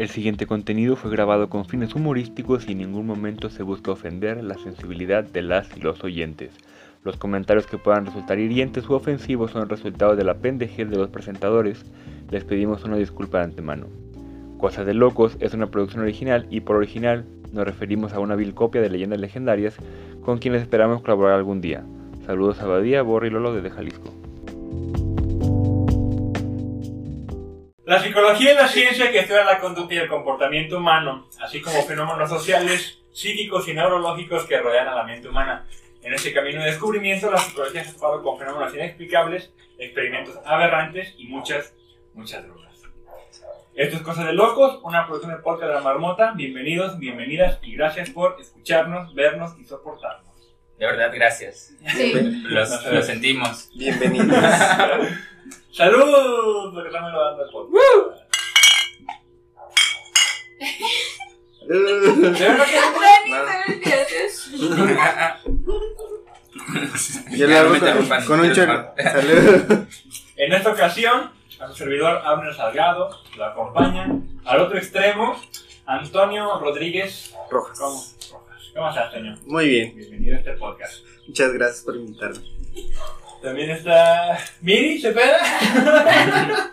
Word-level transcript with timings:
El 0.00 0.08
siguiente 0.08 0.46
contenido 0.46 0.96
fue 0.96 1.10
grabado 1.10 1.50
con 1.50 1.66
fines 1.66 1.94
humorísticos 1.94 2.66
y 2.66 2.72
en 2.72 2.78
ningún 2.78 3.06
momento 3.06 3.50
se 3.50 3.62
busca 3.62 3.90
ofender 3.90 4.42
la 4.42 4.56
sensibilidad 4.56 5.24
de 5.24 5.42
las 5.42 5.76
y 5.76 5.80
los 5.80 6.02
oyentes. 6.02 6.52
Los 7.04 7.18
comentarios 7.18 7.66
que 7.66 7.76
puedan 7.76 8.06
resultar 8.06 8.38
hirientes 8.38 8.88
u 8.88 8.94
ofensivos 8.94 9.50
son 9.50 9.60
el 9.60 9.68
resultado 9.68 10.16
de 10.16 10.24
la 10.24 10.38
pendejez 10.38 10.88
de 10.88 10.96
los 10.96 11.10
presentadores. 11.10 11.84
Les 12.30 12.44
pedimos 12.44 12.82
una 12.84 12.96
disculpa 12.96 13.40
de 13.40 13.44
antemano. 13.44 13.88
Cosas 14.56 14.86
de 14.86 14.94
Locos 14.94 15.36
es 15.38 15.52
una 15.52 15.66
producción 15.66 16.02
original 16.02 16.46
y 16.48 16.60
por 16.60 16.76
original 16.76 17.26
nos 17.52 17.66
referimos 17.66 18.14
a 18.14 18.20
una 18.20 18.36
vil 18.36 18.54
copia 18.54 18.80
de 18.80 18.88
leyendas 18.88 19.20
legendarias 19.20 19.76
con 20.24 20.38
quienes 20.38 20.62
esperamos 20.62 21.02
colaborar 21.02 21.34
algún 21.34 21.60
día. 21.60 21.84
Saludos 22.24 22.58
a 22.62 22.66
Badía, 22.66 23.02
Borri 23.02 23.28
y 23.28 23.32
Lolo 23.32 23.52
desde 23.52 23.68
Jalisco. 23.68 24.19
La 27.90 28.00
psicología 28.00 28.52
es 28.52 28.56
la 28.56 28.68
ciencia 28.68 29.10
que 29.10 29.18
estudia 29.18 29.42
la 29.42 29.58
conducta 29.58 29.94
y 29.94 29.96
el 29.96 30.06
comportamiento 30.06 30.78
humano, 30.78 31.26
así 31.40 31.60
como 31.60 31.82
fenómenos 31.82 32.30
sociales, 32.30 33.00
psíquicos 33.12 33.66
y 33.66 33.74
neurológicos 33.74 34.44
que 34.44 34.60
rodean 34.60 34.86
a 34.86 34.94
la 34.94 35.02
mente 35.02 35.28
humana. 35.28 35.66
En 36.00 36.14
este 36.14 36.32
camino 36.32 36.60
de 36.60 36.70
descubrimiento, 36.70 37.28
la 37.32 37.38
psicología 37.38 37.82
se 37.82 37.90
ha 37.90 37.94
topado 37.94 38.22
con 38.22 38.38
fenómenos 38.38 38.72
inexplicables, 38.74 39.52
experimentos 39.76 40.38
aberrantes 40.44 41.16
y 41.18 41.26
muchas, 41.26 41.74
muchas 42.14 42.46
drogas. 42.46 42.80
Esto 43.74 43.96
es 43.96 44.02
Cosa 44.02 44.24
de 44.24 44.34
Locos, 44.34 44.78
una 44.84 45.08
producción 45.08 45.34
de 45.34 45.42
podcast 45.42 45.66
de 45.70 45.74
la 45.74 45.80
Marmota. 45.80 46.34
Bienvenidos, 46.36 46.96
bienvenidas 46.96 47.58
y 47.60 47.74
gracias 47.74 48.10
por 48.10 48.36
escucharnos, 48.40 49.12
vernos 49.16 49.58
y 49.58 49.64
soportarnos. 49.64 50.30
De 50.78 50.86
verdad, 50.86 51.10
gracias. 51.12 51.74
Sí. 51.88 52.12
Los, 52.44 52.86
lo 52.86 53.02
sentimos. 53.02 53.68
Bienvenidos. 53.74 54.38
¡Salud! 55.72 56.74
Porque 56.74 56.88
estamos 56.88 57.12
grabando 57.12 57.44
el 57.44 57.50
podcast. 57.50 58.20
¿De 61.70 61.78
verdad 61.78 62.66
que 62.66 62.80
Yo 67.36 67.46
lo 67.46 67.52
no 67.52 67.58
hago 67.58 67.70
me 67.70 67.80
con, 67.80 68.24
con 68.26 68.40
un 68.40 68.52
chorro. 68.52 68.92
Salud. 68.98 69.86
En 70.36 70.52
esta 70.52 70.70
ocasión, 70.70 71.30
a 71.60 71.68
su 71.68 71.74
servidor 71.74 72.20
Abner 72.24 72.54
Salgado 72.54 73.10
lo 73.36 73.44
acompaña. 73.44 74.08
Al 74.44 74.60
otro 74.60 74.78
extremo, 74.78 75.40
Antonio 75.86 76.58
Rodríguez 76.58 77.34
Rojas. 77.50 77.78
¿Cómo? 77.78 77.96
Rojas. 77.96 78.34
¿Cómo 78.74 78.88
estás, 78.88 79.06
Antonio? 79.06 79.36
Muy 79.46 79.68
bien. 79.68 79.96
Bienvenido 79.96 80.36
a 80.36 80.38
este 80.38 80.52
podcast. 80.52 81.04
Muchas 81.26 81.52
gracias 81.52 81.84
por 81.84 81.96
invitarme. 81.96 82.40
También 83.42 83.70
está 83.70 84.38
Miri 84.60 85.00
Cepeda. 85.00 85.38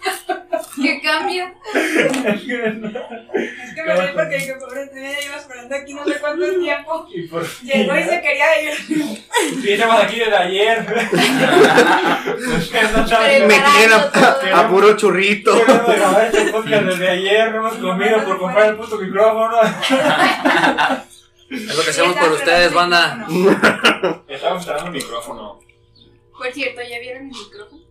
¿Qué 0.81 1.01
cambia? 1.01 1.53
Es 1.73 2.41
que- 2.41 2.65
Es 2.65 3.73
que 3.73 3.83
me 3.83 3.95
reí 3.95 4.13
porque 4.13 4.35
dije, 4.37 4.53
pobre, 4.59 4.89
me 4.93 5.11
iba 5.25 5.35
esperando 5.37 5.75
aquí 5.75 5.93
no 5.93 6.03
sé 6.05 6.19
cuánto 6.19 6.45
tiempo. 6.59 7.07
y 7.13 7.23
por 7.27 7.43
Llegó 7.61 7.95
y 7.97 8.03
se 8.03 8.21
quería 8.21 8.61
ir. 8.61 8.73
Sí, 9.61 9.71
estamos 9.73 10.03
aquí 10.03 10.19
desde 10.19 10.35
ayer. 10.37 10.85
Es 12.57 12.69
que 12.69 12.81
no 12.95 13.07
saben. 13.07 13.47
Me 13.47 13.55
tienen 13.59 13.91
a, 13.93 14.59
a 14.59 14.67
puro 14.69 14.95
churrito. 14.97 15.55
Este 15.55 16.51
podcast 16.51 16.83
desde 16.83 17.09
ayer, 17.09 17.51
no 17.51 17.57
hemos 17.59 17.73
comido 17.77 18.23
por 18.25 18.37
comprar 18.39 18.65
el 18.69 18.75
puto 18.75 18.97
micrófono. 18.97 19.57
Es 21.49 21.77
lo 21.77 21.81
que 21.81 21.89
hacemos 21.91 22.13
por 22.17 22.29
ustedes, 22.33 22.73
banda. 22.73 23.25
Estamos 24.27 24.57
instalando 24.57 24.87
un 24.87 24.91
micrófono. 24.91 25.56
Por 26.37 26.51
cierto, 26.53 26.81
¿ya 26.81 26.99
vieron 26.99 27.27
mi 27.27 27.33
micrófono? 27.37 27.83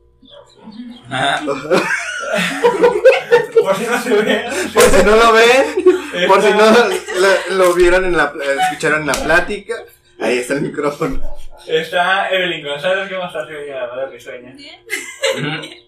Por 3.62 3.76
si 3.76 3.84
no 3.84 4.02
se 4.02 4.10
ve. 4.10 4.44
Por 4.72 4.82
si 4.82 5.04
no 5.04 5.16
lo 5.16 5.32
ven, 5.32 6.28
por 6.28 6.42
si 6.42 6.50
no 6.50 6.70
lo, 6.70 7.56
lo 7.56 7.74
vieron 7.74 8.04
en 8.04 8.16
la, 8.16 8.32
escucharon 8.62 9.02
en 9.02 9.06
la 9.08 9.14
plática, 9.14 9.74
ahí 10.18 10.38
está 10.38 10.54
el 10.54 10.62
micrófono. 10.62 11.20
Está 11.66 12.28
Evelyn 12.30 12.64
González, 12.64 13.08
¿cómo 13.12 13.26
estás, 13.26 13.48
Evelyn? 13.48 13.74
La 13.74 13.86
madre 13.86 14.06
risueña. 14.10 14.56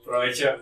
Provecho. 0.05 0.57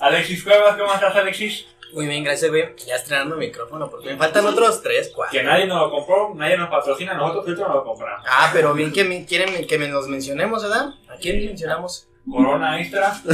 Alexis 0.00 0.44
Cuevas, 0.44 0.76
¿cómo 0.76 0.92
estás, 0.92 1.16
Alexis? 1.16 1.66
Muy 1.92 2.06
bien, 2.06 2.24
gracias, 2.24 2.50
güey. 2.50 2.74
Ya 2.86 2.96
estrenando 2.96 3.36
micrófono, 3.36 3.88
porque 3.88 4.10
me 4.10 4.16
faltan 4.16 4.44
otros 4.46 4.82
tres, 4.82 5.10
cuatro. 5.14 5.38
Que 5.38 5.44
nadie 5.44 5.66
nos 5.66 5.80
lo 5.82 5.90
compró, 5.90 6.34
nadie 6.34 6.56
nos 6.58 6.68
patrocina, 6.68 7.14
nosotros 7.14 7.44
filtro 7.46 7.68
no 7.68 7.74
lo 7.74 7.84
compramos. 7.84 8.26
Ah, 8.28 8.50
pero 8.52 8.74
bien 8.74 8.92
que 8.92 9.04
me, 9.04 9.24
quieren 9.24 9.66
que 9.66 9.78
me 9.78 9.88
los 9.88 10.08
mencionemos, 10.08 10.62
¿verdad? 10.62 10.90
¿A 11.08 11.16
quién 11.16 11.44
mencionamos? 11.46 12.08
Corona 12.30 12.80
Extra. 12.80 13.14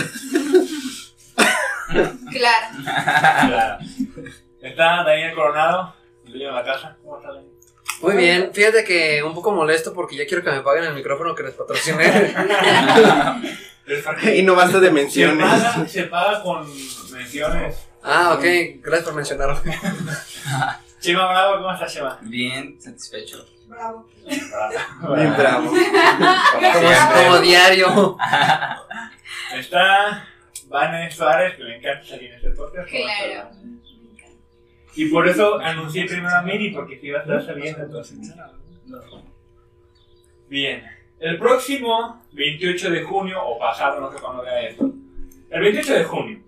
Claro. 1.92 2.66
Claro. 3.48 3.78
Está 4.62 5.04
Daniel 5.04 5.34
Coronado, 5.34 5.94
el 6.24 6.32
dueño 6.32 6.46
de 6.48 6.52
la 6.54 6.64
casa. 6.64 6.96
¿Cómo 7.02 7.18
está, 7.18 7.32
Daniel? 7.32 7.52
Muy 8.00 8.16
bien, 8.16 8.50
fíjate 8.54 8.82
que 8.84 9.22
un 9.22 9.34
poco 9.34 9.52
molesto 9.52 9.92
porque 9.92 10.16
ya 10.16 10.26
quiero 10.26 10.42
que 10.42 10.50
me 10.50 10.62
paguen 10.62 10.84
el 10.84 10.94
micrófono 10.94 11.34
que 11.34 11.42
les 11.42 11.54
patrociné. 11.54 12.34
El 13.86 14.02
parque- 14.02 14.36
Y 14.36 14.42
no 14.42 14.54
basta 14.54 14.80
de 14.80 14.86
Se 14.86 14.92
menciones. 14.92 15.46
paga, 15.50 15.86
se 15.88 16.02
paga 16.04 16.42
con 16.42 16.66
menciones. 17.12 17.88
Ah, 18.02 18.34
ok, 18.34 18.44
gracias 18.82 19.04
por 19.04 19.14
mencionarme. 19.14 19.60
Chema 21.00 21.28
Bravo, 21.28 21.56
¿cómo 21.56 21.72
estás, 21.72 21.94
Chema? 21.94 22.18
Bien, 22.22 22.80
satisfecho. 22.80 23.44
Bravo. 23.66 24.08
Bien 24.26 25.34
bravo. 25.36 25.70
Como, 25.70 27.22
como 27.24 27.38
diario. 27.40 28.16
Está 29.54 30.28
Vane 30.68 31.10
Suárez, 31.10 31.56
que 31.56 31.64
me 31.64 31.76
encanta 31.76 32.04
salir 32.04 32.30
en 32.30 32.36
este 32.36 32.50
podcast. 32.50 32.90
¿Cómo 32.90 33.08
estás, 33.08 33.24
Claro. 33.26 33.82
Y 34.94 35.06
por 35.06 35.26
eso 35.26 35.58
anuncié 35.58 36.04
primero 36.06 36.34
a 36.36 36.42
Miri, 36.42 36.70
porque 36.70 36.98
si 36.98 37.06
iba 37.06 37.20
a 37.20 37.22
estar 37.22 37.44
saliendo 37.44 37.82
entonces. 37.82 38.18
Bien. 40.48 40.84
El 41.18 41.38
próximo 41.38 42.22
28 42.32 42.90
de 42.90 43.02
junio, 43.04 43.42
o 43.42 43.58
pasado, 43.58 44.00
no 44.00 44.12
sé 44.12 44.18
cuándo 44.20 44.42
vea 44.42 44.68
esto. 44.68 44.90
El 45.50 45.60
28 45.60 45.94
de 45.94 46.04
junio, 46.04 46.40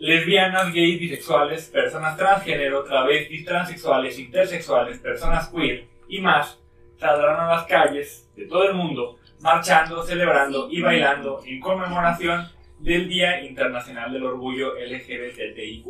lesbianas, 0.00 0.72
gays, 0.72 0.98
bisexuales, 0.98 1.68
personas 1.68 2.16
transgénero, 2.16 2.82
travestis, 2.84 3.44
transexuales, 3.44 4.18
intersexuales, 4.18 4.98
personas 4.98 5.48
queer 5.50 5.84
y 6.08 6.20
más 6.20 6.58
saldrán 6.96 7.38
a 7.38 7.54
las 7.54 7.66
calles 7.66 8.28
de 8.34 8.46
todo 8.46 8.66
el 8.66 8.74
mundo 8.74 9.18
marchando, 9.40 10.02
celebrando 10.02 10.68
y 10.70 10.80
bailando 10.80 11.42
en 11.44 11.60
conmemoración 11.60 12.48
del 12.78 13.08
Día 13.08 13.42
Internacional 13.42 14.12
del 14.12 14.24
Orgullo 14.24 14.72
LGBTIQ+. 14.74 15.86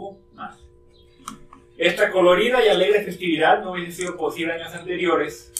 Esta 1.78 2.10
colorida 2.10 2.64
y 2.64 2.68
alegre 2.68 3.04
festividad 3.04 3.62
no 3.62 3.72
hubiese 3.72 3.92
sido 3.92 4.16
posible 4.16 4.54
años 4.54 4.74
anteriores, 4.74 5.52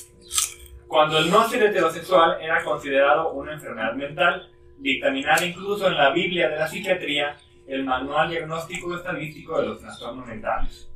cuando 0.89 1.19
el 1.19 1.31
no 1.31 1.49
ser 1.49 1.63
heterosexual 1.63 2.39
era 2.43 2.65
considerado 2.65 3.33
una 3.33 3.53
enfermedad 3.55 3.95
mental, 3.95 4.51
dictaminada 4.79 5.47
incluso 5.47 5.87
en 5.87 5.97
la 5.97 6.11
Biblia 6.11 6.49
de 6.49 6.57
la 6.57 6.67
psiquiatría, 6.67 7.37
el 7.71 7.85
Manual 7.85 8.31
Diagnóstico 8.31 8.97
Estadístico 8.97 9.61
de 9.61 9.69
los 9.69 9.81
Trastornos 9.81 10.27
Mentales. 10.27 10.89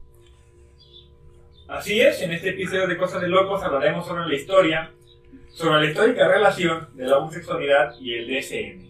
Así 1.69 2.01
es, 2.01 2.21
en 2.21 2.33
este 2.33 2.51
episodio 2.51 2.87
de 2.87 2.97
Cosas 2.97 3.23
de 3.23 3.29
Locos 3.29 3.63
hablaremos 3.63 4.07
sobre 4.07 4.27
la 4.27 4.35
historia, 4.35 4.93
sobre 5.51 5.81
la 5.85 5.91
histórica 5.91 6.29
relación 6.29 6.89
de 6.95 7.07
la 7.07 7.19
homosexualidad 7.19 7.95
y 8.01 8.15
el 8.15 8.27
DSM, 8.29 8.87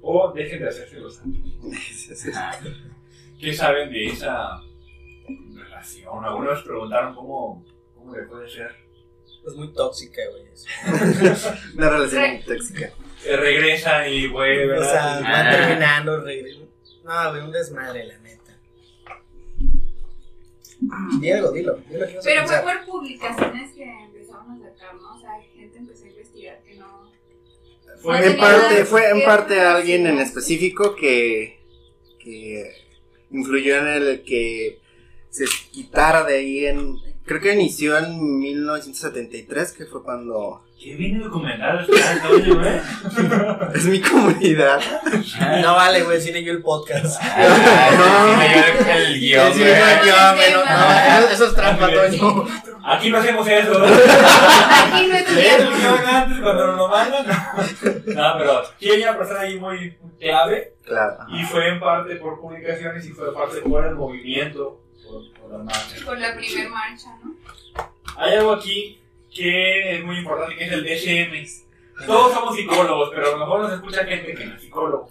o 0.00 0.32
dejen 0.32 0.60
de 0.62 0.68
hacerse 0.68 0.98
los 0.98 1.16
santos. 1.16 1.52
¿Qué 3.40 3.52
saben 3.52 3.90
de 3.92 4.06
esa 4.06 4.60
relación? 5.54 6.24
Algunos 6.24 6.62
preguntaron 6.62 7.14
cómo, 7.14 7.64
cómo 7.94 8.14
dejó 8.14 8.38
de 8.38 8.48
ser. 8.48 8.74
Es 9.46 9.54
muy 9.54 9.72
tóxica, 9.72 10.22
güey. 10.30 10.44
Una 11.76 11.90
relación 11.90 12.22
muy 12.30 12.42
tóxica. 12.42 12.90
Regresan 13.24 14.08
y 14.10 14.26
vuelven. 14.28 14.78
O 14.78 14.84
sea, 14.84 15.20
van 15.20 15.46
Ah. 15.46 15.50
terminando, 15.50 16.20
regresan. 16.20 16.71
No, 17.04 17.30
güey, 17.30 17.42
un 17.42 17.52
desmadre, 17.52 18.04
la 18.06 18.18
neta. 18.18 18.58
Di 21.20 21.30
algo, 21.30 21.52
dilo. 21.52 21.76
Dilo 21.88 22.06
que 22.06 22.18
Pero 22.24 22.46
fue 22.46 22.60
por 22.62 22.84
publicaciones 22.86 23.72
que 23.72 23.84
empezaron 23.84 24.50
a 24.50 24.58
sacar, 24.70 24.94
¿no? 24.96 25.16
O 25.16 25.20
sea, 25.20 25.30
gente 25.54 25.78
empezó 25.78 26.04
a 26.04 26.08
investigar 26.08 26.62
que 26.62 26.74
no. 26.76 27.10
Fue- 28.00 28.18
No 28.20 28.26
En 28.26 28.36
parte, 28.36 28.84
fue 28.84 29.10
en 29.10 29.24
parte 29.24 29.60
alguien 29.60 30.06
en 30.06 30.18
específico 30.18 30.96
que, 30.96 31.60
que 32.18 32.72
influyó 33.30 33.76
en 33.78 33.86
el 33.88 34.22
que 34.24 34.80
se 35.30 35.44
quitara 35.70 36.24
de 36.24 36.36
ahí 36.38 36.66
en... 36.66 36.96
Creo 37.24 37.40
que 37.40 37.54
inició 37.54 37.96
en 37.98 38.38
1973, 38.40 39.72
que 39.72 39.86
fue 39.86 40.02
cuando... 40.02 40.64
Qué 40.82 41.18
documentado 41.22 41.80
está 41.80 42.10
Antonio, 42.10 42.64
¿eh? 42.64 42.82
Es 43.74 43.84
mi 43.86 44.00
comunidad. 44.00 44.80
No 45.62 45.74
vale, 45.76 46.02
güey, 46.02 46.20
sí 46.20 46.32
leyó 46.32 46.50
el 46.52 46.60
podcast. 46.60 47.20
Ah, 47.22 48.34
me 48.36 48.48
dio 48.48 48.92
el 48.92 49.20
guion, 49.20 49.52
güey. 49.52 49.72
no, 49.74 50.04
yo, 50.04 50.56
no, 50.56 51.20
no, 51.20 51.28
eso- 51.28 51.46
es 51.46 51.54
trampa, 51.54 51.88
Toño. 51.88 52.46
Aquí 52.84 53.10
no 53.10 53.18
hacemos 53.18 53.46
eso. 53.46 53.84
Aquí 53.84 55.06
no 55.06 55.14
estudiamos. 55.16 55.78
guion 55.80 56.06
antes 56.06 56.38
cuando 56.40 56.66
nos 56.66 56.76
lo 56.76 56.88
mandan. 56.88 57.26
No, 57.26 58.32
No, 58.32 58.38
pero 58.38 58.62
sí 58.80 58.90
hay 58.90 59.02
una 59.02 59.16
persona 59.18 59.40
ahí 59.40 59.58
muy 59.60 59.96
clave 60.18 60.74
Claro. 60.84 61.16
y 61.28 61.44
fue 61.44 61.68
en 61.68 61.78
parte 61.80 62.16
por 62.16 62.40
publicaciones 62.40 63.06
y 63.06 63.10
fue 63.12 63.28
en 63.28 63.34
parte 63.34 63.60
por 63.60 63.84
el 63.86 63.94
movimiento 63.94 64.80
por, 65.04 65.32
por 65.40 65.52
las 65.52 65.64
marchas. 65.64 66.00
Por 66.04 66.18
la 66.18 66.34
primer 66.34 66.68
marcha, 66.70 67.06
¿no? 67.24 67.34
Hay 68.16 68.34
algo 68.34 68.52
aquí 68.54 68.98
que 69.34 69.96
es 69.96 70.04
muy 70.04 70.18
importante, 70.18 70.56
que 70.56 70.64
es 70.64 70.72
el 70.72 70.84
DSM. 70.84 72.06
Todos 72.06 72.32
somos 72.34 72.56
psicólogos, 72.56 73.10
pero 73.14 73.28
a 73.28 73.30
lo 73.32 73.38
mejor 73.38 73.60
nos 73.62 73.72
escucha 73.74 74.04
gente 74.04 74.34
que 74.34 74.46
no 74.46 74.54
es 74.54 74.60
psicólogo. 74.62 75.10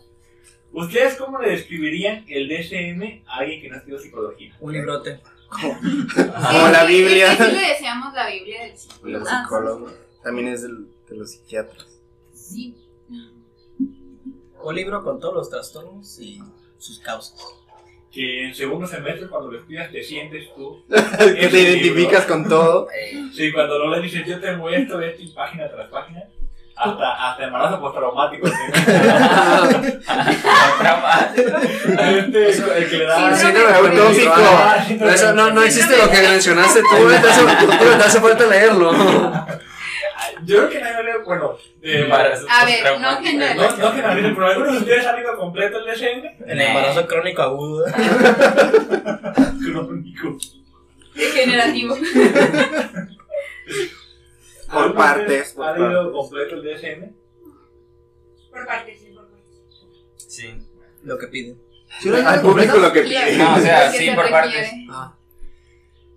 ¿Ustedes 0.73 1.15
cómo 1.15 1.37
le 1.39 1.49
describirían 1.51 2.25
el 2.29 2.47
DSM 2.47 3.23
a 3.27 3.37
alguien 3.39 3.61
que 3.61 3.69
no 3.69 3.75
ha 3.75 3.77
estudiado 3.79 4.03
psicología? 4.03 4.55
Un 4.59 4.73
librote. 4.73 5.19
Como 5.51 6.67
la 6.71 6.85
Biblia. 6.85 7.35
sí 7.35 7.43
le 7.51 7.67
decíamos 7.69 8.13
la 8.13 8.29
Biblia 8.29 8.63
del 8.67 8.77
psicólogo. 8.77 9.19
Los 9.19 9.27
Ah, 9.29 9.41
psicólogos. 9.43 9.93
También 10.23 10.47
es 10.47 10.61
del- 10.61 10.87
de 11.09 11.17
los 11.17 11.31
psiquiatras. 11.31 11.87
Sí. 12.33 12.77
Un 14.63 14.75
libro 14.75 15.03
con 15.03 15.19
todos 15.19 15.33
los 15.33 15.49
trastornos 15.49 16.19
y 16.19 16.39
sus 16.77 16.99
causas. 16.99 17.35
Que 18.13 18.45
en 18.45 18.53
segundo 18.53 18.85
semestre, 18.85 19.27
cuando 19.27 19.51
lo 19.51 19.57
estudias, 19.59 19.91
te 19.91 20.03
sientes 20.03 20.53
tú. 20.55 20.83
que 20.89 21.47
te 21.47 21.59
identificas 21.59 22.25
con 22.25 22.47
todo. 22.47 22.87
Sí, 23.33 23.51
cuando 23.53 23.79
lo 23.79 23.89
lees 23.89 24.03
dices, 24.03 24.27
yo 24.27 24.41
tengo 24.41 24.69
esto, 24.69 24.99
esto, 24.99 25.21
y 25.21 25.27
página 25.29 25.69
tras 25.69 25.87
página. 25.87 26.21
Hasta, 26.75 27.29
hasta 27.29 27.45
embarazo 27.45 27.79
postraumático. 27.79 28.45
este, 28.51 28.63
el 32.77 32.89
que 32.89 32.97
le 32.97 33.05
da. 33.05 33.33
Sí, 33.35 33.45
Síndrome 33.45 35.13
Eso 35.13 35.33
no, 35.33 35.51
no 35.51 35.63
existe 35.63 35.97
lo 35.97 36.09
que 36.09 36.21
mencionaste 36.21 36.81
tú, 36.81 37.07
te 37.07 37.15
hace, 37.15 37.45
te 37.45 38.03
hace 38.03 38.19
falta 38.19 38.45
leerlo. 38.47 38.91
Yo 40.45 40.57
creo 40.57 40.69
que 40.69 40.79
nadie 40.81 41.03
lee, 41.03 41.11
bueno, 41.25 41.57
de, 41.81 42.01
Embarazo 42.01 42.45
A 42.49 42.65
ver, 42.65 42.83
no 42.83 42.89
postraumático. 42.91 43.25
general. 43.31 43.57
no, 43.57 43.77
no 43.77 43.91
generalizo, 43.91 44.29
pero 44.35 44.47
algunos 44.47 44.71
de 44.73 44.77
ustedes 44.79 45.05
han 45.05 45.19
ido 45.19 45.37
completo 45.37 45.77
el 45.79 45.85
DSM. 45.85 46.23
el 46.49 46.61
embarazo 46.61 47.07
crónico 47.07 47.41
agudo. 47.41 47.85
Crónico. 49.65 50.37
Degenerativo. 51.15 51.95
Por 54.71 54.83
¿Algunos 54.83 54.95
de 54.95 54.97
partes, 54.97 55.57
¿Han 55.57 55.79
ido 55.79 55.89
partes. 55.89 56.11
completo 56.13 56.55
el 56.55 56.63
DSM? 56.63 57.01
Por 58.51 58.65
partes, 58.65 58.99
sí, 58.99 59.07
por 59.13 59.27
partes. 59.29 59.61
Sí. 60.27 60.47
Lo 61.03 61.17
que 61.17 61.27
piden. 61.27 61.57
Al 62.25 62.41
público 62.41 62.77
lo 62.77 62.93
que 62.93 63.01
pide. 63.01 63.37
No, 63.37 63.55
o 63.55 63.59
sea, 63.59 63.91
que 63.91 63.97
sí, 63.97 64.11
por 64.11 64.29
partes. 64.29 64.71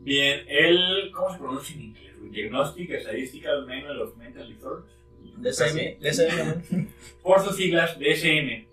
Bien, 0.01 0.45
el. 0.49 1.11
¿Cómo 1.13 1.33
se 1.33 1.39
pronuncia 1.39 1.75
en 1.75 1.83
inglés? 1.83 2.04
Diagnostic 2.35 3.01
Statistical 3.01 3.67
Manual 3.67 4.03
of 4.03 4.17
Mental 4.17 4.49
Disorders. 4.49 4.95
DSM, 5.39 5.99
DSM, 6.01 6.89
por 7.23 7.41
sus 7.41 7.57
siglas 7.57 7.99
DSM. 7.99 8.67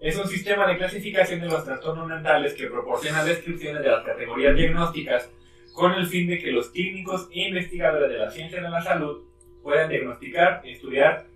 Es 0.00 0.16
un 0.16 0.26
sistema 0.26 0.66
de 0.66 0.78
clasificación 0.78 1.40
de 1.40 1.46
los 1.46 1.64
trastornos 1.64 2.08
mentales 2.08 2.54
que 2.54 2.66
proporciona 2.66 3.24
descripciones 3.24 3.82
de 3.82 3.90
las 3.90 4.04
categorías 4.04 4.56
diagnósticas 4.56 5.30
con 5.72 5.92
el 5.92 6.06
fin 6.06 6.28
de 6.28 6.38
que 6.38 6.50
los 6.50 6.70
clínicos 6.70 7.28
e 7.32 7.48
investigadores 7.48 8.10
de 8.10 8.18
la 8.18 8.30
ciencia 8.30 8.60
de 8.60 8.68
la 8.68 8.82
salud 8.82 9.24
puedan 9.62 9.88
diagnosticar, 9.88 10.62
estudiar, 10.64 11.26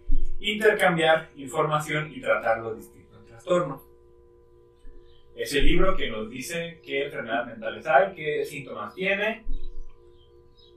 intercambiar 0.40 1.30
información 1.36 2.12
y 2.12 2.20
tratar 2.20 2.58
los 2.58 2.76
distintos 2.76 3.24
trastornos. 3.24 3.82
Es 5.36 5.54
el 5.54 5.66
libro 5.66 5.96
que 5.96 6.10
nos 6.10 6.28
dice 6.28 6.80
qué 6.84 7.04
enfermedades 7.04 7.46
mentales 7.46 7.86
hay, 7.86 8.14
qué 8.14 8.44
síntomas 8.44 8.94
tiene, 8.94 9.44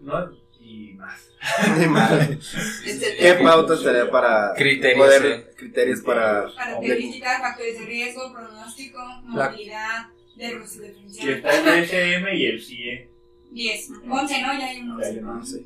¿no? 0.01 0.29
Y 0.69 0.93
más. 0.93 1.29
Ni 1.77 1.85
madre. 1.87 2.33
Etcétera. 2.85 3.37
¿Qué 3.37 3.43
pautas 3.43 3.81
sería 3.81 4.09
para 4.11 4.53
Criterios, 4.55 4.97
poder- 5.05 5.53
criterios 5.57 6.01
para 6.01 6.45
Características, 6.55 7.41
factores 7.41 7.79
de 7.79 7.85
riesgo, 7.85 8.31
pronóstico, 8.33 8.99
movilidad, 9.23 10.07
de 10.35 10.49
Que 10.49 10.57
diferencial. 10.59 11.29
está 11.29 11.77
el 11.77 11.85
DSM 11.85 12.27
y 12.35 12.45
el 12.45 12.61
CIE. 12.61 13.09
10. 13.51 13.89
11, 14.09 14.41
¿no? 14.41 14.59
Ya 14.59 14.65
hay 14.67 14.81
no 14.81 15.43
sé. 15.43 15.63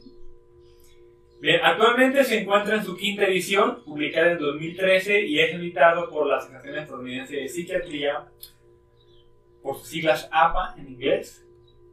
Bien, 1.41 1.59
actualmente 1.61 2.23
se 2.23 2.39
encuentra 2.39 2.77
en 2.77 2.85
su 2.85 2.95
quinta 2.95 3.25
edición, 3.25 3.83
publicada 3.83 4.31
en 4.31 4.37
2013 4.39 5.25
y 5.25 5.39
es 5.41 5.53
editado 5.53 6.09
por 6.09 6.25
la 6.27 6.37
Asociación 6.37 6.77
Estadounidense 6.77 7.35
de 7.35 7.49
Psiquiatría, 7.49 8.29
por 9.61 9.77
sus 9.77 9.89
siglas 9.89 10.29
APA 10.31 10.73
en 10.77 10.87
inglés, 10.87 11.42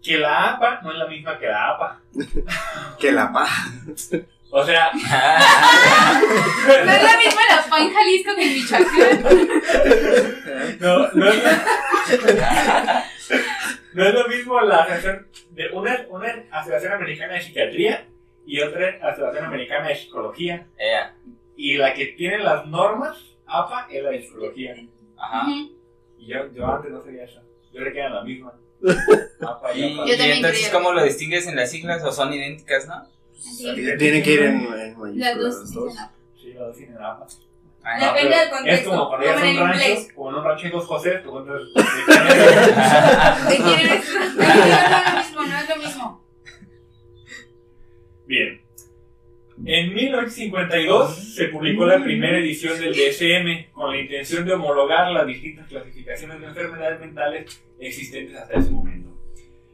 que 0.02 0.18
la 0.18 0.50
APA 0.50 0.80
no 0.82 0.92
es 0.92 0.98
la 0.98 1.06
misma 1.06 1.38
que 1.38 1.46
la 1.46 1.70
APA. 1.70 2.00
Que 2.98 3.12
la 3.12 3.32
paz. 3.32 3.50
O 4.52 4.64
sea, 4.64 4.90
No 6.66 6.92
es 6.92 7.02
la 7.02 7.16
misma 7.18 7.40
la 7.48 7.62
PA 7.68 7.78
en 7.80 7.94
Jalisco 7.94 8.34
que 8.34 8.42
en 8.42 8.52
Michoacán. 8.54 9.22
no, 10.80 11.12
no 11.12 11.28
es, 11.28 11.42
no 13.94 14.04
es 14.04 14.14
lo 14.14 14.28
mismo 14.28 14.60
la 14.60 14.78
asociación 14.78 15.28
de 15.50 15.68
una, 15.72 16.06
una 16.08 16.44
asociación 16.50 16.92
americana 16.94 17.34
de 17.34 17.42
psiquiatría 17.42 18.08
y 18.46 18.60
otra 18.60 18.98
asociación 19.02 19.44
americana 19.44 19.88
de 19.88 19.96
psicología. 19.96 20.66
Ea. 20.78 21.14
Y 21.56 21.76
la 21.76 21.94
que 21.94 22.06
tiene 22.06 22.38
las 22.38 22.66
normas, 22.66 23.18
APA, 23.46 23.86
es 23.90 24.02
la 24.02 24.10
de 24.10 24.22
psicología. 24.22 24.74
Ajá. 25.16 25.46
Y 26.18 26.26
yo, 26.26 26.50
yo 26.52 26.66
antes 26.66 26.90
no 26.90 27.00
sabía 27.02 27.24
eso. 27.24 27.40
Yo 27.72 27.80
creía 27.80 27.92
que 27.92 27.98
eran 28.00 28.14
la 28.14 28.24
misma. 28.24 28.52
Y, 29.74 29.82
entonces, 30.12 30.40
creía. 30.42 30.72
¿cómo 30.72 30.92
lo 30.92 31.02
distingues 31.02 31.46
en 31.46 31.56
las 31.56 31.70
siglas 31.70 32.04
o 32.04 32.12
son 32.12 32.32
idénticas, 32.32 32.86
no? 32.86 33.06
Sí. 33.32 33.72
Tiene 33.98 34.22
que 34.22 34.32
ir 34.32 34.42
en, 34.42 34.66
en 34.72 35.18
Las 35.18 35.38
dos. 35.38 35.68
Sí, 36.40 36.52
las 36.52 36.58
dos 36.58 36.76
tienen. 36.76 36.96
Ah, 37.82 37.98
Depende 37.98 38.36
del 38.36 38.50
contexto, 38.50 38.70
Es 38.70 38.82
como 38.82 39.08
cuando 39.08 39.26
ya 39.26 39.38
son 39.38 39.56
ranchos, 39.56 40.12
como 40.14 40.30
en 40.30 40.36
un 40.36 40.44
rancho 40.44 40.66
hay 40.66 40.72
dos 40.72 40.86
José, 40.86 41.10
tú 41.24 41.38
entonces. 41.38 41.74
¿de 43.48 43.56
quién 43.56 43.80
eres? 43.80 44.36
¿De 44.36 44.44
quién 44.44 44.58
eres? 44.58 45.32
No 45.32 45.40
es 45.40 45.40
lo 45.40 45.40
mismo, 45.40 45.42
no 45.42 45.58
es 45.58 45.68
lo 45.68 45.76
mismo. 45.76 46.24
Bien. 48.26 48.60
En 49.64 49.94
1952 49.94 51.34
se 51.34 51.48
publicó 51.48 51.86
la 51.86 52.02
primera 52.02 52.38
edición 52.38 52.78
del 52.78 52.94
DSM 52.94 53.72
con 53.72 53.90
la 53.90 53.98
intención 53.98 54.44
de 54.46 54.52
homologar 54.54 55.10
las 55.12 55.26
distintas 55.26 55.66
clasificaciones 55.68 56.40
de 56.40 56.46
enfermedades 56.46 57.00
mentales 57.00 57.62
existentes 57.78 58.36
hasta 58.36 58.58
ese 58.58 58.70
momento. 58.70 58.99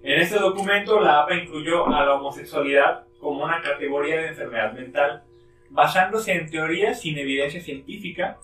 En 0.06 0.20
este 0.20 0.38
documento, 0.38 1.00
la 1.00 1.22
APA 1.22 1.34
incluyó 1.34 1.88
a 1.88 2.06
la 2.06 2.14
homosexualidad 2.14 3.08
como 3.18 3.42
una 3.42 3.60
categoría 3.60 4.20
de 4.20 4.28
enfermedad 4.28 4.72
mental, 4.72 5.24
basándose 5.68 6.32
en 6.32 6.48
teorías 6.48 7.00
sin 7.00 7.18
evidencia 7.18 7.60
científica 7.60 8.38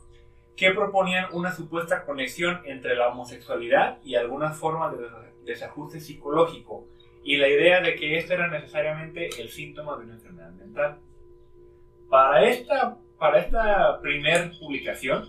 que 0.56 0.72
proponían 0.72 1.26
una 1.30 1.52
supuesta 1.52 2.04
conexión 2.04 2.62
entre 2.64 2.96
la 2.96 3.10
homosexualidad 3.10 3.98
y 4.02 4.16
algunas 4.16 4.58
formas 4.58 4.98
de 4.98 5.06
desajuste 5.44 6.00
psicológico, 6.00 6.88
y 7.22 7.36
la 7.36 7.46
idea 7.46 7.80
de 7.80 7.94
que 7.94 8.18
este 8.18 8.34
era 8.34 8.48
necesariamente 8.48 9.28
el 9.40 9.48
síntoma 9.48 9.96
de 9.98 10.06
una 10.06 10.14
enfermedad 10.14 10.50
mental. 10.54 10.98
Para 12.10 12.44
esta, 12.44 12.98
para 13.20 13.38
esta 13.38 14.00
primer 14.00 14.50
publicación 14.58 15.28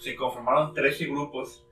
se 0.00 0.16
conformaron 0.16 0.74
13 0.74 1.06
grupos, 1.06 1.64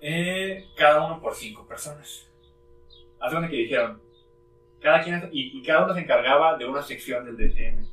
eh, 0.00 0.64
cada 0.74 1.04
uno 1.04 1.20
por 1.20 1.34
5 1.34 1.68
personas. 1.68 2.29
Hace 3.20 3.34
donde 3.34 3.48
que 3.50 3.56
dijeron, 3.56 4.00
cada 4.80 5.02
quien, 5.02 5.28
y, 5.32 5.58
y 5.58 5.62
cada 5.62 5.84
uno 5.84 5.94
se 5.94 6.00
encargaba 6.00 6.56
de 6.56 6.64
una 6.66 6.82
sección 6.82 7.24
del 7.24 7.36
DSM. 7.36 7.84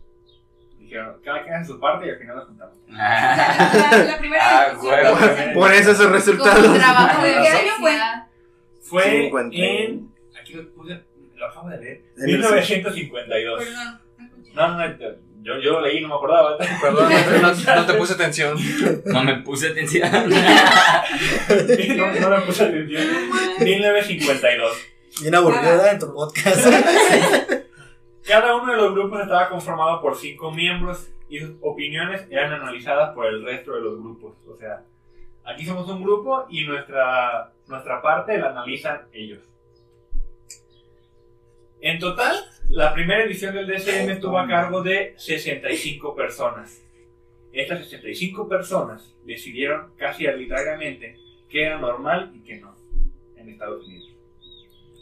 Dijeron, 0.79 1.17
cada 1.23 1.43
quien 1.43 1.55
hace 1.55 1.65
su 1.67 1.79
parte 1.79 2.07
y 2.07 2.09
al 2.11 2.17
final 2.17 2.37
la 2.37 2.45
juntamos. 2.45 2.77
La, 2.87 4.05
la 4.07 4.17
primera 4.19 4.43
Ah, 4.71 4.77
huevo. 4.81 5.53
Por 5.53 5.73
eso 5.73 6.09
resultados. 6.09 6.77
trabajo 6.77 7.23
de 7.23 7.31
¿Qué 7.41 7.47
año 7.49 7.71
fue? 7.79 7.93
Fue 8.81 9.03
50. 9.23 9.55
en... 9.57 10.09
Aquí 10.39 10.53
lo 10.53 10.69
puse, 10.73 11.01
lo 11.35 11.45
acabo 11.45 11.69
de 11.69 11.77
leer. 11.77 12.01
En 12.17 12.23
el- 12.29 12.37
1952. 12.37 13.63
Perdón. 13.65 14.01
No, 14.53 14.67
no, 14.69 14.77
no, 14.77 14.95
yo, 15.41 15.59
yo 15.59 15.71
lo 15.73 15.81
leí 15.81 15.97
y 15.97 16.01
no 16.01 16.07
me 16.07 16.15
acordaba. 16.15 16.57
Perdón, 16.81 17.11
no, 17.41 17.53
no- 17.53 17.75
no 17.75 17.85
te 17.85 17.93
puse 17.95 18.13
atención. 18.13 18.57
No 19.05 19.23
me 19.25 19.35
puse 19.41 19.67
atención. 19.67 20.09
no, 20.11 20.19
no 22.21 22.29
le 22.29 22.41
puse 22.45 22.63
atención. 22.63 23.03
1952. 23.59 24.77
Bien 25.21 25.33
aburrida 25.35 25.91
en 25.91 25.99
tu 25.99 26.13
podcast. 26.13 26.65
Cada 28.27 28.55
uno 28.55 28.71
de 28.71 28.77
los 28.77 28.93
grupos 28.93 29.21
estaba 29.21 29.49
conformado 29.49 30.01
por 30.01 30.15
cinco 30.15 30.51
miembros 30.51 31.09
y 31.29 31.39
sus 31.39 31.55
opiniones 31.61 32.27
eran 32.29 32.53
analizadas 32.53 33.13
por 33.15 33.25
el 33.25 33.43
resto 33.43 33.73
de 33.73 33.81
los 33.81 33.99
grupos. 33.99 34.35
O 34.47 34.57
sea, 34.57 34.83
aquí 35.43 35.65
somos 35.65 35.89
un 35.89 36.03
grupo 36.03 36.45
y 36.49 36.65
nuestra, 36.65 37.51
nuestra 37.67 38.01
parte 38.01 38.37
la 38.37 38.49
analizan 38.49 39.07
ellos. 39.11 39.43
En 41.79 41.99
total, 41.99 42.35
la 42.69 42.93
primera 42.93 43.23
edición 43.23 43.55
del 43.55 43.67
DSM 43.67 44.09
estuvo 44.09 44.37
a 44.37 44.47
cargo 44.47 44.83
de 44.83 45.13
65 45.17 46.15
personas. 46.15 46.83
Estas 47.53 47.79
65 47.85 48.47
personas 48.47 49.15
decidieron 49.25 49.93
casi 49.95 50.27
arbitrariamente 50.27 51.17
qué 51.49 51.65
era 51.65 51.79
normal 51.79 52.31
y 52.35 52.39
qué 52.41 52.57
no 52.57 52.75
en 53.35 53.49
Estados 53.49 53.85
Unidos. 53.85 54.16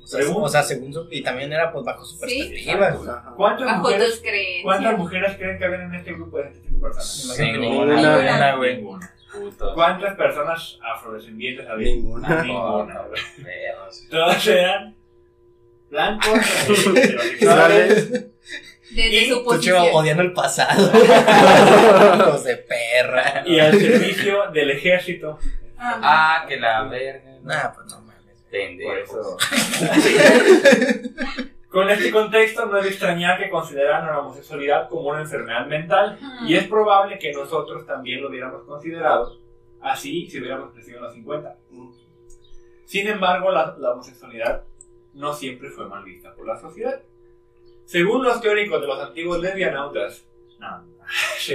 O 0.05 0.07
sea, 0.07 0.35
o 0.35 0.47
sea, 0.49 0.61
según 0.63 0.93
su. 0.93 1.07
Y 1.09 1.23
también 1.23 1.51
era 1.51 1.71
pues 1.71 1.83
bajo 1.83 2.05
su 2.05 2.15
Sí. 2.15 2.19
perspectiva. 2.21 2.87
Ajá. 2.89 3.33
¿Cuántas 3.35 3.65
Bajo 3.65 3.81
mujeres. 3.81 4.21
¿Cuántas 4.63 4.97
mujeres 4.99 5.35
creen 5.37 5.57
que 5.57 5.65
habían 5.65 5.81
en 5.81 5.95
este 5.95 6.13
grupo 6.13 6.37
de 6.37 6.43
65 6.49 6.79
personas? 6.81 7.25
Imagino 7.25 7.51
que 7.53 7.57
Ninguna, 7.59 7.95
ninguna. 7.95 8.21
ninguna, 8.21 8.55
güey. 8.55 8.83
¿Cuántas 9.73 10.15
personas 10.15 10.79
afrodescendientes 10.95 11.67
había? 11.67 11.87
Ninguna. 11.95 12.43
Ninguna. 12.43 13.01
Todos 14.11 14.47
eran 14.47 14.95
blancos, 15.89 16.39
heterosexuales. 16.95 18.11
Desde 18.91 19.09
Y 19.23 19.29
su 19.29 19.43
posición. 19.43 19.87
odiando 19.91 20.21
el 20.23 20.33
pasado. 20.33 20.91
Hijos 22.19 22.43
de 22.43 22.55
perra. 22.57 23.43
y 23.45 23.59
al 23.59 23.77
servicio 23.77 24.51
del 24.53 24.69
ejército. 24.71 25.39
Ah, 25.77 25.99
Ah, 26.43 26.45
que 26.47 26.57
la 26.57 26.83
verga. 26.83 27.31
Nah, 27.43 27.73
pues 27.73 27.87
no 27.87 28.01
mames. 28.55 29.09
Por 29.09 29.17
Pendejo. 29.17 29.37
eso. 29.37 29.37
Con 31.69 31.89
este 31.89 32.09
contexto 32.09 32.65
no 32.67 32.77
es 32.77 32.85
extrañar 32.85 33.37
que 33.37 33.49
consideraran 33.49 34.07
a 34.07 34.11
la 34.11 34.19
homosexualidad 34.19 34.87
como 34.87 35.09
una 35.09 35.19
enfermedad 35.19 35.67
mental 35.67 36.17
y 36.47 36.55
es 36.55 36.67
probable 36.67 37.19
que 37.19 37.33
nosotros 37.33 37.85
también 37.85 38.21
lo 38.21 38.29
hubiéramos 38.29 38.63
considerado 38.63 39.37
así 39.81 40.29
si 40.29 40.39
hubiéramos 40.39 40.71
crecido 40.71 40.99
en 40.99 41.03
los 41.03 41.13
50. 41.13 41.57
Sin 42.85 43.07
embargo, 43.07 43.51
la, 43.51 43.75
la 43.77 43.91
homosexualidad 43.91 44.63
no 45.13 45.33
siempre 45.33 45.69
fue 45.69 45.87
mal 45.87 46.05
vista 46.05 46.33
por 46.33 46.47
la 46.47 46.57
sociedad. 46.57 47.01
Según 47.85 48.23
los 48.23 48.39
teóricos 48.41 48.79
de 48.79 48.87
los 48.87 48.99
antiguos 48.99 49.41
lesbianautas, 49.41 50.25
no, 50.59 50.85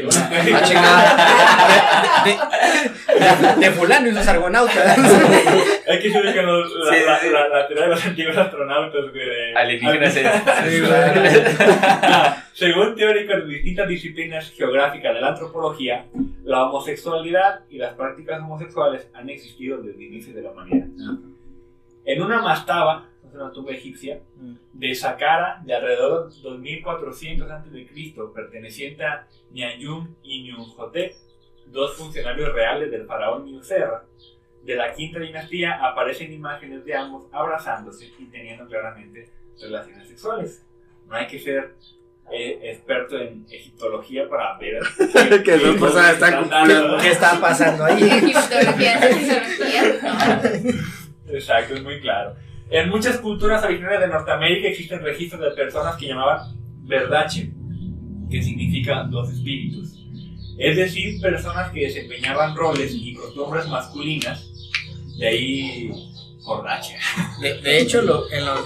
los 0.03 0.17
Ah, 0.17 0.31
teóricos- 0.31 0.63
chingada. 0.63 2.25
De, 2.25 2.31
de- 2.31 3.67
de- 3.67 3.71
fulano 3.73 4.09
y 4.09 4.13
sus 4.15 4.27
argonautas. 4.29 4.99
Hay 5.89 5.99
que 5.99 6.09
ubican 6.11 6.47
los- 6.47 6.73
la, 6.75 6.93
Sí, 6.95 6.99
la- 7.07 7.19
sí. 7.19 7.29
la- 7.31 7.49
la 7.49 7.67
teoría 7.67 7.85
de 7.85 7.91
los 7.91 8.07
antiguos 8.07 8.37
astronautas, 8.37 9.03
güey. 9.11 9.25
de- 9.29 9.55
Alienígenas 9.57 10.17
es- 10.17 10.33
Sí. 10.71 10.83
Ah, 12.03 12.45
Según 12.53 12.95
teóricos 12.95 13.37
de 13.39 13.47
distintas 13.55 13.89
disciplinas 13.89 14.51
geográficas 14.53 15.15
de 15.15 15.21
la 15.21 15.29
antropología, 15.29 16.05
la 16.45 16.65
homosexualidad 16.65 17.61
y 17.71 17.79
las 17.79 17.95
prácticas 17.95 18.41
homosexuales 18.41 19.09
han 19.15 19.29
existido 19.31 19.79
desde 19.79 19.97
el 19.99 20.03
inicio 20.13 20.35
de 20.35 20.43
la 20.43 20.51
humanidad. 20.51 20.87
En 22.05 22.23
una 22.23 22.41
mastaba, 22.43 23.07
es 23.31 23.35
una 23.37 23.53
tumba 23.53 23.73
egipcia, 23.73 24.21
de 24.73 24.95
Saqqara, 24.95 25.63
de 25.65 25.75
alrededor 25.75 26.33
de 26.33 26.41
2400 26.43 27.51
a.C., 27.51 28.15
perteneciente 28.35 29.05
a 29.05 29.27
Niayum 29.53 30.15
y 30.23 30.43
Ñunhotep, 30.45 31.15
dos 31.67 31.97
funcionarios 31.97 32.53
reales 32.53 32.91
del 32.91 33.07
faraón 33.07 33.51
Nusserra, 33.51 34.05
de 34.65 34.75
la 34.77 34.93
quinta 34.93 35.19
dinastía, 35.21 35.79
aparecen 35.85 36.33
imágenes 36.33 36.85
de 36.85 36.95
ambos 36.95 37.27
abrazándose 37.33 38.11
y 38.19 38.25
teniendo 38.27 38.67
claramente 38.67 39.31
relaciones 39.61 40.07
sexuales. 40.09 40.67
No 41.09 41.15
hay 41.17 41.27
que 41.27 41.39
ser 41.39 41.75
eh, 42.33 42.61
experto 42.65 43.19
en 43.19 43.45
egiptología 43.51 44.29
para 44.29 44.57
ver 44.59 44.81
Que 45.45 45.57
dos 45.59 45.77
personas 45.77 46.13
están 46.15 46.49
dando- 46.49 46.99
¿Qué 46.99 47.11
está 47.11 47.41
pasando 47.41 47.85
ahí? 47.85 48.03
Egiptología, 48.05 49.01
no. 50.03 51.35
Exacto, 51.35 51.75
es 51.75 51.83
muy 51.83 52.01
claro. 52.01 52.35
En 52.71 52.89
muchas 52.89 53.19
culturas 53.19 53.65
originarias 53.65 54.01
de 54.03 54.09
Norteamérica 54.09 54.69
existen 54.69 55.01
registros 55.03 55.41
de 55.41 55.51
personas 55.51 55.97
que 55.97 56.07
llamaban 56.07 56.57
verdache, 56.87 57.53
que 58.31 58.43
significa 58.43 59.05
dos 59.11 59.31
espíritus. 59.31 59.97
Es 60.59 60.77
decir, 60.77 61.21
personas 61.21 61.71
que 61.73 61.81
desempeñaban 61.81 62.55
roles 62.55 62.93
y 62.95 63.15
costumbres 63.15 63.67
masculinas, 63.69 64.47
de 65.19 65.27
ahí 65.27 65.91
fordache. 66.45 66.97
De, 67.41 67.61
de 67.61 67.79
hecho, 67.81 68.03
lo- 68.03 68.31
en 68.31 68.45
los- 68.45 68.61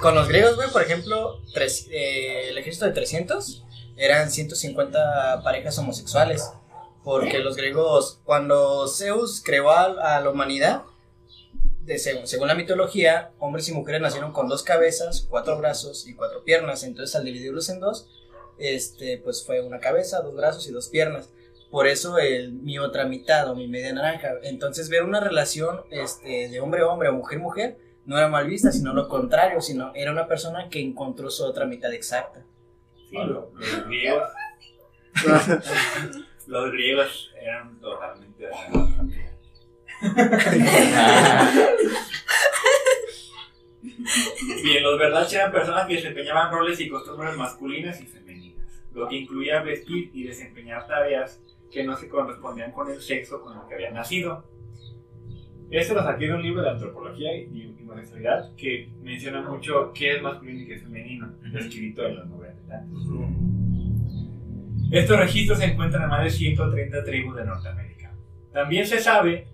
con 0.00 0.14
los 0.14 0.28
griegos, 0.28 0.56
güey, 0.56 0.70
por 0.70 0.82
ejemplo, 0.82 1.40
tres- 1.52 1.88
eh, 1.90 2.48
el 2.50 2.58
ejército 2.58 2.86
de 2.86 2.92
300 2.92 3.64
eran 3.96 4.30
150 4.30 5.42
parejas 5.44 5.76
homosexuales. 5.78 6.50
Porque 7.04 7.38
los 7.38 7.56
griegos, 7.56 8.20
cuando 8.24 8.86
Zeus 8.86 9.42
creó 9.44 9.70
a, 9.70 10.16
a 10.16 10.20
la 10.20 10.30
humanidad, 10.30 10.82
de, 11.84 11.98
según, 11.98 12.26
según 12.26 12.48
la 12.48 12.54
mitología, 12.54 13.32
hombres 13.38 13.68
y 13.68 13.72
mujeres 13.72 14.00
nacieron 14.00 14.32
con 14.32 14.48
dos 14.48 14.62
cabezas, 14.62 15.26
cuatro 15.28 15.58
brazos 15.58 16.06
y 16.06 16.14
cuatro 16.14 16.44
piernas. 16.44 16.82
Entonces, 16.84 17.16
al 17.16 17.24
dividirlos 17.24 17.68
en 17.70 17.80
dos, 17.80 18.08
este, 18.58 19.18
pues 19.18 19.44
fue 19.44 19.60
una 19.60 19.80
cabeza, 19.80 20.20
dos 20.20 20.34
brazos 20.36 20.66
y 20.68 20.72
dos 20.72 20.88
piernas. 20.88 21.30
Por 21.70 21.86
eso 21.86 22.18
el, 22.18 22.52
mi 22.52 22.78
otra 22.78 23.04
mitad 23.06 23.48
o 23.48 23.54
mi 23.54 23.68
media 23.68 23.92
naranja. 23.92 24.32
Entonces, 24.42 24.88
ver 24.88 25.04
una 25.04 25.20
relación 25.20 25.82
este, 25.90 26.48
de 26.48 26.60
hombre 26.60 26.82
a 26.82 26.88
hombre 26.88 27.08
o 27.08 27.12
mujer 27.14 27.38
a 27.38 27.42
mujer 27.42 27.78
no 28.06 28.18
era 28.18 28.28
mal 28.28 28.46
vista, 28.46 28.72
sino 28.72 28.92
lo 28.92 29.08
contrario, 29.08 29.60
sino 29.60 29.92
era 29.94 30.10
una 30.10 30.26
persona 30.26 30.68
que 30.68 30.80
encontró 30.80 31.30
su 31.30 31.44
otra 31.44 31.64
mitad 31.66 31.92
exacta. 31.92 32.44
Sí, 33.08 33.16
lo- 33.16 33.52
los 33.54 33.86
griegos. 33.86 34.28
los 36.46 36.72
griegos 36.72 37.30
eran 37.40 37.80
totalmente. 37.80 38.48
Bien, 44.62 44.82
los 44.82 44.98
verdaches 44.98 45.34
eran 45.34 45.52
personas 45.52 45.86
que 45.86 45.94
desempeñaban 45.94 46.50
roles 46.52 46.80
y 46.80 46.88
costumbres 46.88 47.36
masculinas 47.36 48.00
y 48.00 48.06
femeninas, 48.06 48.64
lo 48.94 49.08
que 49.08 49.16
incluía 49.16 49.62
vestir 49.62 50.10
y 50.14 50.24
desempeñar 50.24 50.86
tareas 50.86 51.40
que 51.70 51.84
no 51.84 51.96
se 51.96 52.08
correspondían 52.08 52.72
con 52.72 52.90
el 52.90 53.00
sexo 53.00 53.40
con 53.42 53.56
el 53.58 53.68
que 53.68 53.74
habían 53.74 53.94
nacido. 53.94 54.44
Esto 55.70 55.94
lo 55.94 56.02
saqué 56.02 56.26
de 56.26 56.34
un 56.34 56.42
libro 56.42 56.62
de 56.62 56.70
antropología 56.70 57.36
y, 57.36 57.76
y 57.78 57.82
homosexualidad 57.82 58.54
que 58.56 58.90
menciona 59.02 59.42
mucho 59.42 59.92
qué 59.92 60.16
es 60.16 60.22
masculino 60.22 60.62
y 60.62 60.66
qué 60.66 60.74
es 60.74 60.82
femenino, 60.82 61.32
escrito 61.54 62.06
en 62.06 62.16
los 62.16 62.26
90 62.26 62.60
y 62.60 62.68
tantos. 62.68 63.06
Estos 64.90 65.18
registros 65.18 65.58
se 65.58 65.66
encuentran 65.66 66.02
en 66.04 66.08
más 66.08 66.24
de 66.24 66.30
130 66.30 67.04
tribus 67.04 67.36
de 67.36 67.44
Norteamérica. 67.44 68.12
También 68.52 68.84
se 68.86 68.98
sabe 68.98 69.46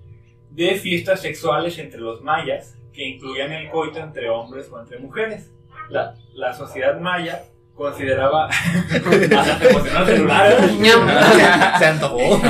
de 0.57 0.75
fiestas 0.77 1.21
sexuales 1.21 1.79
entre 1.79 2.01
los 2.01 2.23
mayas 2.23 2.77
que 2.93 3.07
incluían 3.07 3.53
el 3.53 3.71
coito 3.71 3.99
entre 3.99 4.31
hombres 4.31 4.69
o 4.73 4.81
entre 4.81 4.99
mujeres. 4.99 5.53
La, 5.91 6.15
la 6.35 6.55
sociedad 6.55 6.99
maya 6.99 7.45
consideraba... 7.75 8.51
Se. 8.51 9.29
Se 11.79 11.87
antojó. 11.87 12.19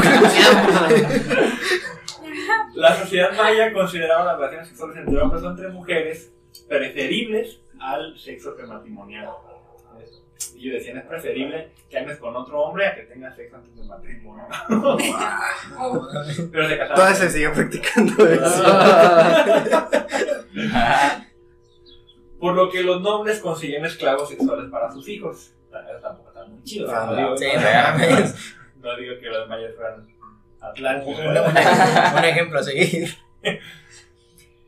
La 2.75 2.95
sociedad 2.95 3.33
maya 3.35 3.73
consideraba 3.73 4.27
las 4.27 4.37
relaciones 4.37 4.69
sexuales 4.69 4.99
entre 4.99 5.19
hombres 5.19 5.43
o 5.43 5.51
entre 5.51 5.69
mujeres 5.69 6.31
preferibles 6.69 7.61
al 7.81 8.17
sexo 8.19 8.55
prematrimonial. 8.55 9.31
Y 10.55 10.69
ellos 10.69 10.81
decían, 10.81 10.99
es 10.99 11.05
preferible 11.05 11.71
que 11.89 11.99
andes 11.99 12.19
con 12.19 12.35
otro 12.37 12.61
hombre 12.61 12.87
a 12.87 12.95
que 12.95 13.03
tengas 13.03 13.35
sexo 13.37 13.57
antes 13.57 13.75
del 13.77 13.87
matrimonio. 13.87 14.45
Pero 16.53 16.69
se 16.69 16.79
casaban. 16.79 16.95
Todavía 16.95 17.17
se 17.17 17.31
sigue 17.31 17.51
practicando 17.51 18.29
eso. 18.29 18.65
Por 22.41 22.55
lo 22.55 22.71
que 22.71 22.83
los 22.83 23.01
nobles 23.01 23.41
conseguían 23.41 23.85
esclavos 23.85 24.29
sexuales 24.29 24.71
para 24.71 24.93
sus 24.93 25.09
hijos. 25.09 25.53
Eso 25.69 26.01
Tampoco 26.03 26.29
está 26.29 26.45
muy 26.45 26.63
chido. 26.63 26.91
Ah, 26.91 27.07
no, 27.11 27.17
digo, 27.17 27.37
Sí, 27.37 27.47
no 28.81 28.97
digo 28.97 29.15
que 29.21 29.27
los 29.27 29.49
mayas 29.49 29.75
fueran 29.75 30.07
atlánticos. 30.61 31.19
Un 31.19 32.25
ejemplo 32.25 32.59
a 32.59 32.63
seguir. 32.63 33.09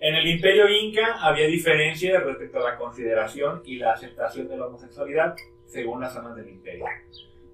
En 0.01 0.15
el 0.15 0.27
imperio 0.29 0.69
inca 0.69 1.17
había 1.21 1.47
diferencias 1.47 2.23
respecto 2.23 2.59
a 2.59 2.71
la 2.71 2.77
consideración 2.77 3.63
y 3.65 3.77
la 3.77 3.93
aceptación 3.93 4.49
de 4.49 4.57
la 4.57 4.67
homosexualidad 4.67 5.35
según 5.69 6.01
las 6.01 6.13
zonas 6.13 6.35
del 6.35 6.49
imperio. 6.49 6.85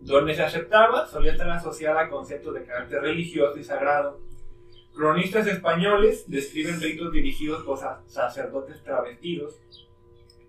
Donde 0.01 0.35
se 0.35 0.43
aceptaba 0.43 1.07
solía 1.07 1.33
estar 1.33 1.49
asociada 1.51 2.01
a 2.03 2.09
conceptos 2.09 2.55
de 2.55 2.65
carácter 2.65 3.01
religioso 3.03 3.59
y 3.59 3.65
sagrado. 3.65 4.21
Cronistas 4.95 5.47
españoles 5.47 6.25
describen 6.29 6.81
ritos 6.81 7.13
dirigidos 7.13 7.63
por 7.65 7.79
sa- 7.79 8.03
sacerdotes 8.07 8.83
travestidos 8.83 9.61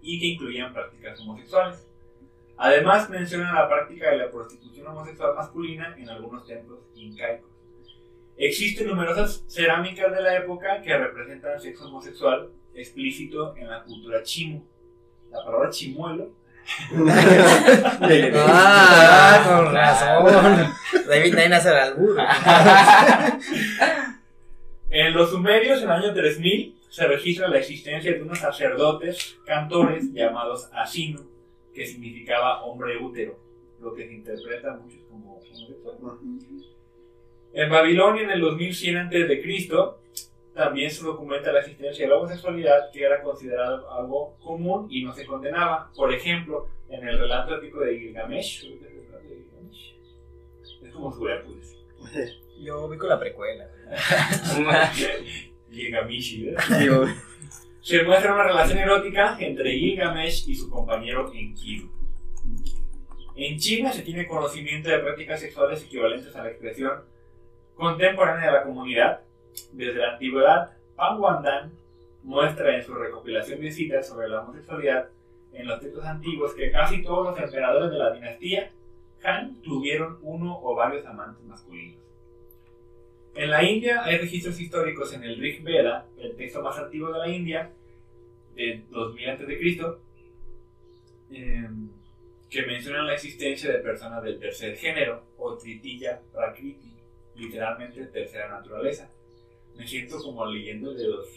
y 0.01 0.19
que 0.19 0.27
incluían 0.27 0.73
prácticas 0.73 1.19
homosexuales. 1.19 1.87
Además 2.57 3.09
mencionan 3.09 3.55
la 3.55 3.67
práctica 3.67 4.11
de 4.11 4.17
la 4.17 4.31
prostitución 4.31 4.87
homosexual 4.87 5.35
masculina 5.35 5.95
en 5.97 6.09
algunos 6.09 6.45
templos 6.45 6.79
incaicos. 6.95 7.49
Existen 8.37 8.87
numerosas 8.87 9.43
cerámicas 9.47 10.11
de 10.13 10.21
la 10.21 10.37
época 10.37 10.81
que 10.81 10.95
representan 10.97 11.59
sexo 11.59 11.87
homosexual 11.87 12.51
explícito 12.73 13.55
en 13.57 13.69
la 13.69 13.83
cultura 13.83 14.21
chimu. 14.23 14.63
La 15.31 15.43
palabra 15.43 15.69
chimuelo 15.69 16.31
Ah, 18.47 19.43
con 19.47 19.73
razón. 19.73 20.73
David 21.07 21.35
Nine 21.35 21.55
hace 21.55 21.69
el 21.69 21.75
albur. 21.75 22.17
En 24.89 25.13
los 25.13 25.29
sumerios, 25.29 25.79
en 25.79 25.89
el 25.89 25.91
año 25.91 26.13
3000, 26.13 26.75
se 26.89 27.07
registra 27.07 27.47
la 27.49 27.59
existencia 27.59 28.13
de 28.13 28.21
unos 28.21 28.39
sacerdotes 28.39 29.37
cantores 29.45 30.13
llamados 30.13 30.69
Asinu, 30.73 31.29
que 31.73 31.85
significaba 31.85 32.63
hombre 32.63 32.97
útero, 32.97 33.37
lo 33.81 33.93
que 33.93 34.07
se 34.07 34.13
interpreta 34.13 34.73
a 34.73 34.77
muchos 34.77 35.01
como 35.09 35.33
homosexual. 35.33 35.75
En 37.53 37.69
Babilonia, 37.69 38.23
en 38.23 38.31
el 38.31 38.39
2100 38.39 38.97
a.C., 38.97 39.95
también 40.55 40.89
se 40.89 41.03
documenta 41.03 41.51
la 41.51 41.59
existencia 41.59 42.05
de 42.05 42.09
la 42.09 42.17
homosexualidad, 42.17 42.89
que 42.91 43.03
era 43.03 43.21
considerado 43.21 43.91
algo 43.91 44.37
común 44.37 44.87
y 44.89 45.03
no 45.03 45.13
se 45.13 45.25
condenaba. 45.25 45.91
Por 45.93 46.13
ejemplo, 46.13 46.69
en 46.89 47.07
el 47.07 47.19
relato 47.19 47.55
épico 47.55 47.81
de 47.81 47.99
Gilgamesh, 47.99 48.65
es 48.65 48.71
el 48.71 48.79
relato 48.79 49.27
de 49.27 49.35
Gilgamesh, 49.35 49.95
es 50.81 50.91
como 50.93 51.11
su 51.11 51.27
Hércules. 51.27 51.75
Yo 52.61 52.87
vi 52.87 52.97
con 52.97 53.09
la 53.09 53.19
precuela. 53.19 53.67
Gilgamesh, 55.69 56.45
¿eh? 56.45 56.55
Digo, 56.79 57.05
Se 57.81 58.03
muestra 58.03 58.33
una 58.33 58.43
relación 58.43 58.79
erótica 58.79 59.35
entre 59.39 59.73
Gilgamesh 59.73 60.49
y 60.49 60.55
su 60.55 60.69
compañero 60.69 61.31
Enkidu. 61.33 61.91
En 63.35 63.57
China 63.57 63.91
se 63.91 64.03
tiene 64.03 64.25
conocimiento 64.25 64.87
de 64.87 64.99
prácticas 64.99 65.41
sexuales 65.41 65.83
equivalentes 65.83 66.33
a 66.33 66.43
la 66.43 66.49
expresión 66.51 66.93
contemporánea 67.75 68.47
de 68.47 68.53
la 68.53 68.63
comunidad. 68.63 69.24
Desde 69.73 69.99
la 69.99 70.13
antigüedad, 70.13 70.77
Pan 70.95 71.19
Wandan 71.19 71.71
muestra 72.23 72.75
en 72.75 72.83
su 72.83 72.93
recopilación 72.93 73.61
de 73.61 73.71
citas 73.71 74.07
sobre 74.07 74.27
la 74.27 74.41
homosexualidad 74.41 75.09
en 75.53 75.67
los 75.67 75.79
textos 75.79 76.03
antiguos 76.03 76.53
que 76.53 76.71
casi 76.71 77.01
todos 77.01 77.27
los 77.27 77.39
emperadores 77.39 77.91
de 77.91 77.97
la 77.97 78.13
dinastía 78.13 78.71
Han 79.23 79.61
tuvieron 79.61 80.19
uno 80.21 80.59
o 80.61 80.75
varios 80.75 81.05
amantes 81.05 81.43
masculinos. 81.45 81.97
En 83.35 83.49
la 83.49 83.63
India 83.63 84.03
hay 84.03 84.17
registros 84.17 84.59
históricos 84.59 85.13
en 85.13 85.23
el 85.23 85.37
Rig 85.37 85.63
Veda, 85.63 86.05
el 86.17 86.35
texto 86.35 86.61
más 86.61 86.77
antiguo 86.77 87.11
de 87.11 87.19
la 87.19 87.27
India, 87.27 87.71
de 88.55 88.83
2000 88.89 89.29
a.C., 89.29 89.45
eh, 91.31 91.67
que 92.49 92.65
mencionan 92.65 93.07
la 93.07 93.15
existencia 93.15 93.71
de 93.71 93.79
personas 93.79 94.23
del 94.23 94.39
tercer 94.39 94.77
género, 94.77 95.23
o 95.37 95.57
tritilla 95.57 96.21
prakriti, 96.31 96.93
literalmente 97.35 98.05
tercera 98.05 98.47
naturaleza. 98.47 99.09
Me 99.77 99.87
siento 99.87 100.21
como 100.21 100.45
leyendo 100.45 100.93
de 100.93 101.07
los 101.07 101.27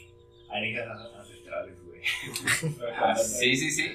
alienígenas 0.49 1.00
ancestrales, 1.18 1.75
güey. 1.85 2.00
Sí, 3.16 3.57
sí, 3.57 3.71
sí. 3.71 3.90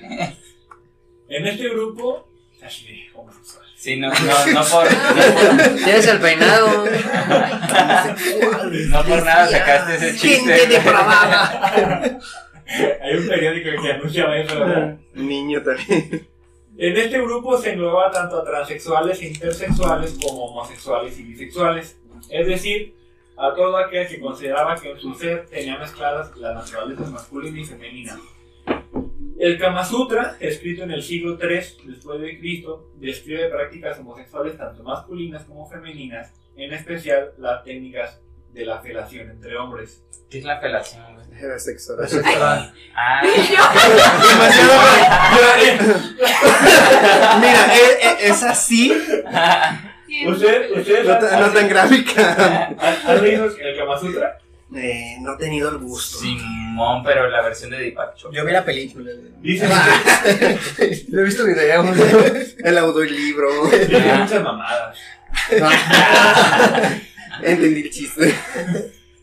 En 1.29 1.47
este 1.47 1.69
grupo, 1.69 2.27
así 2.61 2.85
de 2.87 3.09
homosexual. 3.13 3.65
Sí, 3.75 3.97
no, 3.97 4.09
no, 4.09 4.15
no 4.53 4.63
por, 4.65 4.85
no 4.91 5.75
Tienes 5.83 6.07
el 6.07 6.19
peinado. 6.19 6.85
no 8.89 9.03
por 9.03 9.25
nada 9.25 9.47
sacaste 9.47 9.95
ese 9.95 10.17
chiste. 10.17 10.53
Gente 10.53 10.67
depravada. 10.67 12.19
Hay 13.01 13.15
un 13.15 13.27
periódico 13.27 13.81
que 13.81 13.91
anuncia 13.91 14.37
eso, 14.37 14.59
¿verdad? 14.59 14.97
niño 15.13 15.61
también. 15.63 16.27
En 16.77 16.97
este 16.97 17.21
grupo 17.21 17.57
se 17.57 17.73
engloba 17.73 18.09
tanto 18.11 18.39
a 18.41 18.43
transexuales 18.45 19.21
e 19.21 19.27
intersexuales 19.27 20.17
como 20.21 20.45
homosexuales 20.45 21.19
y 21.19 21.23
bisexuales, 21.23 21.97
es 22.29 22.47
decir, 22.47 22.95
a 23.43 23.53
todo 23.53 23.75
aquel 23.77 24.07
que 24.07 24.19
consideraba 24.19 24.75
que 24.75 24.91
en 24.91 24.99
su 24.99 25.13
ser 25.15 25.45
tenía 25.47 25.77
mezcladas 25.77 26.35
las 26.37 26.55
naturalezas 26.55 27.09
masculina 27.11 27.59
y 27.59 27.65
femenina. 27.65 28.17
El 29.39 29.57
Kama 29.59 29.83
Sutra, 29.83 30.37
escrito 30.39 30.83
en 30.83 30.91
el 30.91 31.03
siglo 31.03 31.37
III 31.41 31.89
después 31.91 32.21
de 32.21 32.39
Cristo, 32.39 32.89
describe 32.95 33.49
prácticas 33.49 33.99
homosexuales 33.99 34.57
tanto 34.57 34.83
masculinas 34.83 35.43
como 35.43 35.67
femeninas, 35.69 36.31
en 36.55 36.71
especial 36.71 37.31
las 37.37 37.63
técnicas 37.63 38.21
de 38.53 38.65
la 38.65 38.79
felación 38.79 39.29
entre 39.31 39.57
hombres. 39.57 40.03
¿Qué 40.29 40.37
es 40.37 40.45
la 40.45 40.59
felación? 40.61 41.03
Era 41.37 41.59
sexo. 41.59 41.93
Ah, 42.95 43.21
Mira, 47.39 47.73
es, 47.73 47.97
es- 48.21 48.43
es 48.43 48.43
así, 50.21 50.27
¿Usted, 50.27 50.71
ustedes 50.77 51.07
no, 51.07 51.17
tan- 51.19 51.39
no 51.39 51.49
tan 51.51 51.69
gráfica. 51.69 52.75
han- 53.07 53.23
leído 53.23 53.45
el 53.45 53.77
Kama 53.77 53.99
Sutra? 53.99 54.37
Eh, 54.75 55.17
no 55.21 55.33
he 55.35 55.37
tenido 55.37 55.69
el 55.69 55.77
gusto. 55.77 56.17
Simón, 56.17 57.03
pero 57.03 57.29
la 57.29 57.41
versión 57.43 57.69
de 57.71 57.77
Deepak 57.77 58.15
Chopra. 58.15 58.37
Yo 58.39 58.45
vi 58.45 58.51
la 58.53 58.65
película. 58.65 59.11
güey. 59.11 59.31
Dicen 59.41 59.69
Lo 61.09 61.21
he 61.21 61.23
visto 61.25 61.45
videos. 61.45 61.85
El 62.63 62.77
audiolibro. 62.79 63.49
tiene 63.87 64.13
muchas 64.15 64.41
mamadas. 64.43 64.97
Entendí 67.41 67.81
el 67.81 67.89
chiste. 67.91 68.35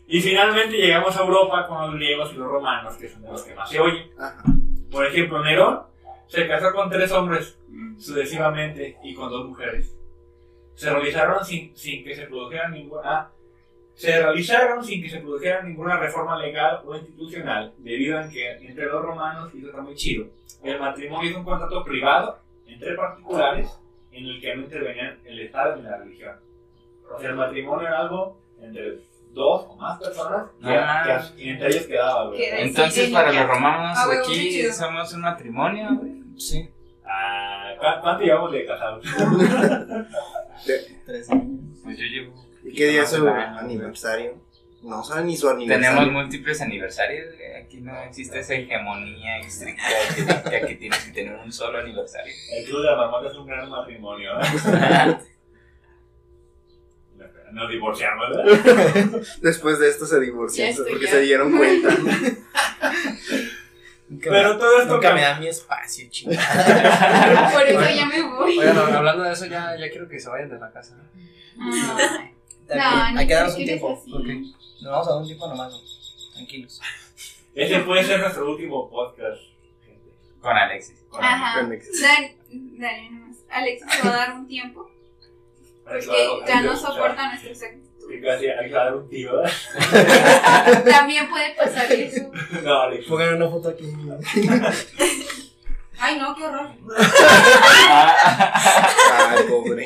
Y 0.07 0.21
finalmente 0.21 0.77
llegamos 0.77 1.15
a 1.17 1.21
Europa 1.21 1.67
con 1.67 1.81
los 1.81 1.95
griegos 1.95 2.31
y 2.33 2.37
los 2.37 2.47
romanos, 2.47 2.93
que 2.95 3.09
son 3.09 3.21
de 3.21 3.29
los 3.31 3.41
que 3.43 3.53
más 3.55 3.69
se 3.69 3.79
oyen. 3.79 4.09
Ajá. 4.19 4.43
Por 4.91 5.05
ejemplo, 5.05 5.43
Nerón 5.43 5.81
se 6.27 6.47
casó 6.47 6.73
con 6.73 6.89
tres 6.89 7.11
hombres 7.11 7.57
sucesivamente 7.97 8.97
y 9.03 9.13
con 9.15 9.29
dos 9.29 9.47
mujeres. 9.47 9.91
Se 10.81 10.89
realizaron 10.89 11.45
sin, 11.45 11.75
sin 11.77 12.03
que 12.03 12.15
se 12.15 12.23
produjera 12.25 12.69
ninguna 12.69 13.01
ah, 13.05 13.31
se 13.93 14.19
realizaron 14.19 14.83
sin 14.83 15.01
que 15.03 15.09
se 15.09 15.19
produjera 15.19 15.61
ninguna 15.61 15.97
reforma 15.97 16.35
legal 16.37 16.81
o 16.85 16.95
institucional, 16.95 17.73
debido 17.77 18.17
a 18.19 18.27
que 18.27 18.51
entre 18.53 18.85
los 18.87 19.01
romanos, 19.03 19.51
y 19.53 19.59
eso 19.59 19.67
está 19.67 19.81
muy 19.81 19.93
chido, 19.95 20.25
el 20.63 20.79
matrimonio 20.79 21.29
es 21.29 21.35
un 21.37 21.43
contrato 21.43 21.83
privado 21.83 22.39
entre 22.65 22.95
particulares 22.95 23.69
en 24.11 24.25
el 24.25 24.41
que 24.41 24.55
no 24.55 24.63
intervenían 24.63 25.19
el 25.25 25.39
Estado 25.41 25.75
ni 25.75 25.83
la 25.83 25.97
religión. 25.97 26.35
O 27.15 27.19
sea, 27.19 27.29
el 27.29 27.35
matrimonio 27.35 27.87
era 27.87 27.99
algo 27.99 28.41
entre 28.59 28.97
dos 29.33 29.65
o 29.69 29.75
más 29.75 29.99
personas 29.99 30.47
que, 30.59 30.67
Ah. 30.75 31.23
que- 31.35 31.43
y 31.43 31.49
entre 31.49 31.67
ellos 31.67 31.85
quedaba, 31.85 32.31
Entonces, 32.35 33.09
para 33.11 33.31
los 33.31 33.47
romanos, 33.47 33.97
aquí 34.19 34.63
somos 34.71 35.13
un 35.13 35.21
matrimonio, 35.21 35.89
güey. 35.99 36.11
Sí. 36.37 36.69
Ah, 37.13 37.73
¿cu- 37.77 38.01
¿Cuánto 38.01 38.23
llevamos 38.23 38.51
de 38.53 38.65
casados? 38.65 39.05
Tres 41.05 41.29
años. 41.29 41.45
Pues 41.83 41.97
yo 41.97 42.05
llevo. 42.05 42.45
¿Y 42.63 42.73
qué 42.73 42.87
día 42.87 43.03
es 43.03 43.09
su 43.09 43.27
año, 43.27 43.59
aniversario? 43.59 44.35
No 44.83 45.03
saben 45.03 45.25
ni 45.27 45.35
su 45.37 45.49
aniversario. 45.49 45.89
Tenemos 45.99 46.11
múltiples 46.23 46.61
aniversarios, 46.61 47.35
güey. 47.35 47.53
Aquí 47.63 47.81
no 47.81 48.01
existe 48.03 48.39
esa 48.39 48.53
hegemonía 48.55 49.39
estricta 49.39 49.83
que, 50.15 50.49
que, 50.49 50.67
que 50.67 50.75
tienes 50.75 50.99
que 51.05 51.11
tener 51.11 51.35
un 51.35 51.51
solo 51.51 51.79
aniversario. 51.79 52.33
El 52.53 52.65
club 52.65 52.79
de 52.81 52.85
la 52.87 52.95
mamá 52.95 53.27
es 53.27 53.35
un 53.35 53.45
gran 53.45 53.69
matrimonio. 53.69 54.31
¿eh? 54.39 55.17
Nos 57.51 57.69
divorciamos, 57.69 58.29
¿verdad? 58.29 59.21
Después 59.41 59.77
de 59.79 59.89
esto 59.89 60.05
se 60.05 60.19
divorciaron 60.21 60.77
porque 60.89 61.05
ya. 61.05 61.11
se 61.11 61.19
dieron 61.21 61.51
cuenta. 61.57 61.89
Nunca 64.11 64.29
Pero 64.29 64.49
me- 64.53 64.59
todo 64.59 64.81
esto 64.81 64.93
Nunca 64.95 65.13
me 65.13 65.21
da 65.21 65.39
mi 65.39 65.47
espacio, 65.47 66.09
chingada. 66.09 67.49
Por 67.53 67.63
eso 67.67 67.89
ya 67.95 68.05
me 68.05 68.21
voy. 68.21 68.57
Oigan, 68.59 68.77
hablando 68.77 69.23
de 69.23 69.31
eso, 69.31 69.45
ya, 69.45 69.75
ya 69.77 69.89
quiero 69.89 70.09
que 70.09 70.19
se 70.19 70.29
vayan 70.29 70.49
de 70.49 70.59
la 70.59 70.69
casa. 70.71 70.97
No, 71.55 71.71
bien, 71.71 72.35
no 73.13 73.19
Hay 73.19 73.27
que 73.27 73.33
darnos 73.33 73.55
un 73.55 73.63
tiempo. 73.65 73.99
así. 74.01 74.13
Ok. 74.13 74.27
Nos 74.81 74.91
vamos 74.91 75.07
a 75.07 75.11
dar 75.11 75.19
un 75.21 75.25
tiempo 75.27 75.47
nomás. 75.47 75.71
¿no? 75.71 75.79
Tranquilos. 76.33 76.81
Ese 77.55 77.79
puede 77.79 78.03
ser 78.03 78.19
nuestro 78.19 78.51
último 78.51 78.89
podcast. 78.89 79.41
gente. 79.85 80.11
Con 80.41 80.57
Alexis. 80.57 80.99
Con 81.09 81.23
Ajá. 81.23 81.61
Dan, 81.61 81.69
Dani, 82.79 83.09
nomás. 83.11 83.37
Alex 83.49 83.81
se 83.89 84.07
va 84.07 84.13
a 84.13 84.17
dar 84.17 84.33
un 84.35 84.47
tiempo 84.47 84.89
porque 85.83 86.05
ya 86.47 86.61
no 86.61 86.75
soporta 86.75 87.29
nuestras 87.29 87.63
actitudes. 87.63 87.90
Que 88.11 88.21
Casi 88.21 88.47
Alex 88.49 88.73
va 88.75 88.81
a 88.81 88.85
dar 88.85 88.95
un 88.95 89.09
tío, 89.09 89.31
¿verdad? 89.37 89.51
También 90.91 91.29
puede 91.29 91.53
pasar 91.55 91.91
eso. 91.91 92.31
No, 92.63 92.81
Alex. 92.81 93.05
Pongan 93.07 93.35
una 93.35 93.49
foto 93.49 93.69
aquí. 93.69 93.85
Ay, 96.03 96.17
no, 96.17 96.35
qué 96.35 96.43
horror. 96.43 96.69
Ay, 97.87 99.43
pobre. 99.49 99.85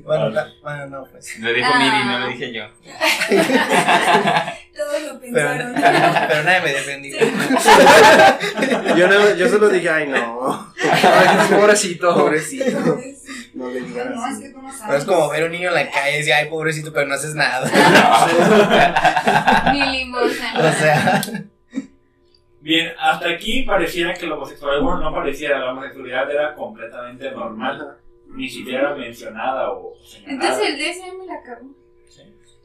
Bueno, 0.00 0.28
la- 0.30 0.52
bueno, 0.62 0.86
no, 0.88 1.04
pues. 1.10 1.38
Lo 1.38 1.52
dijo 1.52 1.66
Ah. 1.72 1.78
Miri, 1.78 2.04
no 2.04 2.18
lo 2.18 2.26
dije 2.28 2.52
yo. 2.52 2.64
Todos 4.76 5.02
lo 5.02 5.20
Pero, 5.20 5.20
pensaron. 5.20 5.74
pero 6.28 6.42
nadie 6.42 6.60
me 6.60 6.72
defendió. 6.72 7.16
Yo, 8.96 9.08
no, 9.08 9.34
yo 9.36 9.48
solo 9.48 9.68
dije, 9.70 9.88
ay, 9.88 10.08
no. 10.08 10.72
Ay, 10.82 11.48
pobrecito. 11.56 12.14
Pobrecito. 12.14 12.98
No 13.64 13.70
le 13.70 13.80
digan 13.80 14.14
No, 14.14 14.26
es 14.26 14.32
así. 14.34 14.42
que 14.42 14.48
tú 14.50 14.62
no 14.62 14.68
sabes. 14.72 14.82
Pero 14.86 14.98
es 14.98 15.04
como 15.04 15.28
ver 15.30 15.42
a 15.42 15.46
un 15.46 15.52
niño 15.52 15.68
en 15.68 15.74
la 15.74 15.90
calle 15.90 16.14
y 16.14 16.18
decir, 16.18 16.32
ay, 16.34 16.48
pobrecito, 16.48 16.92
pero 16.92 17.06
no 17.06 17.14
haces 17.14 17.34
nada. 17.34 17.68
Ni 19.72 19.98
limosna. 19.98 20.52
O 20.58 20.72
sea, 20.72 21.22
Bien, 22.60 22.92
hasta 22.98 23.28
aquí 23.28 23.62
pareciera 23.64 24.14
que 24.14 24.26
la 24.26 24.36
homosexualidad, 24.36 24.82
bueno, 24.82 25.00
no 25.00 25.14
pareciera, 25.14 25.58
la 25.58 25.72
homosexualidad 25.72 26.30
era 26.30 26.54
completamente 26.54 27.30
normal, 27.30 27.98
ni 28.28 28.48
siquiera 28.48 28.94
mencionada 28.94 29.70
o 29.70 29.92
señalada. 30.02 30.48
Entonces 30.48 30.68
el 30.70 30.78
DSM 30.78 31.26
la 31.26 31.42
cagó. 31.42 31.68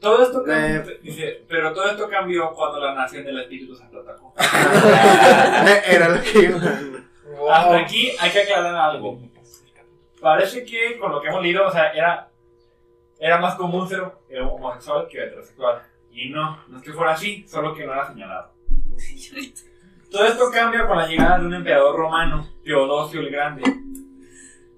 Todo 0.00 0.22
esto 0.22 0.42
cambió, 0.42 0.80
Eh. 0.90 1.00
dice, 1.02 1.42
pero 1.46 1.74
todo 1.74 1.90
esto 1.90 2.08
cambió 2.08 2.50
cuando 2.54 2.80
la 2.80 2.94
nación 2.94 3.22
del 3.26 3.40
Espíritu 3.40 3.74
Santo 3.76 4.00
atacó. 4.00 4.32
Era 5.86 6.08
lo 6.08 6.22
que 6.22 6.38
iba. 6.44 6.58
Hasta 7.54 7.76
aquí 7.78 8.10
hay 8.18 8.30
que 8.30 8.40
aclarar 8.40 8.74
algo. 8.76 9.20
Parece 10.20 10.64
que 10.64 10.98
con 10.98 11.12
lo 11.12 11.20
que 11.20 11.28
hemos 11.28 11.42
leído, 11.42 11.66
o 11.66 11.72
sea, 11.72 11.92
era, 11.92 12.28
era 13.18 13.38
más 13.38 13.54
común 13.54 13.88
ser 13.88 14.02
homosexual 14.42 15.08
que 15.08 15.24
heterosexual. 15.24 15.82
Y 16.12 16.28
no, 16.30 16.58
no 16.68 16.78
es 16.78 16.82
que 16.82 16.92
fuera 16.92 17.12
así, 17.12 17.46
solo 17.48 17.74
que 17.74 17.86
no 17.86 17.92
era 17.92 18.06
señalado. 18.06 18.52
Todo 20.10 20.26
esto 20.26 20.50
cambia 20.52 20.86
con 20.86 20.98
la 20.98 21.06
llegada 21.06 21.38
de 21.38 21.46
un 21.46 21.54
emperador 21.54 21.96
romano, 21.96 22.46
Teodosio 22.64 23.20
el 23.20 23.30
Grande. 23.30 23.62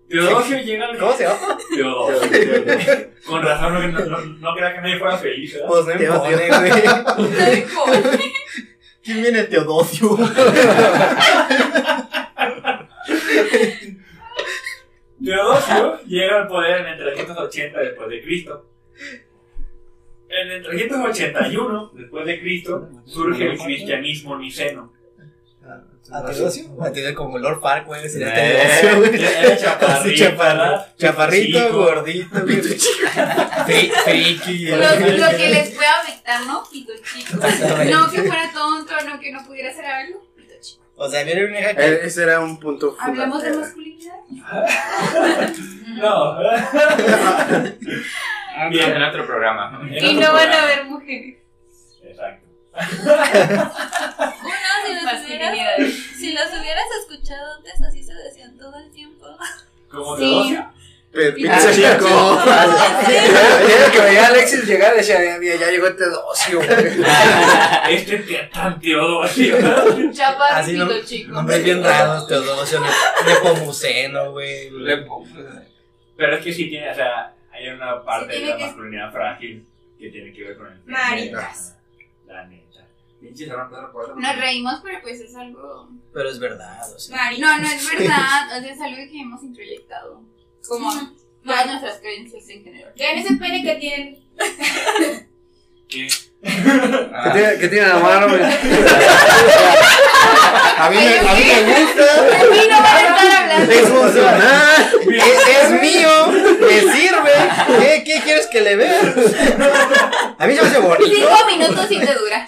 Teodosio 0.09 0.59
llega 0.59 0.89
al... 0.89 0.99
¿cómo 0.99 1.13
se 1.13 1.25
llama? 1.25 1.59
Teodosio. 1.75 2.31
Teodosio. 2.31 3.11
Con 3.27 3.43
razón, 3.43 3.93
no, 3.93 4.21
no, 4.21 4.55
crea 4.55 4.75
que 4.75 4.81
nadie 4.83 4.99
fuera 4.99 5.17
feliz, 5.17 5.55
¿verdad? 5.55 5.69
Pues 5.69 5.87
güey. 7.17 8.33
¿Quién 9.03 9.23
viene 9.23 9.45
Teodosio? 9.45 10.19
Teodosio 15.25 16.01
llega 16.07 16.43
al 16.43 16.49
poder 16.49 16.81
en 16.81 16.87
el 16.89 16.99
380 16.99 17.79
después 17.81 18.09
de 18.09 18.23
Cristo. 18.23 18.67
En 20.29 20.51
el 20.51 20.63
381 20.63 21.91
después 21.95 22.27
de 22.27 22.41
Cristo 22.41 22.89
surge 23.05 23.45
el 23.51 23.59
cristianismo 23.59 24.39
niceno. 24.39 24.93
¿A 26.11 26.25
Teodosio? 26.25 26.65
A 26.83 26.91
Teodosio 26.93 27.15
como 27.15 27.39
Lord 27.39 27.61
Park, 27.61 27.87
güey. 27.87 28.09
Sería 28.09 28.33
Eh, 28.35 28.81
Teodosio, 28.81 28.99
güey. 29.11 29.57
chaparrito, 30.99 31.73
gordito, 31.73 32.41
güey. 32.43 32.57
Fri- 32.63 33.93
Friki. 34.05 34.67
Lo, 34.67 34.77
lo 34.77 35.37
que 35.37 35.49
les 35.51 35.71
puede 35.71 35.89
afectar, 35.89 36.47
¿no? 36.47 36.65
Pito 36.71 36.93
chico. 37.05 37.37
No 37.37 38.11
que 38.11 38.23
fuera 38.23 38.51
tonto, 38.53 38.93
no 39.07 39.21
que 39.21 39.31
no 39.33 39.47
pudiera 39.47 39.71
hacer 39.71 39.85
algo. 39.85 40.27
O 41.05 41.09
sea, 41.11 41.25
viene 41.25 41.47
una 41.47 41.59
hija 41.61 41.75
que. 41.75 41.85
Eh, 41.85 42.01
Ese 42.05 42.23
era 42.23 42.39
un 42.39 42.61
punto 42.61 42.97
Hablamos 43.01 43.43
de 43.43 43.51
masculinidad. 43.57 44.15
No. 45.97 46.39
Bien. 48.71 48.93
En 48.97 49.03
otro 49.03 49.27
programa. 49.27 49.81
En 49.91 49.95
Y 49.95 49.97
otro 50.17 50.21
no 50.29 50.33
van 50.33 50.53
a 50.53 50.65
ver 50.67 50.85
mujeres. 50.85 51.39
Exacto. 52.05 52.47
Bueno, 52.73 52.87
si 54.87 54.95
los, 54.95 55.03
hubieras, 55.03 55.13
Masculinidad. 55.13 55.77
si 56.19 56.33
los 56.33 56.47
hubieras 56.61 56.85
escuchado 57.01 57.55
antes, 57.57 57.83
así 57.83 58.03
se 58.05 58.15
decían 58.15 58.57
todo 58.57 58.77
el 58.79 58.91
tiempo. 58.93 59.27
Como 59.91 60.17
Sí. 60.17 60.23
Teodosio. 60.23 60.73
Ah, 61.15 61.73
chico. 61.75 62.41
Ayer 62.41 63.91
que 63.93 64.01
veía 64.01 64.25
a 64.25 64.29
Alexis 64.29 64.65
llegar, 64.67 64.95
decía, 64.97 65.19
"Mira, 65.39 65.57
ya 65.57 65.71
llegó 65.71 65.87
este 65.89 66.05
Teodosio, 66.05 66.57
güey. 66.59 66.69
Este 67.91 68.19
te- 68.19 68.51
tan 68.53 68.81
Teodosio. 68.81 69.57
Chapas 70.13 70.53
Así 70.53 70.73
y 70.73 70.79
no- 70.79 70.89
pito 70.89 71.05
chico. 71.05 71.33
Nombres 71.33 71.65
bien 71.65 71.83
raros, 71.85 72.27
Teodosio, 72.27 72.81
Ne- 72.81 73.33
Nepomuceno, 73.33 74.33
güey. 74.33 74.71
Pero 76.17 76.37
es 76.37 76.45
que 76.45 76.53
sí 76.53 76.69
tiene, 76.71 76.91
o 76.91 76.95
sea, 76.95 77.35
hay 77.53 77.69
una 77.69 78.03
parte 78.03 78.35
Sí, 78.35 78.41
de 78.45 78.47
la 78.51 78.57
que- 78.57 78.65
masculinidad 78.67 79.13
frágil 79.13 79.67
que 79.99 80.09
tiene 80.09 80.33
que 80.33 80.43
ver 80.45 80.57
con 80.57 80.67
el 80.73 80.81
Maricas. 80.87 81.77
La 82.27 82.47
neta. 82.47 82.63
Nos 84.17 84.37
reímos, 84.39 84.81
pero 84.83 84.99
pues 85.03 85.21
es 85.21 85.37
algo. 85.37 85.89
Pero 86.13 86.29
es 86.31 86.39
verdad, 86.41 86.81
o 86.95 86.99
sea. 86.99 87.17
Mari. 87.17 87.39
No, 87.39 87.59
no 87.59 87.67
es 87.69 87.87
verdad. 87.99 88.57
O 88.57 88.61
sea, 88.63 88.73
es 88.73 88.81
algo 88.81 88.97
que 88.97 89.21
hemos 89.21 89.43
introyectado. 89.43 90.23
Como 90.69 90.91
todas 91.45 91.67
nuestras 91.67 91.99
creencias 91.99 92.49
en 92.49 92.65
general. 92.65 92.93
Vean 92.97 93.19
ese 93.19 93.35
pene 93.37 93.63
que 93.63 93.75
tienen. 93.77 94.19
¿Qué? 95.89 96.09
¿Qué 96.09 96.19
Ah, 97.15 97.33
tiene- 97.33 97.59
¿Qué 97.59 97.69
tiene 97.69 97.87
la 97.89 97.99
mano? 97.99 98.27
A 100.79 100.91
mí, 100.91 100.97
me- 100.97 101.19
a 101.29 101.35
mí 101.35 101.45
me 101.45 101.63
gusta. 101.75 102.23
De 102.23 102.51
mí 102.51 102.61
no 102.71 102.77
van 102.83 102.97
a 102.97 103.01
estar 103.01 103.43
hablando. 103.43 103.73
Es 103.73 103.89
funcional. 103.89 104.93
Es, 105.13 105.49
es 105.63 105.71
mío, 105.81 106.27
me 106.61 106.81
sirve. 106.93 107.33
¿Qué, 107.81 108.03
¿Qué 108.05 108.21
quieres 108.23 108.47
que 108.47 108.61
le 108.61 108.77
vea? 108.77 109.01
A 110.39 110.47
mí 110.47 110.55
se 110.55 110.63
me 110.63 110.69
hace 110.69 110.79
bonito. 110.79 111.11
Cinco 111.15 111.39
minutos 111.47 111.87
y 111.91 111.99
te 112.01 112.15
dura. 112.15 112.47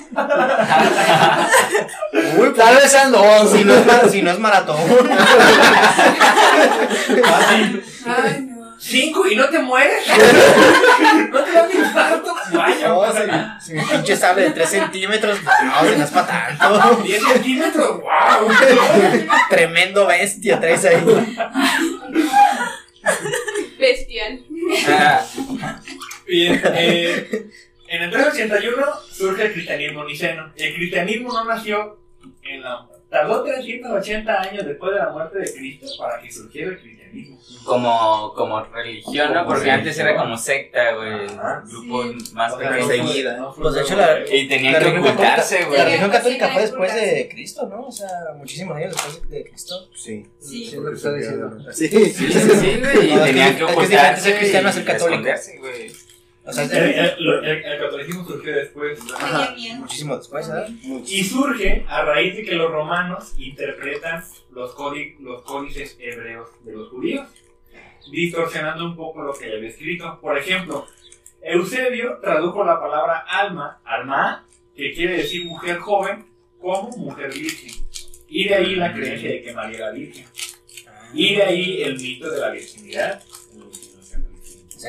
Uy, 2.38 2.52
tal 2.54 2.76
vez 2.76 2.90
sean 2.90 3.12
dos. 3.12 3.52
Si 3.52 3.64
no 3.64 3.74
es, 3.74 3.86
ma- 3.86 4.08
si 4.10 4.22
no 4.22 4.30
es 4.30 4.38
maratón. 4.38 4.78
Ay, 8.06 8.40
no. 8.48 8.63
¿Cinco 8.87 9.27
y 9.27 9.35
no 9.35 9.49
te 9.49 9.59
mueres? 9.61 10.07
¿No 11.31 11.42
te 11.42 11.53
da 11.53 11.62
un 11.62 11.73
infarto? 11.73 12.35
Vaya, 12.53 12.88
No, 12.88 13.59
si, 13.59 13.66
si 13.66 13.73
mi 13.73 13.83
pinche 13.83 14.14
sable 14.14 14.42
de 14.42 14.51
3 14.51 14.68
centímetros, 14.68 15.38
no, 15.42 15.88
si 15.90 15.97
no 15.97 16.05
es 16.05 16.11
para 16.11 16.57
tanto. 16.59 16.97
10 17.03 17.23
centímetros, 17.23 18.03
wow. 18.03 18.49
Tremendo 19.49 20.07
bestia 20.07 20.61
traes 20.61 20.85
ahí. 20.85 21.03
Bestial. 23.79 24.44
ah, 24.88 25.25
Bien, 26.27 26.61
eh, 26.75 27.47
en 27.88 28.03
el 28.03 28.11
381 28.11 28.87
surge 29.11 29.47
el 29.47 29.53
cristianismo 29.55 30.05
niceno. 30.05 30.53
El 30.57 30.75
cristianismo 30.75 31.33
no 31.33 31.44
nació 31.47 31.99
en 32.42 32.62
la... 32.62 32.87
Tardó 33.09 33.44
380 33.44 34.42
años 34.42 34.66
después 34.66 34.92
de 34.92 34.99
la 34.99 35.11
muerte 35.11 35.38
de 35.38 35.55
Cristo 35.55 35.87
para 35.99 36.20
que 36.20 36.31
surgiera 36.31 36.70
el 36.73 36.79
cristianismo. 36.81 37.03
Como, 37.64 38.33
como 38.35 38.62
religión, 38.64 39.33
¿no? 39.33 39.44
Como 39.44 39.55
Porque 39.55 39.70
antes 39.70 39.98
era 39.98 40.16
como 40.16 40.37
secta, 40.37 40.92
güey. 40.94 41.27
Grupo 41.70 42.05
más 42.35 42.53
O 42.53 42.59
sea, 42.59 42.70
pequeño. 42.70 43.55
Pues 43.55 43.74
de 43.74 43.81
hecho 43.83 43.96
la, 43.96 44.18
Y 44.31 44.48
tenían 44.48 44.72
la 44.74 44.79
que 44.79 44.85
religión 44.85 45.12
ocultarse, 45.14 45.55
católica- 45.57 45.66
güey. 45.68 45.79
La 45.79 45.85
religión 45.85 46.11
católica 46.11 46.48
fue 46.48 46.62
después 46.62 46.94
de 46.94 47.29
Cristo, 47.31 47.66
¿no? 47.70 47.87
O 47.87 47.92
sea, 47.92 48.09
muchísimos 48.37 48.77
años 48.77 48.92
después 48.92 49.29
de 49.31 49.44
Cristo. 49.44 49.88
Sí. 49.94 50.27
Sí. 50.38 50.66
Sí. 50.70 50.79
Sí. 51.72 51.88
Sí, 51.88 52.12
sí, 52.12 52.40
sí, 52.40 52.81
güey. 52.81 53.07
Y 53.07 53.14
que- 53.14 53.20
tenían 53.24 53.57
que 53.57 53.64
es 53.64 53.64
que 53.64 53.64
es 53.64 53.68
diferente 53.68 53.72
ocultarse. 53.72 54.20
ser 54.22 54.38
cristiano 54.38 54.68
a 54.68 54.72
ser 54.72 54.85
católico. 54.85 55.22
güey. 55.61 55.92
O 56.46 56.52
sea, 56.52 56.64
El, 56.64 56.72
el- 56.72 57.44
el- 57.44 57.64
el 57.64 57.78
catolicismo 57.78 58.24
surgió 58.26 58.52
después. 58.54 58.98
Miedo. 59.57 59.76
muchísimo 59.76 60.16
después, 60.16 60.46
¿verdad? 60.48 60.68
Y 61.07 61.24
surge 61.24 61.85
a 61.88 62.02
raíz 62.02 62.37
de 62.37 62.42
que 62.44 62.54
los 62.54 62.70
romanos 62.70 63.33
interpretan 63.38 64.22
los, 64.52 64.74
códi- 64.74 65.16
los 65.20 65.42
códices 65.42 65.96
hebreos 65.98 66.48
de 66.64 66.72
los 66.72 66.88
judíos, 66.90 67.26
distorsionando 68.11 68.85
un 68.85 68.94
poco 68.96 69.22
lo 69.22 69.33
que 69.33 69.48
ya 69.48 69.57
había 69.57 69.68
escrito. 69.70 70.18
Por 70.20 70.37
ejemplo, 70.37 70.87
Eusebio 71.42 72.18
tradujo 72.22 72.64
la 72.64 72.78
palabra 72.80 73.18
alma, 73.28 73.80
alma, 73.85 74.46
que 74.76 74.92
quiere 74.92 75.16
decir 75.18 75.44
mujer 75.46 75.78
joven, 75.78 76.26
como 76.61 76.90
mujer 76.96 77.33
virgen. 77.33 77.70
Y 78.28 78.48
de 78.48 78.54
ahí 78.54 78.74
la 78.74 78.92
creencia 78.92 79.30
de 79.30 79.42
que 79.42 79.52
María 79.52 79.76
era 79.78 79.90
virgen. 79.92 80.26
Y 81.14 81.37
de 81.37 81.42
ahí 81.42 81.83
el 81.83 81.96
mito 81.96 82.28
de 82.30 82.40
la 82.40 82.50
virginidad 82.50 83.22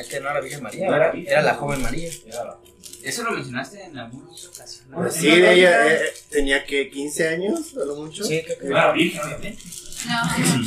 sea 0.02 0.04
que 0.04 0.20
no 0.20 0.26
era 0.26 0.34
la 0.34 0.40
Virgen 0.40 0.62
María, 0.62 0.88
no 0.88 0.96
era, 0.96 1.12
era, 1.12 1.42
la 1.42 1.54
joven 1.54 1.82
María. 1.82 2.10
Eso 3.02 3.22
lo 3.22 3.32
mencionaste 3.32 3.84
en 3.84 3.98
alguna 3.98 4.26
ocasión. 4.26 4.86
Pues 4.92 5.14
¿no? 5.16 5.20
Sí, 5.20 5.28
ella, 5.28 5.52
ella 5.52 5.94
eh, 5.94 6.12
tenía 6.30 6.64
que 6.64 6.90
15 6.90 7.28
años, 7.28 7.76
a 7.76 7.84
lo 7.84 7.96
mucho. 7.96 8.24
Sí, 8.24 8.42
creo 8.44 8.58
que 8.58 8.66
era 8.66 8.92
Virgen, 8.92 9.20
obviamente. 9.22 9.62
No. 10.06 10.58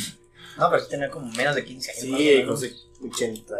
no, 0.58 0.70
pero 0.70 0.84
sí 0.84 0.89
tenía 0.89 1.10
como 1.10 1.32
menos 1.34 1.56
de 1.56 1.65
15 1.65 1.92
años. 1.92 2.60
Sí, 2.60 2.70
con 3.00 3.12
80. 3.12 3.56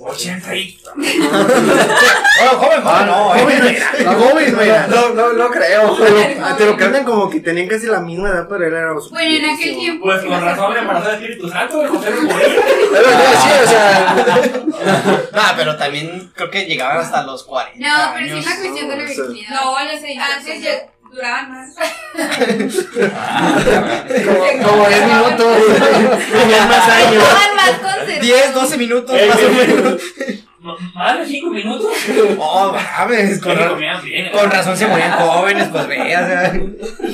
80 0.00 0.56
y. 0.56 0.78
Bueno, 0.84 2.58
joven, 2.58 2.82
ah, 2.84 3.36
joven, 3.38 3.58
no, 3.58 3.70
eh. 3.70 3.78
no, 4.04 4.12
joven, 4.12 4.56
mira. 4.58 4.86
No, 4.88 5.14
no, 5.14 5.32
no 5.32 5.50
creo. 5.50 5.96
Pero 5.96 6.56
te 6.56 6.66
lo 6.66 6.76
cantan 6.76 7.04
como 7.04 7.30
que 7.30 7.40
tenían 7.40 7.68
casi 7.68 7.86
la 7.86 8.00
misma 8.00 8.28
edad, 8.30 8.46
pero 8.48 8.66
él 8.66 8.74
era. 8.74 8.92
Bueno, 8.92 9.36
en 9.36 9.44
aquel 9.44 9.76
tiempo. 9.76 10.04
Pues 10.04 10.24
con 10.24 10.40
razón, 10.40 10.76
embarazó 10.76 11.08
de 11.08 11.14
Espíritu 11.14 11.48
Santo, 11.48 11.82
el 11.82 11.88
José 11.88 12.10
Pero 12.92 13.08
sí, 13.42 13.50
o 13.62 13.68
sea. 13.68 14.16
Ah, 15.32 15.54
pero 15.56 15.76
también 15.76 16.32
creo 16.34 16.50
que 16.50 16.64
llegaban 16.64 16.98
hasta 16.98 17.22
los 17.22 17.44
40. 17.44 17.86
No, 17.86 18.14
pero 18.14 18.26
sí 18.26 18.38
es 18.38 18.46
una 18.46 18.56
cuestión 18.56 18.88
de 18.88 18.96
la 18.96 19.04
virginidad. 19.04 19.50
No, 19.50 19.76
antes 19.76 20.02
ah, 20.04 20.54
ya 20.60 20.93
duraban 21.14 21.52
más. 21.52 21.74
Como, 23.34 24.68
como 24.70 24.88
10 24.88 25.06
minutos. 25.06 25.56
Tenían 26.32 26.68
más 26.68 26.88
años. 26.88 27.22
Estaban 27.22 27.56
más 27.56 27.70
conservados. 27.70 28.20
10, 28.20 28.54
12 28.54 28.78
minutos 28.78 29.20
más 29.28 29.42
o 29.42 29.50
menos. 29.50 30.02
Más 30.94 31.18
de 31.18 31.26
5 31.26 31.50
minutos. 31.50 31.92
Oh, 32.38 32.72
mames, 32.72 33.38
con, 33.40 33.56
ra- 33.58 33.74
bien, 33.74 34.30
con 34.32 34.50
razón 34.50 34.74
se 34.76 34.86
morían 34.86 35.12
jóvenes, 35.12 35.68
pues 35.68 35.86
ve, 35.86 36.00
o 36.00 36.04
sea, 36.06 36.52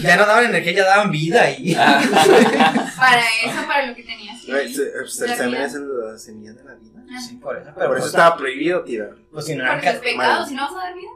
ya 0.01 0.17
no 0.17 0.25
daban 0.27 0.45
energía, 0.45 0.73
ya 0.73 0.85
daban 0.85 1.11
vida 1.11 1.43
ahí. 1.43 1.75
Para 2.97 3.23
eso, 3.45 3.67
para 3.67 3.87
lo 3.87 3.95
que 3.97 4.05
tenías. 4.05 4.41
que 4.45 4.69
se- 5.09 5.37
También 5.37 5.63
es 5.65 5.75
la 5.75 6.17
semilla 6.19 6.53
de 6.53 6.63
la 6.65 6.75
vida. 6.75 7.01
Ah. 7.13 7.21
Sí, 7.21 7.37
por 7.39 7.57
eso, 7.57 7.65
pero 7.75 7.89
Por 7.89 7.89
pues, 7.89 7.99
eso 8.01 8.07
estaba 8.11 8.37
prohibido 8.37 8.85
tirar. 8.85 9.11
pues 9.33 9.45
si 9.47 9.57
no 9.57 9.65
eran 9.65 9.77
Porque 9.77 9.89
es 9.89 9.95
ca- 9.97 10.01
pecado, 10.03 10.39
mal. 10.41 10.49
si 10.49 10.55
no 10.55 10.63
vas 10.63 10.73
a 10.73 10.87
dar 10.87 10.95
vida, 10.95 11.09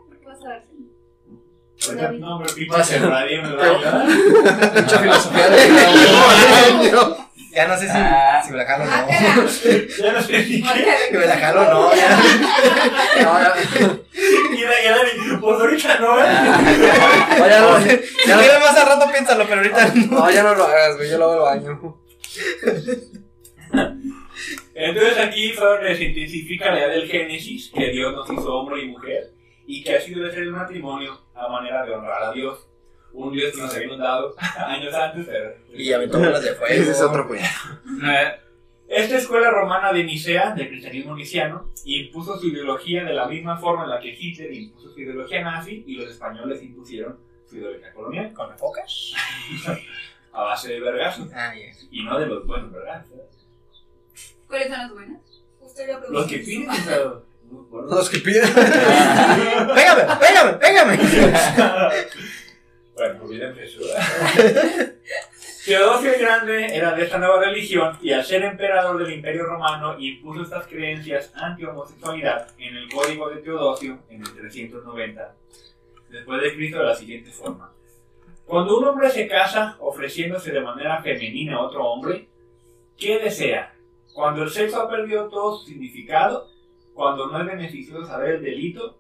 No, 2.19 2.41
pero 2.43 2.55
pipa 2.55 2.83
se 2.83 2.99
radio 2.99 3.43
me 3.43 3.55
va 3.57 3.63
a 3.65 3.71
ayudar. 3.71 4.07
Mucha 4.83 4.99
filosofía 4.99 5.49
de 5.51 5.59
ya 7.55 7.69
no 7.69 7.77
sé 7.79 7.87
si, 7.87 7.93
Ah. 7.95 8.43
si 8.45 8.51
me 8.51 8.57
la 8.59 8.65
jalo 8.67 8.83
o 8.85 8.87
Ah, 8.91 9.07
no. 9.07 9.13
Ya 10.05 10.13
no 10.13 10.21
sé 10.23 10.39
ni 10.39 10.61
qué. 10.63 10.95
Si 11.09 11.17
me 11.17 11.27
la 11.27 11.37
jalo 11.37 11.61
o 11.61 11.65
no, 11.73 11.95
ya. 11.95 12.19
Y 13.15 14.61
la 14.65 14.83
y 14.83 14.89
la- 14.89 15.41
pues 15.41 15.61
ahorita 15.61 15.99
no, 16.01 16.19
¿eh? 16.19 16.27
No, 17.39 17.81
Si 17.81 17.89
ya, 18.29 18.39
quieres 18.39 18.59
más 18.61 18.77
al 18.77 18.87
rato, 18.89 19.11
piénsalo, 19.13 19.45
pero 19.47 19.57
ahorita 19.61 19.93
no. 19.95 20.19
no, 20.19 20.31
ya 20.33 20.43
no 20.43 20.55
lo 20.57 20.65
hagas, 20.65 20.97
güey. 20.97 21.11
Yo 21.11 21.19
lo 21.19 21.31
hago 21.31 21.47
al 21.47 21.61
baño. 21.61 21.97
Entonces 24.75 25.19
aquí 25.19 25.53
fue 25.53 25.65
donde 25.67 25.97
se 25.97 26.05
intensifica 26.05 26.71
la 26.73 26.79
idea 26.79 26.89
del 26.89 27.09
Génesis, 27.09 27.71
que 27.73 27.91
Dios 27.91 28.13
nos 28.15 28.29
hizo 28.31 28.53
hombre 28.53 28.83
y 28.83 28.89
mujer, 28.89 29.31
y 29.67 29.83
que 29.83 29.97
ha 29.97 30.01
sido 30.01 30.25
de 30.25 30.31
ser 30.33 30.43
el 30.45 30.53
matrimonio 30.53 31.21
a 31.35 31.49
manera 31.49 31.85
de 31.85 31.95
honrar 31.95 32.23
a 32.25 32.33
Dios. 32.33 32.69
Un 33.13 33.33
Dios 33.33 33.53
que 33.55 33.61
nos 33.63 33.73
había 33.73 33.87
inundado 33.87 34.35
años 34.59 34.93
antes, 34.93 35.27
pero... 35.27 35.55
Y 35.73 35.93
aventó 35.93 36.19
bolas 36.19 36.43
de 36.43 36.55
fuego. 36.55 36.75
Ese 36.75 36.91
es 36.91 37.01
otro 37.01 37.29
cuento. 37.29 37.47
Eh, 38.07 38.41
Esta 38.89 39.17
escuela 39.19 39.51
romana 39.51 39.93
de 39.93 40.03
Nicea, 40.05 40.51
del 40.55 40.69
cristianismo 40.69 41.15
niciano, 41.17 41.71
impuso 41.85 42.37
su 42.39 42.49
ideología 42.49 43.05
de 43.05 43.15
la 43.15 43.27
misma 43.29 43.57
forma 43.57 43.85
en 43.85 43.91
la 43.91 44.01
que 44.01 44.09
Hitler 44.19 44.53
impuso 44.53 44.91
su 44.91 45.01
ideología 45.01 45.43
nazi 45.43 45.85
y 45.87 45.95
los 45.95 46.11
españoles 46.11 46.63
impusieron 46.63 47.19
su 47.49 47.57
ideología 47.57 47.93
colonial, 47.95 48.33
¿Con 48.35 48.49
la 48.51 48.57
foca? 48.57 48.83
a 50.33 50.43
base 50.43 50.73
de 50.73 50.81
vergazos, 50.81 51.29
Ah, 51.33 51.55
ya. 51.55 51.67
y 51.91 52.03
no 52.03 52.19
de 52.19 52.27
los 52.27 52.47
buenos 52.47 52.73
vergazos. 52.73 53.13
¿Cuáles 54.49 54.69
son 54.69 54.79
las 54.79 54.93
buenas? 54.93 55.21
Usted 55.61 55.89
lo 55.89 56.11
Los 56.11 56.27
que 56.27 56.39
piden, 56.39 56.69
Los 57.89 58.09
que 58.09 58.19
piden. 58.19 58.45
¡Pégame, 58.55 60.03
pégame, 60.21 60.53
pégame! 60.59 60.99
Bueno, 62.95 63.19
pues 63.19 63.31
bien 63.31 63.43
empezó. 63.43 63.81
Teodosio 65.65 66.13
el 66.13 66.21
Grande 66.21 66.77
era 66.77 66.95
de 66.95 67.05
esta 67.05 67.19
nueva 67.19 67.41
religión 67.41 67.99
y 68.03 68.13
al 68.13 68.25
ser 68.25 68.45
emperador 68.45 68.99
del 68.99 69.15
Imperio 69.15 69.47
Romano 69.47 69.97
impuso 69.99 70.43
estas 70.43 70.67
creencias 70.67 71.33
anti-homosexualidad 71.35 72.49
en 72.59 72.77
el 72.77 72.89
Código 72.93 73.31
de 73.31 73.37
Teodosio 73.37 73.99
en 74.11 74.21
el 74.21 74.35
390 74.35 75.35
después 76.11 76.43
de 76.43 76.55
Cristo 76.55 76.79
de 76.79 76.85
la 76.85 76.95
siguiente 76.95 77.31
forma. 77.31 77.73
Cuando 78.47 78.79
un 78.79 78.85
hombre 78.85 79.11
se 79.11 79.27
casa 79.27 79.77
ofreciéndose 79.81 80.53
de 80.53 80.61
manera 80.61 81.03
femenina 81.03 81.57
a 81.57 81.63
otro 81.63 81.85
hombre, 81.85 82.29
¿qué 82.97 83.19
desea? 83.19 83.75
Cuando 84.13 84.43
el 84.43 84.51
sexo 84.51 84.83
ha 84.83 84.91
perdido 84.91 85.29
todo 85.29 85.59
su 85.59 85.67
significado, 85.67 86.49
cuando 86.95 87.27
no 87.27 87.41
es 87.41 87.47
beneficioso 87.47 88.07
saber 88.07 88.37
el 88.37 88.43
delito, 88.43 88.97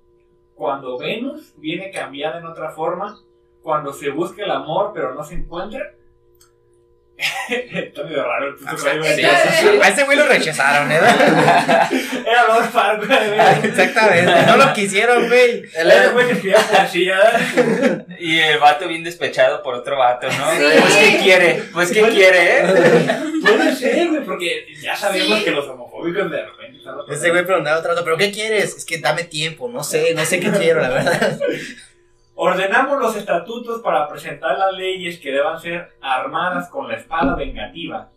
cuando 0.55 0.99
Venus 0.99 1.55
viene 1.57 1.91
cambiada 1.91 2.39
en 2.39 2.47
otra 2.47 2.71
forma, 2.71 3.19
cuando 3.63 3.93
se 3.93 4.11
busca 4.11 4.45
el 4.45 4.51
amor 4.51 4.93
pero 4.95 5.15
no 5.15 5.25
se 5.25 5.35
encuentra. 5.35 5.81
Está 7.49 8.03
medio 8.03 8.25
raro 8.25 8.49
el 8.49 8.55
puto 8.57 8.77
código 8.77 9.05
de 9.05 9.15
Sí, 9.15 9.23
sí, 9.23 9.49
sí. 9.61 9.69
A 9.81 9.89
ese 9.89 10.05
güey 10.05 10.19
lo 10.19 10.27
rechazaron, 10.27 10.91
¿eh? 10.91 10.97
Era 12.27 12.49
Lord 12.49 12.65
Farquaad. 12.71 13.65
Exactamente. 13.65 14.47
No 14.47 14.57
lo 14.57 14.73
quisieron, 14.73 15.29
güey. 15.29 15.63
Ese 15.63 16.09
güey 16.13 16.27
que 16.27 16.33
escribía 16.33 16.59
poesía. 16.59 18.07
Y 18.19 18.39
el 18.39 18.59
vato 18.59 18.87
bien 18.89 19.03
despechado 19.05 19.63
por 19.63 19.75
otro 19.75 19.99
vato, 19.99 20.27
¿no? 20.27 20.51
Sí. 20.53 20.65
Pues 20.81 20.97
qué 20.97 21.19
quiere, 21.23 21.63
pues 21.73 21.93
qué 21.93 22.03
quiere, 22.03 22.59
¿eh? 22.59 23.21
Puede 23.43 23.75
ser, 23.77 24.09
güey, 24.09 24.25
porque 24.25 24.67
ya 24.81 24.97
sabemos 24.97 25.39
Sí. 25.39 25.45
que 25.45 25.51
los 25.51 25.67
homofóbicos 25.69 26.31
de 26.31 26.45
repente 26.47 26.81
Ese 27.11 27.31
güey 27.31 27.45
preguntaba 27.45 27.79
otra 27.79 27.93
cosa, 27.93 28.05
¿pero 28.05 28.17
qué 28.17 28.31
quieres? 28.33 28.77
Es 28.77 28.85
que 28.85 28.99
dame 28.99 29.25
tiempo, 29.25 29.69
no 29.69 29.83
sé, 29.85 30.15
no 30.15 30.25
sé 30.25 30.41
qué 30.41 30.51
quiero, 30.51 30.81
la 30.81 30.89
verdad. 30.89 31.39
Ordenamos 32.37 33.01
los 33.01 33.17
estatutos 33.17 33.81
para 33.81 34.09
presentar 34.09 34.59
las 34.59 34.73
leyes 34.75 35.19
que 35.21 35.31
deban 35.31 35.61
ser 35.61 35.93
armadas 36.01 36.69
con 36.69 36.89
la 36.89 36.97
espada 36.97 37.37
vengativa, 37.37 38.11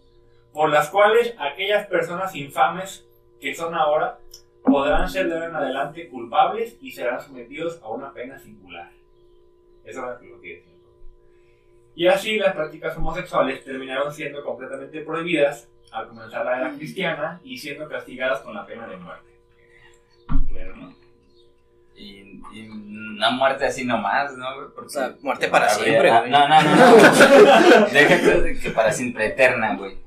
por 0.54 0.70
las 0.72 0.90
cuales 0.90 1.34
aquellas 1.38 1.86
personas 1.88 2.34
infames 2.36 3.06
que 3.40 3.54
son 3.54 3.76
ahora 3.76 4.18
podrán 4.64 5.08
ser 5.08 5.28
de 5.28 5.36
ahora 5.36 5.48
en 5.50 5.56
adelante 5.56 6.08
culpables 6.10 6.76
y 6.82 6.92
serán 6.92 7.22
sometidos 7.22 7.80
a 7.84 7.90
una 7.90 8.12
pena 8.12 8.40
singular. 8.40 8.90
Eso 9.88 10.12
es 10.14 10.22
lo 10.30 10.42
que 10.42 10.48
decía. 10.56 10.74
Y 11.96 12.08
así 12.08 12.38
las 12.38 12.54
prácticas 12.54 12.96
homosexuales 12.98 13.64
terminaron 13.64 14.14
siendo 14.14 14.44
completamente 14.44 15.02
prohibidas 15.02 15.68
al 15.92 16.08
comenzar 16.10 16.46
la 16.46 16.58
era 16.60 16.72
cristiana 16.74 17.40
y 17.44 17.58
siendo 17.58 17.88
castigadas 17.90 18.42
con 18.42 18.54
la 18.54 18.66
pena 18.66 18.86
de 18.88 18.98
muerte. 18.98 19.40
Claro, 20.50 20.76
¿no? 20.76 20.96
Y, 21.96 22.40
y 22.54 22.70
una 22.70 23.32
muerte 23.32 23.66
así 23.66 23.84
nomás, 23.84 24.36
¿no? 24.38 24.46
Porque 24.76 24.88
O 24.88 24.90
sea, 24.90 25.16
muerte 25.22 25.48
para 25.48 25.72
habría- 25.72 25.86
siempre, 25.86 26.12
ah, 26.12 26.20
güey. 26.20 26.32
No, 26.32 26.48
no, 26.48 26.62
no, 26.62 26.76
no. 26.76 27.88
Déjate 27.88 28.60
que 28.60 28.70
para 28.72 28.92
siempre, 28.92 29.26
eterna, 29.28 29.76
güey. 29.76 29.98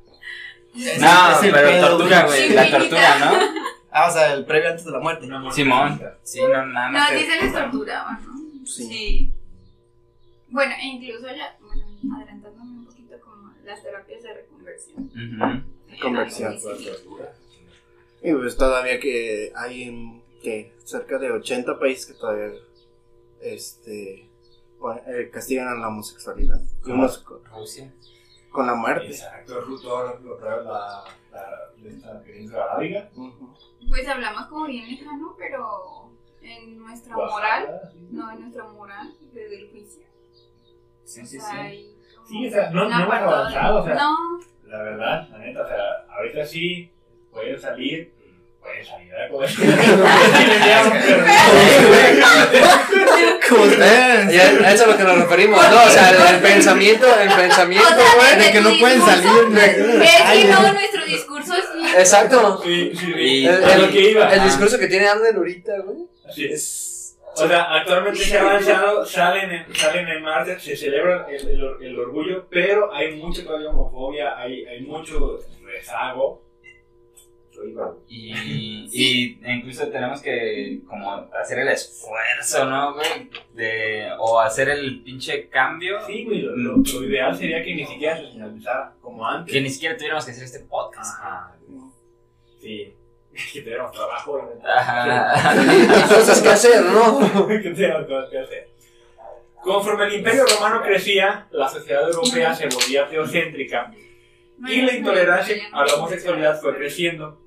No, 1.01 1.33
ese 1.33 1.51
pero 1.51 1.69
pedo, 1.69 1.88
tortura, 1.88 2.27
güey. 2.27 2.51
La 2.51 2.71
tortura, 2.71 3.19
¿no? 3.19 3.33
Ah, 3.90 4.09
o 4.09 4.12
sea, 4.12 4.33
el 4.35 4.45
previo 4.45 4.69
antes 4.71 4.85
de 4.85 4.93
la 4.93 5.01
muerte. 5.01 5.27
Simón. 5.51 6.01
Sí, 6.23 6.40
no, 6.43 6.66
nada 6.66 6.87
No, 6.87 6.99
más. 7.01 7.11
aquí 7.11 7.25
se 7.25 7.43
les 7.43 7.53
torturaba, 7.53 8.21
¿no? 8.25 8.64
Sí. 8.66 9.33
Bueno, 10.51 10.75
e 10.81 10.87
incluso 10.87 11.27
ya, 11.29 11.57
bueno, 11.61 11.87
adelantándome 12.17 12.71
un 12.79 12.87
poquito 12.87 13.21
como 13.21 13.53
las 13.65 13.83
terapias 13.83 14.23
de 14.23 14.35
reconversión. 14.35 15.05
Ujú. 15.05 16.01
Conversión. 16.03 16.53
Era 16.53 16.61
muy 16.63 16.79
difícil. 16.79 17.03
Y 18.23 18.35
pues 18.35 18.57
todavía 18.57 19.01
que 19.01 19.53
hay 19.57 19.83
en, 19.85 20.23
que 20.43 20.75
cerca 20.85 21.19
de 21.19 21.31
80 21.31 21.79
países 21.79 22.07
que 22.07 22.15
todavía 22.15 22.53
este 23.41 24.29
eh, 25.07 25.31
castigan 25.33 25.69
a 25.69 25.75
la 25.75 25.89
homosexualidad. 25.89 26.61
Y 26.85 26.91
unos 26.91 27.19
con, 27.19 27.45
Rusia. 27.45 27.93
con 28.51 28.67
la 28.67 28.75
muerte. 28.75 29.07
Exacto, 29.07 29.63
justo 29.67 30.19
lo 30.23 30.37
trae 30.37 30.65
la, 30.65 31.05
la, 31.33 31.89
esta 31.89 32.21
península 32.23 32.65
arábiga. 32.65 33.11
Ujú. 33.15 33.55
Pues 33.89 34.07
hablamos 34.09 34.47
como 34.47 34.67
bien 34.67 34.89
lejano, 34.89 35.35
pero 35.39 36.11
en 36.43 36.79
nuestra 36.79 37.15
moral, 37.17 37.81
no 38.11 38.31
en 38.33 38.41
nuestra 38.41 38.65
moral, 38.65 39.15
desde 39.33 39.63
el 39.63 39.71
juicio. 39.71 40.10
Sí, 41.12 41.27
sí, 41.27 41.38
sí. 41.40 41.87
Sí, 42.29 42.46
o 42.46 42.51
sea, 42.51 42.70
no- 42.70 42.88
no 42.88 42.96
hemos 43.03 43.11
de- 43.11 43.16
avanzado, 43.16 43.83
o 43.83 43.85
sea. 43.85 43.94
No, 43.94 44.16
La 44.68 44.83
verdad, 44.83 45.29
la 45.33 45.38
neta, 45.38 45.62
o 45.62 45.66
sea, 45.66 45.77
ahorita 46.16 46.46
sí 46.46 46.88
pueden 47.33 47.61
salir, 47.61 48.12
pueden 48.61 48.87
salir 48.87 49.12
a 49.16 49.29
comer. 49.29 49.51
Como 53.49 53.62
ustedes. 53.64 54.33
Ya, 54.33 54.42
a 54.68 54.73
eso 54.73 54.75
es 54.75 54.81
a 54.83 54.87
lo 54.87 54.96
que 54.96 55.03
nos 55.03 55.18
referimos, 55.18 55.70
¿no? 55.70 55.85
O 55.85 55.88
sea, 55.88 56.11
el, 56.11 56.35
el 56.37 56.40
pensamiento, 56.40 57.07
el 57.20 57.33
pensamiento, 57.33 57.88
O 57.88 57.96
sea, 57.96 58.14
güey. 58.14 58.37
desde 58.37 58.53
que 58.53 58.61
no 58.61 58.70
pueden 58.79 59.01
salir. 59.01 60.03
Es 60.03 60.23
que 60.23 60.44
no, 60.49 60.73
nuestro 60.73 61.05
discurso 61.05 61.55
sí. 61.55 61.87
Exacto. 61.99 62.61
Sí, 62.62 62.92
sí, 62.94 63.07
sí. 63.12 63.46
El, 63.46 63.64
el- 63.64 64.16
el 64.33 64.44
discurso 64.44 64.79
que 64.79 64.87
tiene 64.87 65.09
Anden 65.09 65.37
ahorita, 65.37 65.73
güey. 65.85 65.99
Así 66.29 66.44
es. 66.46 66.87
O 67.37 67.47
sea, 67.47 67.62
actualmente 67.75 68.19
se 68.21 68.37
ha 68.38 68.43
avanzado, 68.43 69.05
salen 69.07 69.51
en, 69.53 69.75
salen 69.75 70.09
en 70.09 70.23
martes, 70.23 70.62
se 70.62 70.77
celebra 70.77 71.27
el, 71.31 71.49
el, 71.49 71.62
or- 71.64 71.83
el 71.85 71.99
orgullo, 71.99 72.47
pero 72.51 72.93
hay 72.93 73.16
mucha 73.16 73.45
todavía 73.45 73.71
homofobia, 73.71 74.37
hay, 74.38 74.64
hay 74.66 74.83
mucho 74.83 75.38
rezago. 75.64 76.43
Bravo. 77.75 78.01
Y, 78.09 78.88
y 78.90 79.38
incluso 79.47 79.87
tenemos 79.88 80.23
que 80.23 80.81
como 80.88 81.12
hacer 81.38 81.59
el 81.59 81.69
esfuerzo, 81.69 82.64
¿no, 82.64 82.95
güey? 82.95 83.29
De, 83.53 84.09
o 84.19 84.40
hacer 84.40 84.71
el 84.71 85.03
pinche 85.03 85.49
cambio. 85.51 85.99
Sí, 86.07 86.25
güey, 86.25 86.40
lo, 86.40 86.57
lo- 86.57 86.77
lo 86.79 87.05
ideal 87.05 87.37
sería 87.37 87.62
que 87.62 87.75
ni 87.75 87.85
siquiera 87.85 88.16
se 88.16 88.33
señalizara 88.33 88.95
como 89.03 89.27
antes. 89.27 89.53
Que 89.53 89.61
ni 89.61 89.69
siquiera 89.69 89.95
tuviéramos 89.95 90.25
que 90.25 90.31
hacer 90.31 90.45
este 90.45 90.61
podcast. 90.61 91.19
Ajá. 91.21 91.57
Sí. 92.62 92.95
Que 93.53 93.61
tuviéramos 93.62 93.93
trabajo. 93.93 94.51
Ajá. 94.64 95.55
Entonces, 96.03 96.40
¿qué 96.43 96.49
hacer, 96.49 96.83
no? 96.85 97.47
que 97.49 97.71
tuviéramos 97.71 98.07
cosas 98.07 98.31
que 98.31 98.38
hacer. 98.38 98.69
Conforme 99.62 100.07
el 100.07 100.14
imperio 100.14 100.45
romano 100.47 100.83
crecía, 100.83 101.47
la 101.51 101.69
sociedad 101.69 102.09
europea 102.09 102.55
se 102.55 102.66
volvía 102.69 103.07
teocéntrica 103.09 103.93
y 104.66 104.83
la 104.83 104.95
intolerancia 104.95 105.57
a 105.73 105.85
la 105.85 105.95
homosexualidad 105.95 106.61
fue 106.61 106.75
creciendo. 106.77 107.38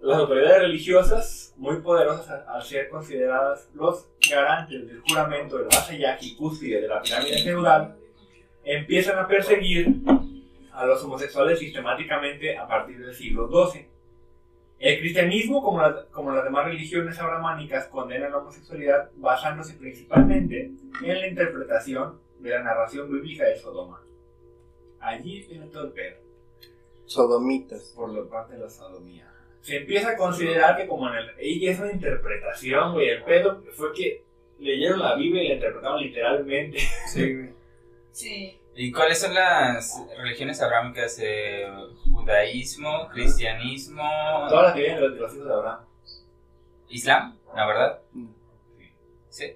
Las 0.00 0.18
autoridades 0.18 0.58
religiosas, 0.62 1.54
muy 1.56 1.76
poderosas 1.80 2.28
al- 2.28 2.44
al 2.48 2.62
ser 2.62 2.88
consideradas 2.88 3.68
los 3.74 4.06
garantes 4.30 4.86
del 4.86 5.00
juramento 5.00 5.56
del 5.58 5.66
vasallaje 5.66 6.26
y 6.26 6.36
cúspide 6.36 6.80
de 6.82 6.88
la 6.88 7.00
pirámide 7.00 7.38
feudal, 7.42 7.96
empiezan 8.64 9.18
a 9.18 9.26
perseguir 9.26 9.88
a 10.72 10.84
los 10.86 11.02
homosexuales 11.02 11.58
sistemáticamente 11.58 12.56
a 12.58 12.66
partir 12.68 12.98
del 13.04 13.14
siglo 13.14 13.48
XII. 13.48 13.88
El 14.78 14.98
cristianismo, 14.98 15.62
como 15.62 15.80
las, 15.80 16.04
como 16.06 16.32
las 16.32 16.44
demás 16.44 16.66
religiones 16.66 17.18
abramánicas, 17.18 17.86
condena 17.86 18.28
la 18.28 18.38
homosexualidad 18.38 19.10
basándose 19.16 19.74
principalmente 19.74 20.70
en 21.02 21.20
la 21.20 21.26
interpretación 21.26 22.20
de 22.40 22.50
la 22.50 22.62
narración 22.62 23.10
bíblica 23.10 23.44
de 23.44 23.56
Sodoma. 23.56 24.02
Allí 25.00 25.46
viene 25.48 25.66
todo 25.68 25.84
el 25.86 25.92
pedo 25.92 26.16
Sodomitas. 27.06 27.92
por 27.94 28.12
la 28.12 28.28
parte 28.28 28.54
de 28.54 28.60
la 28.60 28.68
sodomía. 28.68 29.32
Se 29.60 29.78
empieza 29.78 30.10
a 30.10 30.16
considerar 30.16 30.76
que 30.76 30.86
como 30.86 31.08
en 31.08 31.16
el... 31.16 31.30
Y 31.40 31.66
es 31.66 31.78
una 31.78 31.92
interpretación, 31.92 32.92
güey. 32.92 33.08
El 33.08 33.24
pedo 33.24 33.62
fue 33.72 33.92
que 33.92 34.24
leyeron 34.58 35.00
la 35.00 35.16
Biblia 35.16 35.42
y 35.42 35.48
la 35.48 35.54
interpretaron 35.54 36.00
literalmente. 36.02 36.78
Sí, 37.06 37.34
güey. 37.36 37.50
Sí. 38.12 38.58
¿Y 38.78 38.92
cuáles 38.92 39.20
son 39.20 39.32
las 39.34 40.02
religiones 40.18 40.60
abrámicas? 40.60 41.18
Eh, 41.22 41.66
judaísmo, 42.12 43.08
cristianismo, 43.08 44.02
Todas 44.48 44.64
las 44.64 44.74
que 44.74 44.80
vienen 44.80 45.00
de 45.00 45.08
los, 45.08 45.34
hijos 45.34 45.46
de 45.46 45.52
Abraham. 45.54 45.80
islam, 46.88 47.38
la 47.54 47.66
verdad. 47.66 48.00
Mm. 48.12 48.26
Sí. 49.30 49.52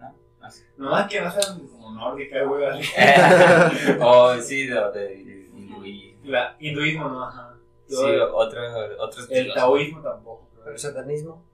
¿No? 0.00 0.14
No 0.40 0.50
sé. 0.50 0.66
Nomás 0.78 1.08
que 1.10 1.20
no 1.20 1.30
sean 1.30 1.66
como 1.68 1.92
nórdicas, 1.92 2.46
güey. 2.48 2.64
así. 2.64 2.88
o 4.00 4.36
sí, 4.40 4.66
de, 4.66 4.74
de 4.92 5.48
hinduí- 5.54 6.16
La, 6.24 6.56
hinduismo 6.58 7.08
no, 7.08 7.24
ajá. 7.24 7.54
Sí, 7.86 7.94
Todo- 7.94 8.36
otro, 8.36 8.60
otros 9.00 9.28
el 9.30 9.52
taoísmo 9.52 10.00
tampoco. 10.00 10.48
El 10.66 10.78
satanismo. 10.78 11.44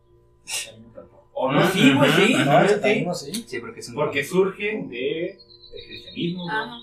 Taoísmo 0.44 0.92
tampoco. 0.94 1.28
O 1.32 1.50
no, 1.52 1.66
sí, 1.68 1.92
güey, 1.94 2.10
sí. 2.12 2.34
Ujú. 2.34 2.44
No, 2.44 2.66
sí. 2.68 2.74
el 2.74 2.80
taíno, 2.80 3.14
sí. 3.14 3.32
Sí, 3.46 3.58
porque 3.60 3.80
es 3.80 3.88
un 3.88 3.94
Porque 3.96 4.22
surge 4.24 4.82
de, 4.86 5.38
del 5.72 5.84
cristianismo. 5.86 6.48
Ajá. 6.48 6.76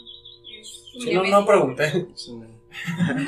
Sí, 1.00 1.14
no, 1.14 1.24
no 1.24 1.46
pregunté. 1.46 2.08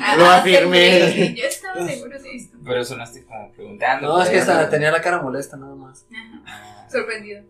Ah, 0.02 0.14
Lo 0.18 0.26
afirmé. 0.26 1.10
sí, 1.10 1.34
Yo 1.34 1.46
estaba 1.46 1.82
seguro 1.86 2.20
de 2.20 2.36
esto. 2.36 2.58
Pero 2.62 2.84
sonaste 2.84 3.24
como 3.24 3.50
preguntando. 3.52 4.08
No, 4.08 4.22
es 4.22 4.28
que 4.28 4.36
esta, 4.36 4.68
tenía 4.68 4.90
la 4.90 5.00
cara 5.00 5.22
molesta 5.22 5.56
nada 5.56 5.74
más. 5.74 6.06
Ajá. 6.44 6.86
Sorprendido. 6.90 7.44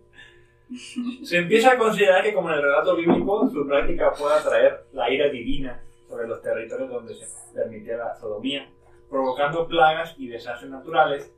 Se 1.25 1.39
empieza 1.39 1.73
a 1.73 1.77
considerar 1.79 2.23
que 2.23 2.35
como 2.35 2.51
en 2.51 2.57
el 2.57 2.63
relato 2.63 2.95
bíblico, 2.95 3.51
su 3.51 3.67
práctica 3.67 4.13
puede 4.13 4.37
atraer 4.37 4.87
la 4.93 5.11
ira 5.11 5.29
divina 5.29 5.83
sobre 6.09 6.29
los 6.29 6.41
territorios 6.41 6.89
donde 6.89 7.15
se 7.15 7.27
permitía 7.55 7.97
la 7.97 8.17
sodomía, 8.17 8.71
provocando 9.11 9.67
plagas 9.67 10.15
y 10.19 10.29
desastres 10.29 10.71
naturales, 10.71 11.33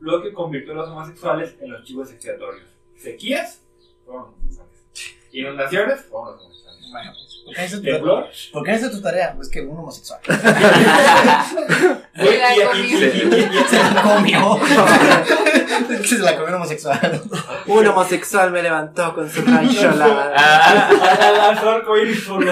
lo 0.00 0.22
que 0.22 0.32
convirtió 0.32 0.72
a 0.72 0.76
los 0.76 0.88
homosexuales 0.88 1.56
en 1.60 1.72
los 1.72 1.84
chivos 1.84 2.10
expiatorios. 2.10 2.66
Sequías, 2.96 3.62
fueron 4.04 4.30
los 4.30 4.34
homosexuales. 4.34 4.84
Inundaciones, 5.32 6.00
fueron 6.06 6.36
los 6.36 6.42
homosexuales. 6.44 7.25
¿Por 7.46 7.54
qué 7.54 7.64
es 7.64 7.70
tu, 7.70 7.80
Temblor, 7.82 8.28
¿por 8.52 8.64
qué 8.64 8.72
es 8.72 8.90
tu 8.90 9.00
tarea? 9.00 9.32
Pues 9.36 9.48
que 9.48 9.60
un 9.60 9.78
homosexual. 9.78 10.18
güey, 12.16 12.40
Se 13.68 13.76
la 13.94 14.02
comió. 14.02 14.58
Se 16.04 16.18
la 16.18 16.32
comió 16.32 16.48
un 16.48 16.54
homosexual. 16.54 17.22
Un 17.66 17.86
homosexual 17.86 18.50
me 18.50 18.62
levantó 18.62 19.14
con 19.14 19.30
su 19.30 19.42
ranchola. 19.42 20.32
Ah, 20.38 20.90
Lanzó 21.36 21.70
arcoíris 21.70 22.22
por. 22.22 22.42
El 22.42 22.48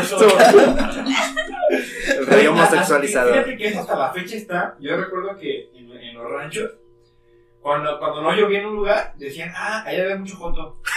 rey 2.27 2.47
homosexualizado. 2.47 3.33
Fíjate 3.33 3.57
que 3.57 3.69
eso 3.69 3.81
hasta 3.81 3.97
la 3.97 4.13
fecha 4.13 4.37
está. 4.37 4.77
Yo 4.81 4.97
recuerdo 4.97 5.37
que 5.37 5.71
en, 5.75 5.91
en 5.91 6.15
los 6.15 6.31
ranchos, 6.31 6.71
cuando, 7.65 7.99
cuando 7.99 8.23
no 8.23 8.33
llovía 8.33 8.61
en 8.61 8.67
un 8.67 8.77
lugar, 8.77 9.15
decían, 9.17 9.51
ah, 9.57 9.83
allá 9.87 10.03
había 10.05 10.17
mucho 10.17 10.37
joto. 10.37 10.79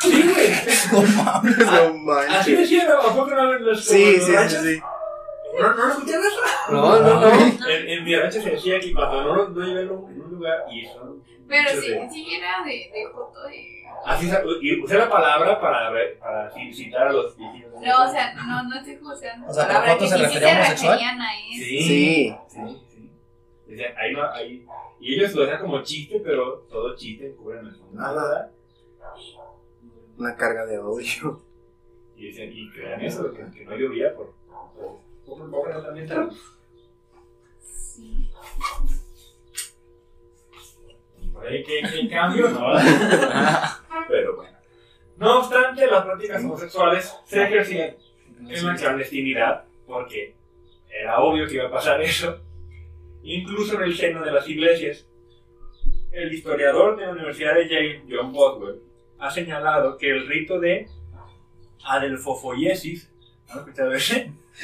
Sí, 0.00 0.10
güey. 0.22 0.50
No 0.92 1.30
Así 1.30 1.98
manches. 2.04 2.58
decían, 2.58 2.88
¿a 2.90 3.00
poco 3.00 3.26
no 3.30 3.48
ven 3.48 3.64
los, 3.64 3.84
Sí, 3.84 4.16
los 4.16 4.24
sí, 4.26 4.32
sí, 4.48 4.56
sí. 4.74 4.80
¿No, 5.58 5.74
¿No 5.74 5.86
lo 5.86 5.92
escuchan 5.92 6.20
eso? 6.20 6.40
No, 6.72 7.00
no, 7.00 7.20
no. 7.20 7.68
En, 7.70 7.88
en 7.88 8.04
mi 8.04 8.14
rancho 8.16 8.40
se 8.42 8.50
decía 8.50 8.78
que 8.80 8.92
cuando 8.92 9.22
no, 9.22 9.48
no 9.48 9.60
llovía 9.66 9.80
en 9.82 9.90
un, 9.90 10.10
en 10.12 10.18
lugar, 10.18 10.58
y 10.70 10.84
eso. 10.84 11.16
Pero 11.48 11.70
sí, 11.80 11.88
de- 11.90 12.10
sí 12.10 12.34
era 12.34 12.62
de, 12.64 12.72
de 12.92 13.08
foto 13.12 13.42
de. 13.44 13.84
Así 14.04 14.30
y 14.60 14.82
usé 14.82 14.98
la 14.98 15.08
palabra 15.08 15.58
para, 15.60 15.88
ver- 15.90 16.18
para 16.18 16.52
ci- 16.52 16.74
citar 16.74 17.08
a 17.08 17.12
los 17.12 17.34
viejitos. 17.38 17.72
No, 17.80 18.04
o 18.04 18.08
sea, 18.10 18.34
no, 18.34 18.62
no 18.64 18.76
estoy 18.76 18.96
juzgando. 19.02 19.46
O 19.48 19.54
sea, 19.54 19.62
la 19.62 19.68
¿pero 19.68 19.80
palabra 19.80 19.92
foto 19.94 20.04
que 20.04 20.08
se 20.10 20.18
refería 20.18 20.48
a 20.48 20.56
homosexual? 20.58 20.98
Sí. 21.54 21.64
Sí, 21.64 22.36
sí. 22.48 22.80
Decían, 23.66 23.94
ahí 23.96 24.12
no, 24.12 24.30
ahí. 24.30 24.66
Y 25.00 25.14
ellos 25.14 25.34
lo 25.34 25.42
decían 25.42 25.60
como 25.60 25.82
chiste, 25.82 26.20
pero 26.20 26.58
todo 26.70 26.94
chiste 26.96 27.34
cubren 27.34 27.66
el 27.66 27.74
fondo. 27.74 28.00
Ajá. 28.00 28.12
¿verdad? 28.12 28.50
Una 30.18 30.36
carga 30.36 30.66
de 30.66 30.78
odio. 30.78 31.42
Y 32.16 32.26
decían, 32.28 32.50
y 32.52 32.70
crean 32.70 33.00
eso, 33.00 33.32
que, 33.32 33.44
que 33.50 33.64
no 33.64 33.76
llovía 33.76 34.14
por. 34.14 34.32
por 34.76 34.98
por- 35.26 35.50
por 35.50 35.70
el 35.70 35.84
ambiental. 35.84 36.30
Sí. 37.60 38.30
Por 41.32 41.46
ahí 41.46 41.64
que, 41.64 41.82
que 41.82 42.08
cambio, 42.08 42.48
¿no? 42.50 42.60
pero 44.08 44.36
bueno. 44.36 44.56
No 45.16 45.38
obstante, 45.40 45.86
las 45.86 46.04
prácticas 46.04 46.44
homosexuales 46.44 47.14
se 47.24 47.42
ejercían 47.42 47.96
en 48.48 48.66
la 48.66 48.74
clandestinidad, 48.76 49.64
porque 49.86 50.34
era 50.88 51.20
obvio 51.20 51.46
que 51.46 51.54
iba 51.54 51.66
a 51.66 51.70
pasar 51.70 52.00
eso, 52.02 52.40
incluso 53.24 53.74
en 53.76 53.82
el 53.82 53.96
seno 53.96 54.22
de 54.24 54.30
las 54.32 54.48
iglesias. 54.48 55.06
El 56.12 56.32
historiador 56.32 56.96
de 56.96 57.06
la 57.06 57.12
Universidad 57.12 57.54
de 57.54 57.68
Yale, 57.68 58.02
John 58.08 58.32
Boswell, 58.32 58.80
ha 59.18 59.30
señalado 59.30 59.96
que 59.98 60.10
el 60.10 60.28
rito 60.28 60.60
de 60.60 60.86
adelfofoiesis, 61.84 63.10
¿han 63.48 63.58
escuchado 63.58 63.92
ese? 63.94 64.32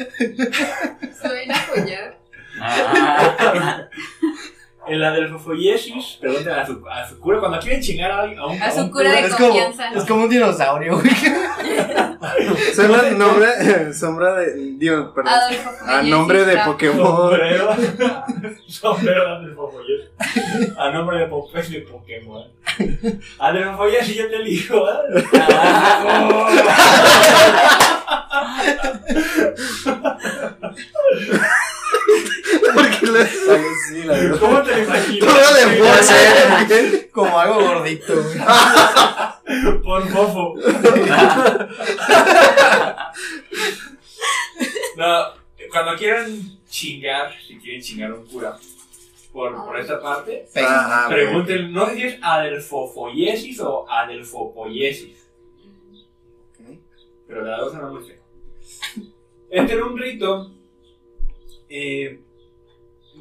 Suena 1.20 1.60
apoyar. 1.60 2.18
Ah, 2.60 3.88
El 4.88 5.04
adelfofoiesis, 5.04 6.18
pregunten 6.20 6.52
a 6.52 6.66
su, 6.66 6.82
a 6.88 7.08
su 7.08 7.20
cura, 7.20 7.38
cuando 7.38 7.58
quieren 7.60 7.80
chingar 7.80 8.10
a, 8.10 8.20
alguien- 8.22 8.38
a 8.38 8.46
un, 8.46 8.62
A 8.62 8.70
su 8.70 8.80
un 8.80 8.90
cura 8.90 9.10
de 9.10 9.20
Es 9.20 9.34
como, 9.34 9.48
confianza. 9.48 9.90
es 9.92 10.04
como 10.04 10.22
un 10.24 10.30
dinosaurio, 10.30 10.98
güey. 11.00 11.10
Suena 12.74 13.08
el 13.08 13.18
nombre, 13.18 13.92
sombra 13.94 14.34
de. 14.34 14.74
Dios, 14.76 15.10
perdón. 15.14 15.32
Adolfo 15.32 15.70
A 15.86 16.02
nombre 16.02 16.44
de 16.44 16.58
Pokémon. 16.58 17.06
Sombrero. 17.06 17.76
Sombrero 18.66 19.24
de 19.24 19.36
Adelfofoyesis. 19.36 20.08
A 20.76 20.90
nombre 20.90 21.18
de, 21.18 21.26
po 21.26 21.50
de 21.52 21.80
Pokémon. 21.80 22.44
Adelfofoyesis, 23.38 24.16
yo 24.16 24.28
te 24.28 24.36
elijo. 24.36 24.88
¿eh? 24.88 25.24
Porque 32.74 33.06
le 33.06 33.26
sí, 33.26 34.02
la. 34.04 34.38
¿Cómo 34.38 34.62
te 34.62 34.72
lo 34.72 34.82
imaginas? 34.82 35.28
Todo 35.28 35.54
de 35.54 35.76
fuerza. 35.78 36.14
Como 37.12 37.38
algo 37.38 37.60
gordito. 37.60 38.14
Por 39.82 40.08
fofo. 40.08 40.54
No, 44.96 45.24
cuando 45.70 45.96
quieran 45.96 46.58
chingar, 46.68 47.32
si 47.46 47.58
quieren 47.58 47.80
chingar 47.80 48.10
a 48.10 48.14
un 48.14 48.26
cura, 48.26 48.58
por, 49.32 49.54
por 49.64 49.78
esta 49.78 50.00
parte, 50.00 50.46
Ah, 50.56 51.06
pregunten, 51.08 51.72
no 51.72 51.86
sé 51.86 51.94
si 51.96 52.02
es 52.02 52.18
adelfofoyesis 52.22 53.60
o 53.60 53.88
adelfopoiesis. 53.88 55.28
Pero 57.26 57.44
la 57.44 57.58
dos 57.58 57.74
no 57.74 57.92
muy 57.92 58.02
feo. 58.04 58.20
Este 59.50 59.72
era 59.72 59.84
un 59.84 59.96
rito 59.96 60.50
eh, 61.68 62.20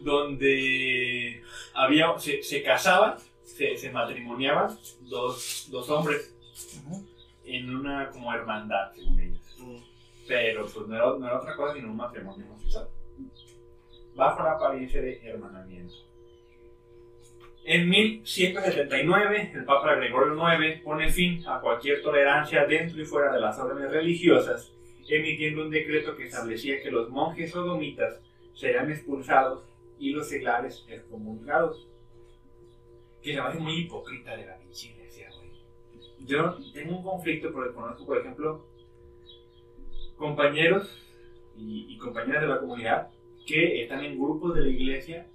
donde 0.04 1.42
había, 1.76 2.18
se, 2.18 2.42
se 2.42 2.64
casaban, 2.64 3.18
se, 3.60 3.76
se 3.76 3.92
matrimoniaban 3.92 4.70
dos, 5.02 5.68
dos 5.70 5.90
hombres 5.90 6.34
en 7.44 7.76
una 7.76 8.10
como 8.10 8.34
hermandad, 8.34 8.94
según 8.96 9.20
ellos. 9.20 9.58
Pero 10.26 10.66
pues 10.66 10.88
no 10.88 10.96
era, 10.96 11.06
no 11.18 11.26
era 11.26 11.40
otra 11.40 11.56
cosa 11.58 11.74
sino 11.74 11.90
un 11.90 11.98
matrimonio 11.98 12.46
homosexual. 12.46 12.88
Bajo 14.16 14.44
la 14.44 14.54
apariencia 14.54 15.02
de 15.02 15.20
hermanamiento. 15.28 15.94
En 17.66 17.90
1179, 17.90 19.52
el 19.54 19.66
Papa 19.66 19.96
Gregorio 19.96 20.36
IX 20.36 20.82
pone 20.82 21.12
fin 21.12 21.44
a 21.46 21.60
cualquier 21.60 22.02
tolerancia 22.02 22.66
dentro 22.66 23.02
y 23.02 23.06
fuera 23.06 23.34
de 23.34 23.42
las 23.42 23.60
órdenes 23.60 23.92
religiosas, 23.92 24.74
emitiendo 25.10 25.64
un 25.64 25.70
decreto 25.70 26.16
que 26.16 26.28
establecía 26.28 26.82
que 26.82 26.92
los 26.92 27.10
monjes 27.10 27.52
sodomitas 27.52 28.22
serían 28.54 28.90
expulsados 28.90 29.66
y 30.00 30.12
los 30.12 30.30
seglares 30.30 30.86
excomulgados. 30.88 31.89
Que 33.22 33.34
se 33.34 33.42
me 33.42 33.48
hace 33.48 33.60
muy 33.60 33.74
hipócrita 33.82 34.36
de 34.36 34.46
la 34.46 34.58
pinche 34.58 34.90
iglesia, 34.92 35.30
güey. 35.36 35.50
Yo 36.26 36.58
tengo 36.74 36.98
un 36.98 37.04
conflicto 37.04 37.52
porque 37.52 37.74
conozco, 37.74 38.06
por 38.06 38.18
ejemplo, 38.18 38.66
compañeros 40.18 41.02
y, 41.58 41.94
y 41.94 41.98
compañeras 41.98 42.42
de 42.42 42.48
la 42.48 42.60
comunidad 42.60 43.10
que 43.46 43.84
están 43.84 44.04
en 44.04 44.20
grupos 44.20 44.56
de 44.56 44.62
la 44.62 44.68
iglesia, 44.68 45.28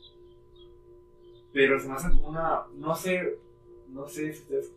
pero 1.52 1.78
se 1.80 1.88
me 1.88 1.94
hace 1.94 2.10
como 2.10 2.28
una, 2.28 2.62
no 2.74 2.94
sé, 2.94 3.38
no 3.88 4.06
sé 4.06 4.30
ustedes 4.30 4.72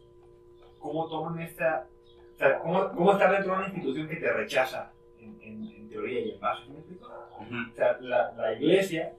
cómo 0.79 1.07
toman 1.07 1.39
esta, 1.41 1.87
o 2.35 2.37
sea, 2.37 2.59
cómo, 2.59 2.89
cómo 2.93 3.11
estar 3.11 3.31
dentro 3.31 3.51
de 3.51 3.57
una 3.57 3.67
institución 3.67 4.07
que 4.07 4.15
te 4.15 4.31
rechaza 4.31 4.93
en, 5.19 5.39
en, 5.41 5.63
en 5.65 5.89
teoría 5.89 6.19
y 6.21 6.31
en 6.31 6.39
base, 6.39 6.69
¿me 6.69 6.77
explico? 6.77 7.07
O 7.07 7.75
sea, 7.75 7.97
la, 7.99 8.33
la 8.33 8.53
iglesia, 8.53 9.13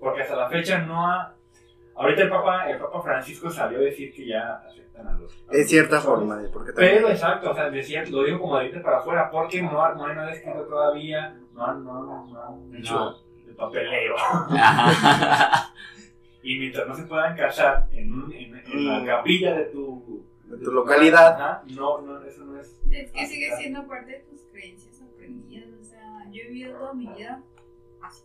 porque 0.00 0.22
hasta 0.22 0.36
la 0.36 0.48
fecha 0.48 0.78
no 0.80 1.06
ha, 1.06 1.36
ahorita 1.96 2.22
el 2.22 2.28
Papa, 2.30 2.70
el 2.70 2.78
Papa 2.78 3.02
Francisco 3.02 3.50
salió 3.50 3.78
a 3.78 3.82
decir 3.82 4.12
que 4.14 4.26
ya 4.26 4.54
aceptan 4.66 5.06
a 5.08 5.12
los... 5.18 5.46
De 5.48 5.58
los 5.60 5.68
cierta 5.68 6.00
forma, 6.00 6.36
de 6.38 6.48
porque 6.48 6.72
Pero 6.72 6.94
también. 6.96 7.12
exacto, 7.12 7.50
o 7.50 7.54
sea, 7.54 7.70
decía, 7.70 8.04
lo 8.10 8.22
digo 8.24 8.40
como 8.40 8.56
de 8.56 8.62
ahorita 8.66 8.82
para 8.82 8.98
afuera, 8.98 9.30
porque 9.30 9.62
no, 9.62 9.82
ha- 9.84 9.94
no 9.94 10.06
hay 10.06 10.14
nada 10.16 10.32
escrito 10.32 10.62
todavía, 10.66 11.36
no 11.52 11.64
han, 11.66 11.84
no, 11.84 12.02
no 12.26 12.76
hecho 12.76 12.94
No. 12.94 13.16
el 13.48 13.54
papeleo. 13.54 14.14
Y 16.42 16.58
mientras 16.58 16.86
no 16.86 16.94
se 16.94 17.04
puedan 17.04 17.34
casar 17.36 17.88
en, 17.92 18.12
un- 18.12 18.30
en, 18.32 18.54
en 18.54 18.86
la 18.86 19.00
Mm. 19.00 19.06
capilla 19.06 19.54
de 19.54 19.64
tu, 19.66 20.26
De 20.44 20.58
tu 20.62 20.72
localidad. 20.72 21.32
Ajá, 21.40 21.62
no, 21.74 22.02
no, 22.02 22.22
eso 22.22 22.44
no 22.44 22.60
es. 22.60 22.78
Es 22.90 23.10
que 23.12 23.26
sigue 23.26 23.56
siendo 23.56 23.86
parte 23.86 24.10
de 24.12 24.18
tus 24.30 24.42
creencias 24.52 25.00
aprendidas. 25.00 25.70
O 25.80 25.82
sea, 25.82 26.22
yo 26.30 26.42
he 26.42 26.48
vivido 26.48 26.76
toda 26.78 26.92
mi 26.92 27.06
vida 27.06 27.40
así. 28.02 28.24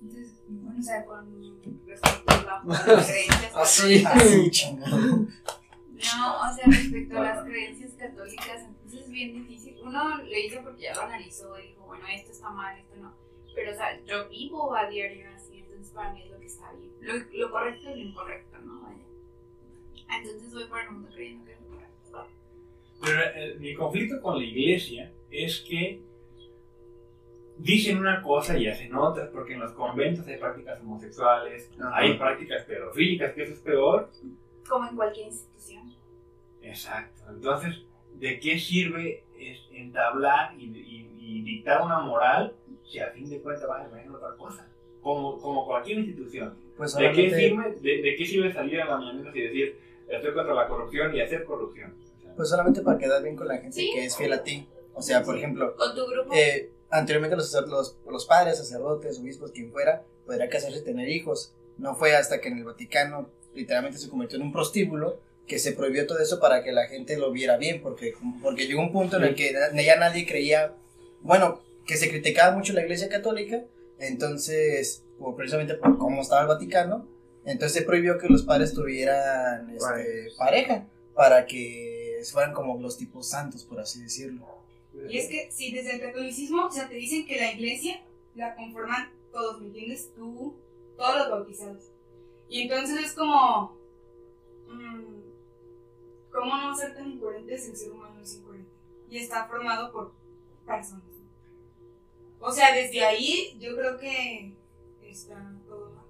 Entonces, 0.00 0.34
bueno, 0.48 0.78
o 0.78 0.82
sea, 0.82 1.04
con 1.04 1.60
respecto 1.86 2.32
a 2.32 2.64
las 2.66 2.84
creencias 3.06 3.56
Así, 3.56 4.04
así, 4.04 4.50
chingado. 4.50 4.96
No, 4.96 6.40
o 6.40 6.54
sea, 6.54 6.64
respecto 6.66 7.18
a 7.18 7.22
las 7.22 7.44
creencias 7.44 7.92
católicas, 7.94 8.62
entonces 8.66 9.00
es 9.00 9.10
bien 9.10 9.32
difícil. 9.34 9.76
Uno 9.82 10.18
le 10.22 10.42
dice 10.42 10.60
porque 10.62 10.82
ya 10.82 10.94
lo 10.94 11.02
analizó 11.02 11.58
y 11.58 11.68
dijo, 11.68 11.86
bueno, 11.86 12.06
esto 12.06 12.32
está 12.32 12.50
mal, 12.50 12.78
esto 12.78 12.96
no. 12.96 13.12
Pero, 13.54 13.72
o 13.72 13.74
sea, 13.74 14.00
yo 14.04 14.28
vivo 14.28 14.74
a 14.74 14.88
diario 14.88 15.26
así, 15.34 15.58
entonces 15.58 15.92
para 15.92 16.12
mí 16.12 16.22
es 16.22 16.30
lo 16.30 16.38
que 16.38 16.46
está 16.46 16.72
bien. 16.72 16.92
Lo, 17.00 17.14
lo 17.46 17.50
correcto 17.50 17.90
y 17.90 18.02
lo 18.02 18.08
incorrecto, 18.10 18.58
¿no? 18.58 18.82
Vaya. 18.82 18.98
Entonces 20.16 20.54
voy 20.54 20.64
por 20.66 20.80
el 20.80 20.90
mundo 20.90 21.08
creyendo 21.12 21.44
que 21.44 21.52
es 21.52 21.60
lo 21.60 21.68
correcto. 21.68 22.28
Pero 23.00 23.20
eh, 23.34 23.56
mi 23.58 23.74
conflicto 23.74 24.22
con 24.22 24.38
la 24.38 24.44
iglesia 24.44 25.12
es 25.30 25.60
que 25.60 26.02
dicen 27.58 27.98
una 27.98 28.22
cosa 28.22 28.56
y 28.56 28.66
hacen 28.68 28.94
otras, 28.94 29.28
porque 29.30 29.54
en 29.54 29.60
los 29.60 29.72
conventos 29.72 30.26
hay 30.26 30.36
prácticas 30.38 30.80
homosexuales, 30.80 31.70
Ajá. 31.80 31.96
hay 31.96 32.16
prácticas 32.18 32.64
pedofílicas, 32.64 33.32
que 33.34 33.42
eso 33.42 33.52
es 33.54 33.60
peor. 33.60 34.10
Como 34.68 34.88
en 34.88 34.96
cualquier 34.96 35.26
institución. 35.26 35.94
Exacto. 36.62 37.22
Entonces, 37.30 37.82
¿de 38.14 38.38
qué 38.40 38.58
sirve 38.58 39.24
entablar 39.72 40.54
y, 40.58 40.64
y- 40.66 41.14
y 41.20 41.42
dictar 41.42 41.82
una 41.82 42.00
moral 42.00 42.54
si 42.84 42.98
a 43.00 43.08
fin 43.10 43.28
de 43.28 43.40
cuentas 43.40 43.68
va 43.68 43.82
a 43.82 44.02
en 44.02 44.10
otra 44.14 44.34
cosa? 44.36 44.66
Como, 45.00 45.38
como 45.38 45.66
cualquier 45.66 45.98
institución. 45.98 46.56
Pues 46.76 46.94
¿De 46.94 47.10
qué, 47.12 47.30
sirve, 47.34 47.74
de, 47.80 48.02
de 48.02 48.16
qué 48.16 48.26
sirve 48.26 48.52
salir 48.52 48.80
a 48.80 48.86
la 48.86 48.98
mañana 48.98 49.30
y 49.34 49.40
decir 49.40 49.78
estoy 50.08 50.32
contra 50.32 50.54
la 50.54 50.66
corrupción 50.68 51.14
y 51.14 51.20
hacer 51.20 51.44
corrupción? 51.44 51.94
O 52.16 52.20
sea, 52.22 52.34
Pues 52.36 52.48
solamente 52.50 52.82
para 52.82 52.98
quedar 52.98 53.22
bien 53.22 53.36
con 53.36 53.48
la 53.48 53.56
gente 53.58 53.72
Sí. 53.72 53.90
que 53.94 54.04
es 54.04 54.16
fiel 54.16 54.32
a 54.32 54.42
ti. 54.42 54.66
O 54.94 55.02
sea, 55.02 55.22
por 55.22 55.36
ejemplo, 55.36 55.74
Con 55.76 55.94
tu 55.94 56.06
grupo. 56.06 56.30
eh, 56.34 56.70
anteriormente 56.90 57.36
los, 57.36 57.52
los, 57.68 57.96
los 58.10 58.26
padres, 58.26 58.58
sacerdotes, 58.58 59.18
obispos, 59.18 59.52
quien 59.52 59.70
fuera, 59.72 60.04
podría 60.26 60.48
casarse 60.48 60.78
y 60.78 60.84
tener 60.84 61.08
hijos. 61.08 61.52
No 61.76 61.94
fue 61.94 62.16
hasta 62.16 62.40
que 62.40 62.48
en 62.48 62.58
el 62.58 62.64
Vaticano 62.64 63.30
literalmente 63.54 63.98
se 63.98 64.08
convirtió 64.08 64.36
en 64.38 64.44
un 64.44 64.52
prostíbulo 64.52 65.20
que 65.46 65.58
se 65.58 65.72
prohibió 65.72 66.06
todo 66.06 66.18
eso 66.18 66.40
para 66.40 66.62
que 66.62 66.72
la 66.72 66.86
gente 66.88 67.16
lo 67.16 67.30
viera 67.32 67.56
bien, 67.56 67.80
porque, 67.80 68.12
porque 68.42 68.66
llegó 68.66 68.82
un 68.82 68.92
punto 68.92 69.16
en 69.16 69.24
el 69.24 69.34
que 69.34 69.52
ya 69.52 69.96
nadie 69.96 70.26
creía, 70.26 70.74
bueno, 71.22 71.62
que 71.86 71.96
se 71.96 72.10
criticaba 72.10 72.54
mucho 72.54 72.74
la 72.74 72.82
Iglesia 72.82 73.08
Católica, 73.08 73.62
entonces, 73.98 75.04
por- 75.18 75.36
precisamente 75.36 75.74
por 75.74 75.96
cómo 75.98 76.20
estaba 76.22 76.42
el 76.42 76.48
Vaticano, 76.48 77.08
entonces 77.44 77.78
se 77.78 77.82
prohibió 77.86 78.18
que 78.18 78.28
los 78.28 78.42
padres 78.42 78.74
tuvieran 78.74 79.70
este, 79.70 80.28
pareja, 80.36 80.86
para 81.14 81.46
que 81.46 82.20
fueran 82.30 82.52
como 82.52 82.78
los 82.80 82.98
tipos 82.98 83.28
santos, 83.30 83.64
por 83.64 83.80
así 83.80 84.02
decirlo. 84.02 84.46
Y 85.08 85.18
es 85.18 85.28
que 85.28 85.50
si 85.50 85.72
desde 85.72 85.94
el 85.94 86.00
catolicismo, 86.00 86.66
o 86.66 86.70
sea, 86.70 86.88
te 86.88 86.94
dicen 86.94 87.26
que 87.26 87.36
la 87.36 87.52
iglesia 87.52 88.02
la 88.34 88.54
conforman 88.54 89.12
todos, 89.32 89.60
¿me 89.60 89.66
entiendes? 89.66 90.12
Tú, 90.14 90.56
todos 90.96 91.16
los 91.16 91.30
bautizados. 91.30 91.92
Y 92.48 92.62
entonces 92.62 93.04
es 93.04 93.12
como, 93.12 93.78
mm, 94.68 96.30
¿cómo 96.32 96.56
no 96.56 96.74
ser 96.74 96.94
tan 96.94 97.10
incoherente 97.10 97.58
si 97.58 97.70
el 97.70 97.76
ser 97.76 97.92
humano 97.92 98.20
es 98.20 98.36
incoherente? 98.36 98.72
Y 99.08 99.18
está 99.18 99.46
formado 99.46 99.92
por 99.92 100.12
personas. 100.66 101.04
O 102.40 102.50
sea, 102.50 102.74
desde 102.74 103.04
ahí 103.04 103.56
yo 103.58 103.76
creo 103.76 103.98
que 103.98 104.54
está 105.02 105.52
todo 105.66 105.90
mal. 105.90 106.04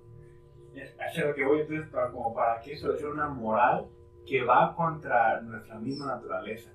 Es 0.74 1.16
lo 1.16 1.34
que 1.34 1.44
voy 1.44 1.60
entonces 1.60 1.88
como 2.12 2.34
para 2.34 2.60
que 2.60 2.74
eso 2.74 2.94
es 2.94 3.02
una 3.02 3.28
moral 3.28 3.88
que 4.26 4.44
va 4.44 4.74
contra 4.76 5.40
nuestra 5.40 5.78
misma 5.78 6.06
naturaleza. 6.06 6.70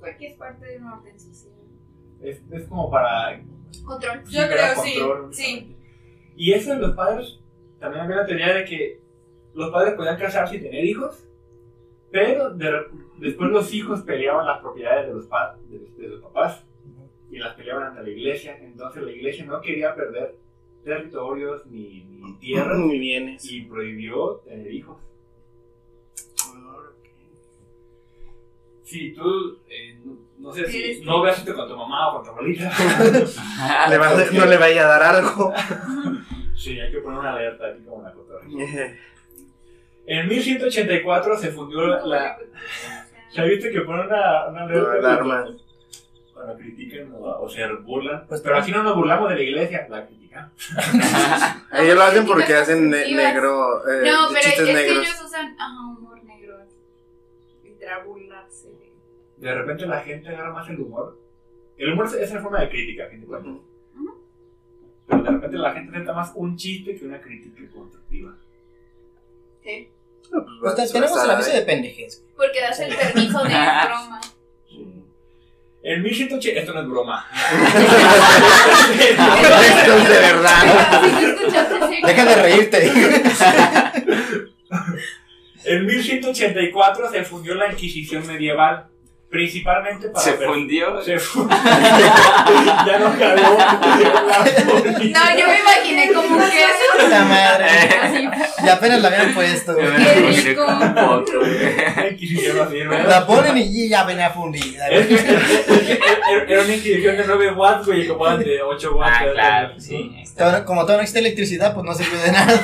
Porque 0.00 0.26
es 0.28 0.36
parte 0.36 0.66
de 0.66 0.76
un 0.78 0.86
orden 0.88 1.18
social. 1.18 1.54
Es, 2.20 2.42
es 2.50 2.64
como 2.68 2.90
para 2.90 3.42
Control. 3.84 4.22
Yo 4.24 4.46
creo, 4.46 4.74
sí, 4.82 4.98
control, 4.98 5.34
sí. 5.34 5.52
únicamente. 5.54 5.76
Y 6.36 6.52
eso 6.52 6.70
de 6.74 6.80
los 6.80 6.96
padres, 6.96 7.40
también 7.78 8.04
había 8.04 8.16
la 8.16 8.26
teoría 8.26 8.54
de 8.54 8.64
que 8.64 9.00
los 9.54 9.70
padres 9.70 9.94
podían 9.94 10.18
casarse 10.18 10.56
y 10.56 10.60
tener 10.60 10.84
hijos, 10.84 11.26
pero 12.10 12.50
de 12.54 12.70
después 13.18 13.50
los 13.50 13.72
hijos 13.74 14.02
peleaban 14.02 14.46
las 14.46 14.60
propiedades 14.60 15.08
de 15.08 15.14
los, 15.14 15.26
pa- 15.26 15.56
de 15.68 15.78
los, 15.78 15.96
de 15.96 16.08
los 16.08 16.22
papás 16.22 16.64
y 17.30 17.38
las 17.38 17.54
peleaban 17.54 17.84
ante 17.88 18.02
la 18.02 18.10
iglesia. 18.10 18.56
Entonces 18.62 19.02
la 19.02 19.12
iglesia 19.12 19.44
no 19.44 19.60
quería 19.60 19.94
perder 19.94 20.36
territorios 20.84 21.66
ni, 21.66 22.04
ni 22.04 22.38
tierras 22.38 22.78
Muy 22.78 22.98
bienes. 22.98 23.50
y 23.50 23.62
prohibió 23.62 24.36
tener 24.44 24.72
hijos. 24.72 24.98
Si 28.86 29.12
tú, 29.12 29.58
eh, 29.68 29.98
no, 30.04 30.16
no 30.38 30.52
sé 30.54 30.66
si 30.70 31.00
no 31.04 31.20
veas 31.22 31.40
con 31.40 31.68
tu 31.68 31.76
mamá 31.76 32.08
o 32.08 32.14
con 32.16 32.24
tu 32.24 32.30
abuelita, 32.30 32.70
Le 33.90 33.98
va 33.98 34.08
a- 34.10 34.30
no 34.32 34.46
le 34.46 34.56
vaya 34.58 34.84
a 34.84 34.86
dar 34.98 35.02
algo. 35.16 35.52
sí, 36.56 36.78
hay 36.78 36.90
que 36.92 36.98
poner 36.98 37.18
una 37.18 37.32
alerta 37.32 37.66
aquí 37.66 37.82
como 37.84 37.96
una 37.96 38.12
cotorra. 38.12 38.46
En 40.06 40.28
1184 40.28 41.36
se 41.38 41.50
fundió 41.50 41.86
la... 41.88 42.06
la 42.06 42.38
¿Ya 43.34 43.42
viste 43.44 43.70
que 43.72 43.80
ponen 43.80 44.06
una, 44.06 44.46
una 44.46 44.62
alerta? 44.62 44.88
Una 44.88 44.98
alarma. 44.98 45.44
cuando- 46.32 46.56
critican 46.58 47.12
o, 47.14 47.24
o 47.42 47.48
se 47.48 47.66
burlan. 47.82 48.24
Pues, 48.28 48.40
Pero 48.40 48.56
aquí 48.58 48.70
no 48.70 48.82
nos 48.84 48.94
burlamos 48.94 49.28
de 49.30 49.34
la 49.34 49.42
iglesia, 49.42 49.86
la 49.90 50.06
criticamos. 50.06 50.52
Ellos 51.72 51.96
lo 51.96 52.02
hacen 52.02 52.24
porque 52.26 52.54
hacen 52.54 52.88
ne- 52.90 53.10
negro. 53.12 53.80
eh, 53.88 54.02
No, 54.12 54.28
pero 54.28 54.38
es 54.40 54.44
chistes 54.46 54.66
que 54.66 54.72
negros. 54.74 54.98
ellos 54.98 55.22
usan 55.24 55.56
ajá, 55.58 55.86
humor 55.98 56.22
negro. 56.22 56.58
Burlarse 58.04 58.68
de. 59.38 59.54
Repente 59.54 59.86
la 59.86 60.00
gente 60.00 60.28
agarra 60.28 60.52
más 60.52 60.68
el 60.70 60.80
humor. 60.80 61.18
El 61.76 61.92
humor 61.92 62.06
es- 62.18 62.30
una 62.30 62.40
forma 62.42 62.60
de 62.60 62.68
crítica, 62.70 63.04
a 63.04 63.08
fin 63.08 63.20
de 63.20 63.26
cuentas. 63.26 63.52
Pero 65.08 65.22
de 65.22 65.30
repente 65.30 65.56
la 65.58 65.72
gente 65.72 65.90
acepta 65.92 66.12
más 66.14 66.32
un 66.34 66.56
chiste 66.56 66.96
que 66.96 67.04
una 67.04 67.20
crítica 67.20 67.62
constructiva. 67.72 68.34
Sí. 69.62 69.88
No, 70.32 70.44
pues, 70.60 70.74
Pues 70.74 70.92
tenemos 70.92 71.22
el 71.24 71.30
aviso 71.30 71.50
de 71.52 71.62
pendejez. 71.62 72.24
Porque 72.36 72.60
das 72.60 72.80
el 72.80 72.94
permiso 72.96 73.38
de 73.44 73.48
broma. 73.86 74.20
En 75.82 76.02
1180... 76.02 76.60
Esto 76.60 76.72
no 76.74 76.80
es 76.80 76.88
broma. 76.88 77.26
Esto 78.98 79.96
es 79.96 80.08
de 80.08 80.18
verdad. 80.18 81.02
Deja 82.04 82.24
de 82.24 82.34
reírte. 82.42 82.90
En 85.66 85.84
1184 85.86 87.10
se 87.10 87.24
fundió 87.24 87.54
la 87.54 87.70
Inquisición 87.72 88.26
medieval, 88.26 88.86
principalmente 89.30 90.08
para... 90.08 90.24
Se 90.24 90.32
fundió. 90.34 91.02
Se 91.02 91.18
fundió. 91.18 91.56
ya 92.86 92.98
no 92.98 93.18
cabía 93.18 93.50
la 93.50 94.44
política. 94.70 95.20
No, 95.34 95.38
yo 95.40 95.46
me 95.48 95.58
imaginé 95.60 96.12
como 96.12 96.36
un 96.36 96.42
queso. 96.42 96.86
Puta 97.04 97.24
madre. 97.24 97.66
Y 98.64 98.68
apenas 98.68 99.00
la 99.02 99.08
habían 99.08 99.34
puesto. 99.34 99.76
Qué 99.76 99.86
rico. 99.86 100.66
La 100.66 102.08
Inquisición. 102.10 102.88
La 103.08 103.26
ponen 103.26 103.58
y 103.58 103.88
ya 103.88 104.04
venía 104.04 104.30
fundida. 104.30 104.88
Que- 104.88 105.06
que 105.08 105.98
Era 106.52 106.62
una 106.62 106.74
Inquisición 106.74 107.16
de 107.16 107.24
9 107.26 107.52
watts, 107.52 107.86
güey, 107.86 108.06
como 108.06 108.36
de 108.38 108.62
8 108.62 108.96
watts. 108.96 109.12
Ah, 109.20 109.24
claro, 109.32 109.80
sí. 109.80 110.12
Como 110.64 110.84
todo 110.86 110.96
no 110.96 111.02
existe 111.02 111.18
electricidad, 111.20 111.74
pues 111.74 111.84
no 111.84 111.94
sirve 111.94 112.18
de 112.18 112.32
nada. 112.32 112.60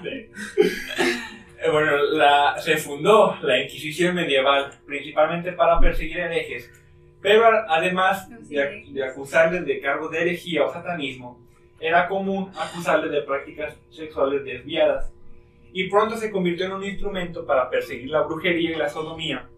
Eh, 1.66 1.70
Bueno, 1.70 1.96
la, 1.96 2.56
se 2.60 2.76
fundó 2.76 3.36
la 3.42 3.60
Inquisición 3.60 4.14
medieval, 4.14 4.70
principalmente 4.86 5.52
para 5.52 5.80
perseguir 5.80 6.18
herejes, 6.18 6.70
pero 7.20 7.44
además 7.68 8.28
de, 8.48 8.84
de 8.88 9.04
acusarles 9.04 9.66
de 9.66 9.80
cargos 9.80 10.10
de 10.12 10.22
herejía 10.22 10.64
o 10.64 10.72
satanismo, 10.72 11.40
era 11.80 12.06
común 12.08 12.50
acusarles 12.56 13.10
de 13.10 13.22
prácticas 13.22 13.76
sexuales 13.90 14.44
desviadas, 14.44 15.12
y 15.72 15.90
pronto 15.90 16.16
se 16.16 16.30
convirtió 16.30 16.66
en 16.66 16.72
un 16.72 16.84
instrumento 16.84 17.44
para 17.44 17.68
perseguir 17.68 18.10
la 18.10 18.22
brujería 18.22 18.70
y 18.70 18.76
la 18.76 18.88
sodomía. 18.88 19.48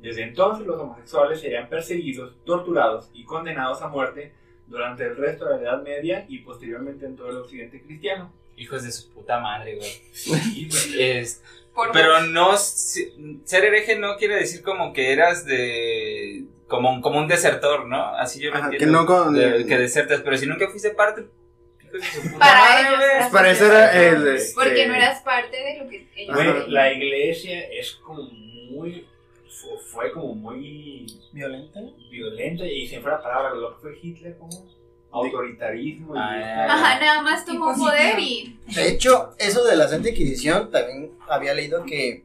Desde 0.00 0.22
entonces 0.22 0.66
los 0.66 0.80
homosexuales 0.80 1.40
serían 1.40 1.68
perseguidos, 1.68 2.42
torturados 2.44 3.10
y 3.12 3.24
condenados 3.24 3.82
a 3.82 3.88
muerte 3.88 4.32
durante 4.66 5.04
el 5.04 5.16
resto 5.16 5.44
de 5.44 5.56
la 5.56 5.62
Edad 5.62 5.82
Media 5.82 6.24
y 6.28 6.38
posteriormente 6.38 7.04
en 7.04 7.16
todo 7.16 7.28
el 7.28 7.36
occidente 7.36 7.82
cristiano. 7.82 8.32
Hijos 8.60 8.82
de 8.82 8.92
su 8.92 9.08
puta 9.10 9.40
madre, 9.40 9.76
güey. 9.76 9.90
Sí, 10.12 10.68
güey. 10.70 11.02
Es- 11.18 11.42
Por 11.74 11.92
pero 11.92 12.20
no, 12.26 12.56
ser 12.58 13.64
hereje 13.64 13.96
no 13.98 14.16
quiere 14.16 14.36
decir 14.36 14.62
como 14.62 14.92
que 14.92 15.12
eras 15.12 15.46
de, 15.46 16.44
como, 16.68 17.00
como 17.00 17.18
un 17.20 17.26
desertor, 17.28 17.86
¿no? 17.86 18.14
Así 18.16 18.40
yo 18.40 18.50
lo 18.50 18.56
Ajá, 18.56 18.68
que 18.70 18.76
entiendo. 18.76 18.98
no 19.00 19.06
con- 19.06 19.34
de- 19.34 19.64
que 19.66 19.78
desertas, 19.78 20.20
pero 20.22 20.36
si 20.36 20.46
nunca 20.46 20.68
fuiste 20.68 20.90
parte, 20.90 21.26
hijos 21.82 21.92
de 21.92 22.06
su 22.06 22.20
puta 22.22 22.38
Para 22.38 22.60
madre, 22.60 23.06
ellos 23.18 23.32
Para 23.32 23.50
eso 23.50 23.66
era 23.66 24.08
el. 24.08 24.26
este, 24.28 24.54
Porque 24.54 24.86
no 24.88 24.94
eras 24.94 25.22
parte 25.22 25.56
de 25.56 25.78
lo 25.78 25.88
que 25.88 26.06
ellos 26.16 26.34
Güey, 26.36 26.70
la 26.70 26.92
iglesia 26.92 27.60
es 27.68 27.92
como 27.92 28.24
muy. 28.24 29.06
fu- 29.48 29.78
Fue 29.90 30.12
como 30.12 30.34
muy 30.34 31.06
¿Violenta? 31.32 31.80
violenta 32.10 32.64
y 32.66 32.86
se 32.88 33.00
fue 33.00 33.10
la 33.10 33.22
palabra, 33.22 33.54
lo 33.54 33.76
que 33.76 33.80
fue 33.82 33.98
Hitler, 34.02 34.36
como 34.38 34.68
autoritarismo. 35.12 36.14
y- 36.14 36.18
Ah, 36.18 36.66
Ajá, 36.74 37.00
nada 37.00 37.22
más 37.22 37.44
tomó 37.44 37.74
poder 37.76 38.18
y. 38.18 38.58
De 38.74 38.88
hecho, 38.88 39.34
eso 39.38 39.64
de 39.64 39.76
la 39.76 39.88
Santa 39.88 40.10
Inquisición 40.10 40.70
también 40.70 41.12
había 41.28 41.54
leído 41.54 41.84
que 41.84 42.24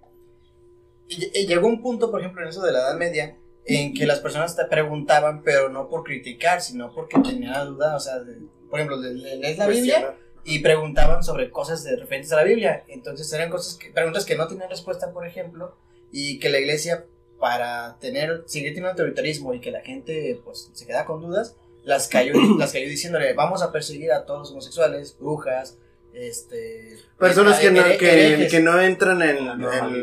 ll- 1.10 1.48
llegó 1.48 1.68
un 1.68 1.82
punto, 1.82 2.12
por 2.12 2.20
ejemplo, 2.22 2.42
en 2.44 2.50
eso 2.50 2.62
de 2.62 2.72
la 2.72 2.80
Edad 2.80 2.98
Media, 2.98 3.38
en 3.66 3.94
que 3.94 4.06
las 4.06 4.20
personas 4.20 4.56
te 4.56 4.66
preguntaban, 4.66 5.42
pero 5.44 5.70
no 5.70 5.88
por 5.90 6.04
criticar, 6.04 6.62
sino 6.62 6.94
porque 6.94 7.18
tenían 7.20 7.52
la 7.54 7.66
duda, 7.66 7.96
o 7.96 8.00
sea, 8.00 8.20
de- 8.20 8.38
por 8.70 8.80
ejemplo, 8.80 8.98
le- 8.98 9.14
le- 9.14 9.38
lees 9.38 9.58
la 9.58 9.68
Biblia 9.68 10.16
y 10.44 10.60
preguntaban 10.60 11.24
sobre 11.24 11.50
cosas 11.50 11.84
de, 11.84 11.96
referentes 11.96 12.32
a 12.32 12.36
la 12.38 12.44
Biblia. 12.44 12.84
Entonces 12.88 13.32
eran 13.34 13.50
cosas 13.50 13.76
que, 13.76 13.90
preguntas 13.90 14.26
que 14.26 14.36
no 14.36 14.48
tenían 14.48 14.70
respuesta, 14.70 15.12
por 15.12 15.26
ejemplo, 15.26 15.76
y 16.12 16.38
que 16.40 16.50
la 16.50 16.60
iglesia, 16.60 17.06
para 17.40 17.98
tener, 18.00 18.44
seguir 18.46 18.70
teniendo 18.70 18.90
autoritarismo 18.92 19.54
y 19.54 19.60
que 19.60 19.72
la 19.72 19.82
gente 19.82 20.40
pues 20.46 20.70
se 20.74 20.86
queda 20.86 21.06
con 21.06 21.22
dudas, 21.22 21.56
las 21.86 22.08
cayó, 22.08 22.34
las 22.60 22.74
cayó 22.74 22.88
diciéndole, 22.88 23.34
vamos 23.34 23.62
a 23.62 23.72
perseguir 23.72 24.12
a 24.12 24.26
todos 24.26 24.42
los 24.42 24.52
homosexuales, 24.52 25.16
brujas, 25.20 25.78
este... 26.14 26.98
Personas 27.18 27.60
que 27.60 27.72
no, 27.72 27.84
que, 27.84 28.12
herejes". 28.12 28.52
que 28.52 28.60
no 28.60 28.80
entran 28.80 29.22
en. 29.22 29.46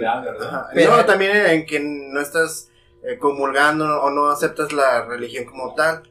La. 0.00 0.70
Pero- 0.74 0.96
no, 0.96 1.04
también 1.04 1.36
en 1.36 1.66
que 1.66 1.80
no 1.80 2.20
estás 2.20 2.70
eh, 3.02 3.18
comulgando 3.18 4.02
o 4.02 4.10
no 4.10 4.30
aceptas 4.30 4.72
la 4.72 5.04
religión 5.04 5.44
como 5.44 5.74
tal. 5.74 6.02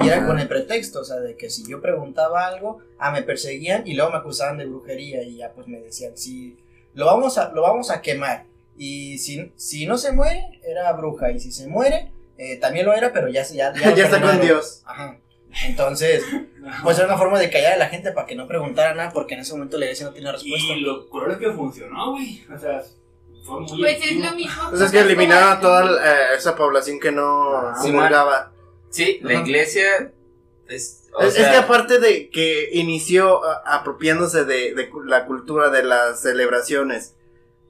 Y 0.00 0.08
era 0.08 0.26
con 0.26 0.40
el 0.40 0.48
pretexto, 0.48 1.00
o 1.00 1.04
sea, 1.04 1.20
de 1.20 1.36
que 1.36 1.50
si 1.50 1.68
yo 1.68 1.80
preguntaba 1.80 2.46
algo, 2.46 2.80
ah, 2.98 3.12
me 3.12 3.22
perseguían 3.22 3.86
y 3.86 3.94
luego 3.94 4.10
me 4.10 4.18
acusaban 4.18 4.58
de 4.58 4.66
brujería 4.66 5.22
y 5.22 5.36
ya 5.36 5.52
pues 5.52 5.68
me 5.68 5.78
decían, 5.80 6.16
sí, 6.16 6.58
lo 6.94 7.06
vamos 7.06 7.38
a, 7.38 7.52
lo 7.52 7.62
vamos 7.62 7.92
a 7.92 8.02
quemar. 8.02 8.46
Y 8.76 9.18
si, 9.18 9.52
si 9.54 9.86
no 9.86 9.96
se 9.98 10.10
muere, 10.10 10.60
era 10.64 10.92
bruja. 10.92 11.30
Y 11.30 11.38
si 11.38 11.52
se 11.52 11.68
muere, 11.68 12.10
eh, 12.38 12.56
también 12.58 12.86
lo 12.86 12.92
era, 12.94 13.12
pero 13.12 13.28
ya, 13.28 13.44
se- 13.44 13.56
ya, 13.56 13.72
Ya, 13.74 13.90
lo 13.90 13.96
está 13.96 14.20
con. 14.20 14.40
Dios. 14.40 14.82
Ajá. 14.86 15.18
Entonces, 15.66 16.24
pues 16.82 16.98
era 16.98 17.06
una 17.06 17.16
forma 17.16 17.38
de 17.38 17.48
callar 17.48 17.74
a 17.74 17.76
la 17.76 17.88
gente 17.88 18.10
para 18.10 18.26
que 18.26 18.34
no 18.34 18.48
preguntara 18.48 18.92
nada 18.94 19.12
porque 19.12 19.34
en 19.34 19.40
ese 19.40 19.52
momento 19.52 19.78
la 19.78 19.84
iglesia 19.84 20.06
no 20.06 20.12
tenía 20.12 20.32
respuesta. 20.32 20.72
Y 20.74 20.80
lo 20.80 21.08
curioso 21.08 21.32
es 21.34 21.38
que 21.38 21.52
funcionó, 21.52 22.10
güey. 22.10 22.44
O 22.52 22.58
sea, 22.58 22.82
fue 23.44 23.60
muy 23.60 23.78
Pues 23.80 24.04
es 24.04 24.16
lo 24.16 24.32
mismo. 24.32 24.62
Pues 24.70 24.82
es 24.82 24.90
que 24.90 24.98
eliminaron 24.98 25.52
a 25.52 25.60
toda 25.60 25.84
eh, 26.04 26.34
esa 26.36 26.56
población 26.56 26.98
que 26.98 27.12
no 27.12 27.56
Ah, 27.56 27.74
comulgaba. 27.80 28.52
Sí, 28.90 29.20
la 29.22 29.34
iglesia 29.34 30.12
es. 30.68 31.04
o 31.14 31.20
Es, 31.22 31.28
es 31.28 31.34
sea, 31.34 31.50
que 31.52 31.56
aparte 31.58 32.00
de 32.00 32.30
que 32.30 32.70
inició 32.72 33.40
apropiándose 33.64 34.44
de, 34.44 34.74
de 34.74 34.90
la 35.06 35.24
cultura 35.26 35.68
de 35.70 35.84
las 35.84 36.20
celebraciones, 36.20 37.14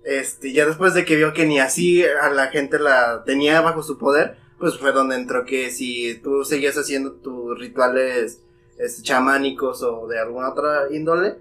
este, 0.05 0.53
ya 0.55 0.65
después 0.65 0.95
de 0.95 1.05
que 1.05 1.17
vio 1.17 1.35
que 1.35 1.45
ni 1.45 1.59
así 1.61 2.03
a 2.05 2.31
la 2.31 2.47
gente 2.47 2.79
la 2.79 3.25
tenía 3.27 3.61
bajo 3.61 3.83
su 3.83 3.99
poder, 3.99 4.39
pues 4.59 4.79
fue 4.79 4.93
donde 4.93 5.17
entró 5.17 5.45
que 5.45 5.71
si 5.71 6.15
tú 6.23 6.45
seguías 6.45 6.77
haciendo 6.77 7.13
tus 7.13 7.59
rituales 7.59 8.41
este, 8.79 9.03
chamánicos 9.03 9.83
o 9.83 10.07
de 10.09 10.19
alguna 10.19 10.51
otra 10.51 10.85
índole, 10.91 11.37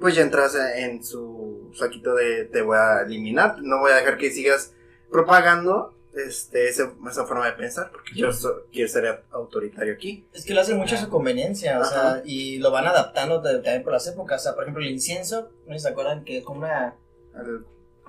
pues 0.00 0.14
ya 0.16 0.22
entras 0.22 0.54
en 0.76 1.02
su 1.04 1.70
saquito 1.74 2.14
de 2.14 2.44
te 2.46 2.62
voy 2.62 2.76
a 2.76 3.02
eliminar, 3.02 3.56
no 3.62 3.78
voy 3.80 3.92
a 3.92 3.96
dejar 3.96 4.18
que 4.18 4.30
sigas 4.30 4.72
propagando 5.10 5.94
este, 6.14 6.68
ese- 6.68 6.90
esa 7.10 7.24
forma 7.26 7.46
de 7.46 7.52
pensar, 7.54 7.90
porque 7.90 8.10
yo 8.14 8.32
so- 8.32 8.66
quiero 8.72 8.88
ser 8.88 9.24
autoritario 9.32 9.94
aquí. 9.94 10.24
Es 10.32 10.44
que 10.44 10.54
lo 10.54 10.60
hacen 10.60 10.76
mucho 10.76 10.94
a 10.94 10.98
su 10.98 11.08
conveniencia, 11.08 11.78
o 11.78 11.82
Ajá. 11.82 11.90
sea, 12.14 12.22
y 12.24 12.58
lo 12.58 12.70
van 12.70 12.86
adaptando 12.86 13.42
también 13.42 13.82
por 13.82 13.92
las 13.92 14.06
épocas. 14.06 14.40
O 14.40 14.44
sea, 14.44 14.54
por 14.54 14.62
ejemplo, 14.64 14.82
el 14.84 14.90
incienso, 14.90 15.50
no 15.66 15.76
se 15.78 15.88
acuerdan 15.88 16.24
que 16.24 16.38
es 16.38 16.44
como 16.44 16.60
una. 16.60 16.94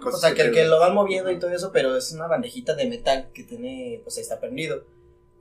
O 0.03 0.11
sea, 0.11 0.33
que, 0.33 0.43
te- 0.45 0.51
que 0.51 0.65
lo 0.65 0.79
van 0.79 0.93
moviendo 0.93 1.31
y 1.31 1.39
todo 1.39 1.51
eso, 1.51 1.71
pero 1.71 1.95
es 1.95 2.11
una 2.11 2.27
bandejita 2.27 2.73
de 2.75 2.87
metal 2.87 3.29
que 3.33 3.43
tiene, 3.43 4.01
pues 4.03 4.17
ahí 4.17 4.23
está 4.23 4.39
prendido. 4.39 4.83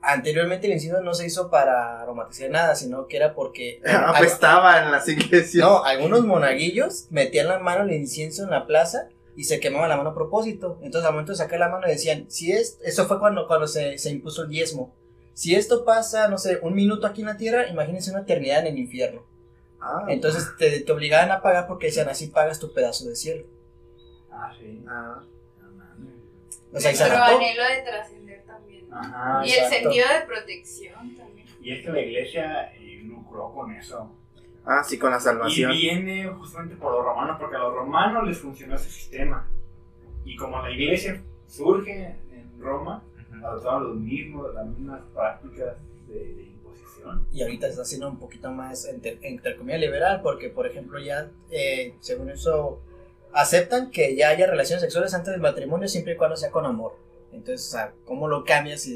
Anteriormente 0.01 0.67
el 0.67 0.73
incienso 0.73 1.01
no 1.01 1.13
se 1.15 1.25
hizo 1.25 1.49
para 1.49 2.01
aromatizar 2.01 2.49
nada, 2.51 2.75
sino 2.75 3.07
que 3.07 3.17
era 3.17 3.33
porque. 3.33 3.81
apestaba 3.85 4.83
en 4.83 4.91
las 4.91 5.07
iglesias. 5.07 5.65
No, 5.67 5.83
algunos 5.83 6.23
monaguillos 6.25 7.07
metían 7.09 7.47
la 7.47 7.59
mano 7.59 7.83
en 7.83 7.89
el 7.89 7.95
incienso 8.01 8.43
en 8.43 8.51
la 8.51 8.67
plaza 8.67 9.09
y 9.35 9.45
se 9.45 9.59
quemaba 9.59 9.87
la 9.87 9.97
mano 9.97 10.11
a 10.11 10.15
propósito. 10.15 10.77
Entonces 10.83 11.07
al 11.07 11.13
momento 11.13 11.31
de 11.31 11.37
sacar 11.39 11.59
la 11.59 11.69
mano 11.69 11.87
decían, 11.87 12.25
si 12.29 12.51
es, 12.51 12.77
eso 12.83 13.05
fue 13.07 13.19
cuando, 13.19 13.47
cuando 13.47 13.67
se, 13.67 13.97
se 13.97 14.11
impuso 14.11 14.43
el 14.43 14.49
diezmo. 14.49 14.93
Si 15.33 15.55
esto 15.55 15.83
pasa, 15.83 16.27
no 16.29 16.37
sé, 16.37 16.59
un 16.61 16.75
minuto 16.75 17.07
aquí 17.07 17.21
en 17.21 17.27
la 17.27 17.37
tierra, 17.37 17.67
imagínense 17.67 18.11
una 18.11 18.21
eternidad 18.21 18.59
en 18.59 18.67
el 18.67 18.77
infierno. 18.79 19.25
Ah, 19.81 20.05
Entonces 20.07 20.47
te, 20.57 20.79
te 20.81 20.91
obligaban 20.91 21.31
a 21.31 21.41
pagar 21.41 21.67
porque 21.67 21.87
decían, 21.87 22.07
así 22.09 22.27
pagas 22.27 22.59
tu 22.59 22.73
pedazo 22.73 23.05
de 23.09 23.15
cielo. 23.15 23.45
Ah, 24.35 24.53
sí. 24.59 24.83
ah. 24.87 25.23
No 25.61 25.71
mames. 25.71 26.13
O 26.73 26.79
sea, 26.79 26.91
y 26.91 26.95
se 26.95 27.03
Pero 27.03 27.15
adaptó. 27.15 27.37
anhelo 27.37 27.63
de 27.63 27.81
trascender 27.83 28.43
también. 28.45 28.89
¿no? 28.89 28.97
Ajá. 28.99 29.45
y 29.45 29.51
el 29.51 29.57
exacto. 29.59 29.75
sentido 29.83 30.05
de 30.07 30.25
protección 30.27 31.15
también. 31.15 31.47
Y 31.61 31.71
es 31.71 31.83
que 31.85 31.91
la 31.91 32.01
iglesia 32.01 32.73
eh, 32.75 33.01
lucró 33.05 33.53
con 33.53 33.71
eso. 33.73 34.11
Ah, 34.65 34.83
sí, 34.83 34.97
con 34.97 35.11
la 35.11 35.17
Y 35.17 35.21
salvación. 35.21 35.71
viene 35.71 36.27
justamente 36.27 36.75
por 36.75 36.91
los 36.91 37.05
romanos, 37.05 37.37
porque 37.39 37.55
a 37.55 37.59
los 37.59 37.73
romanos 37.73 38.27
les 38.27 38.37
funcionó 38.39 38.75
ese 38.75 38.89
sistema. 38.89 39.47
Y 40.25 40.35
como 40.35 40.59
la 40.61 40.71
iglesia 40.71 41.21
surge 41.47 42.15
en 42.31 42.59
Roma, 42.59 43.03
adoptaron 43.43 43.83
los 43.83 43.95
mismos, 43.97 44.53
las 44.55 44.65
mismas 44.65 45.01
prácticas 45.13 45.75
de, 46.07 46.13
de 46.35 46.43
imposición. 46.43 47.27
Y 47.31 47.43
ahorita 47.43 47.67
se 47.67 47.71
está 47.71 47.81
haciendo 47.83 48.09
un 48.09 48.17
poquito 48.17 48.49
más, 48.51 48.85
entre, 48.85 49.19
entre 49.21 49.55
comillas, 49.55 49.81
liberal, 49.81 50.21
porque, 50.23 50.49
por 50.49 50.65
ejemplo, 50.65 50.97
ya, 50.99 51.29
eh, 51.51 51.93
según 51.99 52.31
eso, 52.31 52.81
aceptan 53.35 53.91
que 53.91 54.15
ya 54.15 54.29
haya 54.29 54.47
relaciones 54.47 54.81
sexuales 54.81 55.13
antes 55.13 55.31
del 55.31 55.41
matrimonio 55.41 55.87
siempre 55.87 56.13
y 56.13 56.17
cuando 56.17 56.35
sea 56.37 56.49
con 56.51 56.65
amor. 56.65 56.97
Entonces, 57.31 57.67
o 57.67 57.71
sea, 57.71 57.93
¿cómo 58.05 58.27
lo 58.27 58.43
cambias? 58.45 58.87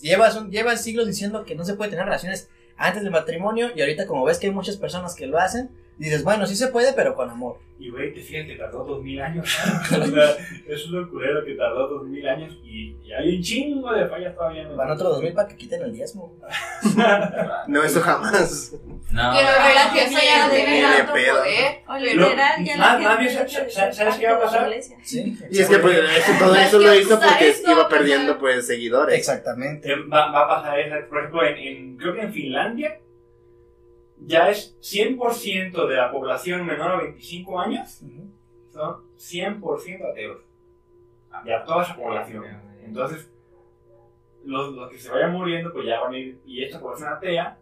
Llevas, 0.00 0.36
un- 0.36 0.50
llevas 0.50 0.82
siglos 0.82 1.06
diciendo 1.06 1.44
que 1.44 1.54
no 1.54 1.64
se 1.64 1.74
puede 1.74 1.90
tener 1.90 2.04
relaciones 2.04 2.48
antes 2.76 3.02
del 3.02 3.10
matrimonio 3.10 3.70
y 3.74 3.80
ahorita 3.80 4.06
como 4.06 4.24
ves 4.24 4.38
que 4.38 4.46
hay 4.46 4.52
muchas 4.52 4.76
personas 4.76 5.14
que 5.14 5.26
lo 5.26 5.38
hacen, 5.38 5.70
dices, 6.04 6.24
bueno, 6.24 6.46
sí 6.46 6.56
se 6.56 6.68
puede, 6.68 6.92
pero 6.94 7.14
con 7.14 7.28
amor. 7.30 7.58
Y 7.78 7.88
güey, 7.90 8.12
te 8.12 8.20
fijas 8.20 8.46
que 8.46 8.56
tardó 8.56 8.84
dos 8.84 9.02
mil 9.02 9.18
años. 9.22 9.46
o 9.90 10.06
sea, 10.06 10.36
es 10.68 10.86
un 10.90 11.08
culero 11.08 11.42
que 11.44 11.54
tardó 11.54 11.88
dos 11.88 12.06
mil 12.06 12.26
años 12.28 12.54
y, 12.62 12.94
y 13.02 13.12
hay 13.12 13.36
un 13.36 13.42
chingo 13.42 13.90
de 13.92 14.06
fallas 14.06 14.34
todavía. 14.34 14.62
en 14.62 14.68
el- 14.68 14.76
Van 14.76 14.90
otros 14.90 15.12
2000 15.14 15.32
para 15.32 15.48
que 15.48 15.56
quiten 15.56 15.82
el 15.82 15.92
diezmo. 15.94 16.36
No, 17.68 17.82
eso 17.82 18.00
jamás. 18.00 18.74
No, 19.12 19.22
ahora 19.22 19.90
religioso 19.92 20.20
que 20.20 20.26
ya 20.26 20.46
no 20.46 20.52
tiene 20.52 20.82
tanto 20.82 21.12
poder. 21.12 21.82
O 21.88 21.98
ya 21.98 22.76
la 22.76 22.98
más 22.98 23.18
bien, 23.18 23.34
no 23.34 23.48
¿sabes- 23.48 24.16
qué 24.18 24.26
va 24.26 24.36
a 24.36 24.40
pasar? 24.40 24.70
Sí, 25.02 25.38
Y 25.50 25.58
es 25.60 25.68
que 25.68 25.78
pues, 25.78 25.98
eso, 25.98 26.32
todo 26.38 26.54
Es 26.54 26.68
eso 26.68 26.78
lo 26.78 26.94
hizo 26.94 27.18
porque 27.20 27.54
iba 27.66 27.88
perdiendo 27.88 28.38
pues 28.38 28.66
seguidores. 28.66 29.16
Exactamente. 29.18 29.90
Eh, 29.90 29.96
Va, 30.12 30.30
va 30.30 30.44
a 30.44 30.48
pasar 30.48 30.78
eso. 30.80 30.96
Por 31.08 31.18
ejemplo, 31.18 31.44
en, 31.44 31.56
en- 31.56 31.96
creo 31.96 32.14
que 32.14 32.20
en 32.22 32.32
Finlandia 32.32 32.98
ya 34.26 34.50
es 34.50 34.76
100% 34.80 35.86
de 35.88 35.96
la 35.96 36.10
población 36.12 36.66
menor 36.66 36.90
a 36.92 36.96
25 36.98 37.58
años 37.60 38.02
son 38.72 39.04
100% 39.16 40.10
ateos. 40.10 40.40
Ya 41.44 41.64
toda 41.64 41.84
esa 41.84 41.96
población. 41.96 42.44
Entonces, 42.84 43.30
los, 44.44 44.72
los 44.74 44.90
que 44.90 44.98
se 44.98 45.10
vayan 45.10 45.32
muriendo, 45.32 45.72
pues 45.72 45.86
ya 45.86 46.00
van 46.00 46.14
a 46.14 46.18
ir. 46.18 46.40
Y 46.44 46.64
esta 46.64 46.80
población 46.80 47.12
atea 47.12 47.58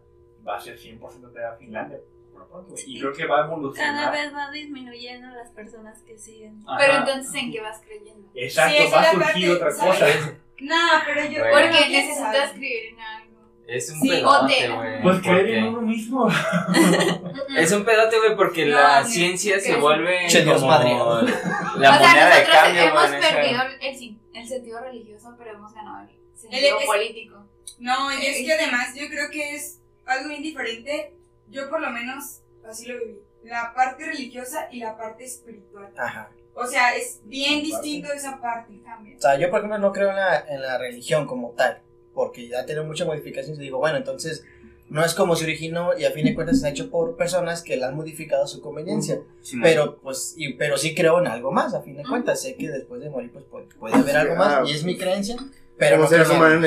va 0.47 0.55
a 0.55 0.59
ser 0.59 0.77
100% 0.77 1.29
atea 1.29 1.53
Finlandia. 1.57 1.99
por 2.31 2.41
lo 2.41 2.47
pronto, 2.47 2.71
güey. 2.71 2.83
Y 2.87 2.99
creo 2.99 3.13
que 3.13 3.25
va 3.25 3.35
a 3.35 3.41
Cada 3.41 3.51
evolucionar. 3.53 4.11
vez 4.13 4.33
va 4.33 4.51
disminuyendo 4.51 5.27
las 5.29 5.49
personas 5.51 6.01
que 6.03 6.17
siguen. 6.17 6.61
Ajá. 6.67 6.77
Pero 6.79 6.93
entonces, 6.99 7.35
¿en 7.43 7.51
qué 7.51 7.61
vas 7.61 7.81
creyendo? 7.85 8.29
Exacto, 8.33 8.75
Sí, 8.77 8.91
va 8.93 9.01
a 9.01 9.11
surgir 9.11 9.23
parte, 9.49 9.53
otra 9.53 9.71
¿sabes? 9.71 9.99
cosa. 10.15 10.33
No, 10.61 10.75
pero 11.05 11.21
yo. 11.31 11.39
Bueno. 11.39 11.51
Porque 11.53 11.77
¿quién 11.87 11.91
necesitas 12.07 12.33
sabe? 12.33 12.43
escribir 12.45 12.85
en 12.93 12.99
algo. 12.99 13.28
Es 13.69 13.89
un 13.91 14.01
Sí, 14.01 14.09
pedote, 14.09 14.53
ote. 14.55 14.69
güey. 14.69 15.01
Pues 15.03 15.19
creer 15.21 15.49
en 15.49 15.63
porque- 15.65 15.77
uno 15.77 15.81
mismo. 15.87 16.27
Es 17.57 17.71
un 17.71 17.83
pedote, 17.85 18.17
güey, 18.17 18.35
porque 18.35 18.65
No, 18.65 18.75
la 18.75 19.01
no, 19.01 19.07
ciencia 19.07 19.55
no 19.57 19.61
se 19.61 19.75
vuelve 19.75 20.27
Che, 20.27 20.43
Dios 20.43 20.63
madre. 20.63 20.89
la 20.89 21.03
o 21.03 21.13
moneda 21.21 21.33
sea, 21.75 22.25
de 22.25 22.29
nosotros 22.41 22.55
cambio, 22.63 22.81
hemos 22.83 23.03
esa- 23.11 23.19
perdido 23.19 23.61
el, 23.81 24.17
el 24.33 24.47
sentido 24.47 24.79
religioso, 24.81 25.35
pero 25.37 25.51
hemos 25.51 25.73
ganado 25.73 26.07
el 26.07 26.39
sentido 26.39 26.77
El- 26.77 26.81
es- 26.83 26.87
político. 26.87 27.45
No, 27.79 28.11
y 28.13 28.25
es 28.25 28.37
que 28.45 28.53
además 28.53 28.93
yo 28.95 29.07
creo 29.07 29.29
que 29.29 29.55
es 29.55 29.79
algo 30.05 30.29
bien 30.29 30.41
diferente. 30.43 31.13
Yo 31.49 31.69
por 31.69 31.79
lo 31.81 31.89
menos 31.91 32.41
así 32.67 32.87
lo 32.87 32.97
viví. 32.99 33.19
La 33.43 33.73
parte 33.73 34.05
religiosa 34.05 34.67
y 34.71 34.79
la 34.79 34.97
parte 34.97 35.23
espiritual. 35.25 35.89
Ajá. 35.97 36.29
O 36.53 36.65
sea, 36.67 36.93
es 36.95 37.21
bien 37.23 37.61
distinto 37.63 38.11
esa 38.11 38.41
parte. 38.41 38.81
Cambia. 38.83 39.15
O 39.17 39.21
sea, 39.21 39.37
yo 39.37 39.49
por 39.49 39.59
ejemplo 39.59 39.77
no 39.79 39.93
creo 39.93 40.09
en 40.09 40.15
la, 40.17 40.39
en 40.39 40.61
la 40.61 40.77
religión 40.77 41.25
como 41.25 41.51
tal, 41.51 41.81
porque 42.13 42.47
ya 42.47 42.65
tiene 42.65 42.81
muchas 42.81 43.07
modificaciones 43.07 43.59
y 43.59 43.63
digo, 43.63 43.79
bueno, 43.79 43.97
entonces 43.97 44.43
no 44.89 45.05
es 45.05 45.13
como 45.13 45.35
se 45.35 45.45
originó 45.45 45.97
y 45.97 46.05
a 46.05 46.11
fin 46.11 46.25
de 46.25 46.33
cuentas 46.33 46.59
se 46.59 46.67
ha 46.67 46.69
hecho 46.71 46.89
por 46.89 47.15
personas 47.15 47.61
que 47.61 47.77
la 47.77 47.89
han 47.89 47.95
modificado 47.95 48.43
a 48.43 48.47
su 48.47 48.59
conveniencia. 48.59 49.21
Simón. 49.41 49.63
Pero 49.63 49.99
pues, 49.99 50.33
y, 50.35 50.53
pero 50.53 50.77
sí 50.77 50.95
creo 50.95 51.19
en 51.19 51.27
algo 51.27 51.51
más, 51.51 51.73
a 51.73 51.81
fin 51.81 51.95
de 51.95 52.03
cuentas. 52.03 52.41
Sé 52.41 52.55
que 52.55 52.69
después 52.69 53.01
de 53.01 53.09
morir 53.09 53.31
pues 53.31 53.45
puede, 53.45 53.67
puede 53.67 53.95
haber 53.95 54.17
algo 54.17 54.35
más 54.35 54.67
y 54.67 54.73
es 54.73 54.83
mi 54.83 54.97
creencia, 54.97 55.37
pero 55.77 55.97
Como 55.97 56.03
no 56.03 56.09
seres 56.09 56.29
humanos 56.29 56.61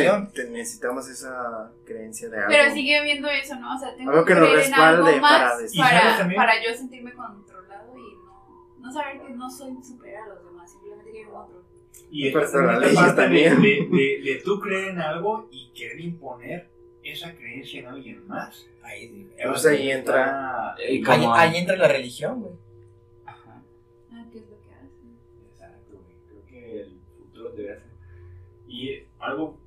necesitamos 0.50 1.08
esa 1.08 1.72
creencia 1.84 2.28
de 2.28 2.36
algo. 2.36 2.48
Pero 2.48 2.72
sigue 2.72 2.96
habiendo 2.96 3.28
eso, 3.28 3.56
¿no? 3.56 3.74
O 3.74 3.78
sea, 3.78 3.94
tengo 3.96 4.10
Algo 4.12 4.24
que 4.24 4.34
nos 4.34 4.48
creer 4.48 4.66
en 4.66 4.74
algo 4.74 5.06
respalde 5.06 5.20
más 5.20 5.52
para 5.76 6.18
para, 6.18 6.34
para 6.36 6.64
yo 6.64 6.74
sentirme 6.76 7.12
controlado 7.12 7.98
y 7.98 8.14
no, 8.24 8.78
no 8.78 8.92
saber 8.92 9.20
que 9.20 9.30
no 9.30 9.50
soy 9.50 9.76
superior 9.82 10.22
a 10.22 10.28
los 10.28 10.44
demás, 10.44 10.70
simplemente 10.70 11.10
quiero 11.10 11.36
otro. 11.36 11.71
Y 12.10 12.30
Pues, 12.30 12.44
esta 12.46 12.58
pero 12.58 12.72
la 12.72 12.78
ley 12.78 12.94
parte 12.94 13.22
de, 13.28 13.28
de, 13.50 13.88
de, 13.90 14.20
de 14.22 14.40
tú 14.44 14.60
creer 14.60 14.88
en 14.90 14.98
algo 15.00 15.48
y 15.50 15.70
querer 15.74 16.00
imponer 16.00 16.68
esa 17.02 17.34
creencia 17.34 17.80
en 17.80 17.86
alguien 17.86 18.26
más. 18.28 18.66
Ahí, 18.82 19.28
Pues 19.44 19.66
ahí 19.66 19.90
entra- 19.90 20.74
ahí, 20.74 21.02
ahí 21.34 21.56
entra 21.56 21.76
la 21.76 21.88
religión, 21.88 22.40
güey. 22.40 22.52
Ajá. 23.24 23.62
Ah, 24.10 24.24
¿Qué 24.30 24.38
es 24.38 24.44
lo 24.48 24.56
que 24.60 24.74
hacen? 24.74 25.16
Exacto, 25.50 25.92
güey. 26.04 26.16
Creo 26.28 26.46
que 26.46 26.80
el 26.82 27.00
futuro 27.18 27.50
debería 27.50 27.76
ser. 27.80 27.90
Y 28.68 29.02
algo 29.18 29.58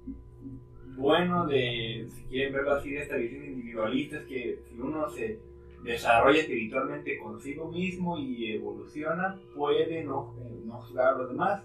bueno 0.97 1.45
de, 1.47 2.07
si 2.13 2.23
quieren 2.23 2.53
verlo 2.53 2.73
así, 2.73 2.91
de 2.91 3.01
esta 3.01 3.15
visión 3.17 3.43
individualista 3.45 4.17
es 4.17 4.25
que 4.25 4.59
si 4.69 4.79
uno 4.79 5.09
se 5.09 5.39
desarrolla 5.83 6.39
espiritualmente 6.39 7.17
consigo 7.17 7.71
mismo 7.71 8.17
y 8.17 8.53
evoluciona, 8.53 9.39
puede 9.55 10.03
no, 10.03 10.35
eh, 10.39 10.61
no 10.65 10.81
juzgar 10.81 11.13
a 11.15 11.17
los 11.17 11.29
demás. 11.29 11.63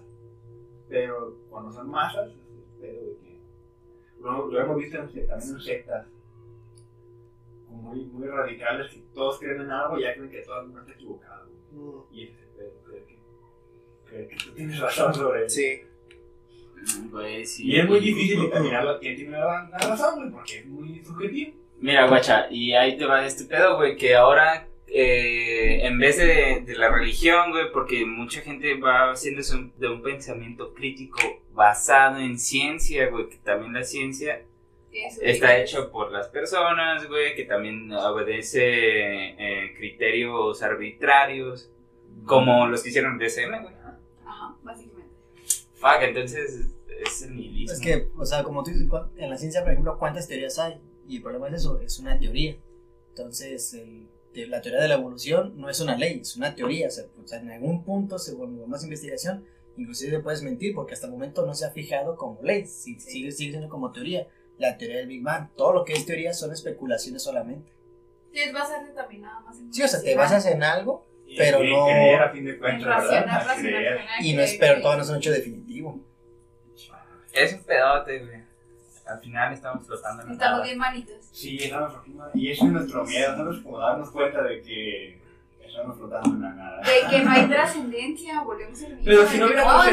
Pero 0.91 1.37
cuando 1.49 1.71
son 1.71 1.89
masas, 1.89 2.29
es 2.29 2.35
el 2.35 2.79
pedo 2.79 3.05
de 3.05 3.17
que. 3.17 3.39
Lo, 4.19 4.45
lo 4.51 4.59
hemos 4.61 4.77
visto 4.77 4.97
en, 4.97 5.05
también 5.05 5.29
en 5.31 5.59
sectas 5.61 6.05
muy, 7.69 8.03
muy 8.05 8.27
radicales 8.27 8.91
que 8.93 8.99
todos 9.13 9.39
creen 9.39 9.61
en 9.61 9.71
algo 9.71 9.97
y 9.97 10.03
ya 10.03 10.13
creen 10.13 10.29
que 10.29 10.41
todo 10.41 10.59
el 10.61 10.67
mundo 10.67 10.81
está 10.81 10.93
equivocado. 10.93 11.49
Mm, 11.71 11.99
Y 12.13 12.23
ese 12.23 12.33
es 12.33 12.39
el 12.41 12.49
pedo, 12.57 12.83
creer 12.85 13.05
que, 13.05 13.19
creer 14.05 14.27
que 14.27 14.35
tú 14.35 14.51
tienes 14.51 14.79
razón 14.79 15.13
sobre 15.13 15.45
eso. 15.45 15.55
Sí. 15.55 15.81
Güey, 17.09 17.45
sí. 17.45 17.67
Y 17.71 17.79
es 17.79 17.87
muy 17.87 17.99
difícil 17.99 18.41
determinar 18.41 18.83
la- 18.83 18.99
quién 18.99 19.15
tiene 19.15 19.31
la, 19.37 19.69
la 19.71 19.77
razón, 19.77 20.15
güey, 20.19 20.31
porque 20.31 20.59
es 20.59 20.65
muy 20.65 21.03
subjetivo. 21.03 21.53
Mira, 21.79 22.07
guacha, 22.07 22.47
y 22.51 22.73
ahí 22.73 22.97
te 22.97 23.05
va 23.05 23.25
este 23.25 23.45
pedo, 23.45 23.77
güey, 23.77 23.95
que 23.95 24.15
ahora, 24.15 24.67
eh, 24.93 25.85
en 25.87 25.97
vez 25.99 26.17
de, 26.17 26.63
de 26.65 26.75
la 26.75 26.89
religión, 26.89 27.51
güey, 27.51 27.71
porque 27.71 28.05
mucha 28.05 28.41
gente 28.41 28.75
va 28.75 29.11
haciéndose 29.11 29.55
un- 29.55 29.73
de 29.77 29.87
un 29.87 30.01
pensamiento 30.01 30.73
crítico 30.73 31.17
basado 31.53 32.17
en 32.19 32.37
ciencia, 32.37 33.07
güey, 33.09 33.29
que 33.29 33.37
también 33.37 33.71
la 33.73 33.83
ciencia 33.85 34.43
Eso, 34.91 35.21
está 35.21 35.55
sí. 35.55 35.61
hecho 35.61 35.91
por 35.91 36.11
las 36.11 36.27
personas, 36.27 37.07
güey, 37.07 37.35
que 37.35 37.45
también 37.45 37.91
obedece 37.93 38.61
eh, 38.63 39.73
criterios 39.77 40.61
arbitrarios, 40.61 41.71
como 42.25 42.67
los 42.67 42.83
que 42.83 42.89
hicieron 42.89 43.17
DSM, 43.17 43.61
güey. 43.61 43.73
Ajá, 44.25 44.55
básicamente. 44.61 45.15
Fuck, 45.75 46.01
entonces 46.01 46.75
es 47.05 47.29
nihilismo. 47.29 47.73
Es 47.73 47.79
que, 47.79 48.09
o 48.17 48.25
sea, 48.25 48.43
como 48.43 48.61
tú 48.63 48.71
dices, 48.71 48.87
en 49.17 49.29
la 49.29 49.37
ciencia, 49.37 49.61
por 49.63 49.71
ejemplo, 49.71 49.97
¿cuántas 49.97 50.27
teorías 50.27 50.59
hay? 50.59 50.79
Y 51.07 51.17
el 51.17 51.23
problema 51.23 51.47
es 51.47 51.53
eso, 51.55 51.79
es 51.79 51.97
una 51.99 52.19
teoría. 52.19 52.57
Entonces, 53.09 53.73
el- 53.73 54.07
te- 54.33 54.47
la 54.47 54.61
teoría 54.61 54.81
de 54.81 54.87
la 54.87 54.95
evolución 54.95 55.53
no 55.57 55.69
es 55.69 55.79
una 55.79 55.95
ley, 55.97 56.19
es 56.21 56.35
una 56.37 56.55
teoría. 56.55 56.87
O 56.87 56.91
sea, 56.91 57.05
sea, 57.25 57.39
en 57.39 57.51
algún 57.51 57.83
punto, 57.83 58.17
según 58.19 58.67
más 58.69 58.83
investigación, 58.83 59.45
inclusive 59.77 60.19
puedes 60.19 60.41
mentir 60.43 60.73
porque 60.75 60.93
hasta 60.93 61.07
el 61.07 61.13
momento 61.13 61.45
no 61.45 61.53
se 61.53 61.65
ha 61.65 61.71
fijado 61.71 62.15
como 62.15 62.41
ley, 62.43 62.65
si- 62.65 62.99
sigue, 62.99 63.31
sigue 63.31 63.49
siendo 63.51 63.69
como 63.69 63.91
teoría. 63.91 64.27
La 64.57 64.77
teoría 64.77 64.97
del 64.97 65.07
Big 65.07 65.23
Bang, 65.23 65.49
todo 65.55 65.73
lo 65.73 65.85
que 65.85 65.93
es 65.93 66.05
teoría 66.05 66.33
son 66.33 66.51
especulaciones 66.51 67.23
solamente. 67.23 67.71
Sí, 68.31 68.39
es 68.39 68.53
basarte 68.53 68.91
también 68.91 69.21
nada 69.23 69.39
más 69.41 69.57
en 69.59 69.73
Sí, 69.73 69.81
o 69.83 69.87
sea, 69.87 70.01
te 70.01 70.15
basas 70.15 70.45
en 70.45 70.63
algo 70.63 71.05
Y- 71.25 71.37
Pero 71.37 71.59
no- 71.63 71.85
creer 71.85 72.21
a 72.21 72.29
fin 72.29 72.43
de 72.43 72.51
En 72.51 72.59
cuentas, 72.59 72.87
racional, 72.87 73.23
¿verdad? 73.23 73.35
A 73.35 73.43
racional, 73.45 73.61
creer. 73.61 73.93
racional, 73.95 74.25
y 74.25 74.33
no 74.33 74.41
es, 74.41 74.57
pero 74.59 74.81
todo 74.81 74.95
no 74.97 75.01
es 75.03 75.09
un 75.09 75.15
hecho 75.15 75.31
definitivo. 75.31 75.99
Es 77.33 77.53
un 77.53 77.63
pedote, 77.63 78.19
güey. 78.19 78.40
Al 79.11 79.19
final 79.19 79.53
estamos 79.53 79.85
flotando 79.85 80.21
en 80.23 80.27
la 80.29 80.33
Estamos 80.33 80.53
nada. 80.57 80.65
bien 80.65 80.77
manitos. 80.77 81.15
Sí, 81.31 81.57
estamos. 81.61 81.93
Y 82.33 82.51
eso 82.51 82.65
es 82.65 82.71
nuestro 82.71 83.03
miedo, 83.05 83.35
¿sabes? 83.37 83.59
Como 83.59 83.79
darnos 83.79 84.09
cuenta 84.11 84.41
de 84.43 84.61
que 84.61 85.21
estamos 85.65 85.97
flotando 85.97 86.29
en 86.29 86.41
la 86.41 86.49
nada. 86.53 86.81
De 86.81 87.09
que 87.09 87.23
no 87.23 87.31
hay 87.31 87.45
trascendencia, 87.47 88.41
volvemos 88.41 88.77
a 88.79 88.83
lo 88.83 88.89
mismo. 88.89 89.03
Pero 89.05 89.27
si 89.27 89.37
no 89.37 89.45
hubiera, 89.45 89.63
no 89.63 89.83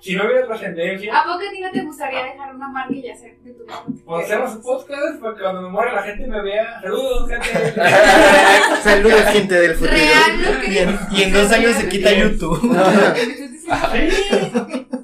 si 0.00 0.14
no 0.16 0.24
hubiera 0.24 0.46
trascendencia, 0.46 1.18
¿A 1.18 1.24
poco 1.24 1.36
a 1.36 1.50
ti 1.50 1.60
no 1.60 1.70
te 1.70 1.82
gustaría 1.84 2.24
dejar 2.24 2.54
una 2.54 2.68
marca 2.68 2.94
y 2.94 3.08
hacer 3.10 3.38
de 3.40 3.52
tu 3.52 3.64
vida? 3.64 3.82
pues 4.04 4.24
hacemos 4.26 4.56
podcast 4.56 5.20
para 5.20 5.34
que 5.34 5.40
cuando 5.42 5.62
me 5.62 5.68
muera 5.70 5.92
la 5.94 6.02
gente 6.02 6.26
me 6.26 6.42
vea. 6.42 6.80
Saludos, 6.82 7.28
gente. 7.30 7.74
Saludos, 8.82 9.22
gente 9.32 9.54
del 9.54 9.74
futuro. 9.74 9.92
Real 9.92 10.60
que 10.60 10.72
Y 10.72 10.78
en, 10.78 10.98
y 11.12 11.22
en 11.22 11.32
dos 11.32 11.52
años 11.52 11.76
se 11.76 11.88
quita 11.88 12.12
YouTube. 12.12 12.60
Sí. 13.92 14.99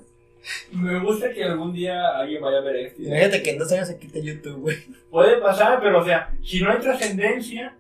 Me 0.77 0.99
gusta 1.01 1.33
que 1.33 1.45
algún 1.45 1.72
día 1.72 2.16
alguien 2.18 2.41
vaya 2.43 2.59
a 2.59 2.61
ver 2.62 2.77
esto. 2.77 3.03
Imagínate 3.03 3.43
que 3.43 3.51
en 3.51 3.59
dos 3.59 3.72
años 3.72 3.89
se 3.89 3.99
quita 3.99 4.18
YouTube, 4.18 4.61
güey. 4.61 4.77
Puede 5.11 5.37
pasar, 5.39 5.81
pero 5.81 6.01
o 6.01 6.05
sea, 6.05 6.33
si 6.43 6.61
no 6.61 6.70
hay 6.70 6.79
trascendencia, 6.79 7.77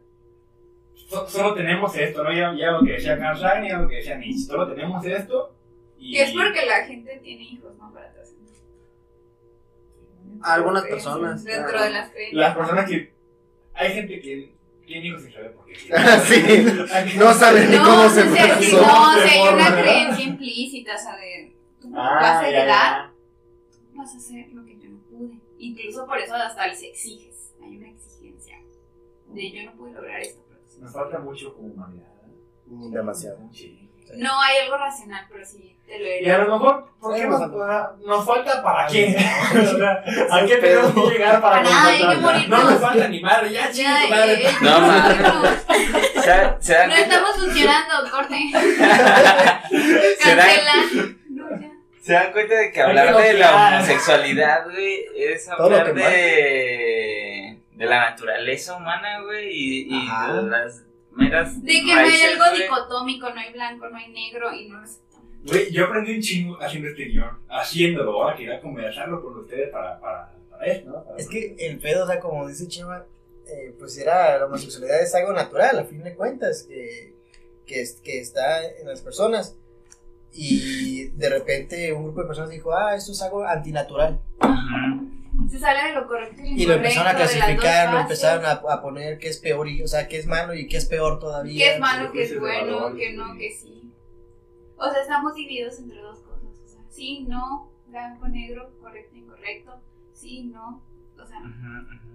so- 1.08 1.28
solo 1.28 1.54
tenemos 1.54 1.96
esto, 1.96 2.22
¿no? 2.24 2.32
Ya, 2.32 2.54
ya 2.56 2.70
lo 2.72 2.84
que 2.84 2.92
decía 2.92 3.18
Carl 3.18 3.38
Sagan 3.38 3.64
y 3.64 3.68
ya 3.68 3.78
lo 3.78 3.88
que 3.88 3.96
decía 3.96 4.16
Nietzsche. 4.16 4.46
Solo 4.46 4.68
tenemos 4.72 5.04
esto. 5.04 5.54
Y 5.98 6.12
Que 6.14 6.22
es 6.24 6.32
porque 6.32 6.66
la 6.66 6.84
gente 6.84 7.20
tiene 7.22 7.42
hijos, 7.42 7.76
¿no? 7.78 7.92
Para 7.92 8.12
trascender. 8.12 8.54
Algunas 10.42 10.84
personas. 10.84 11.44
Dentro 11.44 11.82
de 11.82 11.90
las 11.90 12.10
creencias. 12.10 12.34
las 12.40 12.56
personas 12.56 12.88
que. 12.90 13.12
Hay 13.74 13.92
gente 13.92 14.20
que 14.20 14.52
tiene 14.86 15.06
hijos 15.08 15.22
sin 15.22 15.32
saber 15.32 15.52
por 15.52 15.66
qué. 15.66 15.74
Sí. 15.74 17.18
No 17.18 17.32
saben 17.34 17.70
ni 17.70 17.76
No, 17.76 17.84
cómo 17.84 18.02
no 18.04 18.08
se 18.10 18.22
sé, 18.22 18.54
sí, 18.60 18.70
son 18.70 18.82
no, 18.82 19.20
de 19.20 19.28
si 19.28 19.38
hay 19.38 19.54
una 19.54 19.82
creencia 19.82 20.24
implícita, 20.24 20.94
o 20.94 20.98
sea, 20.98 21.16
de 21.16 21.55
tú 21.90 21.96
Ah, 22.00 22.18
vas 22.20 22.42
a 22.42 22.48
heredar, 22.48 22.66
ya. 23.06 23.12
vas 23.94 24.14
a 24.14 24.16
hacer 24.18 24.48
lo 24.52 24.64
que 24.64 24.78
yo 24.78 24.90
no 24.90 24.98
pude. 25.10 25.40
Incluso 25.58 26.06
por 26.06 26.18
eso 26.18 26.34
hasta 26.34 26.66
les 26.66 26.82
exiges. 26.82 27.52
Hay 27.62 27.76
una 27.76 27.88
exigencia 27.88 28.56
de 29.28 29.50
yo 29.52 29.64
no 29.70 29.72
pude 29.76 29.92
lograr 29.92 30.20
esto, 30.20 30.42
pero 30.48 30.60
sí. 30.66 30.80
Nos 30.80 30.92
falta 30.92 31.18
mucho 31.18 31.54
como 31.54 31.68
humanidad. 31.68 32.06
Demasiado. 32.66 33.38
Sí. 33.52 33.82
No 34.16 34.40
hay 34.40 34.58
algo 34.58 34.76
racional, 34.76 35.26
pero 35.28 35.44
sí 35.44 35.76
te 35.84 35.98
lo 35.98 36.06
Y 36.24 36.30
a 36.30 36.38
lo 36.38 36.52
mejor, 36.58 36.92
¿por 37.00 37.14
qué 37.16 37.26
nos, 37.26 37.40
nos 37.40 37.50
falta. 37.50 37.96
nos 38.06 38.24
falta 38.24 38.62
para 38.62 38.86
qué? 38.86 39.16
¿A 40.30 40.46
qué 40.46 40.56
tenemos 40.58 40.92
que 40.94 41.00
llegar 41.14 41.40
para 41.40 41.56
Para 41.56 41.62
nada, 41.62 41.88
hay 41.88 41.98
que. 42.42 42.48
No 42.48 42.70
nos 42.70 42.80
falta 42.80 43.08
ni 43.08 43.20
madre, 43.20 43.52
ya 43.52 43.68
Ya, 43.68 43.72
chingue 43.72 44.04
tu 44.04 44.10
madre. 44.14 44.46
eh, 44.46 44.52
No, 44.62 44.80
no, 44.80 44.86
no, 45.42 46.22
¿Se, 46.22 46.28
da- 46.30 46.56
se 46.60 46.72
dan 46.72 46.88
no 46.88 46.94
cuenta, 46.94 47.14
estamos 47.16 47.36
funcionando, 47.36 48.10
corte. 48.12 48.36
se 49.70 50.36
se 52.06 52.12
dan 52.12 52.32
cuenta 52.32 52.54
de 52.56 52.70
que 52.70 52.80
hablar 52.80 53.16
que 53.16 53.22
de 53.22 53.32
la 53.34 53.76
homosexualidad, 53.76 54.64
güey, 54.64 55.06
es 55.16 55.48
hablar 55.48 55.92
que 55.92 56.00
de, 56.00 57.58
de 57.74 57.86
la 57.86 58.10
naturaleza 58.10 58.76
humana, 58.76 59.22
güey, 59.22 59.48
y, 59.52 59.88
y 59.94 60.06
Ajá. 60.06 60.40
las 60.42 60.82
meras 61.12 61.62
De 61.64 61.72
que 61.72 61.82
no 61.94 61.98
hay 62.00 62.20
algo 62.22 62.44
dicotómico, 62.56 63.28
no 63.30 63.40
hay 63.40 63.52
blanco, 63.52 63.88
no 63.88 63.96
hay 63.96 64.08
negro 64.12 64.52
y 64.54 64.68
no 64.68 64.78
lo 64.78 64.84
aceptamos. 64.84 65.26
Güey, 65.44 65.72
yo 65.72 65.86
aprendí 65.86 66.14
un 66.14 66.20
chingo 66.22 66.58
haciendo 66.62 66.88
este 66.90 67.04
guion, 67.06 67.38
haciéndolo, 67.48 68.22
ahora 68.22 68.36
quería 68.36 68.60
conversarlo 68.60 69.22
con 69.22 69.38
ustedes 69.38 69.70
para, 69.70 69.98
para, 69.98 70.32
para 70.50 70.64
esto, 70.66 70.90
¿no? 70.90 71.04
Para- 71.04 71.16
Es 71.18 71.28
que 71.28 71.56
el 71.58 71.78
pedo, 71.78 72.04
o 72.04 72.06
sea, 72.06 72.20
como 72.20 72.46
dice 72.46 72.68
Chema, 72.68 73.04
eh, 73.48 73.74
pues 73.78 73.96
era 73.98 74.38
la 74.38 74.46
homosexualidad 74.46 75.00
es 75.02 75.12
algo 75.14 75.32
natural, 75.32 75.78
a 75.80 75.84
fin 75.84 76.02
de 76.04 76.14
cuentas, 76.14 76.64
que, 76.68 77.14
que, 77.66 77.80
es- 77.80 78.00
que 78.00 78.20
está 78.20 78.64
en 78.64 78.86
las 78.86 79.00
personas. 79.00 79.56
Y 80.38 80.85
de 81.14 81.28
repente 81.28 81.92
un 81.92 82.04
grupo 82.04 82.22
de 82.22 82.26
personas 82.26 82.50
dijo, 82.50 82.74
ah, 82.74 82.94
esto 82.94 83.12
es 83.12 83.22
algo 83.22 83.44
antinatural. 83.44 84.20
Se 85.50 85.58
sale 85.58 85.88
de 85.88 85.94
lo 85.94 86.06
correcto 86.06 86.42
y 86.42 86.50
lo 86.50 86.62
Y 86.62 86.66
lo 86.66 86.74
empezaron 86.74 87.08
a 87.08 87.16
clasificar, 87.16 87.92
lo 87.92 88.00
empezaron 88.00 88.44
a, 88.44 88.52
a 88.52 88.82
poner 88.82 89.18
qué 89.18 89.28
es 89.28 89.38
peor, 89.38 89.68
y, 89.68 89.82
o 89.82 89.88
sea, 89.88 90.08
qué 90.08 90.18
es 90.18 90.26
malo 90.26 90.54
y 90.54 90.66
qué 90.66 90.76
es 90.78 90.86
peor 90.86 91.18
todavía. 91.18 91.64
¿Qué 91.64 91.74
es 91.74 91.80
malo, 91.80 92.12
qué 92.12 92.22
es 92.24 92.40
bueno, 92.40 92.90
sí. 92.96 93.12
no, 93.14 93.36
qué 93.38 93.50
sí? 93.50 93.92
O 94.76 94.90
sea, 94.90 95.02
estamos 95.02 95.34
divididos 95.34 95.78
entre 95.78 96.00
dos 96.00 96.20
cosas. 96.20 96.60
O 96.64 96.68
sea, 96.68 96.80
sí, 96.88 97.26
no, 97.28 97.70
blanco, 97.86 98.28
negro, 98.28 98.72
correcto, 98.80 99.16
incorrecto. 99.16 99.80
Sí, 100.12 100.44
no. 100.44 100.82
O 101.20 101.26
sea, 101.26 101.38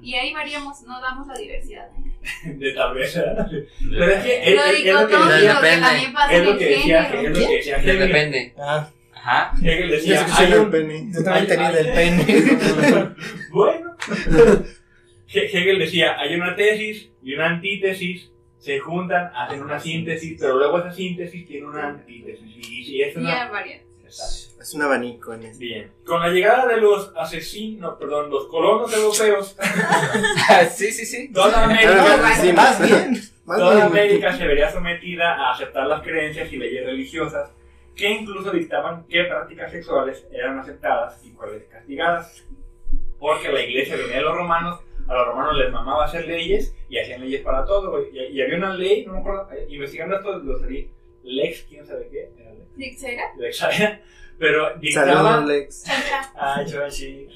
y 0.01 0.15
ahí 0.15 0.33
variamos, 0.33 0.81
no 0.83 0.99
damos 1.01 1.27
la 1.27 1.35
diversidad. 1.37 1.87
¿eh? 1.97 2.49
De 2.55 2.73
tal 2.73 2.93
vez, 2.95 3.15
¿verdad? 3.15 3.47
Pero 3.49 4.05
es 4.11 4.23
que 4.23 4.43
es, 4.49 4.55
Lo 4.55 4.63
es- 4.63 4.79
es 4.79 4.93
lo 4.93 5.07
que 5.07 5.15
decía, 5.17 5.59
que 5.59 5.67
depende. 5.67 5.81
también 5.81 6.13
pasa 6.13 6.33
es 6.33 6.43
lo 6.45 6.51
el 6.51 6.57
que 6.57 6.65
decía, 6.65 7.03
género. 7.05 7.21
es 7.21 7.39
lo 7.39 7.47
que 7.47 7.55
decía 7.57 7.77
Ya 7.77 7.91
Hegel. 7.93 7.99
depende. 8.07 8.53
Ah, 8.59 8.89
Ajá. 9.13 9.51
Hegel 9.61 9.89
decía, 9.91 10.25
hay 10.37 10.53
un, 10.53 10.71
pene. 10.71 11.07
yo 11.13 11.23
también 11.23 11.33
Ay, 11.43 11.47
tenía 11.47 11.67
ay. 11.67 11.75
del 11.75 11.93
pene. 11.93 13.15
Bueno. 13.51 13.95
He- 15.33 15.45
Hegel 15.45 15.79
decía, 15.79 16.19
hay 16.19 16.35
una 16.35 16.55
tesis 16.55 17.09
y 17.23 17.33
una 17.35 17.47
antítesis, 17.51 18.31
se 18.57 18.79
juntan, 18.79 19.31
hacen 19.35 19.61
una 19.61 19.79
síntesis, 19.79 20.37
pero 20.39 20.57
luego 20.57 20.79
esa 20.79 20.91
síntesis 20.91 21.47
tiene 21.47 21.67
una 21.67 21.87
antítesis. 21.89 22.45
Y 22.57 22.83
si 22.83 23.01
es 23.01 23.15
Y 23.15 23.19
una... 23.19 23.49
Es 24.19 24.73
un 24.73 24.81
abanico 24.81 25.33
en 25.33 25.43
este. 25.43 25.63
Bien. 25.63 25.91
Con 26.05 26.19
la 26.19 26.29
llegada 26.29 26.67
de 26.67 26.77
los 26.77 27.11
asesinos, 27.15 27.97
perdón, 27.97 28.29
los 28.29 28.47
colonos 28.47 28.93
europeos, 28.93 29.55
sí, 30.75 30.91
sí, 30.91 31.05
sí. 31.05 31.31
toda 31.31 31.61
Ah, 31.61 31.63
América, 31.65 32.33
sí, 32.35 32.53
Más 32.53 32.81
bien. 32.81 33.21
Más 33.45 33.57
toda 33.57 33.75
bien. 33.75 33.87
América 33.87 34.37
se 34.37 34.45
vería 34.45 34.71
sometida 34.71 35.33
a 35.35 35.53
aceptar 35.53 35.87
las 35.87 36.01
creencias 36.01 36.51
y 36.51 36.57
leyes 36.57 36.85
religiosas 36.85 37.49
que 37.95 38.09
incluso 38.09 38.51
dictaban 38.51 39.05
qué 39.07 39.23
prácticas 39.25 39.71
sexuales 39.71 40.25
eran 40.31 40.59
aceptadas 40.59 41.23
y 41.25 41.31
cuáles 41.31 41.63
castigadas. 41.65 42.43
Porque 43.19 43.49
la 43.51 43.61
iglesia 43.61 43.95
venía 43.95 44.17
de 44.17 44.21
los 44.23 44.35
romanos, 44.35 44.79
a 45.07 45.13
los 45.13 45.27
romanos 45.27 45.57
les 45.57 45.71
mamaba 45.71 46.05
hacer 46.05 46.25
leyes 46.25 46.75
y 46.89 46.97
hacían 46.97 47.21
leyes 47.21 47.41
para 47.41 47.65
todo. 47.65 48.01
Y, 48.11 48.17
y 48.17 48.41
había 48.41 48.57
una 48.57 48.73
ley, 48.73 49.05
no 49.05 49.13
me 49.13 49.19
acuerdo, 49.19 49.47
eh, 49.51 49.67
investigando 49.69 50.15
esto 50.15 50.39
lo 50.39 50.59
salí, 50.59 50.89
Lex, 51.23 51.63
quién 51.69 51.85
sabe 51.85 52.07
qué, 52.11 52.31
¿Dixera? 52.75 53.23
Lex, 53.37 53.59
pero 54.39 54.63
Saludos, 54.65 54.81
dictaba... 54.81 55.45
Lex. 55.45 55.83
Chancha. 55.83 56.31
Ay, 56.35 56.65
Chochi. 56.65 57.27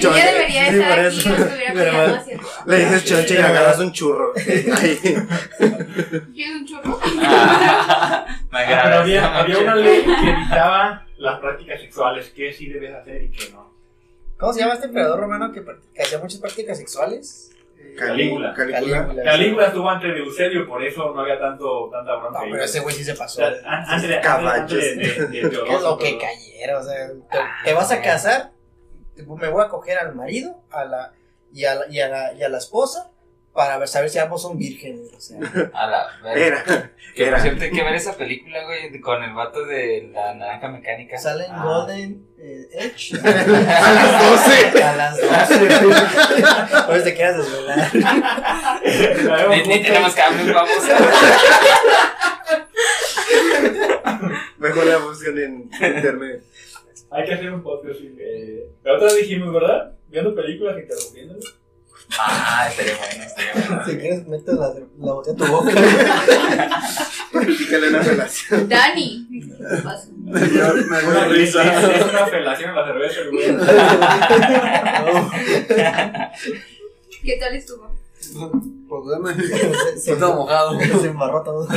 Chon- 0.00 0.14
Ella 0.16 0.26
debería 0.32 0.68
estar 0.68 0.98
aquí 1.00 1.20
y. 1.20 2.26
Le 2.66 2.76
dices 2.78 3.04
chonche 3.04 3.34
y 3.34 3.38
agarras 3.38 3.78
un 3.78 3.92
churro. 3.92 4.32
¿Quieres 4.44 4.66
un 6.56 6.66
churro? 6.66 7.00
Me 7.14 7.22
Ah, 7.26 8.26
pero 8.50 8.64
agrada. 8.64 9.00
había, 9.02 9.38
había 9.38 9.58
una 9.58 9.74
ley 9.76 10.02
que 10.04 10.34
dictaba 10.36 11.06
las 11.18 11.38
prácticas 11.40 11.80
sexuales, 11.80 12.32
qué 12.34 12.52
sí 12.52 12.66
debes 12.68 12.94
hacer 12.94 13.22
y 13.22 13.30
qué 13.30 13.50
no. 13.50 13.70
¿Cómo 14.38 14.52
se 14.52 14.60
llama 14.60 14.74
este 14.74 14.86
emperador 14.86 15.20
romano 15.20 15.52
que 15.52 15.62
hacía 16.02 16.18
muchas 16.18 16.40
prácticas 16.40 16.78
sexuales? 16.78 17.50
Calígula. 17.98 18.54
Calígula. 18.54 19.22
Calígula 19.24 19.66
estuvo 19.66 19.90
antes 19.90 20.14
de 20.14 20.20
Eusebio, 20.20 20.66
por 20.66 20.82
eso 20.82 21.12
no 21.14 21.20
había 21.20 21.38
tanto, 21.38 21.90
tanta 21.90 22.14
bronca. 22.16 22.38
No, 22.44 22.50
pero 22.50 22.64
ese 22.64 22.80
güey 22.80 22.94
sí 22.94 23.04
se 23.04 23.14
pasó. 23.14 23.42
O 23.42 23.46
sea, 23.46 23.58
an- 23.64 23.84
antes 23.88 24.08
de, 24.08 24.20
Caballos. 24.20 24.60
antes 24.72 24.96
de, 24.96 25.26
de, 25.26 25.48
de 25.48 25.50
¿Qué 25.64 25.74
es 25.74 25.82
lo 25.82 25.98
que 25.98 26.18
cayera? 26.18 26.78
O 26.78 26.82
sea, 26.82 27.08
te, 27.30 27.38
te 27.64 27.72
vas 27.74 27.90
a 27.92 28.00
casar, 28.00 28.52
te- 29.14 29.22
me 29.24 29.48
voy 29.48 29.62
a 29.64 29.68
coger 29.68 29.98
al 29.98 30.14
marido 30.14 30.62
a 30.70 30.84
la, 30.84 31.12
y, 31.52 31.64
a 31.64 31.74
la, 31.74 31.86
y, 31.90 32.00
a 32.00 32.08
la, 32.08 32.32
y 32.32 32.42
a 32.42 32.48
la 32.48 32.58
esposa 32.58 33.09
para 33.52 33.78
ver, 33.78 33.88
saber 33.88 34.08
si 34.10 34.18
ambos 34.18 34.42
son 34.42 34.56
vírgenes. 34.58 35.12
O 35.16 35.20
sea, 35.20 35.38
A 35.74 35.86
la 35.86 36.06
verga. 36.22 36.46
Era. 36.46 36.92
Que 37.14 37.24
por 37.24 37.28
Era. 37.28 37.40
cierto, 37.40 37.64
hay 37.64 37.70
que 37.72 37.82
ver 37.82 37.94
esa 37.94 38.16
película, 38.16 38.64
güey, 38.64 39.00
con 39.00 39.22
el 39.24 39.34
vato 39.34 39.64
de 39.66 40.10
la 40.12 40.34
naranja 40.34 40.68
mecánica. 40.68 41.18
sale 41.18 41.44
en 41.46 41.52
Ah. 41.52 41.64
Golden 41.64 42.26
eh, 42.38 42.68
Edge 42.72 43.12
A 43.22 43.92
las 43.92 44.30
12. 44.70 44.82
a 44.82 44.96
las 44.96 45.18
12. 45.20 46.86
Por 46.86 46.96
si 46.98 47.04
te 47.04 47.14
quieras 47.14 47.36
desvelar. 47.38 47.90
Ni, 49.50 49.62
ni 49.68 49.82
tenemos 49.82 50.14
cable, 50.14 50.52
vamos. 50.52 50.84
Mejor 54.58 54.86
la 54.86 54.98
buscan 54.98 55.38
en 55.38 55.70
internet. 55.72 56.42
Hay 57.10 57.24
que 57.24 57.34
hacer 57.34 57.52
un 57.52 57.62
podcast. 57.62 57.98
eh, 58.18 58.66
La 58.84 58.94
otra 58.94 59.06
vez 59.06 59.16
dijimos, 59.16 59.52
¿verdad? 59.52 59.92
Viendo 60.08 60.34
películas 60.34 60.76
interrumpiéndolo. 60.78 61.40
Ah, 62.18 62.66
estaría 62.68 62.96
bueno, 62.96 63.24
estaría 63.24 63.52
bueno. 63.68 63.84
Si 63.86 63.96
quieres, 63.98 64.26
mete 64.26 64.52
la, 64.52 64.72
la 64.98 65.12
botella 65.12 65.32
en 65.32 65.36
tu 65.36 65.46
boca. 65.52 65.70
Practícale 67.32 67.88
una 67.88 68.02
relación. 68.02 68.68
Dani. 68.68 69.26
¿Qué 69.30 69.76
pasa? 69.82 70.08
Me 70.16 70.40
dio 70.40 70.72
Una 70.72 71.24
risa. 71.28 71.62
risa. 71.62 71.96
Es 71.96 72.02
una 72.04 72.26
felación 72.26 72.70
a 72.70 72.74
la 72.80 72.86
cerveza, 72.86 73.20
güey. 73.30 73.46
¿Qué 77.22 77.36
tal 77.38 77.54
estuvo? 77.54 77.90
Pues 78.88 79.02
dame. 79.10 79.34
Se, 79.98 80.12
Está 80.12 80.28
mojado. 80.34 80.78
se 80.80 81.06
embarró 81.08 81.42
todo. 81.42 81.68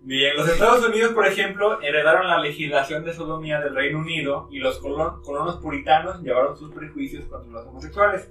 Bien, 0.00 0.36
los 0.36 0.48
Estados 0.48 0.86
Unidos, 0.86 1.12
por 1.14 1.26
ejemplo, 1.26 1.80
heredaron 1.82 2.28
la 2.28 2.38
legislación 2.40 3.04
de 3.04 3.12
sodomía 3.12 3.60
del 3.60 3.74
Reino 3.74 3.98
Unido 3.98 4.48
y 4.52 4.58
los 4.60 4.80
colon- 4.80 5.20
colonos 5.22 5.56
puritanos 5.56 6.22
llevaron 6.22 6.56
sus 6.56 6.72
prejuicios 6.72 7.24
contra 7.24 7.50
los 7.52 7.66
homosexuales. 7.66 8.28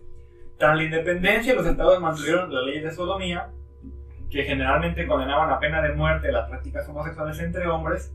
Tras 0.57 0.77
la 0.77 0.83
independencia, 0.83 1.53
los 1.53 1.65
estados 1.65 1.99
mantuvieron 1.99 2.53
las 2.53 2.63
leyes 2.63 2.83
de 2.83 2.91
sodomía, 2.91 3.49
que 4.29 4.43
generalmente 4.43 5.05
condenaban 5.05 5.51
a 5.51 5.59
pena 5.59 5.81
de 5.81 5.93
muerte 5.93 6.31
las 6.31 6.49
prácticas 6.49 6.87
homosexuales 6.87 7.39
entre 7.39 7.67
hombres. 7.67 8.13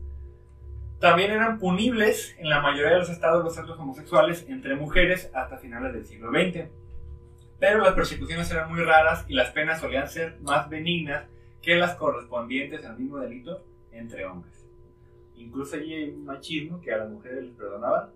También 0.99 1.31
eran 1.31 1.57
punibles 1.57 2.35
en 2.37 2.49
la 2.49 2.61
mayoría 2.61 2.91
de 2.91 2.99
los 2.99 3.09
estados 3.09 3.43
los 3.43 3.57
actos 3.57 3.79
homosexuales 3.79 4.45
entre 4.49 4.75
mujeres 4.75 5.31
hasta 5.33 5.57
finales 5.57 5.93
del 5.93 6.05
siglo 6.05 6.29
XX. 6.29 6.69
Pero 7.59 7.83
las 7.83 7.93
persecuciones 7.93 8.51
eran 8.51 8.71
muy 8.71 8.83
raras 8.83 9.25
y 9.27 9.33
las 9.33 9.51
penas 9.51 9.79
solían 9.79 10.07
ser 10.09 10.37
más 10.41 10.69
benignas 10.69 11.25
que 11.61 11.75
las 11.75 11.95
correspondientes 11.95 12.85
al 12.85 12.97
mismo 12.97 13.17
delito 13.17 13.63
entre 13.91 14.25
hombres. 14.25 14.67
Incluso 15.35 15.75
allí 15.75 15.93
hay 15.93 16.09
un 16.09 16.25
machismo 16.25 16.81
que 16.81 16.93
a 16.93 16.97
las 16.97 17.09
mujeres 17.09 17.43
les 17.43 17.53
perdonaban, 17.55 18.09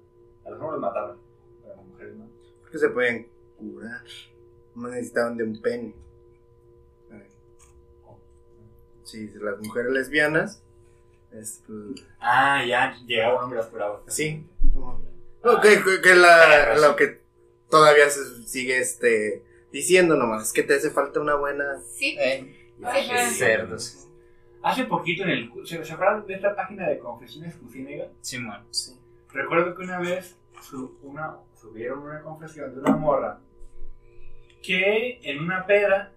a 0.46 0.50
los 0.50 0.62
hombres 0.62 0.80
mataban, 0.80 1.18
a 1.64 1.68
las 1.70 1.86
mujeres 1.86 2.16
no. 2.16 2.26
Se 2.72 2.90
pueden 2.90 3.28
curar. 3.74 4.01
No 4.76 4.88
necesitaban 4.89 5.38
de 5.38 5.43
un 5.43 5.61
pene. 5.61 5.95
Sí, 9.03 9.32
las 9.36 9.59
mujeres 9.59 9.91
lesbianas. 9.91 10.61
Es, 11.32 11.61
pues, 11.68 12.05
Ah, 12.20 12.63
ya, 12.66 12.95
llegaba 13.05 13.38
un 13.38 13.43
hombre 13.45 13.59
las 13.59 13.68
curaba. 13.68 14.01
sí. 14.07 14.45
No, 15.43 15.61
que, 15.61 15.84
que- 15.84 16.01
que 16.01 16.16
la, 16.16 16.76
lo 16.78 16.95
que 16.95 17.22
todavía 17.70 18.09
se 18.09 18.43
sigue 18.47 18.80
este, 18.80 19.43
diciendo 19.72 20.16
nomás 20.16 20.47
es 20.47 20.53
que 20.53 20.63
te 20.63 20.74
hace 20.76 20.89
falta 20.89 21.20
una 21.20 21.36
buena. 21.36 21.80
Sí. 21.93 22.16
Eh, 22.20 22.51
Cerdos. 23.38 24.07
Hace 24.63 24.86
poquito 24.86 25.22
en 25.24 25.30
el... 25.30 25.51
¿Se 25.66 25.84
se 25.86 25.93
acuerdan 25.93 26.26
de 26.26 26.34
esta 26.34 26.55
página 26.55 26.89
de 26.89 26.97
Confesiones 26.97 27.55
Cucinega? 27.57 28.07
Simón. 28.22 28.66
Recuerdo 29.32 29.76
que 29.76 29.84
una 29.84 29.99
vez 29.99 30.36
su- 30.61 30.97
una, 31.03 31.38
subieron 31.61 31.99
una 31.99 32.22
confesión 32.24 32.74
de 32.74 32.80
una 32.82 32.95
morra 32.95 33.39
que 34.66 35.20
en 35.24 35.39
una 35.39 35.66
peda 35.66 36.11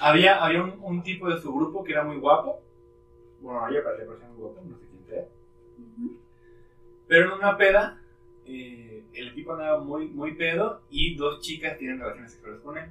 había, 0.00 0.44
había 0.44 0.62
un, 0.62 0.78
un 0.82 1.02
tipo 1.02 1.28
de 1.28 1.40
su 1.40 1.54
grupo 1.54 1.84
que 1.84 1.92
era 1.92 2.04
muy 2.04 2.16
guapo. 2.16 2.60
Bueno, 3.40 3.66
ella 3.68 3.82
parecía 3.84 4.06
parecía 4.06 4.28
muy 4.28 4.38
guapo, 4.38 4.62
no 4.64 4.78
sé 4.78 4.86
quién 4.88 5.04
sea. 5.04 5.24
Pero 7.06 7.26
en 7.26 7.32
una 7.32 7.56
peda, 7.56 8.00
eh, 8.46 9.04
el 9.12 9.34
tipo 9.34 9.52
andaba 9.52 9.80
muy, 9.80 10.08
muy 10.08 10.34
pedo 10.34 10.82
y 10.90 11.14
dos 11.16 11.40
chicas 11.40 11.78
tienen 11.78 12.00
relaciones 12.00 12.32
sexuales 12.32 12.60
con 12.60 12.78
él. 12.78 12.90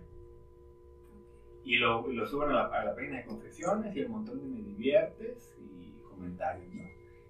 Y 1.65 1.77
lo, 1.77 2.09
y 2.11 2.15
lo 2.15 2.27
suben 2.27 2.49
a 2.49 2.53
la, 2.53 2.65
a 2.65 2.85
la 2.85 2.95
página 2.95 3.17
de 3.17 3.25
confesiones 3.25 3.95
y 3.95 3.99
el 4.01 4.09
montón 4.09 4.39
de 4.39 4.45
me 4.45 4.61
diviertes 4.61 5.55
y 5.59 5.93
comentarios, 6.09 6.73
¿no? 6.73 6.83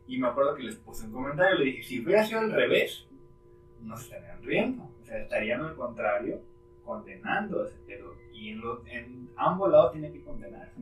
Y 0.07 0.17
me 0.17 0.27
acuerdo 0.27 0.55
que 0.55 0.63
les 0.63 0.75
puse 0.75 1.05
un 1.05 1.13
comentario 1.13 1.55
y 1.55 1.59
le 1.59 1.65
dije, 1.65 1.83
si 1.83 2.03
hubiera 2.03 2.25
sido 2.25 2.41
al 2.41 2.51
revés, 2.51 3.05
no 3.81 3.95
se 3.95 4.03
estarían 4.05 4.43
riendo. 4.43 4.83
O 5.01 5.05
sea, 5.05 5.19
estarían 5.19 5.61
al 5.61 5.75
contrario 5.75 6.41
condenando 6.83 7.65
ese 7.65 7.77
pedo. 7.87 8.13
Y 8.33 8.49
en, 8.49 8.61
los- 8.61 8.85
en 8.87 9.29
ambos 9.35 9.71
lados 9.71 9.91
tiene 9.93 10.11
que 10.11 10.21
condenarse. 10.23 10.81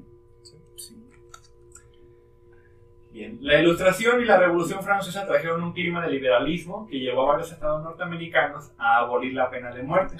Bien, 3.12 3.38
la 3.42 3.60
ilustración 3.60 4.22
y 4.22 4.26
la 4.26 4.38
revolución 4.38 4.82
francesa 4.82 5.28
trajeron 5.28 5.62
un 5.64 5.74
clima 5.74 6.02
de 6.06 6.12
liberalismo 6.12 6.88
que 6.88 6.98
llevó 6.98 7.24
a 7.24 7.34
varios 7.34 7.52
estados 7.52 7.84
norteamericanos 7.84 8.72
a 8.78 9.00
abolir 9.00 9.34
la 9.34 9.50
pena 9.50 9.70
de 9.74 9.84
muerte. 9.84 10.16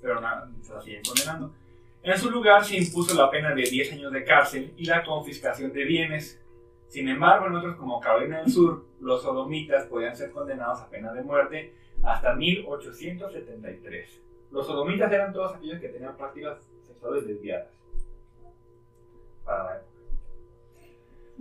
Pero 0.00 0.20
nada, 0.20 0.50
se 0.62 0.74
la 0.74 0.80
siguen 0.82 1.02
condenando. 1.06 1.54
En 2.02 2.18
su 2.18 2.28
lugar 2.28 2.64
se 2.64 2.76
impuso 2.76 3.14
la 3.14 3.30
pena 3.30 3.54
de 3.54 3.62
10 3.62 3.92
años 3.92 4.10
de 4.12 4.24
cárcel 4.24 4.74
y 4.76 4.86
la 4.86 5.04
confiscación 5.04 5.72
de 5.72 5.84
bienes. 5.84 6.42
Sin 6.88 7.08
embargo, 7.08 7.46
en 7.46 7.54
otros 7.54 7.76
como 7.76 8.00
Carolina 8.00 8.38
del 8.40 8.50
Sur, 8.50 8.84
los 9.00 9.22
sodomitas 9.22 9.86
podían 9.86 10.16
ser 10.16 10.32
condenados 10.32 10.80
a 10.80 10.90
pena 10.90 11.12
de 11.12 11.22
muerte 11.22 11.76
hasta 12.02 12.34
1873. 12.34 14.20
Los 14.52 14.66
sodomitas 14.66 15.10
eran 15.10 15.32
todos 15.32 15.54
aquellos 15.54 15.80
que 15.80 15.88
tenían 15.88 16.16
prácticas 16.16 16.58
sexuales 16.86 17.26
desviadas. 17.26 17.68
Para 19.44 19.64
la 19.64 19.76
época. 19.76 19.92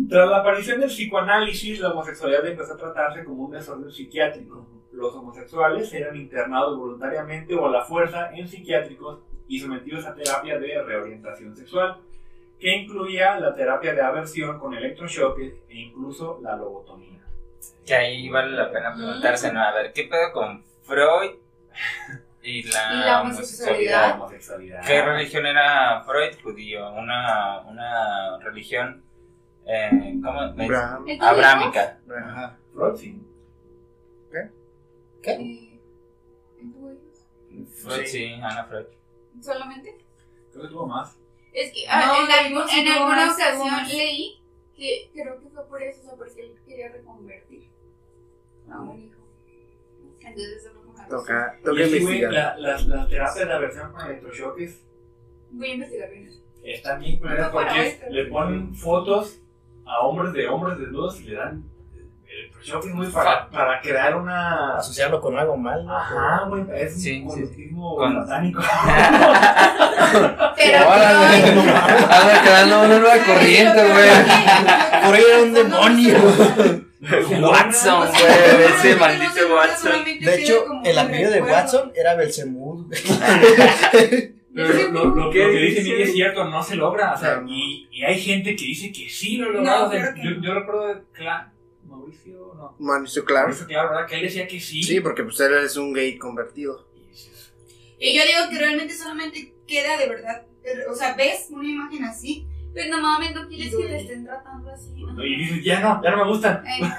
Tras 0.09 0.29
la 0.29 0.37
aparición 0.37 0.79
del 0.79 0.89
psicoanálisis, 0.89 1.79
la 1.81 1.91
homosexualidad 1.91 2.45
empezó 2.47 2.73
a 2.73 2.77
tratarse 2.77 3.23
como 3.23 3.43
un 3.43 3.51
desorden 3.51 3.91
psiquiátrico. 3.91 4.65
Los 4.93 5.13
homosexuales 5.13 5.93
eran 5.93 6.15
internados 6.15 6.77
voluntariamente 6.77 7.53
o 7.53 7.67
a 7.67 7.71
la 7.71 7.83
fuerza 7.83 8.31
en 8.33 8.47
psiquiátricos 8.47 9.19
y 9.47 9.59
sometidos 9.59 10.05
a 10.05 10.15
terapia 10.15 10.57
de 10.57 10.81
reorientación 10.81 11.55
sexual, 11.55 11.97
que 12.59 12.75
incluía 12.75 13.39
la 13.39 13.53
terapia 13.53 13.93
de 13.93 14.01
aversión 14.01 14.57
con 14.57 14.73
electrochoques 14.73 15.53
e 15.67 15.77
incluso 15.77 16.39
la 16.41 16.55
lobotomía. 16.55 17.19
Que 17.85 17.93
ahí 17.93 18.29
vale 18.29 18.51
la 18.51 18.71
pena 18.71 18.95
preguntarse, 18.95 19.51
¿no? 19.51 19.61
A 19.61 19.73
ver, 19.73 19.91
¿qué 19.93 20.03
pedo 20.05 20.31
con 20.31 20.63
Freud 20.83 21.31
y 22.43 22.63
la, 22.63 22.93
Y 22.93 22.97
la 23.05 23.21
homosexualidad? 23.21 24.19
¿Qué 24.85 25.01
religión 25.03 25.45
era 25.45 26.01
Freud? 26.03 26.35
Judío. 26.43 26.91
Una, 26.93 27.61
una 27.61 28.37
religión. 28.39 29.03
Eh, 29.65 30.19
¿Cómo? 30.23 30.39
Abrámica. 31.21 31.99
Freud, 32.73 32.95
sí. 32.95 33.21
¿Qué? 34.31 34.39
Eh, 35.31 35.79
¿En 36.59 36.73
tu 36.73 36.91
hijos? 36.91 37.73
Freud, 37.83 38.05
sí, 38.05 38.33
Ana 38.41 38.65
Freud. 38.65 38.85
¿Solamente? 39.41 39.97
Creo 40.51 40.63
que 40.63 40.69
tuvo 40.69 40.87
más. 40.87 41.17
Es 41.53 41.71
que 41.73 41.85
No, 41.85 41.91
ah, 41.91 42.17
en, 42.25 42.31
algún- 42.53 42.69
en 42.69 42.85
no, 42.85 42.91
alguna 42.93 43.31
ocasión 43.31 43.87
leí 43.89 44.41
que 44.75 45.11
creo 45.13 45.39
que 45.39 45.49
fue 45.49 45.67
por 45.67 45.83
eso, 45.83 46.01
o 46.01 46.03
sea, 46.05 46.15
porque 46.15 46.41
él 46.41 46.55
quería 46.65 46.89
reconvertir 46.89 47.69
a 48.71 48.79
un 48.81 48.99
hijo. 49.03 49.20
Entonces 50.25 50.57
eso 50.65 50.69
razón. 50.95 51.09
Toca, 51.09 51.57
toca 51.63 51.81
investigar. 51.83 52.31
la- 52.31 52.57
las, 52.57 52.85
las 52.85 53.07
terapias 53.09 53.47
de 53.47 53.53
aversión 53.53 53.91
con 53.91 54.05
electrochoques 54.07 54.81
Voy 55.51 55.69
a 55.69 55.73
investigar 55.73 56.09
bien 56.11 56.29
están 56.63 56.99
bien 56.99 57.17
culeras 57.19 57.47
No, 57.47 57.51
porque 57.53 57.87
esto. 57.87 58.05
le 58.09 58.25
ponen 58.25 58.75
fotos 58.75 59.39
a 59.85 59.99
hombres 60.05 60.31
de 60.33 60.47
hombres 60.47 60.77
desnudos 60.79 61.19
y 61.19 61.23
le 61.25 61.35
dan 61.35 61.63
electrochoques 62.29 62.93
muy 62.93 63.07
para, 63.07 63.49
para 63.49 63.81
crear 63.81 64.15
una... 64.15 64.77
Asociarlo 64.77 65.19
con 65.19 65.37
algo 65.37 65.57
mal. 65.57 65.83
¿no? 65.85 65.97
Ajá, 65.97 66.45
güey, 66.47 66.63
es 66.75 66.93
un 66.93 66.99
Sí, 67.01 67.23
conductismo 67.25 67.95
Con- 67.97 68.13
satánico. 68.13 68.61
Pero 70.55 70.89
anda 70.91 72.41
creando 72.43 72.81
una 72.83 72.99
nueva 72.99 73.17
corriente, 73.25 73.81
güey. 73.91 74.09
Por 75.05 75.15
ahí 75.15 75.23
era 75.27 75.41
un 75.43 75.53
demonio. 75.53 76.15
Watson, 77.01 78.07
güey, 78.09 78.65
ese 78.65 78.95
maldito 78.95 79.55
Watson. 79.55 80.03
De 80.19 80.35
hecho, 80.41 80.65
el 80.83 80.97
apellido 80.99 81.31
de 81.31 81.41
Watson 81.41 81.91
era 81.95 82.15
Belzemud. 82.15 82.93
Pero 84.53 84.73
lo, 84.73 84.91
lo- 84.91 85.15
lo 85.15 85.31
que 85.31 85.39
¿Qué 85.39 85.47
dice? 85.49 85.81
Miguel 85.83 86.01
es 86.01 86.13
cierto, 86.13 86.43
no 86.45 86.61
se 86.61 86.75
logra. 86.75 87.13
O 87.13 87.17
sea, 87.17 87.41
y, 87.47 87.87
y 87.91 88.03
hay 88.03 88.19
gente 88.19 88.55
que 88.55 88.65
dice 88.65 88.91
que 88.91 89.09
sí 89.09 89.37
lo 89.37 89.49
logra. 89.51 89.79
No, 89.79 89.85
o 89.87 89.91
sea, 89.91 90.13
claro 90.13 90.29
yo, 90.29 90.31
no. 90.37 90.43
yo 90.43 90.53
recuerdo 90.53 90.87
de 90.87 90.95
Cla- 91.17 91.51
Mauricio, 91.87 92.53
no. 92.57 92.75
Mauricio 92.79 93.23
Clark. 93.25 93.45
Mauricio, 93.47 93.67
claro, 93.67 93.89
¿verdad? 93.91 94.07
Que 94.07 94.15
él 94.15 94.21
decía 94.23 94.47
que 94.47 94.59
sí. 94.59 94.83
Sí, 94.83 94.99
porque 94.99 95.23
pues 95.23 95.39
él 95.39 95.53
es 95.63 95.77
un 95.77 95.93
gay 95.93 96.17
convertido. 96.17 96.85
Y 97.97 98.13
yo 98.15 98.23
digo 98.25 98.49
que 98.49 98.57
realmente 98.59 98.93
solamente 98.93 99.53
queda 99.67 99.95
de 99.97 100.07
verdad. 100.09 100.43
eh, 100.65 100.85
O 100.89 100.95
sea, 100.95 101.13
ves 101.15 101.47
una 101.51 101.67
imagen 101.69 102.03
así. 102.03 102.45
Pero 102.73 102.95
no 102.95 103.01
mames, 103.01 103.33
no 103.35 103.47
quieres 103.47 103.75
que 103.75 103.83
te 103.85 103.97
estén 103.97 104.25
tratando 104.25 104.69
así. 104.71 104.89
Y 105.23 105.35
dices, 105.37 105.63
ya 105.63 105.79
no, 105.81 106.01
ya 106.03 106.11
no 106.11 106.23
me 106.25 106.31
gustan. 106.31 106.63
Eh, 106.65 106.81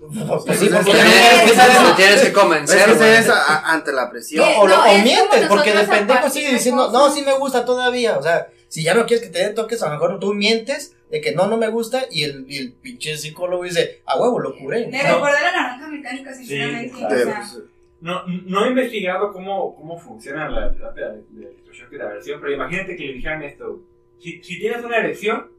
Pues 0.00 0.58
sí, 0.58 0.68
Pues 0.70 0.86
porque 0.86 0.92
que- 0.92 1.04
Tienes 1.04 1.44
es- 1.44 1.96
tienes 1.96 2.20
que 2.22 2.26
Es 2.28 2.32
convencer, 2.32 2.88
es 2.88 3.30
ante 3.64 3.92
la 3.92 4.10
presión. 4.10 4.48
No, 4.50 4.60
o, 4.62 4.66
lo- 4.66 4.76
No, 4.78 4.84
mientes, 5.02 5.46
porque 5.46 5.74
de 5.74 5.84
pendejo 5.84 6.30
sigue 6.30 6.52
diciendo, 6.54 6.90
no, 6.90 7.10
sí 7.10 7.20
me 7.22 7.34
gusta 7.36 7.66
todavía. 7.66 8.16
O 8.16 8.22
sea, 8.22 8.48
si 8.68 8.82
ya 8.82 8.94
no 8.94 9.04
quieres 9.04 9.26
que 9.26 9.30
te 9.30 9.40
den 9.40 9.54
toques, 9.54 9.82
a 9.82 9.88
lo 9.88 9.92
mejor 9.92 10.18
tú 10.18 10.32
mientes 10.32 10.96
de 11.10 11.20
que 11.20 11.32
no, 11.34 11.48
no 11.48 11.58
me 11.58 11.68
gusta, 11.68 12.04
y 12.10 12.22
el, 12.24 12.46
y 12.48 12.56
el 12.56 12.72
pinche 12.72 13.18
psicólogo 13.18 13.62
dice, 13.64 14.00
a 14.06 14.18
huevo, 14.18 14.38
lo 14.40 14.56
curé. 14.56 14.86
Me 14.86 15.02
No. 15.02 15.16
recuerda 15.16 15.42
la 15.42 15.52
naranja 15.52 15.88
mecánica, 15.88 16.32
sinceramente. 16.32 16.94
Sí, 16.96 17.04
o 17.04 17.08
De- 17.08 17.24
sea, 17.24 17.36
pues, 17.52 17.62
No, 18.00 18.22
no 18.26 18.64
he 18.64 18.68
investigado 18.68 19.30
cómo, 19.34 19.76
cómo 19.76 19.98
funciona 19.98 20.48
la 20.48 20.72
terapia 20.72 21.08
de, 21.08 21.22
de 21.28 21.46
electrochoque 21.48 21.98
de 21.98 22.02
aversión, 22.04 22.40
pero 22.40 22.54
imagínate 22.54 22.96
que 22.96 23.04
le 23.04 23.12
dijeran 23.12 23.42
esto. 23.42 23.80
Si, 24.20 24.42
si 24.42 24.58
tienes 24.58 24.84
una 24.84 24.98
erección, 24.98 25.50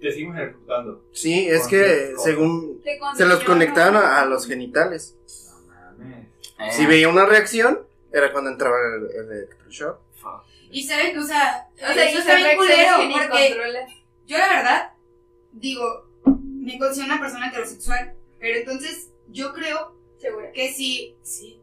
te 0.00 0.10
seguimos 0.12 0.36
ejecutando. 0.38 1.04
Sí, 1.12 1.48
es 1.48 1.60
Con 1.62 1.70
que 1.70 2.12
según 2.22 2.80
Te 2.82 2.98
se 3.16 3.26
los 3.26 3.42
conectaban 3.44 3.96
a, 3.96 4.20
a 4.20 4.24
los 4.24 4.46
genitales. 4.46 5.16
No 5.50 5.66
mames. 5.66 6.26
Eh, 6.58 6.72
Si 6.72 6.86
veía 6.86 7.08
una 7.08 7.26
reacción, 7.26 7.80
era 8.12 8.32
cuando 8.32 8.50
entraba 8.50 8.76
el, 8.96 9.04
el 9.26 9.32
electroshock. 9.32 9.98
Y 10.70 10.82
saben 10.82 11.12
que, 11.12 11.18
o 11.18 11.22
sea, 11.22 11.66
O 11.76 11.78
sea, 11.78 12.04
eso 12.04 12.16
y 12.16 12.20
está 12.20 12.36
bien 12.36 12.56
culero, 12.56 12.90
porque 13.12 13.48
controlas. 13.48 13.90
yo 14.26 14.36
la 14.38 14.48
verdad, 14.48 14.92
digo, 15.52 16.06
me 16.26 16.78
considero 16.78 17.12
una 17.12 17.20
persona 17.22 17.48
heterosexual, 17.48 18.14
pero 18.38 18.58
entonces 18.58 19.10
yo 19.28 19.52
creo 19.54 19.94
Segura. 20.18 20.52
que 20.52 20.70
si, 20.72 21.16
sí, 21.22 21.57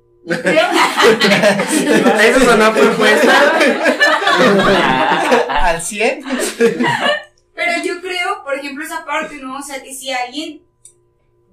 Eso 2.22 2.40
sonó 2.40 2.74
propuesta. 2.74 3.58
Al 5.50 5.82
100. 5.82 6.24
pero 7.54 7.84
yo 7.84 8.02
creo, 8.02 8.44
por 8.44 8.56
ejemplo, 8.56 8.84
esa 8.84 9.06
parte, 9.06 9.36
¿no? 9.36 9.58
O 9.58 9.62
sea, 9.62 9.84
que 9.84 9.94
si 9.94 10.12
alguien 10.12 10.64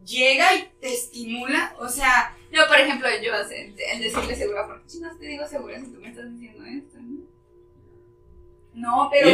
llega 0.04 0.54
y 0.54 0.70
te 0.80 0.92
estimula, 0.92 1.74
o 1.78 1.88
sea, 1.88 2.34
No, 2.50 2.66
por 2.66 2.78
ejemplo, 2.78 3.08
yo 3.22 3.32
en, 3.50 3.74
en 3.78 4.00
decirle 4.00 4.34
segura, 4.36 4.66
porque 4.66 4.88
si 4.88 5.00
no 5.00 5.16
te 5.16 5.26
digo 5.26 5.46
segura 5.46 5.78
si 5.80 5.86
tú 5.86 6.00
me 6.00 6.08
estás 6.08 6.30
diciendo 6.32 6.64
esto, 6.64 6.98
¿no? 6.98 7.22
no, 8.74 9.08
pero, 9.10 9.30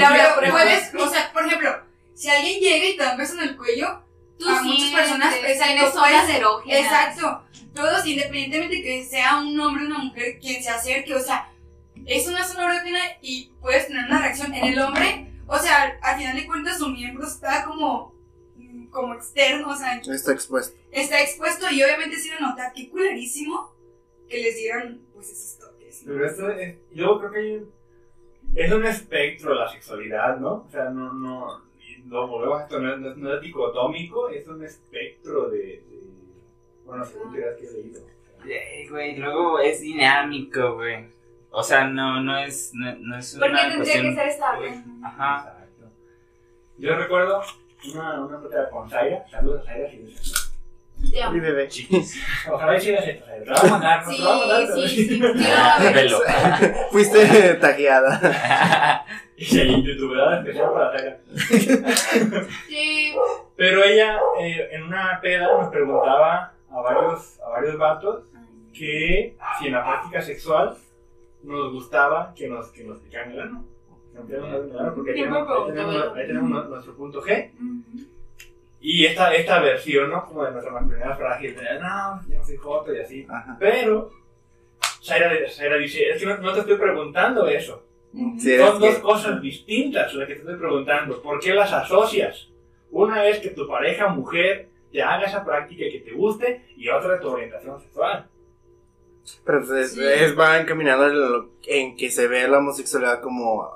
puedes, 0.51 0.95
o 0.95 1.09
sea, 1.09 1.33
por 1.33 1.47
ejemplo, 1.47 1.83
si 2.15 2.29
alguien 2.29 2.61
llega 2.61 2.87
y 2.87 2.97
te 2.97 3.03
da 3.03 3.13
un 3.13 3.19
beso 3.19 3.35
en 3.35 3.49
el 3.49 3.57
cuello, 3.57 4.05
Tú 4.39 4.49
A 4.49 4.63
muchas 4.63 4.91
personas, 4.93 5.35
exacto, 5.35 5.93
zonas 5.93 6.25
puedes- 6.25 6.37
erógenas. 6.37 6.81
Exacto. 6.81 7.43
Todos, 7.75 8.07
independientemente 8.07 8.77
de 8.77 8.83
que 8.83 9.05
sea 9.05 9.39
un 9.41 9.59
hombre 9.61 9.85
o 9.85 9.87
una 9.87 9.99
mujer 9.99 10.39
quien 10.41 10.63
se 10.63 10.71
acerque, 10.71 11.15
o 11.15 11.21
sea, 11.21 11.51
es 12.07 12.27
una 12.29 12.45
zona 12.45 12.73
erógena 12.75 13.01
y 13.21 13.51
puedes 13.61 13.87
tener 13.89 14.05
una 14.07 14.21
reacción 14.21 14.55
en 14.55 14.65
el 14.65 14.79
hombre. 14.79 15.33
O 15.47 15.59
sea, 15.59 15.99
al 16.03 16.19
final 16.19 16.37
de 16.37 16.47
cuentas 16.47 16.79
su 16.79 16.89
miembro 16.89 17.27
está 17.27 17.65
como, 17.65 18.15
mm, 18.57 18.87
como 18.89 19.15
externo, 19.15 19.71
o 19.71 19.77
sea, 19.77 19.95
Está 19.97 20.33
expuesto. 20.33 20.77
está 20.93 21.21
expuesto 21.21 21.67
y 21.71 21.83
obviamente 21.83 22.17
se 22.17 22.29
iba 22.29 22.37
a 22.37 22.51
notar 22.51 22.73
que 22.73 22.89
culerísimo 22.91 23.75
que 24.29 24.39
les 24.43 24.57
dieran 24.57 25.01
pues 25.15 25.31
esos 25.31 25.59
toques. 25.59 26.03
Pero 26.07 26.27
esto 26.27 26.51
es, 26.51 26.77
yo 26.93 27.19
creo 27.19 27.31
que 27.33 27.39
hay 27.39 27.53
un- 27.57 27.73
es 28.55 28.73
un 28.73 28.85
espectro 28.87 29.55
la 29.55 29.71
sexualidad, 29.71 30.39
¿no? 30.39 30.65
O 30.67 30.71
sea, 30.71 30.85
no, 30.91 31.13
no, 31.13 31.63
lo 32.09 32.27
volvemos 32.27 32.61
a 32.61 32.63
esto, 32.65 32.79
no, 32.81 32.93
es- 32.93 32.99
no 33.01 33.11
es- 33.11 33.17
no 33.17 33.35
es 33.35 33.41
dicotómico, 33.41 34.29
es 34.29 34.47
un 34.49 34.65
espectro 34.65 35.49
de, 35.51 35.59
de 35.59 35.83
bueno, 36.85 37.05
según 37.05 37.33
dirás 37.35 37.57
que 37.57 37.67
he 37.67 37.73
leído. 37.73 38.01
eh, 38.49 38.87
güey, 38.91 39.17
luego 39.17 39.59
es 39.61 39.81
dinámico, 39.81 40.75
güey. 40.77 41.07
O 41.51 41.63
sea, 41.63 41.87
no, 41.87 42.21
no 42.23 42.37
es, 42.39 42.73
no, 42.75 42.95
no 42.99 43.17
es 43.19 43.35
una 43.35 43.47
Porque 43.47 43.57
tendría 43.61 43.77
cuestión... 43.79 44.05
que 44.07 44.15
ser 44.15 44.29
estable. 44.29 44.69
Ajá. 45.03 45.39
Exacto. 45.65 45.95
Yo 46.79 46.95
recuerdo 46.97 47.41
una, 47.95 48.21
una 48.25 48.39
plática 48.41 48.71
con 48.71 48.89
Zaira, 48.91 49.27
saludos 49.29 49.63
a 49.63 49.65
Zaira, 49.73 49.91
si 49.91 49.99
Te 51.11 51.23
amo. 51.23 51.37
Y 51.37 51.41
bebé. 51.41 51.69
Ojalá 52.51 52.81
sigas 52.81 53.07
esto, 53.07 53.25
te 53.25 53.47
lo 53.47 53.55
voy 53.55 53.67
a 53.67 53.71
mandar, 53.71 54.05
Sí, 54.75 54.89
sí, 54.89 55.09
sí. 55.09 55.21
Velo. 55.95 56.21
Fuiste 56.91 57.55
tagueada. 57.55 59.05
Y 59.41 59.61
en 59.61 59.85
YouTube, 59.85 60.17
¿verdad? 60.17 60.41
Especial 60.41 60.73
para 60.73 60.99
Zaira. 60.99 61.21
Sí. 62.69 63.15
Pero 63.55 63.85
ella, 63.85 64.19
eh, 64.41 64.69
en 64.73 64.83
una 64.83 65.21
peda, 65.23 65.47
nos 65.57 65.69
preguntaba 65.69 66.55
a 66.69 66.81
varios, 66.81 67.39
a 67.41 67.49
varios 67.51 67.79
vatos 67.79 68.25
que 68.73 69.37
si 69.59 69.67
en 69.67 69.73
la 69.73 69.85
práctica 69.85 70.23
sexual 70.23 70.77
nos 71.45 71.73
gustaba 71.73 72.35
que 72.35 72.49
nos, 72.49 72.73
que 72.73 72.83
nos 72.83 72.99
picaran 72.99 73.31
el 73.31 73.41
ano. 73.41 73.65
Porque 74.95 75.13
ahí 75.13 75.17
tenemos, 75.17 75.49
ahí 75.71 76.21
ahí 76.21 76.27
tenemos 76.27 76.69
nuestro 76.69 76.97
punto 76.97 77.23
G. 77.23 77.53
Y 78.81 79.05
esta, 79.07 79.35
esta 79.35 79.61
versión, 79.61 80.11
¿no? 80.11 80.25
Como 80.25 80.45
de 80.45 80.53
nuestra 80.53 80.73
masculinidad 80.73 81.17
frágil, 81.19 81.55
de, 81.57 81.63
no, 81.81 82.21
yo 82.29 82.39
no 82.39 82.45
soy 82.45 82.57
joto 82.57 82.95
y 82.95 83.01
así. 83.01 83.27
Ajá. 83.29 83.57
Pero, 83.59 84.11
Zaira, 85.05 85.31
Zaira 85.51 85.77
dice, 85.77 86.11
es 86.11 86.21
que 86.21 86.27
no, 86.27 86.39
no 86.39 86.53
te 86.53 86.61
estoy 86.61 86.77
preguntando 86.77 87.47
eso. 87.49 87.83
Sí, 88.39 88.57
Son 88.57 88.79
dos 88.81 88.95
que- 88.97 89.01
cosas 89.03 89.41
distintas 89.43 90.15
las 90.15 90.27
que 90.29 90.35
te 90.35 90.41
estoy 90.41 90.57
preguntando. 90.57 91.21
¿Por 91.21 91.41
qué 91.41 91.53
las 91.55 91.73
asocias? 91.73 92.49
Una 92.91 93.27
es 93.27 93.39
que 93.41 93.51
tu 93.51 93.67
pareja 93.69 94.09
mujer 94.09 94.69
te 94.91 95.03
haga 95.03 95.27
esa 95.27 95.45
práctica 95.45 95.85
que 95.93 96.01
te 96.01 96.13
guste, 96.13 96.65
y 96.77 96.89
otra 96.89 97.17
es 97.17 97.21
tu 97.21 97.29
orientación 97.29 97.79
sexual. 97.81 98.27
Pero 99.45 99.63
pues, 99.67 99.93
Sí. 99.93 100.01
es, 100.03 100.39
va 100.39 100.59
encaminado 100.59 101.51
en 101.67 101.97
que 101.97 102.11
se 102.11 102.27
ve 102.29 102.49
la 102.49 102.59
homosexualidad 102.59 103.21
como 103.21 103.69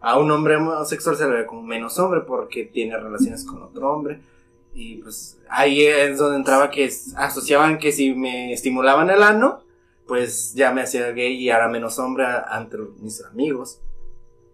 a 0.00 0.18
un 0.18 0.30
hombre 0.30 0.56
homosexual 0.56 1.14
se 1.16 1.28
le 1.28 1.34
ve 1.36 1.46
como 1.46 1.62
menos 1.62 1.98
hombre 1.98 2.22
porque 2.22 2.64
tiene 2.64 2.96
relaciones 2.98 3.44
con 3.46 3.62
otro 3.62 3.88
hombre. 3.92 4.18
Y 4.78 4.96
pues 4.96 5.38
ahí 5.48 5.86
es 5.86 6.18
donde 6.18 6.36
entraba 6.36 6.70
que 6.70 6.92
asociaban 7.16 7.78
que 7.78 7.92
si 7.92 8.12
me 8.14 8.52
estimulaban 8.52 9.08
el 9.08 9.22
ano, 9.22 9.62
pues 10.06 10.52
ya 10.54 10.70
me 10.70 10.82
hacía 10.82 11.10
gay 11.12 11.32
y 11.34 11.48
era 11.48 11.66
menos 11.68 11.98
hombre 11.98 12.26
a- 12.26 12.44
ante 12.50 12.76
mis 13.00 13.24
amigos. 13.24 13.80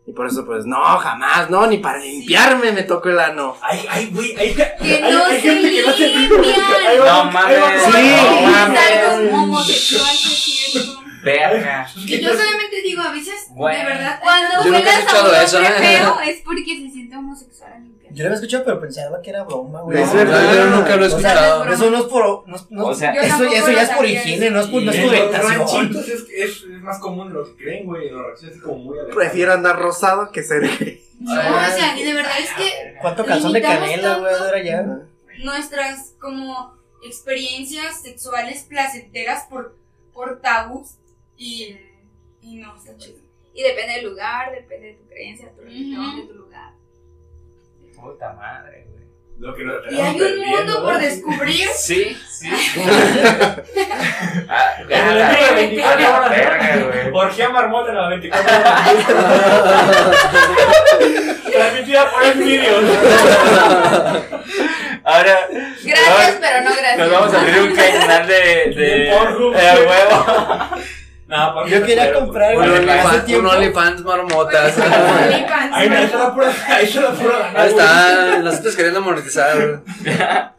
Y 0.06 0.12
por 0.12 0.26
eso 0.28 0.46
pues 0.46 0.64
no, 0.64 0.80
jamás, 0.98 1.50
no, 1.50 1.66
ni 1.66 1.78
para 1.78 1.98
limpiarme 1.98 2.70
me 2.72 2.82
toco 2.84 3.08
el 3.08 3.18
ano. 3.18 3.56
Ay, 3.62 3.84
ay, 3.90 4.10
güey, 4.14 4.36
hay, 4.36 4.54
Que 4.54 4.62
hay- 4.62 5.12
no 5.12 5.24
hay 5.24 5.40
gente 5.40 5.70
que 5.70 5.82
no 5.82 5.92
se 5.92 6.08
va- 6.08 7.24
No 7.24 7.30
mames. 7.32 7.58
Sí, 7.82 7.90
no 7.90 8.36
Es 8.36 9.32
mames. 9.32 9.82
Verga. 11.22 11.86
Que 12.06 12.20
yo 12.20 12.30
solamente 12.30 12.82
digo, 12.82 13.02
a 13.02 13.12
veces, 13.12 13.46
Güey. 13.50 13.76
de 13.78 13.84
verdad, 13.84 14.20
Cuando 14.22 14.64
Yo 14.64 14.70
nunca 14.72 14.78
he 14.78 14.82
huelas 15.04 15.14
a 15.14 15.28
un 15.28 15.34
eso, 15.44 15.60
¿eh? 15.62 15.66
feo 15.78 16.20
es 16.20 16.40
porque 16.44 16.64
se 16.64 16.90
siente 16.90 17.16
homosexual 17.16 17.72
a 17.72 17.78
limpiar. 17.78 18.12
Yo 18.12 18.22
lo 18.24 18.28
había 18.28 18.34
escuchado, 18.34 18.64
pero 18.64 18.80
pensaba 18.80 19.22
que 19.22 19.30
era 19.30 19.42
broma, 19.44 19.80
güey. 19.82 20.02
Es 20.02 20.08
No, 20.08 20.14
verdad. 20.14 20.54
yo 20.54 20.66
nunca 20.66 20.96
lo 20.96 21.04
he 21.04 21.06
O 21.06 21.18
sea, 21.20 21.32
escuchado. 21.32 21.72
eso 21.72 21.90
no 21.90 21.98
es 21.98 22.04
por. 22.04 22.48
No, 22.48 22.56
es- 22.56 22.70
no- 22.70 22.86
O 22.86 22.94
sea, 22.94 23.12
eso, 23.12 23.44
eso 23.44 23.70
ya 23.70 23.82
es 23.82 23.90
por 23.90 24.04
higiene, 24.06 24.50
no 24.50 24.60
es 24.60 24.66
por, 24.66 24.82
no 24.82 24.90
es 24.90 24.98
Y 24.98 25.02
por 25.02 25.14
es, 25.14 26.06
es, 26.08 26.28
es 26.30 26.66
más 26.82 26.98
común 26.98 27.28
de 27.28 27.34
lo 27.34 27.44
que 27.44 27.62
creen, 27.62 27.86
güey. 27.86 28.08
En 28.08 28.14
los 28.16 28.26
ranchitos 28.26 28.56
es 28.56 28.62
como 28.62 28.76
muy. 28.78 28.98
Prefiero 29.14 29.52
andar 29.52 29.78
rosado 29.78 30.30
que 30.32 30.42
ser 30.42 30.62
gay. 30.62 31.02
no, 31.20 31.32
o 31.32 31.70
sea, 31.76 31.96
y 31.96 32.02
de 32.02 32.12
verdad 32.14 32.32
es 32.40 32.50
que 32.50 32.96
¿Cuánto 33.00 33.24
calzón 33.24 33.52
de 33.52 33.62
canela, 33.62 34.18
güey? 34.18 34.34
Ahora 34.34 34.62
ya. 34.62 34.84
nuestras 35.44 36.14
como 36.20 36.74
experiencias 37.04 38.02
sexuales 38.02 38.64
placenteras 38.68 39.44
por, 39.48 39.76
por 40.12 40.40
tabús 40.40 40.96
y, 41.42 41.76
y 42.40 42.56
no, 42.56 42.76
está 42.76 42.96
chido. 42.96 43.18
Y 43.54 43.62
depende 43.62 43.94
del 43.94 44.04
lugar, 44.10 44.52
depende 44.52 44.86
de 44.88 44.94
tu 44.94 45.06
creencia, 45.08 45.46
de 45.48 45.52
tu 45.52 45.60
religión, 45.62 46.16
de 46.20 46.26
tu 46.26 46.34
lugar. 46.34 46.72
Puta 48.00 48.32
madre, 48.32 48.86
güey. 48.90 49.02
Lo 49.38 49.54
que 49.56 49.64
nos 49.64 49.76
Y 49.90 50.00
hay 50.00 50.20
un 50.20 50.38
mundo 50.46 50.82
por 50.84 50.98
descubrir. 50.98 51.66
Sí, 51.76 52.16
sí. 52.30 52.48
ah, 54.48 54.74
En 54.88 55.08
el 55.08 55.18
la- 55.18 55.30
día 55.30 55.48
de 55.48 55.54
24 55.54 56.00
la 56.00 56.18
horas, 56.18 56.30
verga, 56.30 56.76
güey. 56.76 57.10
Orgía 57.12 57.48
marmota 57.48 57.90
en 57.90 57.96
las 57.96 58.08
24 58.10 58.52
horas. 58.56 58.96
Transmitida 61.52 62.10
por 62.10 62.22
el 62.24 62.38
vídeo. 62.38 62.72
Ahora, 65.04 65.48
Gracias, 65.84 66.38
pero 66.40 66.60
no 66.62 66.70
gracias. 66.76 66.98
nos 66.98 67.10
vamos 67.10 67.34
a 67.34 67.40
abrir 67.40 67.58
un 67.62 67.74
canal 67.74 68.26
de. 68.26 68.34
de. 68.34 68.74
De 68.76 69.10
huevo. 69.86 70.26
Yo 71.68 71.84
quería 71.86 72.12
comprar, 72.12 72.56
Un 72.56 72.64
OnlyFans, 72.70 73.28
un. 73.32 73.46
OnlyFans 73.46 74.00
marmotas. 74.02 74.78
Ahí 75.72 75.88
da 75.88 76.34
pura, 76.34 76.52
eso 76.80 77.00
da 77.00 77.12
pura 77.12 77.38
ganar, 77.38 77.56
Ahí 77.60 77.68
está, 77.70 78.38
nosotros 78.40 78.76
queriendo 78.76 79.00
monetizar. 79.00 79.56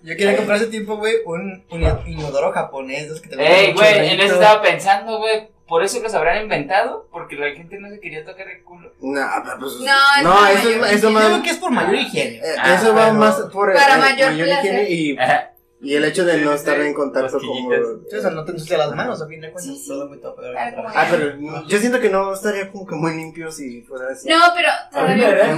Yo 0.02 0.16
quería 0.18 0.36
comprar 0.36 0.58
hace 0.58 0.68
tiempo, 0.68 0.98
güey, 0.98 1.16
un, 1.26 1.64
un 1.70 1.84
inodoro 2.08 2.52
japonés. 2.52 3.04
Esos 3.04 3.22
que 3.22 3.30
te 3.30 3.36
Ey, 3.66 3.74
güey, 3.74 4.10
en 4.14 4.20
eso 4.20 4.34
estaba 4.36 4.62
pensando, 4.62 5.18
güey. 5.20 5.52
Por 5.68 5.82
eso 5.82 6.00
los 6.02 6.14
habrán 6.14 6.42
inventado, 6.44 7.08
porque 7.12 7.36
la 7.36 7.50
gente 7.56 7.80
no 7.80 7.90
se 7.90 8.00
quería 8.00 8.26
tocar 8.26 8.48
el 8.48 8.64
culo. 8.64 8.92
No, 9.00 9.22
pero 9.44 9.60
pues, 9.60 9.74
No, 9.80 10.22
no, 10.22 10.48
es 10.48 10.60
eso, 10.60 10.70
mayor- 10.80 10.88
eso 10.94 11.08
Yo 11.08 11.12
más, 11.12 11.26
creo 11.26 11.42
que 11.44 11.50
es 11.52 11.58
por 11.58 11.72
mayor 11.72 11.96
higiene. 11.96 12.36
eh, 12.38 12.56
Ah, 12.60 12.74
eso 12.76 12.94
va 12.94 13.06
pero- 13.06 13.14
más 13.14 13.36
por 13.52 13.74
Para 13.74 13.96
eh, 13.96 14.00
mayor 14.00 14.34
placer. 14.36 14.60
higiene 14.66 14.90
y, 14.90 15.18
Ajá. 15.18 15.52
Y 15.84 15.96
el 15.96 16.06
hecho 16.06 16.24
de 16.26 16.38
no 16.38 16.52
Sí, 16.52 16.56
estar 16.58 16.78
sí, 16.78 16.88
en 16.88 16.94
contacto 16.94 17.38
como... 17.40 17.68
O 17.70 18.22
sea, 18.22 18.30
no 18.32 18.44
te 18.46 18.54
ensucias 18.54 18.80
las 18.80 18.96
manos, 18.96 19.22
a 19.22 19.28
fin 19.28 19.42
de 19.42 19.52
cuentas. 19.52 19.64
Sí, 19.76 19.80
sí. 19.82 19.88
Todo 19.90 20.08
muy 20.08 20.20
top. 20.20 20.36
pero- 20.38 20.54
Ah, 20.58 21.08
pero 21.12 21.38
yo 21.68 21.78
siento 21.80 22.00
que 22.00 22.10
no 22.10 22.34
estaría 22.34 22.72
como 22.72 22.88
que 22.88 22.96
muy 22.96 23.16
limpio 23.16 23.52
si 23.52 23.82
fuera 23.82 24.06
así. 24.14 24.30
No, 24.30 24.38
pero 24.56 24.70
todavía. 24.92 25.56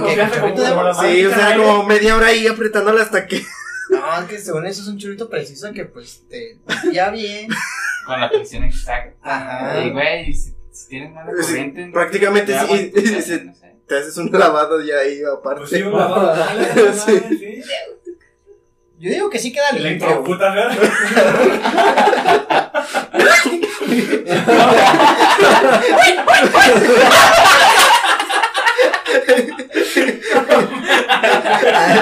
Sí, 1.00 1.24
o 1.26 1.30
sea, 1.30 1.56
como 1.56 1.84
media 1.84 2.16
hora 2.16 2.26
ahí 2.26 2.46
apretándole 2.46 3.00
hasta 3.02 3.26
que... 3.26 3.40
No, 3.88 4.18
es 4.20 4.24
que 4.28 4.38
según 4.38 4.66
eso 4.66 4.82
es 4.82 4.88
un 4.88 4.98
churrito 4.98 5.30
preciso 5.30 5.72
que 5.72 5.84
pues 5.84 6.24
te 6.28 6.58
ya 6.92 7.10
bien. 7.10 7.48
Con 8.04 8.20
la 8.20 8.28
presión 8.28 8.64
exacta. 8.64 9.14
Ajá. 9.22 9.80
Y, 9.80 9.90
güey, 9.92 10.32
si, 10.34 10.52
si 10.72 10.88
tienes 10.88 11.12
mala 11.12 11.30
Sí, 11.40 11.46
corriente. 11.46 11.90
prácticamente 11.92 12.50
de 12.52 12.58
agua 12.58 12.76
sí, 12.76 12.90
casa, 12.90 13.22
sí. 13.22 13.40
no 13.46 13.54
sé. 13.54 13.76
te 13.86 13.96
haces 13.98 14.16
un 14.16 14.30
lavado 14.32 14.80
ya 14.80 14.98
ahí 14.98 15.20
aparte. 15.24 15.60
Pues 15.60 15.70
sí, 15.70 15.82
un 15.82 15.92
lavado. 15.96 16.34
Sí. 17.06 17.62
Yo 18.98 19.10
digo 19.10 19.28
que 19.28 19.38
sí 19.38 19.52
queda 19.52 19.72
limpio. 19.72 19.88
Electrocutas, 19.88 20.54
¿verdad? 20.54 20.72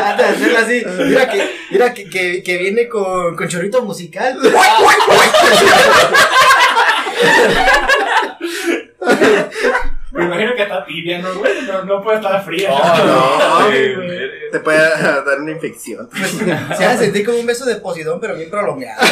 Antes 0.07 0.40
de 0.40 0.57
hacer 0.57 0.68
sí. 0.68 0.82
Mira 1.05 1.28
que, 1.28 1.51
mira 1.70 1.95
que, 1.95 2.09
que, 2.09 2.42
que 2.42 2.59
viene 2.59 2.88
con, 2.88 3.36
con 3.36 3.49
chorrito 3.49 3.82
musical. 3.82 4.38
Me 10.24 10.34
imagino 10.34 10.54
que 10.54 10.62
está 10.62 10.84
tibia, 10.84 11.18
¿no, 11.18 11.34
güey? 11.34 11.62
No, 11.62 11.84
no 11.84 12.02
puede 12.02 12.16
estar 12.18 12.44
fría. 12.44 12.70
no, 12.70 12.78
Sí, 13.70 13.94
güey. 13.94 13.94
güey. 13.94 14.50
Te 14.52 14.60
puede 14.60 14.78
dar 14.78 15.40
una 15.40 15.50
infección. 15.50 16.08
Se 16.76 16.84
va 16.86 16.92
a 16.92 16.96
sentir 16.96 17.24
como 17.26 17.38
un 17.38 17.46
beso 17.46 17.64
de 17.64 17.76
Posidón, 17.76 18.20
pero 18.20 18.36
bien 18.36 18.50
prolongado. 18.50 19.02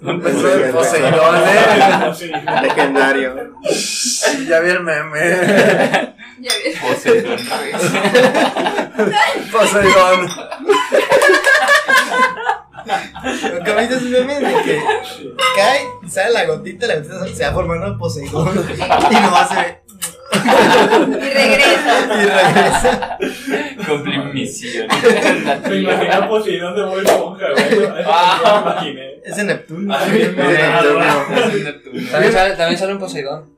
Un 0.00 0.20
beso 0.20 0.48
de 0.48 0.72
Poseidón, 0.72 1.36
eh. 1.46 2.32
Legendario. 2.62 3.34
Ya 4.48 4.60
vi 4.60 4.70
el 4.70 4.80
meme. 4.80 6.14
Ya. 6.40 6.50
Poseidón. 6.80 7.38
Poseidón. 9.52 10.28
Como 13.64 13.80
dices 13.80 14.02
meme 14.02 14.34
de 14.40 14.62
que 14.64 14.82
cae, 15.56 15.80
sale 16.08 16.32
la 16.32 16.44
gotita, 16.46 16.86
la 16.86 16.96
gotita 16.96 17.26
se 17.34 17.44
va 17.44 17.52
formando 17.52 17.98
Poseidón. 17.98 18.48
Y 19.10 19.14
nomás 19.14 19.48
se 19.48 19.54
ve. 19.56 19.78
Y 20.34 21.30
regresa. 21.34 22.08
Y 22.08 22.24
regresa. 22.24 23.18
Cumplí 23.86 24.18
mi 24.18 24.32
misión. 24.32 24.88
Me 25.68 25.76
imaginé 25.76 26.12
a 26.12 26.28
Poseidón 26.28 26.74
de 26.74 26.82
Bob 26.82 26.98
Esponja, 27.00 27.46
güey. 27.52 27.70
Me 27.70 28.00
imaginé. 28.00 29.12
Es 29.24 29.36
de 29.36 29.44
Neptuno. 29.44 29.98
Neptuno. 29.98 30.50
Es 30.50 31.54
un 31.54 31.64
Neptuno. 31.64 32.10
También 32.10 32.32
sale, 32.32 32.56
también 32.56 32.78
sale 32.78 32.92
un 32.94 32.98
Poseidón. 32.98 33.52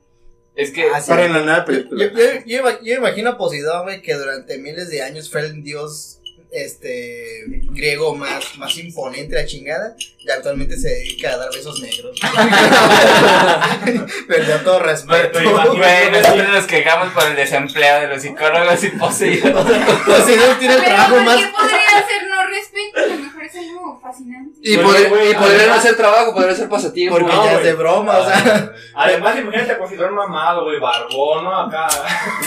Es 0.55 0.71
que 0.71 0.85
Ah, 0.93 1.01
sí. 1.01 1.09
Para 1.09 1.25
en 1.25 1.33
la 1.33 1.39
nueva 1.39 1.59
Yo, 1.59 1.65
película. 1.65 2.05
yo, 2.05 2.11
yo 2.45 2.57
ima- 2.61 2.79
yo 2.81 2.93
imagino 2.95 3.31
a 3.31 3.37
Poseidón, 3.37 3.83
güey, 3.83 4.01
que 4.01 4.13
durante 4.13 4.57
miles 4.57 4.89
de 4.89 5.01
años 5.01 5.29
fue 5.29 5.41
el 5.41 5.63
dios 5.63 6.19
este 6.51 7.43
griego 7.71 8.15
más, 8.15 8.57
más 8.57 8.77
imponente, 8.77 9.35
la 9.35 9.45
chingada, 9.45 9.95
y 10.19 10.29
actualmente 10.29 10.77
se 10.77 10.89
dedica 10.89 11.31
a 11.33 11.37
dar 11.37 11.51
besos 11.53 11.79
negros. 11.81 12.19
Perdió 14.27 14.57
todo 14.61 14.79
respeto. 14.79 15.29
Pero 15.33 15.51
imagínate- 15.51 15.77
Güey, 15.77 16.11
nosotros 16.21 16.49
nos 16.49 16.65
quejamos 16.65 17.13
por 17.13 17.23
el 17.27 17.35
desempleo 17.35 18.01
de 18.01 18.07
los 18.07 18.21
psicólogos 18.21 18.83
y 18.83 18.89
Poseidón. 18.89 19.53
Poseidón 20.05 20.59
tiene 20.59 20.73
el 20.75 20.79
Pero 20.81 20.95
trabajo 20.95 21.15
¿por 21.15 21.23
más. 21.23 21.37
qué 21.37 21.47
podría 21.47 22.07
ser 22.07 22.27
no 22.29 22.47
respeto? 22.47 23.34
Es 23.45 23.55
algo 23.55 23.99
fascinante. 24.01 24.57
Y, 24.61 24.75
Oye, 24.75 24.83
podría- 24.83 25.09
güey, 25.09 25.31
y 25.31 25.35
podría 25.35 25.67
no 25.67 25.79
ser 25.81 25.95
trabajo, 25.95 26.33
podría 26.33 26.55
ser 26.55 26.67
pasatiempo. 26.69 27.17
Porque 27.19 27.31
No, 27.31 27.45
ya 27.45 27.53
es 27.57 27.63
de 27.63 27.73
broma, 27.73 28.17
o 28.17 28.25
sea. 28.25 28.73
Además, 28.95 29.37
imagínate 29.39 29.71
a 29.73 29.77
Poseidón 29.77 30.15
mamado, 30.15 30.63
güey, 30.63 30.79
barbón, 30.79 31.43
¿no? 31.43 31.55
Acá. 31.61 31.87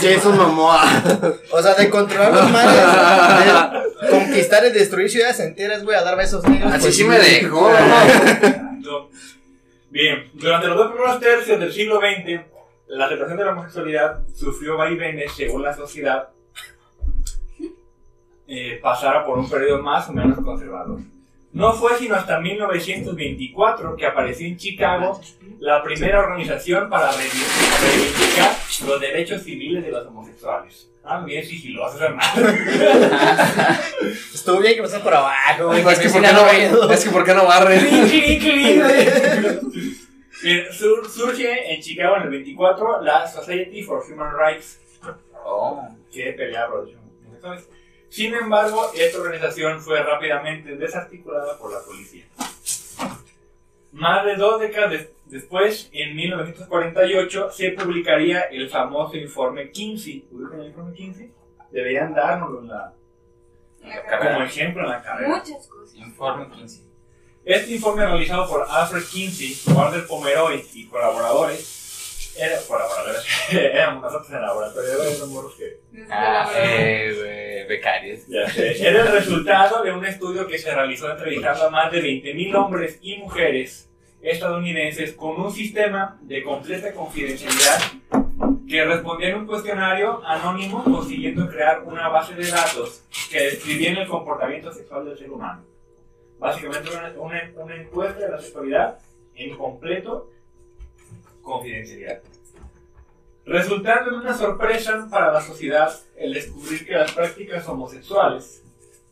Jason 0.02 0.36
Momoa. 0.36 0.82
O 1.52 1.62
sea, 1.62 1.74
de 1.74 1.88
controlar 1.90 2.32
los 2.32 2.50
mares, 2.50 3.82
de 4.02 4.08
conquistar 4.10 4.64
y 4.66 4.70
destruir 4.70 5.08
ciudades 5.10 5.38
enteras, 5.40 5.84
güey, 5.84 5.96
a 5.96 6.02
dar 6.02 6.16
besos 6.16 6.42
negros. 6.48 6.72
Así 6.72 6.82
pues 6.82 6.96
sí 6.96 7.04
me 7.04 7.18
dejó. 7.18 7.70
No. 8.80 9.10
Bien, 9.90 10.30
durante 10.34 10.66
los 10.68 10.76
dos 10.76 10.92
primeros 10.92 11.20
tercios 11.20 11.58
del 11.60 11.72
siglo 11.72 11.98
XX, 12.00 12.40
la 12.88 13.06
aceptación 13.06 13.36
de 13.38 13.44
la 13.44 13.52
homosexualidad 13.52 14.20
sufrió 14.34 14.76
vaivenes 14.76 15.32
según 15.36 15.62
la 15.62 15.74
sociedad 15.76 16.28
eh, 18.48 18.78
pasara 18.82 19.24
por 19.24 19.38
un 19.38 19.48
periodo 19.48 19.82
más 19.82 20.08
o 20.08 20.12
menos 20.12 20.38
conservador. 20.40 20.98
No 21.52 21.72
fue 21.72 21.96
sino 21.98 22.14
hasta 22.14 22.40
1924 22.40 23.96
que 23.96 24.06
apareció 24.06 24.46
en 24.46 24.56
Chicago 24.56 25.20
la 25.60 25.82
primera 25.82 26.20
organización 26.20 26.88
para 26.90 27.10
reivindicar 27.12 28.52
los 28.86 29.00
derechos 29.00 29.42
civiles 29.42 29.84
de 29.84 29.90
los 29.90 30.06
homosexuales. 30.06 30.88
Ah, 31.04 31.20
bien 31.24 31.42
sigiloso, 31.44 31.98
hermano. 32.04 32.28
Estuvo 34.34 34.58
bien 34.60 34.74
que 34.74 34.82
pasó 34.82 35.00
por 35.02 35.14
abajo. 35.14 35.72
Es 35.72 35.98
que, 35.98 36.10
¿por 36.10 36.22
qué 36.22 36.32
no, 36.32 36.46
es 36.92 37.04
que 37.04 37.10
¿por 37.10 37.24
qué 37.24 37.34
no 37.34 37.48
sur- 40.70 41.08
surge 41.10 41.74
en 41.74 41.80
Chicago 41.80 42.16
en 42.16 42.22
el 42.24 42.28
24 42.30 43.02
la 43.02 43.26
Society 43.26 43.82
for 43.82 44.02
Human 44.10 44.32
Rights, 44.38 44.78
Oh. 45.44 45.82
que 46.12 46.32
pelea 46.34 46.66
por 46.68 46.80
los 46.86 46.90
homosexuales. 46.94 47.68
Sin 48.10 48.34
embargo, 48.34 48.90
esta 48.94 49.18
organización 49.18 49.80
fue 49.80 50.02
rápidamente 50.02 50.76
desarticulada 50.76 51.58
por 51.58 51.72
la 51.72 51.80
policía. 51.80 52.24
Más 53.92 54.24
de 54.24 54.36
dos 54.36 54.60
décadas 54.60 54.90
des- 54.90 55.08
después, 55.26 55.88
en 55.92 56.14
1948, 56.16 57.50
se 57.50 57.70
publicaría 57.72 58.42
el 58.42 58.68
famoso 58.70 59.16
informe 59.16 59.70
Kinsey. 59.70 60.26
¿Ubican 60.30 60.60
el 60.60 60.66
informe 60.68 60.94
Kinsey? 60.94 61.32
Deberían 61.70 62.14
dárnoslo 62.14 62.60
en 62.60 62.68
la- 62.68 62.92
como 64.20 64.42
ejemplo 64.42 64.82
en 64.82 64.88
la 64.90 65.02
carrera. 65.02 65.28
Muchas 65.36 65.66
cosas. 65.66 65.94
Informe 65.96 66.48
15. 66.54 66.82
Este 67.44 67.72
informe 67.72 68.04
realizado 68.04 68.48
por 68.48 68.66
Alfred 68.68 69.02
Kinsey, 69.10 69.56
Walter 69.74 70.06
Pomeroy 70.06 70.62
y 70.74 70.86
colaboradores, 70.86 72.34
era, 72.38 72.60
colaboradores, 72.68 73.24
eran 73.52 74.00
nosotros 74.02 74.28
en 74.30 74.36
el 74.36 74.42
laboratorio, 74.42 75.02
eran 75.02 75.28
morros 75.30 75.54
que, 75.56 75.80
Ah, 76.10 76.50
la- 76.52 76.64
eh, 76.74 77.14
güey, 77.16 77.47
becarios. 77.68 78.22
era 78.28 79.02
el 79.02 79.12
resultado 79.12 79.82
de 79.82 79.92
un 79.92 80.04
estudio 80.04 80.46
que 80.46 80.58
se 80.58 80.74
realizó 80.74 81.10
entrevistando 81.10 81.64
a 81.64 81.70
más 81.70 81.92
de 81.92 82.02
20.000 82.02 82.54
hombres 82.56 82.98
y 83.02 83.18
mujeres 83.18 83.88
estadounidenses 84.20 85.12
con 85.12 85.40
un 85.40 85.52
sistema 85.52 86.18
de 86.22 86.42
completa 86.42 86.92
confidencialidad 86.92 87.78
que 88.68 88.84
respondían 88.84 89.40
un 89.40 89.46
cuestionario 89.46 90.20
anónimo 90.26 90.84
consiguiendo 90.84 91.48
crear 91.48 91.82
una 91.84 92.08
base 92.08 92.34
de 92.34 92.50
datos 92.50 93.04
que 93.30 93.42
describían 93.42 93.96
el 93.96 94.08
comportamiento 94.08 94.72
sexual 94.72 95.04
del 95.06 95.16
ser 95.16 95.30
humano. 95.30 95.64
Básicamente 96.38 96.90
una, 96.90 97.12
una, 97.18 97.52
una 97.56 97.76
encuesta 97.76 98.20
de 98.20 98.30
la 98.30 98.40
sexualidad 98.40 98.98
en 99.34 99.56
completo 99.56 100.30
confidencialidad. 101.42 102.20
Resultando 103.48 104.10
en 104.10 104.16
una 104.16 104.36
sorpresa 104.36 105.08
para 105.10 105.32
la 105.32 105.40
sociedad 105.40 105.90
el 106.16 106.34
descubrir 106.34 106.84
que 106.86 106.92
las 106.92 107.12
prácticas 107.12 107.66
homosexuales 107.66 108.62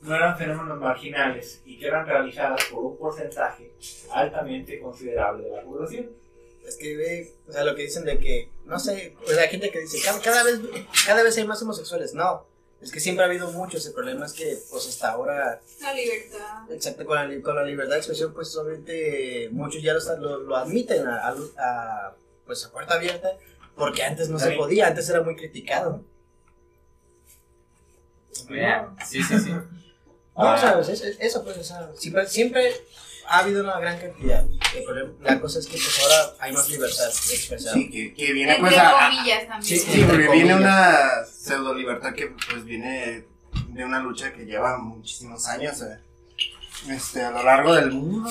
no 0.03 0.15
eran 0.15 0.37
fenómenos 0.37 0.79
marginales 0.79 1.63
y 1.65 1.79
que 1.79 1.87
eran 1.87 2.07
realizadas 2.07 2.63
por 2.67 2.85
un 2.85 2.99
porcentaje 2.99 3.73
altamente 4.13 4.79
considerable 4.79 5.45
de 5.49 5.57
la 5.57 5.63
población. 5.63 6.11
Es 6.67 6.77
que, 6.77 6.97
güey, 6.97 7.31
o 7.49 7.53
sea, 7.53 7.65
lo 7.65 7.75
que 7.75 7.83
dicen 7.83 8.05
de 8.05 8.19
que, 8.19 8.51
no 8.67 8.79
sé, 8.79 9.17
o 9.25 9.29
sea, 9.29 9.43
hay 9.43 9.49
gente 9.49 9.71
que 9.71 9.81
dice, 9.81 9.99
cada, 10.05 10.21
cada 10.21 10.43
vez, 10.45 10.61
cada 11.07 11.23
vez 11.23 11.39
hay 11.39 11.47
más 11.47 11.63
homosexuales. 11.63 12.13
No, 12.13 12.45
es 12.83 12.93
que 12.93 13.01
siempre 13.01 13.25
ha 13.25 13.29
habido 13.29 13.51
muchos. 13.53 13.87
El 13.87 13.95
problema 13.95 14.27
es 14.27 14.33
que, 14.35 14.59
pues, 14.71 14.87
hasta 14.87 15.13
ahora, 15.13 15.61
La 15.81 15.95
libertad. 15.95 16.71
exacto, 16.71 17.07
con 17.07 17.17
la, 17.17 17.43
con 17.43 17.55
la 17.57 17.63
libertad 17.65 17.93
de 17.93 17.99
expresión, 17.99 18.35
pues, 18.35 18.55
obviamente, 18.57 19.49
muchos 19.53 19.81
ya 19.83 19.95
lo, 19.95 20.01
lo, 20.19 20.39
lo 20.41 20.57
admiten 20.57 21.07
a, 21.07 21.29
a, 21.29 21.37
a, 21.59 22.15
pues, 22.45 22.65
a 22.67 22.71
puerta 22.73 22.95
abierta, 22.95 23.31
porque 23.77 24.03
antes 24.03 24.29
no 24.29 24.39
se 24.39 24.53
podía, 24.53 24.89
antes 24.89 25.09
era 25.09 25.23
muy 25.23 25.37
criticado. 25.37 26.05
Sí, 28.33 29.23
sí, 29.23 29.39
sí. 29.39 29.51
No, 29.51 29.63
Ah. 30.37 30.55
o 30.79 30.85
sea, 30.85 30.93
es- 30.95 31.01
es- 31.03 31.17
eso, 31.21 31.43
pues, 31.45 31.57
o 31.57 31.65
sea, 31.65 31.91
siempre, 31.97 32.27
siempre 32.29 32.71
ha 33.27 33.39
habido 33.39 33.63
una 33.65 33.79
gran 33.81 33.99
cantidad. 33.99 34.45
El 34.77 34.85
problema- 34.85 35.13
la 35.23 35.41
cosa 35.41 35.59
es 35.59 35.67
que, 35.67 35.73
pues, 35.79 36.01
ahora 36.03 36.35
hay 36.41 36.53
más 36.53 36.69
libertad 36.69 37.05
de 37.07 37.35
expresión. 37.35 37.75
Sí, 37.75 37.91
que, 37.91 38.15
que 38.15 38.33
viene 38.35 38.53
Entre 38.57 38.69
pues 38.69 38.79
a, 38.79 38.89
a- 39.07 39.09
comillas 39.11 39.49
también. 39.49 39.63
Sí, 39.63 39.79
Sí, 39.79 40.05
porque 40.07 40.29
viene 40.29 40.55
una 40.55 41.25
pseudo 41.27 41.75
libertad 41.75 42.13
que 42.15 42.27
pues 42.51 42.65
viene 42.65 43.25
de 43.69 43.85
una 43.85 44.01
lucha 44.01 44.33
que 44.35 44.45
lleva 44.45 44.77
muchísimos 44.79 45.47
años 45.47 45.81
eh, 45.81 45.99
este, 46.91 47.23
a 47.25 47.31
lo 47.31 47.43
largo 47.43 47.75
del 47.75 47.91
mundo. 47.93 48.29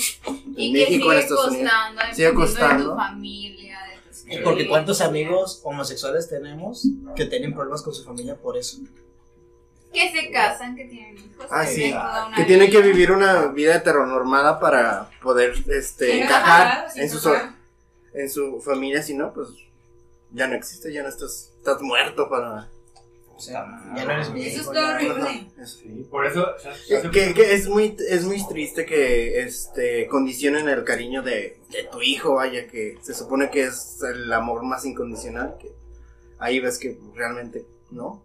Y 0.55 0.67
en 0.67 0.73
que 0.73 0.79
México, 0.79 1.11
en 1.11 1.17
sigue 1.17 1.19
Estados 1.19 1.47
Unidos. 1.47 1.71
costando, 1.71 2.01
Sigue 2.01 2.25
dependiendo 2.27 2.29
de 2.29 2.45
costando. 2.45 2.89
tu 2.91 2.95
familia, 2.95 3.64
Porque 4.43 4.67
cuántos 4.67 5.01
amigos 5.01 5.61
homosexuales 5.63 6.27
tenemos 6.27 6.87
que 7.15 7.25
tienen 7.25 7.53
problemas 7.53 7.81
con 7.81 7.93
su 7.93 8.03
familia 8.03 8.35
por 8.35 8.57
eso. 8.57 8.77
Que 9.93 10.11
se 10.11 10.29
casan, 10.29 10.75
que 10.75 10.85
tienen 10.85 11.17
hijos. 11.17 11.45
Ah, 11.49 11.63
que 11.63 11.71
sí. 11.71 11.83
viven 11.83 11.93
toda 11.93 12.27
una 12.27 12.35
Que 12.35 12.43
tienen 12.43 12.69
que 12.69 12.81
vivir 12.81 13.11
una 13.11 13.47
vida 13.47 13.75
heteronormada 13.75 14.59
para 14.59 15.09
poder 15.21 15.53
este, 15.67 16.23
encajar 16.23 16.87
en 16.95 17.09
su, 17.09 17.31
en 18.13 18.29
su 18.29 18.61
familia, 18.61 19.01
si 19.01 19.13
no, 19.13 19.33
pues 19.33 19.49
ya 20.31 20.47
no 20.47 20.55
existe, 20.55 20.91
ya 20.91 21.03
no 21.03 21.09
estás, 21.09 21.51
estás 21.57 21.81
muerto 21.81 22.29
para... 22.29 22.69
O 23.35 23.39
sea, 23.39 23.65
ya 23.95 24.05
no 24.05 24.11
eres 24.11 24.29
mi 24.31 24.45
Eso 24.45 24.61
hijo, 24.61 24.73
es 24.73 24.79
horrible. 24.79 25.47
Sí, 25.65 26.07
por 26.09 26.25
eso 26.25 26.47
se 26.87 27.09
Que, 27.11 27.53
es 27.53 27.67
muy 27.67 27.95
es 28.09 28.23
muy 28.23 28.41
triste 28.47 28.85
que 28.85 29.41
este 29.41 30.07
condicionen 30.07 30.69
el 30.69 30.83
cariño 30.85 31.21
de, 31.21 31.59
de 31.69 31.83
tu 31.91 32.01
hijo, 32.01 32.35
vaya, 32.35 32.65
que 32.67 32.97
se 33.01 33.13
supone 33.13 33.49
que 33.49 33.65
es 33.65 33.99
el 34.09 34.31
amor 34.31 34.63
más 34.63 34.85
incondicional, 34.85 35.57
que 35.59 35.69
ahí 36.39 36.59
ves 36.61 36.77
que 36.79 36.97
realmente 37.13 37.65
no, 37.91 38.23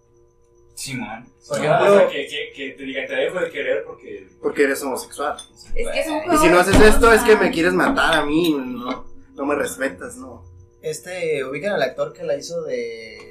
Simón. 0.76 1.26
Por 1.48 1.58
Ah, 1.58 1.60
ejemplo, 1.64 1.92
o 1.94 1.98
sea, 1.98 2.08
que, 2.08 2.26
que, 2.28 2.52
que 2.54 2.70
te 2.70 2.82
digan 2.84 3.06
te 3.08 3.14
dejo 3.16 3.40
de 3.40 3.50
querer 3.50 3.84
porque 3.84 4.28
porque 4.40 4.62
eres 4.62 4.80
homosexual. 4.84 5.36
Es 5.74 5.88
que 5.88 6.00
es 6.00 6.06
un 6.08 6.34
Y 6.34 6.38
si 6.38 6.48
no 6.48 6.60
haces 6.60 6.80
esto 6.80 7.12
es 7.12 7.22
que 7.22 7.34
me 7.36 7.50
quieres 7.50 7.72
matar 7.72 8.14
a 8.14 8.24
mí, 8.24 8.56
no, 8.56 9.06
no 9.34 9.44
me 9.46 9.56
respetas, 9.56 10.16
no. 10.16 10.44
este, 10.82 11.44
ubican 11.44 11.72
al 11.72 11.82
actor 11.82 12.12
que 12.12 12.22
la 12.22 12.36
hizo 12.36 12.62
de 12.62 13.29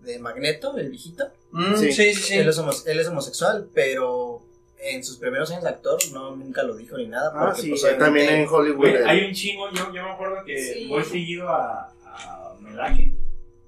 de 0.00 0.18
Magneto, 0.18 0.76
el 0.78 0.90
viejito. 0.90 1.24
Mm, 1.52 1.74
Sí. 1.76 1.92
sí, 1.92 2.14
sí, 2.14 2.22
sí. 2.22 2.34
Él, 2.38 2.48
es 2.48 2.58
él 2.86 3.00
es 3.00 3.08
homosexual, 3.08 3.68
pero 3.74 4.42
en 4.80 5.02
sus 5.04 5.16
primeros 5.18 5.50
años 5.50 5.64
de 5.64 5.70
actor 5.70 5.98
no 6.12 6.36
nunca 6.36 6.62
lo 6.62 6.76
dijo 6.76 6.96
ni 6.96 7.08
nada. 7.08 7.32
Ah, 7.34 7.46
porque, 7.46 7.62
sí, 7.62 7.70
pues, 7.70 7.98
también 7.98 8.28
en 8.30 8.48
Hollywood. 8.48 8.86
Hay 9.06 9.24
un 9.26 9.32
chingo, 9.34 9.70
yo, 9.72 9.92
yo 9.92 10.02
me 10.04 10.10
acuerdo 10.10 10.44
que 10.44 10.56
Sí. 10.58 10.86
voy 10.88 11.04
seguido 11.04 11.48
a, 11.48 11.92
a 12.04 12.54
Melaque 12.60 13.12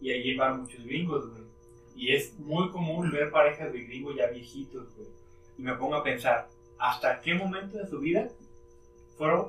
y 0.00 0.12
allí 0.12 0.36
van 0.36 0.62
muchos 0.62 0.84
gringos, 0.84 1.28
güey. 1.30 1.42
Y 1.96 2.14
es 2.14 2.32
muy 2.38 2.70
común 2.70 3.10
ver 3.10 3.30
parejas 3.30 3.72
de 3.72 3.80
gringos 3.84 4.14
ya 4.16 4.26
viejitos, 4.28 4.86
güey. 4.96 5.08
Y 5.58 5.62
me 5.62 5.74
pongo 5.74 5.96
a 5.96 6.02
pensar, 6.04 6.48
¿hasta 6.78 7.20
qué 7.20 7.34
momento 7.34 7.76
de 7.76 7.86
su 7.86 7.98
vida 7.98 8.28
fueron, 9.18 9.48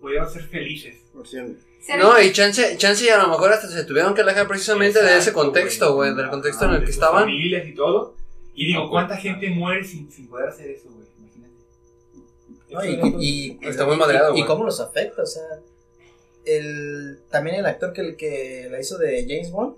pudieron 0.00 0.28
ser 0.30 0.42
felices? 0.44 0.96
opción. 1.14 1.58
No, 1.98 2.20
y 2.20 2.32
chance, 2.32 2.76
chance 2.76 3.04
y 3.04 3.08
a 3.08 3.18
lo 3.18 3.28
mejor 3.28 3.52
hasta 3.52 3.68
se 3.68 3.84
tuvieron 3.84 4.14
que 4.14 4.20
alejar 4.22 4.46
precisamente 4.46 5.02
de 5.02 5.18
ese 5.18 5.32
contexto, 5.32 5.94
güey, 5.94 6.14
del 6.14 6.30
contexto 6.30 6.64
en 6.66 6.70
el 6.72 6.80
de 6.80 6.84
que 6.86 6.90
estaban. 6.92 7.24
familias 7.24 7.66
y 7.66 7.74
todo. 7.74 8.14
Y 8.54 8.66
digo, 8.66 8.88
¿cuánta 8.90 9.16
gente 9.16 9.48
muere 9.50 9.82
sin, 9.84 10.10
sin 10.10 10.28
poder 10.28 10.48
hacer 10.50 10.70
eso, 10.70 10.88
güey? 10.90 11.06
Imagínate. 12.68 13.06
No, 13.06 13.18
y, 13.20 13.24
y- 13.24 13.58
y- 13.62 13.68
Está 13.68 13.84
muy 13.86 13.96
y- 13.96 13.98
madreado, 13.98 14.28
y, 14.30 14.32
güey. 14.38 14.44
cómo 14.46 14.64
los 14.64 14.78
afecta, 14.80 15.22
o 15.22 15.26
sea, 15.26 15.42
el, 16.44 17.20
también 17.30 17.56
el 17.56 17.66
actor 17.66 17.92
que, 17.92 18.16
que 18.16 18.68
la 18.70 18.80
hizo 18.80 18.98
de 18.98 19.22
James 19.28 19.50
Bond, 19.50 19.76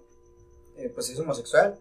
eh, 0.77 0.91
pues 0.95 1.09
es 1.11 1.19
homosexual, 1.19 1.79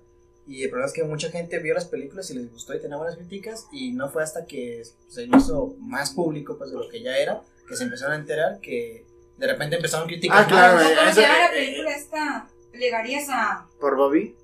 y 0.47 0.63
el 0.63 0.69
problema 0.69 0.87
es 0.87 0.93
que 0.93 1.03
mucha 1.03 1.29
gente 1.31 1.59
vio 1.59 1.73
las 1.73 1.85
películas 1.85 2.29
y 2.29 2.35
les 2.35 2.51
gustó 2.51 2.73
y 2.75 2.79
tenía 2.81 2.97
buenas 2.97 3.15
críticas, 3.15 3.67
y 3.71 3.91
no 3.91 4.09
fue 4.09 4.23
hasta 4.23 4.45
que 4.45 4.83
se 5.07 5.23
hizo 5.25 5.75
más 5.79 6.11
público 6.11 6.57
pues 6.57 6.71
de 6.71 6.77
lo 6.77 6.87
que 6.89 7.01
ya 7.01 7.17
era, 7.17 7.41
que 7.67 7.75
se 7.75 7.83
empezaron 7.83 8.13
a 8.13 8.17
enterar 8.19 8.59
que 8.59 9.05
de 9.37 9.47
repente 9.47 9.75
empezaron 9.77 10.07
críticas 10.07 10.41
Ah, 10.45 10.47
claro, 10.47 10.79
eh, 10.81 10.95
¿Cómo 10.95 11.01
eso- 11.07 11.15
se 11.15 11.21
llama 11.21 11.37
la 11.37 11.45
eh, 11.45 11.49
película 11.53 11.95
esta? 11.95 12.47
¿Plegarías 12.71 13.29
a...? 13.29 13.67
Por 13.79 13.95
Bobby. 13.97 14.35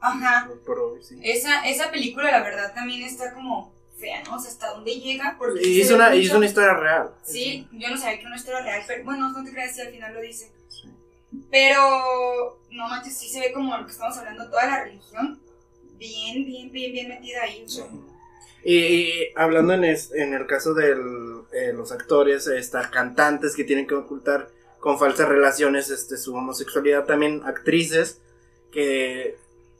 Ajá. 0.00 0.48
Por 0.64 0.78
Bobby, 0.80 1.02
sí. 1.02 1.18
Esa, 1.22 1.66
esa 1.68 1.90
película, 1.90 2.30
la 2.30 2.42
verdad, 2.42 2.72
también 2.74 3.02
está 3.02 3.32
como 3.34 3.72
fea, 3.98 4.22
¿no? 4.24 4.36
O 4.36 4.38
sea, 4.38 4.50
hasta 4.50 4.70
dónde 4.70 4.92
llega. 5.00 5.36
Porque 5.38 5.66
Y 5.66 5.80
es 5.80 5.90
una, 5.90 6.14
es 6.14 6.30
una 6.32 6.46
historia 6.46 6.74
real. 6.74 7.10
Sí, 7.24 7.66
yo 7.72 7.88
no 7.90 7.96
sabía 7.96 8.14
que 8.16 8.20
era 8.20 8.28
una 8.28 8.36
historia 8.36 8.62
real, 8.62 8.82
pero 8.86 9.04
bueno, 9.04 9.30
no 9.30 9.44
te 9.44 9.50
creas 9.50 9.74
si 9.74 9.80
al 9.80 9.88
final 9.88 10.14
lo 10.14 10.20
dice. 10.20 10.52
Pero, 11.50 12.60
no 12.70 12.88
manches, 12.88 13.16
sí 13.18 13.28
se 13.28 13.40
ve 13.40 13.52
como 13.52 13.76
lo 13.76 13.84
que 13.86 13.92
estamos 13.92 14.16
hablando, 14.18 14.48
toda 14.48 14.66
la 14.66 14.84
religión, 14.84 15.40
bien, 15.98 16.44
bien, 16.44 16.70
bien, 16.70 16.92
bien 16.92 17.08
metida 17.08 17.42
ahí. 17.42 17.68
sea. 17.68 17.86
Y, 18.64 18.74
y 18.76 19.12
hablando 19.36 19.74
en, 19.74 19.84
es- 19.84 20.12
en 20.12 20.34
el 20.34 20.46
caso 20.46 20.74
de 21.50 21.72
los 21.72 21.92
actores, 21.92 22.46
estas 22.46 22.88
cantantes 22.88 23.54
que 23.56 23.64
tienen 23.64 23.86
que 23.86 23.94
ocultar 23.94 24.48
con 24.80 24.98
falsas 24.98 25.28
relaciones 25.28 25.90
este, 25.90 26.16
su 26.16 26.34
homosexualidad, 26.34 27.04
también 27.04 27.42
actrices 27.44 28.20
que 28.70 29.36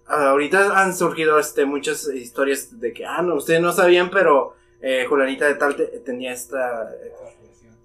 ahorita 0.07 0.81
han 0.81 0.95
surgido 0.97 1.39
este, 1.39 1.65
muchas 1.67 2.09
historias 2.09 2.81
de 2.81 2.93
que, 2.93 3.05
ah, 3.05 3.23
no, 3.23 3.35
ustedes 3.37 3.61
no 3.61 3.73
sabían, 3.73 4.11
pero 4.11 4.55
eh, 4.81 5.05
Julanita 5.09 5.47
de 5.47 5.55
tal 5.55 5.77
te- 5.77 5.87
tenía 6.01 6.33
esta, 6.33 6.91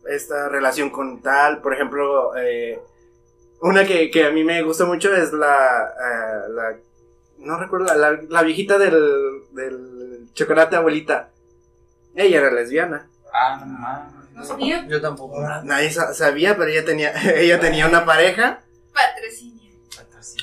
esta 0.10 0.50
relación 0.50 0.90
con 0.90 1.22
tal, 1.22 1.62
por 1.62 1.74
ejemplo, 1.74 2.36
eh, 2.38 2.80
una 3.62 3.86
que, 3.86 4.10
que 4.10 4.26
a 4.26 4.32
mí 4.32 4.44
me 4.44 4.62
gusta 4.64 4.86
mucho 4.86 5.14
es 5.16 5.34
la, 5.34 5.94
eh, 5.94 6.52
la 6.52 6.78
no 7.40 7.60
recuerdo, 7.60 7.94
la, 7.94 8.22
la 8.30 8.42
viejita 8.44 8.78
del, 8.78 9.44
del 9.52 10.28
chocolate 10.34 10.78
abuelita. 10.78 11.30
Ella 12.16 12.38
era 12.40 12.52
lesbiana. 12.52 13.10
Ah, 13.34 13.58
no 13.60 13.66
mames. 13.66 14.14
No 14.34 14.44
sabía. 14.46 14.86
Yo 14.88 15.02
tampoco. 15.02 15.42
Nadie 15.64 15.92
sa- 15.92 16.14
sabía, 16.14 16.56
pero 16.58 16.70
ella 16.70 16.86
tenía, 16.86 17.12
ella 17.36 17.60
tenía 17.60 17.88
una 17.88 18.06
pareja. 18.06 18.62
Patrocinio. 18.94 19.72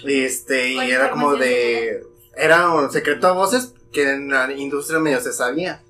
Y 0.05 0.25
este, 0.25 0.69
y 0.73 0.91
era 0.91 1.11
como 1.11 1.33
información 1.35 1.41
de. 1.55 2.03
Era 2.37 2.71
un 2.71 2.91
secreto 2.91 3.27
a 3.29 3.33
voces 3.33 3.75
que 3.93 4.09
en 4.11 4.29
la 4.31 4.51
industria 4.53 4.99
medio 5.01 5.21
se 5.21 5.33
sabía. 5.33 5.83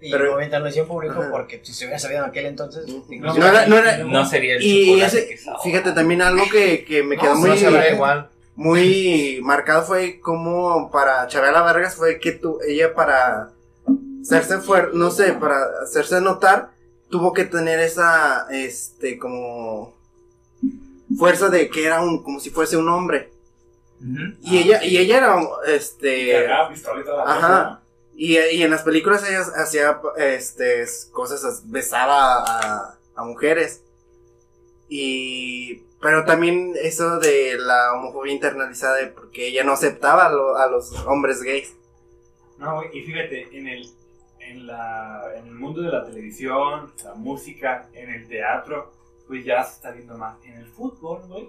Y 0.00 0.10
Pero- 0.10 0.34
obviamente 0.34 0.58
lo 0.58 0.68
hicieron 0.68 0.88
público 0.88 1.20
Ajá. 1.20 1.30
porque 1.30 1.60
si 1.62 1.72
se 1.74 1.84
hubiera 1.84 1.98
sabido 1.98 2.24
en 2.24 2.30
aquel 2.30 2.46
entonces... 2.46 2.86
No 3.08 3.34
era- 3.46 3.66
no 3.66 3.76
era- 3.76 3.98
No 3.98 4.24
sería 4.26 4.56
el 4.56 4.62
Y 4.62 4.86
chocolate 4.86 5.06
ese, 5.18 5.28
que 5.28 5.34
es 5.34 5.46
ahora. 5.46 5.60
fíjate, 5.62 5.92
también 5.92 6.22
algo 6.22 6.42
que, 6.50 6.84
que 6.86 7.02
me 7.02 7.18
quedó 7.18 7.34
No, 7.34 7.40
muy, 7.40 7.50
no 7.50 7.56
sabrá 7.58 7.90
igual. 7.90 8.30
muy 8.56 9.40
marcado 9.42 9.82
fue 9.82 10.18
como 10.20 10.90
para 10.90 11.26
Chabela 11.26 11.60
Vargas 11.60 11.94
fue 11.96 12.18
que 12.18 12.32
tu, 12.32 12.58
ella 12.66 12.94
para 12.94 13.50
hacerse 14.22 14.58
fuerte, 14.58 14.96
no 14.96 15.10
sé, 15.10 15.32
para 15.34 15.56
hacerse 15.82 16.20
notar, 16.20 16.70
tuvo 17.10 17.32
que 17.32 17.44
tener 17.44 17.80
esa, 17.80 18.46
este, 18.50 19.18
como 19.18 19.94
fuerza 21.18 21.48
de 21.48 21.68
que 21.70 21.84
era 21.86 22.00
un, 22.02 22.22
como 22.22 22.38
si 22.40 22.50
fuese 22.50 22.76
un 22.76 22.88
hombre. 22.88 23.30
Y 24.42 24.58
ella, 24.58 24.82
y 24.82 24.96
ella 24.96 25.18
era, 25.18 25.36
este, 25.66 26.32
Cargaba 26.32 26.70
la 27.04 27.22
Ajá. 27.24 27.82
y, 28.14 28.38
y 28.38 28.62
en 28.62 28.70
las 28.70 28.82
películas 28.82 29.28
ella 29.28 29.44
hacía, 29.56 30.00
este, 30.16 30.86
cosas, 31.12 31.62
besaba 31.70 32.42
a, 32.44 32.98
a 33.16 33.24
mujeres. 33.24 33.82
Y, 34.88 35.82
pero 36.00 36.24
también 36.24 36.72
eso 36.80 37.18
de 37.18 37.56
la 37.58 37.92
homofobia 37.94 38.32
internalizada, 38.32 38.96
de 38.96 39.06
porque 39.08 39.48
ella 39.48 39.64
no 39.64 39.72
aceptaba 39.72 40.26
a, 40.26 40.30
lo- 40.32 40.56
a 40.56 40.66
los 40.66 40.92
hombres 41.06 41.42
gays. 41.42 41.74
No, 42.58 42.76
güey, 42.76 42.88
y 42.98 43.02
fíjate, 43.02 43.48
en 43.56 43.68
el, 43.68 43.90
en, 44.50 44.66
la, 44.66 45.22
en 45.36 45.46
el 45.46 45.54
mundo 45.54 45.82
de 45.82 45.90
la 45.90 46.04
televisión, 46.04 46.92
la 47.04 47.14
música, 47.14 47.88
en 47.92 48.10
el 48.10 48.26
teatro, 48.28 48.92
pues 49.26 49.44
ya 49.44 49.62
se 49.64 49.74
está 49.74 49.90
viendo 49.92 50.16
más. 50.18 50.36
En 50.44 50.54
el 50.54 50.66
fútbol, 50.66 51.22
güey, 51.28 51.48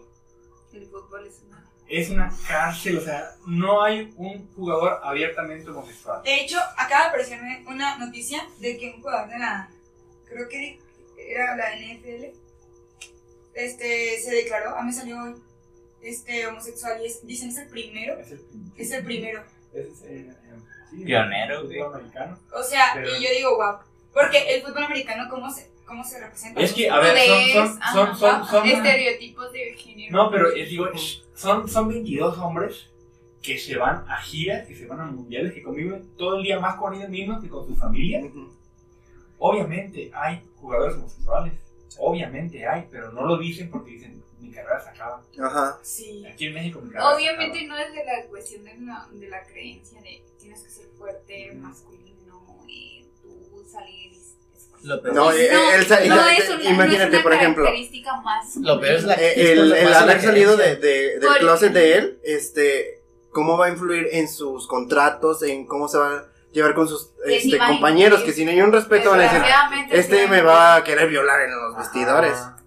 El 0.73 0.85
fútbol 0.85 1.25
es 1.27 1.41
una. 1.47 1.67
es 1.87 2.09
una 2.09 2.31
cárcel, 2.47 2.97
o 2.97 3.01
sea, 3.01 3.31
no 3.47 3.81
hay 3.83 4.13
un 4.17 4.47
jugador 4.53 4.99
abiertamente 5.03 5.69
homosexual. 5.69 6.21
De 6.23 6.41
hecho, 6.41 6.57
acaba 6.77 7.03
de 7.03 7.09
aparecerme 7.09 7.65
una 7.67 7.97
noticia 7.97 8.47
de 8.59 8.77
que 8.77 8.91
un 8.95 9.01
jugador 9.01 9.29
de 9.29 9.39
la, 9.39 9.69
creo 10.25 10.47
que 10.47 10.79
era 11.17 11.55
la 11.55 11.75
NFL, 11.75 12.25
este, 13.53 14.19
se 14.19 14.31
declaró, 14.35 14.75
a 14.77 14.81
mí 14.81 14.87
me 14.87 14.93
salió 14.93 15.21
hoy, 15.23 15.35
este, 16.01 16.47
homosexual 16.47 17.01
y 17.01 17.07
es, 17.07 17.25
dicen 17.27 17.49
es 17.49 17.57
el 17.57 17.67
primero, 17.67 18.19
Es 18.19 18.31
el, 18.31 18.41
es 18.77 18.91
el 18.91 19.03
primero. 19.03 19.43
es 19.73 20.01
sí, 20.91 21.03
Pionero, 21.05 21.63
güey. 21.65 21.79
fútbol 21.79 21.95
americano. 21.95 22.37
O 22.53 22.61
sea, 22.63 22.91
Pero- 22.93 23.09
y 23.17 23.23
yo 23.23 23.29
digo, 23.35 23.55
wow, 23.57 23.77
porque 24.13 24.55
el 24.55 24.61
fútbol 24.61 24.83
americano, 24.83 25.23
¿cómo 25.29 25.49
se, 25.49 25.71
cómo 25.85 26.03
se 26.03 26.19
representa? 26.19 26.61
Es 26.61 26.73
que, 26.73 26.89
a 26.89 26.99
ver, 26.99 27.17
son, 27.17 27.67
son, 27.67 27.77
Ajá, 27.81 27.93
son, 27.93 28.17
son, 28.17 28.47
son- 28.47 28.67
estereotipos 28.67 29.51
de 29.51 29.73
género. 29.75 30.15
no, 30.15 30.29
pero 30.31 30.51
eh, 30.53 30.65
digo, 30.65 30.87
es- 30.91 31.23
son, 31.35 31.67
son 31.67 31.87
22 31.89 32.37
hombres 32.37 32.87
que 33.41 33.57
se 33.57 33.75
van 33.75 34.05
a 34.07 34.17
giras, 34.17 34.67
que 34.67 34.75
se 34.75 34.85
van 34.85 34.99
a 34.99 35.05
mundiales, 35.05 35.53
que 35.53 35.63
conviven 35.63 36.15
todo 36.15 36.37
el 36.37 36.43
día 36.43 36.59
más 36.59 36.75
con 36.75 36.93
ellos 36.93 37.09
mismos 37.09 37.41
que 37.41 37.49
con 37.49 37.65
sus 37.65 37.79
familias. 37.79 38.23
Obviamente 39.39 40.11
hay 40.13 40.41
jugadores 40.57 40.95
homosexuales, 40.97 41.53
obviamente 41.97 42.67
hay, 42.67 42.87
pero 42.91 43.11
no 43.11 43.25
lo 43.25 43.37
dicen 43.37 43.71
porque 43.71 43.91
dicen 43.91 44.20
mi 44.51 44.55
carrera 44.57 44.81
se 44.83 44.89
acaba. 44.89 45.23
Ajá. 45.41 45.79
Sí. 45.81 46.25
Aquí 46.27 46.47
en 46.47 46.53
México 46.53 46.81
mi 46.81 46.91
carrera 46.91 47.15
Obviamente 47.15 47.65
no 47.67 47.77
es 47.77 47.91
de 47.93 48.03
la 48.03 48.25
cuestión 48.29 48.63
de 48.65 48.75
la, 48.81 49.07
de 49.11 49.29
la 49.29 49.43
creencia 49.45 50.01
de 50.01 50.23
tienes 50.37 50.61
que 50.61 50.69
ser 50.69 50.87
fuerte, 50.97 51.53
masculino, 51.55 52.65
y 52.67 53.05
tú 53.21 53.63
salir. 53.71 54.11
es- 54.11 54.35
es- 54.53 54.83
Lo 54.83 55.01
peor, 55.01 55.15
No, 55.15 55.31
eh, 55.31 55.45
eh, 55.45 55.75
el 55.75 55.85
sa- 55.85 55.99
no 56.05 56.15
la- 56.15 56.33
es 56.35 56.49
una, 56.49 56.63
imagínate, 56.63 56.97
no 56.97 57.03
es 57.05 57.09
una 57.13 57.23
por 57.23 57.33
ejemplo. 57.33 57.63
característica 57.63 58.21
más. 58.21 58.55
lo 58.57 58.79
peor 58.81 58.95
es 58.95 59.03
la 59.05 59.13
Eh, 59.15 59.33
es 59.41 59.49
el, 59.51 59.71
el 59.73 59.89
la 59.91 59.99
haber 59.99 60.21
salido 60.21 60.57
de, 60.57 60.75
de- 60.75 61.19
del 61.19 61.21
Por- 61.21 61.37
closet 61.39 61.71
de 61.73 61.97
él, 61.97 62.19
este, 62.23 63.01
cómo 63.31 63.57
va 63.57 63.67
a 63.67 63.69
influir 63.69 64.09
en 64.11 64.27
sus 64.27 64.67
contratos, 64.67 65.43
en 65.43 65.65
cómo 65.65 65.87
se 65.87 65.97
va 65.97 66.07
a 66.17 66.25
llevar 66.51 66.73
con 66.73 66.87
sus 66.89 67.11
Que 67.25 67.37
este, 67.37 67.57
compañeros, 67.57 68.23
que 68.23 68.33
si 68.33 68.43
no 68.43 68.51
hay 68.51 68.61
un 68.61 68.73
respeto 68.73 69.11
van 69.11 69.21
a 69.21 69.23
decir, 69.23 69.41
este 69.91 70.27
me 70.27 70.41
va 70.41 70.75
a 70.75 70.83
querer 70.83 71.07
violar 71.07 71.39
en 71.41 71.51
los 71.51 71.77
vestidores. 71.77 72.33
Ah. 72.35 72.57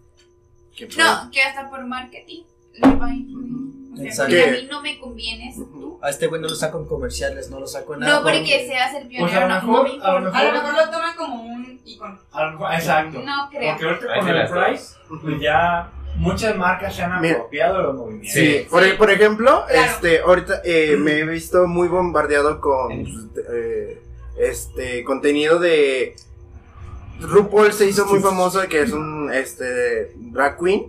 Que 0.77 0.87
No, 0.97 1.31
que 1.31 1.43
hasta 1.43 1.71
por 1.71 1.85
marketing 1.87 2.43
le 2.73 2.97
va 2.97 3.07
a 3.07 3.13
influir. 3.15 3.53
O 3.93 3.97
sea, 3.97 4.07
Exacto. 4.07 4.35
porque 4.35 4.49
a 4.49 4.53
mí 4.63 4.69
no 4.71 4.83
me 4.83 4.99
convienes 4.99 5.55
tú. 5.57 5.99
A 6.03 6.11
este 6.11 6.27
güey 6.27 6.41
no 6.43 6.49
lo 6.49 6.55
saco 6.57 6.81
en 6.81 6.87
comerciales, 6.87 7.49
no 7.51 7.61
lo 7.61 7.67
saco 7.69 7.95
en 7.95 8.01
nada. 8.01 8.17
No 8.17 8.23
porque 8.25 8.67
seas 8.67 8.93
el 8.95 9.07
Pues 9.07 9.33
a 9.33 9.39
pionero, 9.39 9.49
lo 9.49 9.55
mejor- 9.55 9.67
no 9.67 9.83
me 9.83 9.89
a 9.89 10.13
lo 10.13 10.19
importa. 10.19 10.39
A 10.39 10.45
lo 10.45 10.53
mejor 10.53 10.75
lo 10.75 10.91
toman 10.91 11.17
como 11.17 11.43
un 11.45 11.81
icono. 11.85 12.19
Exacto. 12.73 13.23
No 13.25 13.49
creo. 13.51 13.73
Porque 13.73 13.85
ahorita 13.87 14.07
con 14.19 14.29
el. 14.29 14.49
Price, 14.49 14.95
pues 15.23 15.41
ya 15.41 15.93
muchas 16.17 16.57
marcas 16.57 16.95
se 16.97 17.03
han 17.03 17.21
Mira. 17.21 17.35
apropiado 17.35 17.77
de 17.79 17.83
los 17.85 17.95
movimientos. 17.95 18.33
Sí, 18.33 18.67
por, 18.69 18.97
por 18.97 19.11
ejemplo, 19.11 19.65
Claro. 19.69 19.85
este, 19.93 20.21
ahorita 20.21 20.61
eh, 20.65 20.97
me 20.99 21.19
he 21.21 21.25
visto 21.25 21.67
muy 21.69 21.87
bombardeado 21.87 22.61
con 22.61 22.91
eh, 23.53 24.03
este 24.37 25.05
contenido 25.05 25.61
de 25.61 26.17
RuPaul 27.21 27.73
se 27.73 27.87
hizo 27.89 28.07
muy 28.07 28.21
famoso 28.21 28.61
de 28.61 28.69
que 28.69 28.83
es 28.83 28.93
un 28.93 29.31
este 29.33 30.13
drag 30.17 30.59
queen, 30.59 30.87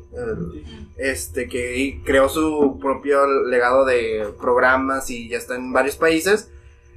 este 0.97 1.47
que 1.47 2.01
creó 2.05 2.29
su 2.29 2.77
propio 2.81 3.25
legado 3.43 3.85
de 3.85 4.33
programas 4.39 5.09
y 5.09 5.27
ya 5.29 5.37
está 5.37 5.55
en 5.55 5.71
varios 5.73 5.95
países 5.97 6.49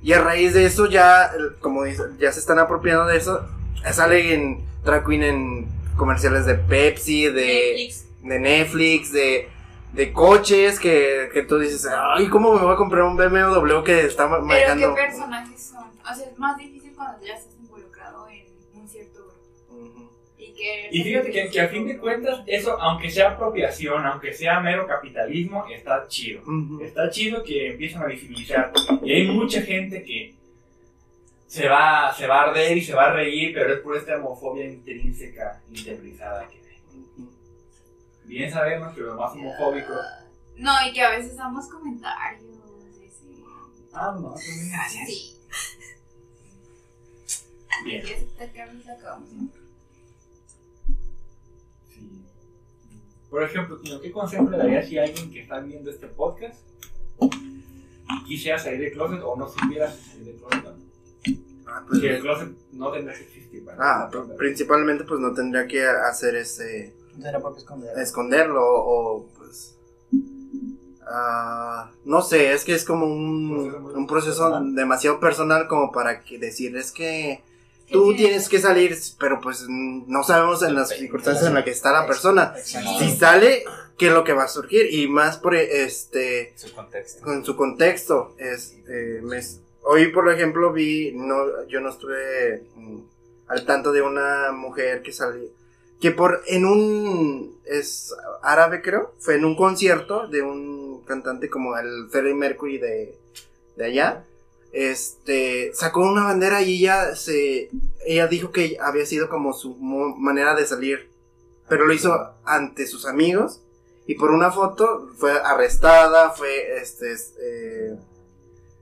y 0.02 0.12
a 0.12 0.22
raíz 0.22 0.54
de 0.54 0.64
eso 0.64 0.86
ya 0.86 1.30
como 1.60 1.84
dice, 1.84 2.02
ya 2.18 2.30
se 2.32 2.40
están 2.40 2.58
apropiando 2.58 3.06
de 3.06 3.16
eso, 3.16 3.44
sale 3.92 4.34
en 4.34 4.64
drag 4.84 5.04
queen 5.06 5.22
en 5.22 5.68
comerciales 5.96 6.46
de 6.46 6.54
Pepsi, 6.54 7.26
de 7.26 7.32
Netflix. 7.76 8.04
de 8.22 8.38
Netflix, 8.38 9.12
de 9.12 9.48
de 9.92 10.12
coches 10.12 10.78
que, 10.78 11.30
que 11.32 11.42
tú 11.42 11.58
dices, 11.58 11.88
ay, 11.90 12.28
¿cómo 12.28 12.54
me 12.54 12.60
voy 12.60 12.74
a 12.74 12.76
comprar 12.76 13.04
un 13.04 13.16
BMW 13.16 13.82
que 13.82 14.04
está 14.04 14.26
ma- 14.28 14.36
Pero 14.36 14.46
manejando? 14.46 14.94
¿qué 14.94 15.00
personajes 15.02 15.62
son? 15.72 15.78
O 15.78 16.14
sea, 16.14 16.26
es 16.30 16.38
más 16.38 16.56
difícil 16.58 16.92
cuando 16.94 17.24
ya 17.24 17.32
estás 17.34 17.54
Y, 20.90 21.02
fíjate 21.02 21.30
que, 21.30 21.48
que 21.50 21.60
a 21.60 21.68
fin 21.68 21.86
de 21.86 21.98
cuentas, 21.98 22.42
eso, 22.46 22.80
aunque 22.80 23.10
sea 23.10 23.30
apropiación, 23.30 24.04
aunque 24.04 24.32
sea 24.32 24.60
mero 24.60 24.86
capitalismo, 24.86 25.66
está 25.68 26.06
chido. 26.08 26.42
Está 26.82 27.10
chido 27.10 27.42
que 27.42 27.72
empiezan 27.72 28.02
a 28.02 28.06
visibilizar. 28.06 28.72
Y 29.02 29.12
hay 29.12 29.26
mucha 29.28 29.62
gente 29.62 30.02
que 30.02 30.34
se 31.46 31.68
va, 31.68 32.12
se 32.12 32.26
va 32.26 32.42
a 32.42 32.50
arder 32.50 32.76
y 32.76 32.82
se 32.82 32.94
va 32.94 33.06
a 33.06 33.12
reír, 33.12 33.52
pero 33.54 33.72
es 33.72 33.80
por 33.80 33.96
esta 33.96 34.16
homofobia 34.16 34.66
intrínseca, 34.66 35.62
interiorizada 35.68 36.46
que 36.48 36.56
hay. 36.56 36.80
Bien 38.24 38.50
sabemos 38.50 38.94
que 38.94 39.00
los 39.00 39.16
más 39.16 39.32
homofóbicos. 39.32 39.96
No, 40.56 40.72
y 40.86 40.92
que 40.92 41.00
a 41.00 41.10
veces 41.10 41.36
damos 41.36 41.68
comentarios. 41.68 42.42
sí. 42.42 43.44
Ah, 43.92 44.14
no, 44.20 44.34
también. 44.34 45.06
Sí. 45.06 45.34
Bien. 47.84 48.04
Por 53.30 53.42
ejemplo, 53.42 53.78
Tino, 53.78 54.00
¿qué 54.00 54.10
consejo 54.10 54.48
le 54.50 54.56
darías 54.58 54.88
si 54.88 54.98
alguien 54.98 55.30
que 55.30 55.40
está 55.42 55.60
viendo 55.60 55.90
este 55.90 56.06
podcast 56.08 56.60
quisiera 58.26 58.58
salir 58.58 58.80
del 58.80 58.92
closet 58.92 59.20
o 59.22 59.36
no 59.36 59.48
supiera 59.48 59.90
salir 59.90 60.24
del 60.24 60.36
closet 60.36 60.64
no? 60.64 60.88
Ah, 61.66 61.84
pues, 61.86 62.00
Que 62.00 62.16
el 62.16 62.22
closet 62.22 62.48
no 62.72 62.90
tendrá 62.90 63.14
que 63.14 63.20
existir. 63.22 63.64
¿vale? 63.64 63.78
ah, 63.80 64.08
pr- 64.10 64.36
principalmente 64.36 65.04
pues 65.04 65.20
no 65.20 65.34
tendría 65.34 65.66
que 65.66 65.84
hacer 65.86 66.36
ese 66.36 66.94
No 67.16 67.22
será 67.22 67.40
por 67.40 67.52
qué 67.52 67.58
esconder. 67.60 67.98
esconderlo 67.98 68.62
o 68.64 69.28
pues 69.36 69.76
ah, 71.06 71.90
no 72.04 72.22
sé 72.22 72.52
es 72.52 72.64
que 72.64 72.74
es 72.74 72.84
como 72.84 73.06
un, 73.06 73.70
Proceso 73.70 73.98
un 73.98 74.06
proceso 74.06 74.42
personal. 74.44 74.74
demasiado 74.74 75.20
personal 75.20 75.68
como 75.68 75.92
para 75.92 76.22
que 76.22 76.38
decir 76.38 76.76
es 76.76 76.92
que 76.92 77.42
tú 77.90 78.14
tienes 78.14 78.48
que 78.48 78.58
salir 78.60 78.96
pero 79.18 79.40
pues 79.40 79.64
no 79.68 80.22
sabemos 80.22 80.62
en 80.62 80.74
las 80.74 80.90
circunstancias 80.90 81.46
en 81.46 81.54
las 81.54 81.64
que 81.64 81.70
está 81.70 81.92
la 81.92 82.06
persona. 82.06 82.54
Si 82.64 83.10
sale 83.16 83.64
qué 83.96 84.08
es 84.08 84.12
lo 84.12 84.24
que 84.24 84.32
va 84.32 84.44
a 84.44 84.48
surgir 84.48 84.92
y 84.92 85.08
más 85.08 85.38
por 85.38 85.54
este 85.56 86.52
Su 86.56 86.72
contexto. 86.72 87.24
con 87.24 87.44
su 87.44 87.56
contexto 87.56 88.34
es 88.38 88.76
eh, 88.88 89.20
me- 89.24 89.42
hoy 89.82 90.08
por 90.12 90.30
ejemplo 90.32 90.72
vi 90.72 91.12
no 91.14 91.66
yo 91.66 91.80
no 91.80 91.90
estuve 91.90 92.62
mm, 92.76 92.98
al 93.48 93.64
tanto 93.66 93.90
de 93.92 94.02
una 94.02 94.52
mujer 94.52 95.02
que 95.02 95.12
salió 95.12 95.48
que 96.00 96.12
por 96.12 96.42
en 96.46 96.64
un 96.64 97.58
es 97.64 98.14
árabe 98.42 98.82
creo 98.82 99.14
fue 99.18 99.34
en 99.34 99.44
un 99.44 99.56
concierto 99.56 100.28
de 100.28 100.42
un 100.42 101.02
cantante 101.04 101.50
como 101.50 101.76
el 101.76 102.08
Freddie 102.10 102.34
Mercury 102.34 102.78
de 102.78 103.18
de 103.76 103.84
allá 103.84 104.24
este 104.72 105.72
sacó 105.74 106.00
una 106.00 106.24
bandera 106.24 106.62
y 106.62 106.78
ella 106.80 107.16
se 107.16 107.70
ella 108.06 108.26
dijo 108.26 108.50
que 108.52 108.76
había 108.80 109.06
sido 109.06 109.28
como 109.28 109.52
su 109.52 109.74
manera 109.76 110.54
de 110.54 110.66
salir 110.66 111.10
pero 111.68 111.86
lo 111.86 111.92
hizo 111.92 112.34
ante 112.44 112.86
sus 112.86 113.06
amigos 113.06 113.62
y 114.06 114.14
por 114.14 114.30
una 114.30 114.50
foto 114.50 115.10
fue 115.18 115.32
arrestada, 115.38 116.30
fue 116.30 116.78
este, 116.80 117.12
es- 117.12 117.34
eh, 117.42 117.94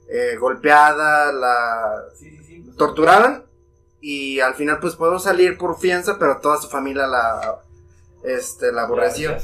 eh, 0.09 0.37
golpeada, 0.39 1.33
la 1.33 2.05
Sí, 2.17 2.31
sí, 2.31 2.45
sí. 2.45 2.71
torturaron 2.79 3.45
y 4.01 4.39
al 4.41 4.55
final 4.55 4.79
pues 4.81 4.95
pudo 4.95 5.19
salir 5.19 5.59
por 5.59 5.79
fianza, 5.81 6.17
pero 6.19 6.39
toda 6.39 6.59
su 6.61 6.69
familia 6.69 7.09
la 7.09 7.61
este 8.23 8.71
la 8.73 8.83
aborreció. 8.83 9.37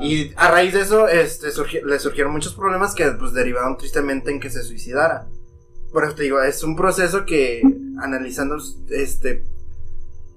Y 0.00 0.32
a 0.36 0.48
raíz 0.50 0.72
de 0.74 0.82
eso 0.82 1.08
este 1.08 1.48
surgi- 1.48 1.82
le 1.82 1.98
surgieron 1.98 2.32
muchos 2.32 2.54
problemas 2.54 2.94
que 2.94 3.06
pues 3.12 3.32
derivaron 3.32 3.76
tristemente 3.76 4.30
en 4.30 4.38
que 4.38 4.50
se 4.50 4.62
suicidara. 4.62 5.26
Por 5.96 6.04
eso 6.04 6.14
te 6.14 6.24
digo, 6.24 6.42
es 6.42 6.62
un 6.62 6.76
proceso 6.76 7.24
que 7.24 7.62
analizando 8.02 8.58
este 8.90 9.42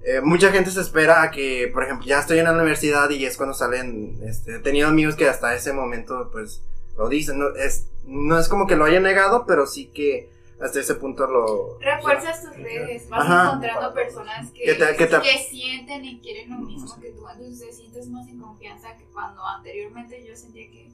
eh, 0.06 0.22
mucha 0.22 0.50
gente 0.52 0.70
se 0.70 0.80
espera 0.80 1.20
a 1.20 1.30
que, 1.30 1.68
por 1.70 1.82
ejemplo, 1.84 2.06
ya 2.06 2.18
estoy 2.20 2.38
en 2.38 2.44
la 2.46 2.54
universidad 2.54 3.10
y 3.10 3.26
es 3.26 3.36
cuando 3.36 3.52
salen, 3.54 4.18
este, 4.26 4.56
he 4.56 4.58
tenido 4.60 4.88
amigos 4.88 5.16
que 5.16 5.28
hasta 5.28 5.54
ese 5.54 5.74
momento, 5.74 6.30
pues, 6.32 6.62
lo 6.96 7.10
dicen, 7.10 7.38
no 7.38 7.54
es, 7.56 7.88
no 8.06 8.38
es 8.38 8.48
como 8.48 8.66
que 8.66 8.74
lo 8.74 8.86
haya 8.86 9.00
negado, 9.00 9.44
pero 9.46 9.66
sí 9.66 9.88
que 9.88 10.30
hasta 10.62 10.80
ese 10.80 10.94
punto 10.94 11.26
lo... 11.26 11.78
Refuerzas 11.78 12.42
tus 12.42 12.56
redes, 12.56 13.10
vas 13.10 13.20
Ajá. 13.20 13.44
encontrando 13.48 13.92
personas 13.92 14.50
que, 14.52 14.62
Que 14.64 14.74
te- 14.76 14.96
que 14.96 15.06
te- 15.08 15.20
que 15.20 15.38
sienten 15.50 16.02
y 16.06 16.20
quieren 16.20 16.52
lo 16.52 16.60
mismo 16.60 16.98
que 16.98 17.10
tú, 17.10 17.28
entonces 17.28 17.66
te 17.66 17.70
sientes 17.74 18.08
más 18.08 18.26
en 18.28 18.38
confianza 18.38 18.96
que 18.96 19.04
cuando 19.12 19.44
anteriormente 19.44 20.24
yo 20.26 20.34
sentía 20.34 20.70
que 20.70 20.88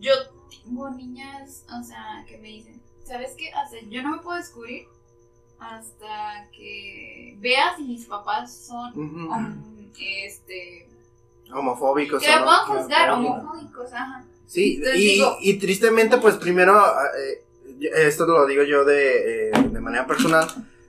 yo 0.00 0.12
tengo 0.64 0.90
niñas, 0.90 1.64
o 1.80 1.84
sea, 1.84 2.24
que 2.26 2.36
me 2.38 2.48
dicen, 2.48 2.79
¿sabes 3.04 3.32
qué? 3.36 3.50
Hasta 3.52 3.76
yo 3.88 4.02
no 4.02 4.16
me 4.16 4.22
puedo 4.22 4.36
descubrir 4.38 4.86
hasta 5.58 6.48
que 6.56 7.36
veas 7.38 7.76
si 7.76 7.82
mis 7.84 8.06
papás 8.06 8.66
son 8.66 8.92
este 9.98 10.88
homofóbicos. 11.52 12.22
que 12.22 12.28
me 12.28 12.42
puedan 12.42 12.66
juzgar 12.66 13.10
homofóbicos. 13.10 13.92
ajá. 13.92 14.24
Sí, 14.46 14.76
Entonces 14.76 15.00
y, 15.00 15.04
digo- 15.14 15.36
y 15.40 15.58
tristemente, 15.58 16.16
pues 16.18 16.36
primero, 16.36 16.80
eh, 17.16 17.44
esto 18.06 18.26
lo 18.26 18.46
digo 18.46 18.62
yo 18.64 18.84
de, 18.84 19.48
eh, 19.48 19.52
de 19.70 19.80
manera 19.80 20.06
personal, 20.06 20.46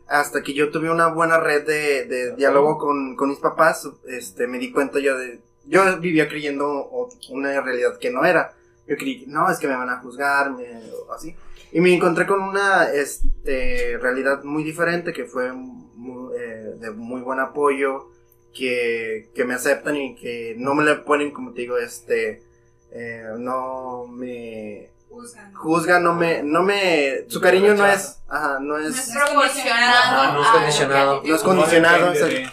hasta 0.08 0.42
que 0.42 0.54
yo 0.54 0.72
tuve 0.72 0.90
una 0.90 1.08
buena 1.08 1.38
red 1.40 1.66
de, 1.66 2.06
de 2.06 2.36
diálogo 2.36 2.78
con, 2.78 3.16
con 3.16 3.30
mis 3.30 3.38
papás, 3.40 3.88
este, 4.08 4.48
me 4.48 4.58
di 4.58 4.72
cuenta 4.72 5.00
yo 5.00 5.18
de, 5.18 5.40
yo 5.66 6.00
vivía 6.00 6.28
creyendo 6.28 6.90
una 7.30 7.62
realidad 7.62 7.98
que 8.00 8.10
no 8.10 8.26
era. 8.26 8.54
Yo 8.88 8.98
creí, 8.98 9.26
no, 9.28 9.50
es 9.50 9.60
que 9.60 9.68
me 9.68 9.76
van 9.76 9.90
a 9.90 9.98
juzgar, 10.00 10.52
me- 10.52 10.82
o 11.08 11.14
así. 11.14 11.36
Y 11.72 11.80
me 11.80 11.94
encontré 11.94 12.26
con 12.28 12.42
una 12.42 12.92
este, 12.92 13.98
realidad 13.98 14.44
muy 14.44 14.64
diferente 14.64 15.14
que 15.14 15.26
fue 15.26 15.52
muy, 15.54 16.36
eh, 16.38 16.74
de 16.80 16.92
muy 16.92 17.22
buen 17.22 17.40
apoyo, 17.40 18.10
que, 18.54 19.30
que 19.34 19.46
me 19.46 19.54
aceptan 19.54 19.96
y 19.96 20.16
que 20.16 20.56
no 20.58 20.76
me 20.76 20.84
le 20.84 20.96
ponen, 20.96 21.32
como 21.32 21.54
te 21.54 21.62
digo, 21.62 21.78
este, 21.78 22.44
eh, 22.92 23.24
no 23.38 24.06
me 24.08 24.90
Juzgan. 25.10 25.54
juzgan, 25.54 26.04
no 26.04 26.14
me, 26.14 26.44
no 26.44 26.62
me, 26.64 27.26
su 27.30 27.40
cariño 27.40 27.74
no 27.76 27.86
es, 27.86 28.20
ajá, 28.28 28.60
no 28.60 28.78
No 28.78 28.78
es. 28.78 28.96
Ajá, 29.16 30.34
no 30.34 30.42
es 30.42 30.48
condicionado. 30.50 31.24
No 31.24 31.36
es 31.36 31.42
condicionado, 31.42 32.12
depende 32.12 32.44
es 32.44 32.50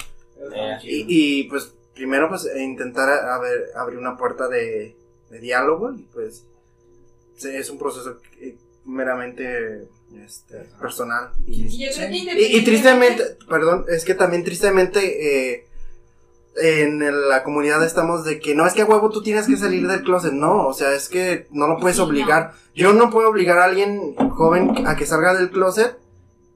Eh, 0.54 0.78
y, 0.84 1.06
y, 1.40 1.44
pues 1.44 1.74
primero 1.94 2.28
pues 2.28 2.46
e 2.46 2.62
intentar 2.62 3.08
a 3.08 3.38
ver, 3.40 3.70
abrir 3.74 3.98
una 3.98 4.16
puerta 4.16 4.46
de, 4.48 4.96
de 5.30 5.40
diálogo 5.40 5.92
y 5.92 6.02
pues 6.04 6.44
es 7.44 7.70
un 7.70 7.78
proceso 7.78 8.18
que- 8.38 8.56
meramente 8.88 9.86
este, 10.24 10.56
personal 10.80 11.30
y, 11.46 11.66
Y 11.66 11.86
yo 11.86 11.92
creo 11.94 12.08
que 12.08 12.42
y, 12.42 12.56
y 12.56 12.64
tristemente, 12.64 13.22
perdón, 13.48 13.84
es 13.88 14.04
que 14.04 14.14
también 14.14 14.42
tristemente 14.44 15.54
eh, 15.54 15.66
en 16.60 17.28
la 17.28 17.44
comunidad 17.44 17.84
estamos 17.84 18.24
de 18.24 18.40
que 18.40 18.54
no 18.54 18.66
es 18.66 18.72
que 18.72 18.82
a 18.82 18.86
huevo 18.86 19.10
tú 19.10 19.22
tienes 19.22 19.46
que 19.46 19.56
salir 19.56 19.86
del 19.86 20.02
closet, 20.02 20.32
no, 20.32 20.66
o 20.66 20.72
sea, 20.72 20.92
es 20.94 21.08
que 21.08 21.46
no 21.50 21.68
lo 21.68 21.78
puedes 21.78 21.96
Sí, 21.96 22.02
obligar. 22.02 22.52
Yo 22.74 22.92
no 22.92 23.10
puedo 23.10 23.28
obligar 23.28 23.58
a 23.58 23.64
alguien 23.64 24.14
joven 24.30 24.86
a 24.86 24.96
que 24.96 25.06
salga 25.06 25.34
del 25.34 25.50
closet 25.50 25.96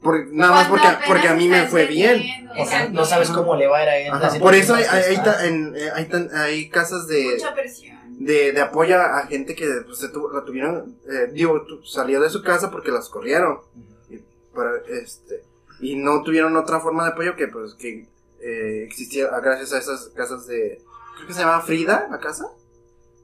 por, 0.00 0.32
nada 0.32 0.52
más 0.52 0.68
porque, 0.68 0.88
porque 1.06 1.28
a 1.28 1.34
mí 1.34 1.46
me 1.48 1.66
fue 1.66 1.86
bien. 1.86 2.48
O 2.59 2.66
sea, 2.66 2.88
no 2.88 3.04
sabes 3.04 3.30
cómo 3.30 3.54
le 3.54 3.68
va 3.68 3.78
a 3.78 3.82
ir 3.82 3.88
a 3.88 3.98
él. 3.98 4.40
Por 4.40 4.54
eso 4.54 4.74
hay, 4.74 4.84
situación 4.84 5.74
hay, 5.76 5.82
eh, 5.82 5.90
hay, 5.94 6.28
hay 6.34 6.68
casas 6.68 7.06
de, 7.06 7.34
Mucha 7.34 7.54
presión. 7.54 8.02
De, 8.24 8.53
de 8.53 8.61
apoyo 8.61 9.01
a 9.01 9.27
gente 9.27 9.55
que 9.55 9.66
pues, 9.85 9.99
se 9.99 10.09
tu- 10.09 10.31
la 10.31 10.44
tuvieron, 10.44 10.97
eh, 11.11 11.31
digo, 11.32 11.62
tu- 11.62 11.82
salió 11.85 12.20
de 12.20 12.31
su 12.31 12.43
casa 12.43 12.70
porque 12.70 12.90
las 12.90 13.09
corrieron. 13.09 13.61
Y, 14.09 14.19
para, 14.55 14.77
este, 14.89 15.43
y 15.81 15.97
no 15.97 16.23
tuvieron 16.23 16.57
otra 16.57 16.81
forma 16.81 17.05
de 17.05 17.12
apoyo 17.12 17.35
que 17.36 17.49
pues 17.49 17.74
que 17.74 18.07
eh, 18.40 18.85
existía 18.85 19.28
gracias 19.40 19.73
a 19.73 19.78
esas 19.78 20.09
casas 20.15 20.47
de, 20.47 20.81
creo 21.16 21.27
que 21.27 21.32
se 21.35 21.40
llama 21.40 21.61
Frida, 21.62 22.09
la 22.11 22.19
casa. 22.19 22.47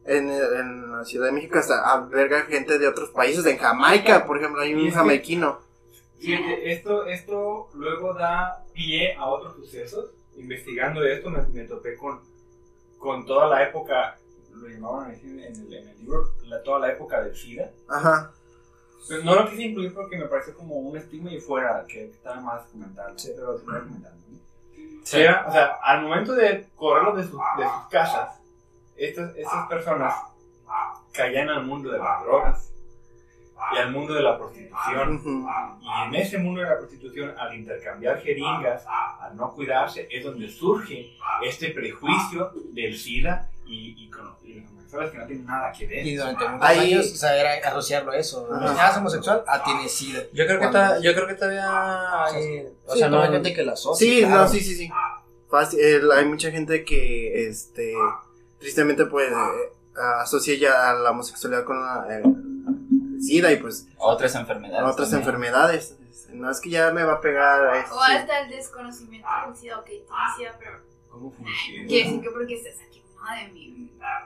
En, 0.04 0.30
en 0.30 0.90
la 0.90 1.04
Ciudad 1.04 1.26
de 1.26 1.32
México 1.32 1.58
hasta 1.58 1.92
alberga 1.92 2.42
gente 2.44 2.78
de 2.78 2.88
otros 2.88 3.10
países, 3.10 3.44
de 3.44 3.58
Jamaica, 3.58 4.24
por 4.24 4.38
ejemplo, 4.38 4.62
hay 4.62 4.72
un 4.74 4.90
jamaiquino. 4.90 5.60
Fíjate, 6.18 6.72
esto, 6.72 7.04
esto 7.04 7.68
luego 7.74 8.14
da 8.14 8.64
pie 8.72 9.14
a 9.16 9.26
otros 9.26 9.54
sucesos. 9.56 10.10
Investigando 10.36 11.04
esto 11.04 11.28
me, 11.30 11.42
me 11.48 11.64
topé 11.64 11.94
con, 11.96 12.20
con 12.98 13.26
toda 13.26 13.48
la 13.48 13.62
época, 13.68 14.16
lo 14.58 14.68
llamaban 14.68 15.10
en 15.12 15.40
el, 15.40 15.72
en 15.72 15.88
el 15.88 15.98
libro, 15.98 16.32
la- 16.44 16.62
toda 16.62 16.80
la 16.80 16.92
época 16.92 17.22
del 17.22 17.34
SIDA. 17.36 17.70
Ajá. 17.88 18.32
Pero 19.08 19.24
no 19.24 19.34
lo 19.36 19.48
quise 19.48 19.62
incluir 19.62 19.94
porque 19.94 20.18
me 20.18 20.26
parece 20.26 20.52
como 20.52 20.74
un 20.76 20.96
estigma 20.96 21.30
y 21.32 21.40
fuera 21.40 21.84
que 21.88 22.06
estaba 22.06 22.40
más 22.40 22.66
comentando. 22.66 23.14
Pero 23.24 23.58
sí 23.58 23.64
voy 23.66 23.76
a 23.76 23.80
comentar, 23.80 24.12
¿no? 24.12 24.38
Era, 25.12 25.46
o 25.48 25.52
sea, 25.52 25.64
al 25.82 26.02
momento 26.02 26.34
de 26.34 26.66
correrlos 26.76 27.16
de, 27.16 27.22
sus- 27.22 27.40
de 27.56 27.64
sus 27.64 27.88
casas, 27.90 28.38
estas, 28.96 29.34
estas 29.36 29.66
personas 29.68 30.14
caían 31.12 31.48
al 31.48 31.64
mundo 31.64 31.90
de 31.90 31.98
las 31.98 32.22
drogas 32.24 32.72
y 33.74 33.78
al 33.78 33.90
mundo 33.90 34.12
de 34.14 34.22
la 34.22 34.36
prostitución. 34.38 35.16
Ujú. 35.16 35.48
Y 35.80 36.04
en 36.08 36.14
ese 36.14 36.38
mundo 36.38 36.60
de 36.60 36.68
la 36.68 36.76
prostitución, 36.78 37.34
al 37.38 37.54
intercambiar 37.56 38.20
jeringas, 38.20 38.84
al 39.20 39.36
no 39.36 39.52
cuidarse, 39.54 40.06
es 40.10 40.22
donde 40.24 40.48
surge 40.48 41.12
este 41.42 41.70
prejuicio 41.70 42.52
del 42.72 42.96
SIDA 42.96 43.48
y, 43.68 44.04
y 44.04 44.10
con 44.10 44.34
y 44.42 44.60
los 44.60 44.70
homosexuales 44.70 45.10
que 45.12 45.18
no 45.18 45.26
tienen 45.26 45.46
nada 45.46 45.72
que 45.72 45.86
ver. 45.86 46.06
Y 46.06 46.16
durante 46.16 46.48
muchos 46.48 46.66
Ahí- 46.68 46.92
años, 46.94 47.12
o 47.12 47.16
sea, 47.16 47.36
era 47.36 47.68
asociarlo 47.68 48.10
a 48.12 48.16
eso. 48.16 48.48
Ajá. 48.52 48.74
Ya 48.74 48.88
es 48.90 48.96
homosexual, 48.96 49.44
ah, 49.46 49.62
tiene 49.64 49.88
SIDA. 49.88 50.22
Yo 50.32 50.46
creo 50.46 50.60
que, 50.60 50.68
ta- 50.68 50.98
yo 51.00 51.14
creo 51.14 51.26
que 51.26 51.34
todavía 51.34 52.24
hay. 52.24 52.66
O 52.86 52.92
Sí, 52.94 52.98
sea, 52.98 53.08
no 53.08 53.20
hay 53.20 53.30
gente 53.30 53.52
que 53.54 53.62
la 53.62 53.72
asocia. 53.74 54.06
Sí, 54.08 54.20
claro. 54.20 54.42
no, 54.42 54.48
sí, 54.48 54.60
sí, 54.60 54.74
sí. 54.74 54.90
Fácil, 55.50 55.80
el- 55.80 56.10
hay 56.12 56.24
mucha 56.26 56.50
gente 56.50 56.84
que, 56.84 57.48
este, 57.48 57.94
tristemente, 58.58 59.06
pues, 59.06 59.30
eh, 59.30 59.72
asocia 60.22 60.54
ya 60.58 60.90
a 60.90 60.94
la 60.94 61.10
homosexualidad 61.10 61.64
con 61.64 61.80
la 61.80 62.06
eh, 62.10 62.22
SIDA 63.20 63.52
y, 63.52 63.56
pues, 63.56 63.86
Otras 63.98 64.34
enfermedades. 64.34 64.82
otras 64.90 65.10
también. 65.10 65.28
enfermedades. 65.28 65.96
No 66.30 66.50
es 66.50 66.60
que 66.60 66.70
ya 66.70 66.90
me 66.92 67.02
va 67.02 67.14
a 67.14 67.20
pegar 67.20 67.66
a 67.66 67.80
esto. 67.80 67.94
O 67.96 68.00
hasta 68.02 68.40
el 68.40 68.50
desconocimiento 68.50 69.26
del 69.46 69.56
SIDA, 69.56 69.78
ok, 69.78 69.86
tienes 69.86 70.06
SIDA, 70.36 70.56
pero 70.58 70.78
¿Cómo 71.10 71.32
funciona? 71.32 71.86
quiere 71.88 72.04
decir 72.04 72.20
que 72.22 72.30
porque 72.30 72.54
estés 72.54 72.76
aquí, 72.86 73.02
mía. 73.52 73.64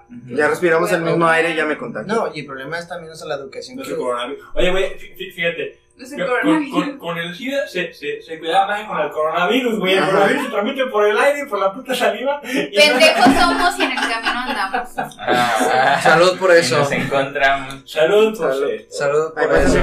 Ujú. 0.08 0.36
Ya 0.36 0.48
respiramos 0.48 0.92
el 0.92 1.02
mismo 1.02 1.26
aire 1.26 1.50
y 1.50 1.56
ya 1.56 1.64
me 1.64 1.76
contagio. 1.78 2.12
No, 2.12 2.30
y 2.34 2.40
el 2.40 2.46
problema 2.46 2.78
es 2.78 2.86
también 2.88 3.12
eso, 3.12 3.26
la 3.26 3.34
educación. 3.36 3.76
No 3.76 3.82
que- 3.82 3.90
sé 3.90 3.96
coronavirus. 3.96 4.44
Oye, 4.54 4.70
güey, 4.70 4.84
fí- 4.98 5.16
fí- 5.16 5.32
fíjate. 5.34 5.78
No 5.94 6.08
Con, 6.08 6.26
coronavirus. 6.26 6.72
con- 6.74 6.98
con 6.98 7.18
el 7.18 7.34
SIDA 7.34 7.68
se, 7.68 7.92
se, 7.92 8.22
se 8.22 8.38
cuidaba 8.38 8.66
más 8.68 8.80
que 8.80 8.86
con 8.86 9.00
el 9.00 9.10
coronavirus, 9.10 9.78
güey. 9.78 9.94
El 9.94 10.04
coronavirus 10.04 10.44
se 10.44 10.50
transmite 10.50 10.86
por 10.86 11.06
el 11.08 11.18
aire 11.18 11.42
y 11.42 11.48
por 11.48 11.58
la 11.60 11.72
puta 11.72 11.94
saliva. 11.94 12.40
no- 12.42 12.48
Pendejos 12.50 13.24
somos 13.34 13.78
y 13.78 13.82
en 13.82 13.90
el 13.92 13.98
camino 13.98 14.40
andamos. 14.46 14.88
Ah, 15.18 16.00
Salud 16.02 16.38
por 16.38 16.50
eso. 16.50 16.78
Nos 16.78 16.92
encontramos. 16.92 17.82
Salud, 17.90 18.36
por 18.36 18.52
Salud. 18.52 18.70
esto. 18.70 18.94
Salud 18.98 19.34
por 19.34 19.42
eso. 19.54 19.78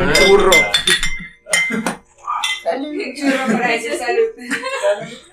para 3.58 3.74
ese 3.74 3.98
salud. 3.98 4.22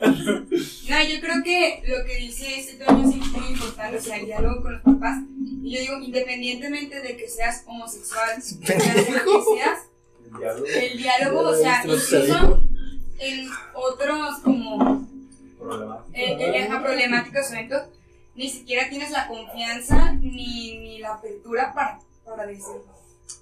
No, 0.89 1.03
yo 1.03 1.21
creo 1.21 1.43
que 1.45 1.83
lo 1.87 2.05
que 2.07 2.17
dice 2.17 2.59
este 2.61 2.85
Toño 2.85 3.11
sí 3.11 3.21
es 3.21 3.27
muy 3.33 3.49
importante, 3.49 3.99
o 3.99 4.01
sea, 4.01 4.17
el 4.17 4.27
diálogo 4.27 4.63
con 4.63 4.73
los 4.75 4.83
papás. 4.83 5.19
Y 5.63 5.75
yo 5.75 5.81
digo, 5.81 5.99
independientemente 6.01 7.01
de 7.01 7.17
que 7.17 7.29
seas 7.29 7.65
homosexual, 7.67 8.41
seas 8.43 9.11
lo 9.11 9.25
que 9.25 9.45
seas, 9.57 9.79
El 10.77 10.99
diálogo, 10.99 11.41
o 11.49 11.57
sea, 11.57 11.81
incluso 11.85 12.63
en 13.19 13.49
otros 13.75 14.39
como 14.45 15.07
eh, 16.13 16.37
eh, 16.39 16.69
o 16.71 17.53
eventos, 17.53 17.83
ni 18.35 18.49
siquiera 18.51 18.89
tienes 18.89 19.11
la 19.11 19.27
confianza 19.27 20.13
ni, 20.13 20.79
ni 20.79 20.99
la 20.99 21.15
apertura 21.15 21.73
para, 21.75 21.99
para 22.25 22.47
decirlo. 22.47 22.85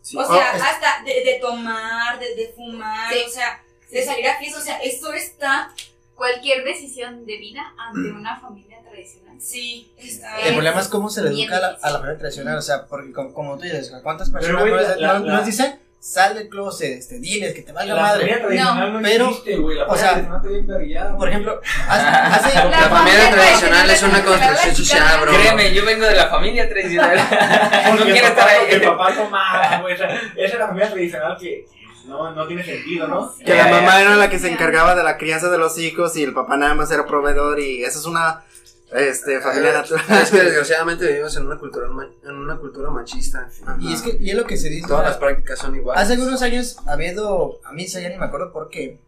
Sí. 0.02 0.16
O 0.16 0.24
sea, 0.26 0.56
es- 0.56 0.62
hasta 0.62 1.02
de, 1.04 1.12
de 1.30 1.38
tomar, 1.40 2.18
de, 2.18 2.34
de 2.34 2.52
fumar, 2.56 3.12
Sí. 3.12 3.18
o 3.26 3.30
sea, 3.30 3.62
de 3.90 4.02
salir 4.04 4.26
a 4.28 4.38
fiesta, 4.38 4.58
o 4.58 4.62
sea, 4.62 4.78
esto 4.78 5.12
está, 5.12 5.72
Cualquier 6.14 6.64
decisión 6.64 7.26
de 7.26 7.36
vida 7.38 7.62
ante 7.78 8.10
una 8.12 8.38
familia 8.38 8.78
tradicional. 8.88 9.36
sí, 9.40 9.92
está. 9.98 10.38
El 10.40 10.52
problema 10.54 10.80
es 10.80 10.88
cómo 10.88 11.10
se 11.10 11.22
le 11.22 11.30
educa 11.30 11.56
a 11.56 11.60
la, 11.60 11.78
a 11.82 11.90
la 11.90 11.98
familia 11.98 12.18
tradicional. 12.18 12.56
O 12.58 12.62
sea, 12.62 12.86
porque 12.86 13.12
como, 13.12 13.32
como 13.34 13.56
tú 13.56 13.62
dices, 13.64 13.92
¿cuántas 14.02 14.30
personas 14.30 14.60
güey, 14.62 14.72
no, 14.72 14.80
la- 14.80 14.88
les, 14.88 14.98
la- 15.00 15.18
no- 15.18 15.24
la- 15.26 15.32
nos 15.38 15.46
dicen? 15.46 15.80
Sal 15.98 16.34
del 16.34 16.50
closet, 16.50 16.98
este, 16.98 17.18
diles 17.18 17.54
que 17.54 17.62
te 17.62 17.72
valga 17.72 17.94
La 17.94 18.02
madre. 18.02 18.20
familia 18.26 18.42
tradicional 18.46 18.92
no, 18.92 19.00
pero, 19.02 19.28
existe, 19.30 19.56
güey. 19.56 19.78
La 19.78 19.84
o 19.84 19.94
familia 19.96 20.12
sea, 20.12 20.78
bien 20.78 21.16
Por 21.16 21.28
ejemplo, 21.30 21.60
hace, 21.88 22.06
hace- 22.06 22.68
La 22.68 22.78
familia 22.90 23.30
tradicional 23.30 23.90
es 23.90 24.02
una 24.02 24.22
construcción 24.22 24.74
social, 24.76 25.20
bro. 25.22 25.32
Créeme, 25.32 25.72
yo 25.72 25.82
vengo 25.86 26.04
de 26.04 26.14
la 26.14 26.26
familia 26.28 26.68
tradicional. 26.68 27.16
no 27.98 28.04
quiero 28.04 28.26
el 28.28 28.34
papá- 28.34 28.52
estar 28.52 28.58
porque 28.58 28.74
El 28.74 28.80
ahí. 28.82 28.86
papá 28.86 29.14
tomaba, 29.16 29.80
güey. 29.80 29.94
Esa, 29.96 30.06
es 30.36 30.54
la 30.58 30.66
familia 30.66 30.90
tradicional 30.90 31.36
que 31.40 31.66
no, 32.06 32.30
no 32.32 32.46
tiene 32.46 32.62
sentido, 32.64 33.08
¿no? 33.08 33.34
Que 33.44 33.54
la 33.54 33.68
Eh, 33.68 33.72
mamá 33.72 34.00
era 34.00 34.16
la 34.16 34.30
que 34.30 34.38
se 34.38 34.50
encargaba 34.50 34.94
de 34.94 35.02
la 35.02 35.18
crianza 35.18 35.50
de 35.50 35.58
los 35.58 35.78
hijos 35.78 36.16
y 36.16 36.22
el 36.22 36.34
papá 36.34 36.56
nada 36.56 36.74
más 36.74 36.90
era 36.90 37.06
proveedor 37.06 37.58
y 37.60 37.84
esa 37.84 37.98
es 37.98 38.06
una 38.06 38.44
este, 38.92 39.40
familia 39.40 39.72
natural. 39.72 40.04
Es 40.22 40.30
que 40.30 40.42
desgraciadamente 40.42 41.06
vivimos 41.06 41.36
en 41.36 41.46
una 41.46 41.58
cultura, 41.58 41.86
en 42.24 42.34
una 42.34 42.56
cultura 42.58 42.90
machista. 42.90 43.48
y 43.80 43.92
es 43.92 44.02
que 44.02 44.16
y 44.20 44.30
es 44.30 44.36
lo 44.36 44.46
que 44.46 44.56
se 44.56 44.68
dice. 44.68 44.86
Todas 44.86 45.04
las 45.04 45.16
prácticas 45.16 45.58
son 45.58 45.74
iguales. 45.74 46.02
Hace 46.02 46.14
algunos 46.14 46.42
años 46.42 46.76
a 46.86 46.96
mí 46.96 47.86
ya 47.86 48.08
ni 48.08 48.16
me 48.18 48.24
acuerdo 48.26 48.52
por 48.52 48.68
qué, 48.68 49.00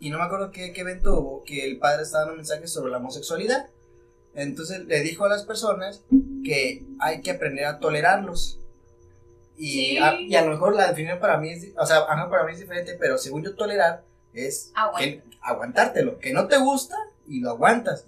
y 0.00 0.10
no 0.10 0.18
me 0.18 0.24
acuerdo 0.24 0.50
qué, 0.50 0.72
qué 0.72 0.80
evento 0.82 1.18
hubo, 1.18 1.44
que 1.44 1.64
el 1.66 1.78
padre 1.78 2.02
estaba 2.02 2.24
dando 2.24 2.36
mensajes 2.36 2.72
sobre 2.72 2.90
la 2.90 2.98
homosexualidad. 2.98 3.66
Entonces 4.34 4.84
le 4.86 5.00
dijo 5.00 5.24
a 5.24 5.28
las 5.28 5.44
personas 5.44 6.02
que 6.44 6.84
hay 7.00 7.20
que 7.22 7.30
aprender 7.30 7.66
a 7.66 7.78
tolerarlos. 7.78 8.60
Y, 9.56 9.70
Sí. 9.70 9.98
a, 9.98 10.14
y 10.20 10.34
a 10.34 10.42
lo 10.42 10.50
mejor 10.50 10.74
la 10.74 10.88
definición 10.88 11.20
para 11.20 11.38
mí 11.38 11.50
es, 11.50 11.68
o 11.76 11.86
sea, 11.86 11.98
ajá, 12.08 12.28
para 12.28 12.44
mí 12.44 12.52
es 12.52 12.58
diferente, 12.60 12.96
pero 12.98 13.16
según 13.18 13.42
yo 13.44 13.54
tolerar 13.54 14.04
es 14.32 14.72
que, 14.98 15.22
aguantártelo, 15.42 16.18
que 16.18 16.32
no 16.32 16.46
te 16.48 16.58
gusta 16.58 16.96
y 17.26 17.40
lo 17.40 17.50
aguantas. 17.50 18.06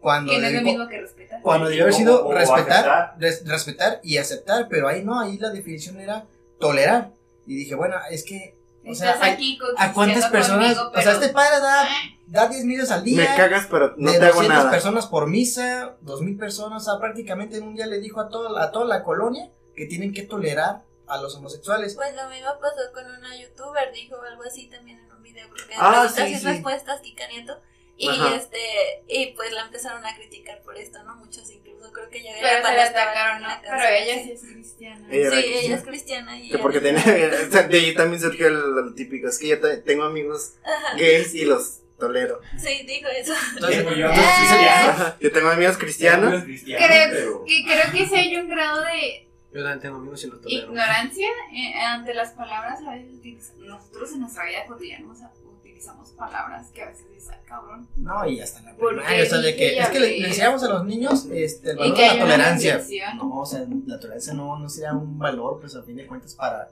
Cuando 0.00 0.30
Que 0.32 0.38
no 0.38 0.46
es 0.46 0.52
lo 0.54 0.62
mismo 0.62 0.88
que 0.88 1.00
respetar. 1.00 1.42
cuando 1.42 1.68
debió 1.68 1.84
haber 1.84 1.94
sido 1.94 2.24
o 2.26 2.32
respetar, 2.32 3.14
res- 3.18 3.44
respetar 3.46 4.00
y 4.02 4.16
aceptar, 4.18 4.68
pero 4.68 4.86
ahí 4.88 5.02
no, 5.04 5.18
ahí 5.20 5.38
la 5.38 5.50
definición 5.50 5.98
era 6.00 6.24
tolerar. 6.60 7.12
Y 7.46 7.54
dije, 7.56 7.74
bueno, 7.74 7.96
es 8.10 8.22
que, 8.24 8.56
o 8.86 8.94
sea, 8.94 9.10
Estás 9.14 9.22
hay- 9.24 9.32
aquí 9.34 9.58
¿a 9.76 9.92
cuántas 9.92 10.26
personas? 10.26 10.74
conmigo, 10.76 10.90
o 10.90 10.94
sea, 10.94 11.02
pero- 11.04 11.10
este 11.20 11.28
padre 11.32 11.60
da, 11.60 11.88
da 12.28 12.48
10 12.48 12.64
millones 12.64 12.90
al 12.92 13.02
día. 13.04 13.18
Me 13.30 13.36
cagas, 13.36 13.66
pero 13.70 13.94
no 13.96 14.12
de 14.12 14.18
te 14.18 14.24
hago 14.26 14.34
200 14.36 14.58
nada. 14.58 14.70
personas 14.70 15.06
por 15.06 15.26
misa, 15.28 15.96
2000 16.02 16.36
personas, 16.38 16.86
o 16.86 16.90
sea, 16.92 17.00
prácticamente 17.00 17.56
en 17.56 17.64
un 17.64 17.74
día 17.74 17.86
le 17.86 17.98
dijo 18.00 18.20
a, 18.20 18.28
todo, 18.28 18.56
a 18.56 18.70
toda 18.70 18.84
la 18.84 19.02
colonia 19.02 19.50
que 19.74 19.86
tienen 19.86 20.12
que 20.12 20.22
tolerar 20.22 20.82
a 21.08 21.20
los 21.20 21.34
homosexuales. 21.36 21.94
Pues 21.94 22.14
lo 22.14 22.28
mismo 22.28 22.48
pasó 22.60 22.92
con 22.92 23.04
una 23.06 23.36
youtuber, 23.36 23.92
dijo 23.92 24.20
algo 24.22 24.42
así 24.44 24.68
también 24.68 24.98
en 24.98 25.10
un 25.12 25.22
video, 25.22 25.48
creo 25.50 25.66
que 25.68 25.74
Ah, 25.78 26.08
sí, 26.14 26.22
y 26.22 26.34
sí. 26.38 26.46
respuestas, 26.46 27.00
Kika 27.00 27.26
Nieto. 27.28 27.60
Y 28.00 28.08
Ajá. 28.08 28.36
este, 28.36 28.58
y 29.08 29.32
pues 29.34 29.50
la 29.50 29.62
empezaron 29.62 30.06
a 30.06 30.14
criticar 30.14 30.62
por 30.62 30.76
esto, 30.78 31.02
¿no? 31.02 31.16
Muchos 31.16 31.50
incluso 31.50 31.90
creo 31.92 32.08
que 32.08 32.22
ya 32.22 32.30
Pero 32.40 32.64
se 32.68 32.74
la 32.76 32.84
atacaron, 32.84 33.42
¿no? 33.42 33.48
la 33.48 33.60
Pero 33.60 33.76
ella 33.88 34.22
sí 34.22 34.30
es 34.32 34.40
cristiana. 34.42 35.08
Ella 35.10 35.30
Sí, 35.30 35.36
era 35.36 35.36
ella 35.40 35.50
cristiana. 35.50 35.74
es 35.76 35.82
cristiana 35.84 36.38
y 36.38 36.56
porque 36.58 36.80
tenía, 36.80 37.02
de 37.02 37.76
ahí 37.78 37.94
también 37.96 38.22
surgió 38.22 38.46
el, 38.46 38.94
típico, 38.94 39.26
es 39.28 39.38
que 39.40 39.48
yo 39.48 39.60
te- 39.60 39.78
tengo 39.78 40.04
amigos 40.04 40.52
Ajá, 40.64 40.94
gays 40.96 41.34
y 41.34 41.44
los 41.44 41.80
tolero. 41.98 42.40
sí, 42.56 42.84
dijo 42.86 43.08
eso. 43.08 43.34
Entonces, 43.54 43.84
yo. 43.96 44.08
Yo 45.20 45.32
tengo 45.32 45.48
amigos 45.48 45.76
cristianos. 45.76 46.28
Amigos 46.28 46.44
cristianos, 46.44 46.86
Creo 46.86 47.08
pero- 47.10 47.44
que, 47.46 47.64
creo 47.64 47.92
que 47.92 48.06
sí 48.06 48.14
hay 48.14 48.36
un 48.36 48.48
grado 48.48 48.80
de 48.82 49.27
Yo 49.52 49.62
también 49.62 49.80
tengo 49.80 49.96
amigos 49.96 50.22
y 50.24 50.26
los 50.28 50.40
tolero. 50.42 50.66
ignorancia 50.68 51.28
eh, 51.54 51.74
ante 51.80 52.12
las 52.14 52.32
palabras. 52.32 52.80
A 52.86 52.90
veces 52.94 53.14
utiliz- 53.14 53.54
nosotros 53.56 54.12
en 54.12 54.20
nuestra 54.20 54.44
vida 54.44 54.66
cotidiana 54.66 55.06
utilizamos 55.60 56.10
palabras 56.10 56.68
que 56.74 56.82
a 56.82 56.86
veces 56.90 57.08
dices, 57.10 57.30
"Ah, 57.32 57.38
cabrón. 57.46 57.88
no, 57.96 58.28
y 58.28 58.40
hasta 58.40 58.58
en 58.58 58.66
la 58.66 58.76
primaria, 58.76 59.22
o 59.22 59.26
sea, 59.26 59.38
de 59.38 59.56
que, 59.56 59.78
es 59.78 59.88
que 59.88 60.00
le, 60.00 60.18
le 60.20 60.28
enseñamos 60.28 60.62
a 60.64 60.68
los 60.68 60.84
niños 60.84 61.26
este, 61.32 61.70
el 61.70 61.76
valor 61.78 61.94
que 61.96 62.02
de 62.02 62.08
la 62.08 62.18
tolerancia. 62.20 62.84
No, 63.16 63.40
o 63.40 63.46
sea, 63.46 63.64
la 63.86 63.98
tolerancia 64.00 64.34
no, 64.34 64.58
no 64.58 64.68
sería 64.68 64.92
un 64.92 65.18
valor, 65.18 65.60
pues 65.60 65.74
a 65.76 65.82
fin 65.82 65.96
de 65.96 66.06
cuentas 66.06 66.34
para 66.34 66.68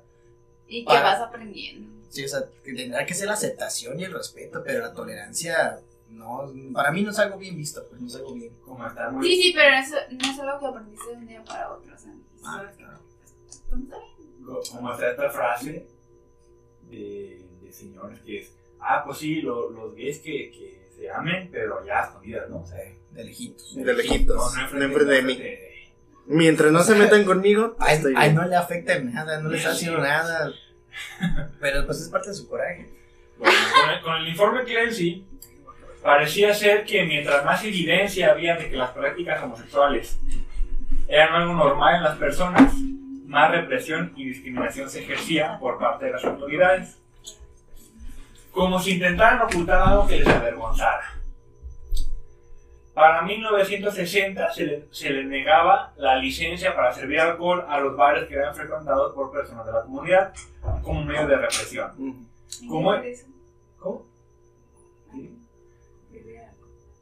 y 0.68 0.80
que 0.80 0.86
para- 0.86 1.02
vas 1.02 1.20
aprendiendo. 1.20 1.88
Sí, 2.10 2.24
o 2.24 2.28
sea, 2.28 2.40
que 2.64 2.72
tendrá 2.74 3.04
que 3.06 3.14
ser 3.14 3.26
la 3.28 3.34
aceptación 3.34 3.98
y 4.00 4.04
el 4.04 4.12
respeto, 4.12 4.62
pero 4.64 4.80
la 4.80 4.92
tolerancia, 4.92 5.80
no, 6.10 6.50
para 6.72 6.90
mí 6.92 7.02
no 7.02 7.10
es 7.10 7.18
algo 7.18 7.38
bien 7.38 7.56
visto, 7.56 7.86
pues 7.88 8.00
no 8.00 8.06
es 8.06 8.16
algo 8.16 8.34
bien. 8.34 8.52
Como 8.64 8.86
está 8.86 9.10
muy. 9.10 9.26
Sí, 9.26 9.42
sí, 9.42 9.52
pero 9.54 9.76
eso 9.76 9.96
no 10.10 10.30
es 10.32 10.38
algo 10.40 10.58
que 10.60 10.66
aprendiste 10.66 11.10
de 11.10 11.16
un 11.16 11.26
día 11.26 11.44
para 11.44 11.72
otro. 11.72 11.94
O 11.94 11.98
sea, 11.98 12.12
Ah, 12.44 12.58
algo 12.60 12.70
que- 12.70 12.76
claro. 12.78 12.98
pues, 13.48 13.60
está 13.62 13.76
bien. 13.76 13.90
co- 14.44 14.62
Como 14.72 14.92
está 14.92 15.10
esta 15.10 15.30
frase 15.30 15.86
de, 16.82 17.46
de 17.62 17.72
señores 17.72 18.20
que 18.20 18.38
es. 18.40 18.56
Ah, 18.80 19.02
pues 19.04 19.18
sí, 19.18 19.40
lo- 19.42 19.70
los 19.70 19.94
gays 19.94 20.20
que, 20.20 20.50
que 20.50 20.88
se 20.96 21.10
amen, 21.10 21.48
pero 21.50 21.84
ya 21.84 22.00
a 22.02 22.06
escondidas, 22.06 22.48
¿no? 22.48 22.60
O 22.60 22.66
sea, 22.66 22.78
De 23.10 23.24
lejitos. 23.24 23.74
De 23.74 23.94
lejitos, 23.94 24.36
no, 24.36 24.42
no 24.44 24.66
enfrente- 24.68 24.84
enfrente 24.84 25.12
de 25.14 25.22
mí. 25.22 25.42
Mientras 26.26 26.70
no 26.72 26.82
se 26.82 26.94
metan 26.96 27.24
conmigo, 27.24 27.76
Ay, 27.78 27.96
estoy 27.96 28.14
ay, 28.16 28.32
no 28.32 28.44
le 28.46 28.56
afecta 28.56 28.98
nada, 29.00 29.40
no 29.40 29.48
le 29.48 29.58
está 29.58 29.70
haciendo 29.70 29.98
nada. 30.00 30.52
Pero 31.60 31.84
pues 31.86 32.00
es 32.00 32.08
parte 32.08 32.28
de 32.30 32.34
su 32.34 32.48
coraje. 32.48 32.90
Bueno, 33.38 33.54
con, 33.74 33.90
el, 33.90 34.00
con 34.02 34.14
el 34.16 34.28
informe 34.28 34.64
Clancy, 34.64 35.26
parecía 36.06 36.54
ser 36.54 36.84
que 36.84 37.04
mientras 37.04 37.44
más 37.44 37.62
evidencia 37.64 38.30
había 38.30 38.56
de 38.56 38.70
que 38.70 38.76
las 38.76 38.90
prácticas 38.92 39.42
homosexuales 39.42 40.18
eran 41.08 41.34
algo 41.34 41.54
normal 41.54 41.96
en 41.96 42.04
las 42.04 42.16
personas, 42.16 42.72
más 43.26 43.50
represión 43.50 44.12
y 44.16 44.26
discriminación 44.26 44.88
se 44.88 45.02
ejercía 45.02 45.58
por 45.58 45.78
parte 45.78 46.06
de 46.06 46.12
las 46.12 46.24
autoridades. 46.24 46.98
Como 48.52 48.78
si 48.80 48.92
intentaran 48.92 49.42
ocultar 49.42 49.82
algo 49.82 50.06
que 50.06 50.20
les 50.20 50.28
avergonzara. 50.28 51.12
Para 52.94 53.20
1960 53.22 54.52
se 54.52 54.64
le, 54.64 54.84
se 54.90 55.10
le 55.10 55.24
negaba 55.24 55.92
la 55.96 56.16
licencia 56.16 56.74
para 56.74 56.94
servir 56.94 57.20
alcohol 57.20 57.66
a 57.68 57.78
los 57.78 57.94
bares 57.94 58.26
que 58.26 58.34
eran 58.34 58.54
frecuentados 58.54 59.12
por 59.12 59.30
personas 59.30 59.66
de 59.66 59.72
la 59.72 59.82
comunidad 59.82 60.32
como 60.82 61.04
medio 61.04 61.26
de 61.26 61.36
represión. 61.36 61.90
¿Cómo. 62.68 62.94
¿Cómo? 63.78 64.06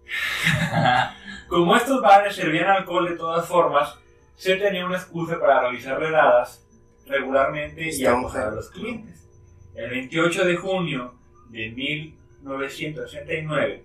Como 1.49 1.77
estos 1.77 2.01
bares 2.01 2.35
servían 2.35 2.69
alcohol 2.69 3.09
de 3.09 3.17
todas 3.17 3.47
formas, 3.47 3.97
se 4.37 4.57
tenía 4.57 4.87
una 4.87 4.97
excusa 4.97 5.39
para 5.39 5.61
realizar 5.61 5.99
redadas 5.99 6.67
regularmente 7.07 7.95
y 7.95 8.07
acosar 8.07 8.49
a 8.49 8.53
los 8.53 8.71
clientes. 8.71 9.29
El 9.75 9.91
28 9.91 10.45
de 10.45 10.57
junio 10.57 11.15
de 11.51 11.71
1969, 11.71 13.85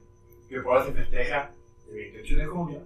que 0.49 0.61
por 0.61 0.77
ahora 0.77 0.85
se 0.85 0.93
festeja 0.93 1.51
el 1.89 1.95
28 1.95 2.37
de 2.37 2.45
junio, 2.45 2.81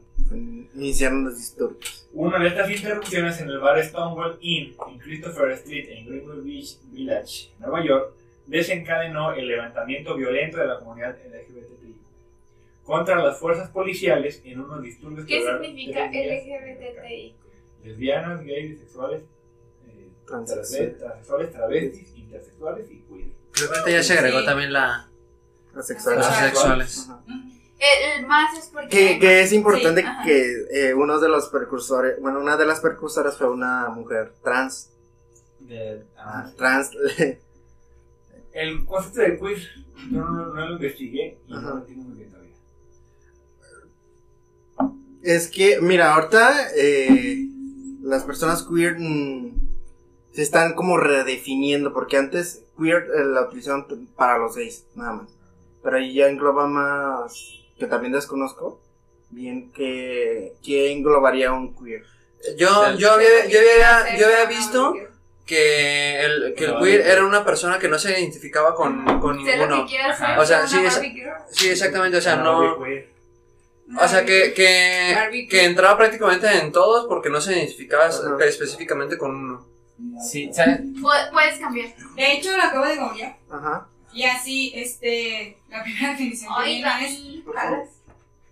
iniciaron 0.76 1.26
los 1.26 1.38
disturbios. 1.38 2.08
Una 2.14 2.40
de 2.40 2.48
estas 2.48 2.70
interrupciones 2.70 3.42
en 3.42 3.50
el 3.50 3.60
bar 3.60 3.84
Stonewall 3.84 4.38
Inn 4.42 4.76
en 4.90 5.00
Christopher 5.00 5.52
Street 5.52 5.90
en 5.90 6.08
Greenwood 6.08 6.44
Beach 6.44 6.78
Village, 6.92 7.52
Nueva 7.60 7.84
York, 7.84 8.14
desencadenó 8.48 9.34
el 9.34 9.48
levantamiento 9.48 10.16
violento 10.16 10.58
de 10.58 10.68
la 10.68 10.80
comunidad 10.80 11.18
LGBTI 11.26 11.73
contra 12.84 13.24
las 13.24 13.40
fuerzas 13.40 13.70
policiales 13.70 14.42
en 14.44 14.60
unos 14.62 14.82
disturbios 14.82 15.26
¿Qué 15.26 15.42
significa. 15.42 16.08
LGBTI? 16.08 17.36
Lesbianas, 17.84 18.44
gays, 18.46 18.72
bisexuales, 18.72 19.24
eh, 19.88 20.10
Transexuales. 20.26 21.52
travestis, 21.52 22.16
intersexuales 22.16 22.90
y 22.92 23.00
queer. 23.02 23.28
Creo 23.52 23.86
que 23.86 23.92
ya 23.92 24.04
se 24.04 24.14
agregó 24.14 24.40
Sí. 24.40 24.46
también 24.46 24.74
la, 24.74 25.10
Las 25.76 25.88
sexuales. 25.88 26.26
las 26.26 26.40
sexuales. 26.40 27.08
Ajá. 27.10 27.24
El, 28.18 28.26
más 28.28 28.58
es 28.58 28.68
porque. 28.68 28.88
Que, 28.90 29.20
que 29.20 29.42
es 29.42 29.52
importante 29.52 30.02
Sí, 30.02 30.08
que 30.26 30.88
eh, 30.90 30.94
uno 30.94 31.20
de 31.20 31.28
los 31.28 31.50
precursores, 31.50 32.18
bueno, 32.22 32.40
una 32.40 32.56
de 32.56 32.66
las 32.66 32.80
precursoras 32.80 33.38
fue 33.38 33.50
una 33.50 33.90
mujer 33.90 34.34
trans. 34.42 34.90
De- 35.60 36.04
ah, 36.18 36.50
Trans. 36.58 36.92
El 38.54 38.86
concepto 38.86 39.22
de 39.22 39.40
queer 39.40 39.58
yo 40.12 40.22
no, 40.22 40.54
no 40.54 40.68
lo 40.68 40.74
investigué 40.74 41.40
y 41.48 41.52
no 41.52 41.62
lo 41.62 41.76
muy 41.76 42.23
es 45.24 45.48
que, 45.48 45.80
mira, 45.82 46.14
ahorita 46.14 46.70
eh, 46.76 47.48
las 48.02 48.24
personas 48.24 48.64
queer 48.64 48.98
mm, 49.00 49.54
se 50.34 50.42
están 50.42 50.74
como 50.74 50.98
redefiniendo, 50.98 51.94
porque 51.94 52.18
antes 52.18 52.64
queer 52.78 53.08
eh, 53.16 53.24
la 53.26 53.42
utilizaban 53.44 53.86
para 54.16 54.38
los 54.38 54.56
gays, 54.56 54.86
nada 54.96 55.14
más. 55.14 55.30
Pero 55.82 55.98
ahí 55.98 56.14
ya 56.14 56.28
engloba 56.28 56.68
más, 56.68 57.54
que 57.78 57.88
también 57.88 58.14
desconozco, 58.14 58.82
bien 59.30 59.72
que, 59.72 60.56
que 60.64 60.92
englobaría 60.92 61.54
un 61.54 61.76
queer. 61.76 62.04
Yo, 62.58 62.68
yo, 62.98 63.14
había, 63.14 63.48
yo, 63.48 63.60
había, 63.60 64.18
yo 64.18 64.26
había 64.28 64.46
visto 64.46 64.94
que 65.46 66.20
el, 66.22 66.54
que 66.56 66.66
el 66.66 66.78
queer 66.80 67.02
era 67.02 67.26
una 67.26 67.46
persona 67.46 67.80
que 67.80 67.88
no 67.88 67.98
se 67.98 68.20
identificaba 68.20 68.76
con, 68.76 69.20
con 69.22 69.38
ninguno. 69.38 69.86
O 70.38 70.46
sea, 70.46 70.68
sí, 70.68 70.80
es-. 70.84 71.02
Sí, 71.52 71.70
exactamente, 71.70 72.18
o 72.18 72.22
sea, 72.22 72.36
no... 72.36 72.78
queer. 73.88 74.00
O 74.04 74.08
sea, 74.08 74.26
que, 74.26 74.54
que, 74.54 75.12
Barbie 75.16 75.48
que 75.48 75.64
entraba 75.66 75.98
prácticamente 75.98 76.48
en 76.60 76.72
todos 76.72 77.06
porque 77.08 77.30
no 77.30 77.40
se 77.42 77.54
identificaba 77.58 78.06
Ajá. 78.06 78.20
específicamente 78.46 79.18
con 79.18 79.36
uno. 79.36 79.68
Sí, 80.22 80.50
¿sabes? 80.54 80.82
Pu- 80.82 81.32
Puedes 81.32 81.60
cambiar. 81.60 81.94
De 82.16 82.34
hecho, 82.34 82.56
lo 82.56 82.64
acabo 82.64 82.86
de 82.86 82.98
googlear. 82.98 83.38
Ajá. 83.50 83.88
Y 84.14 84.24
así, 84.24 84.72
este, 84.76 85.58
la 85.70 85.84
primera 85.84 86.10
definición 86.12 86.52
que 86.64 86.70
viene 86.70 87.06
es, 87.06 87.20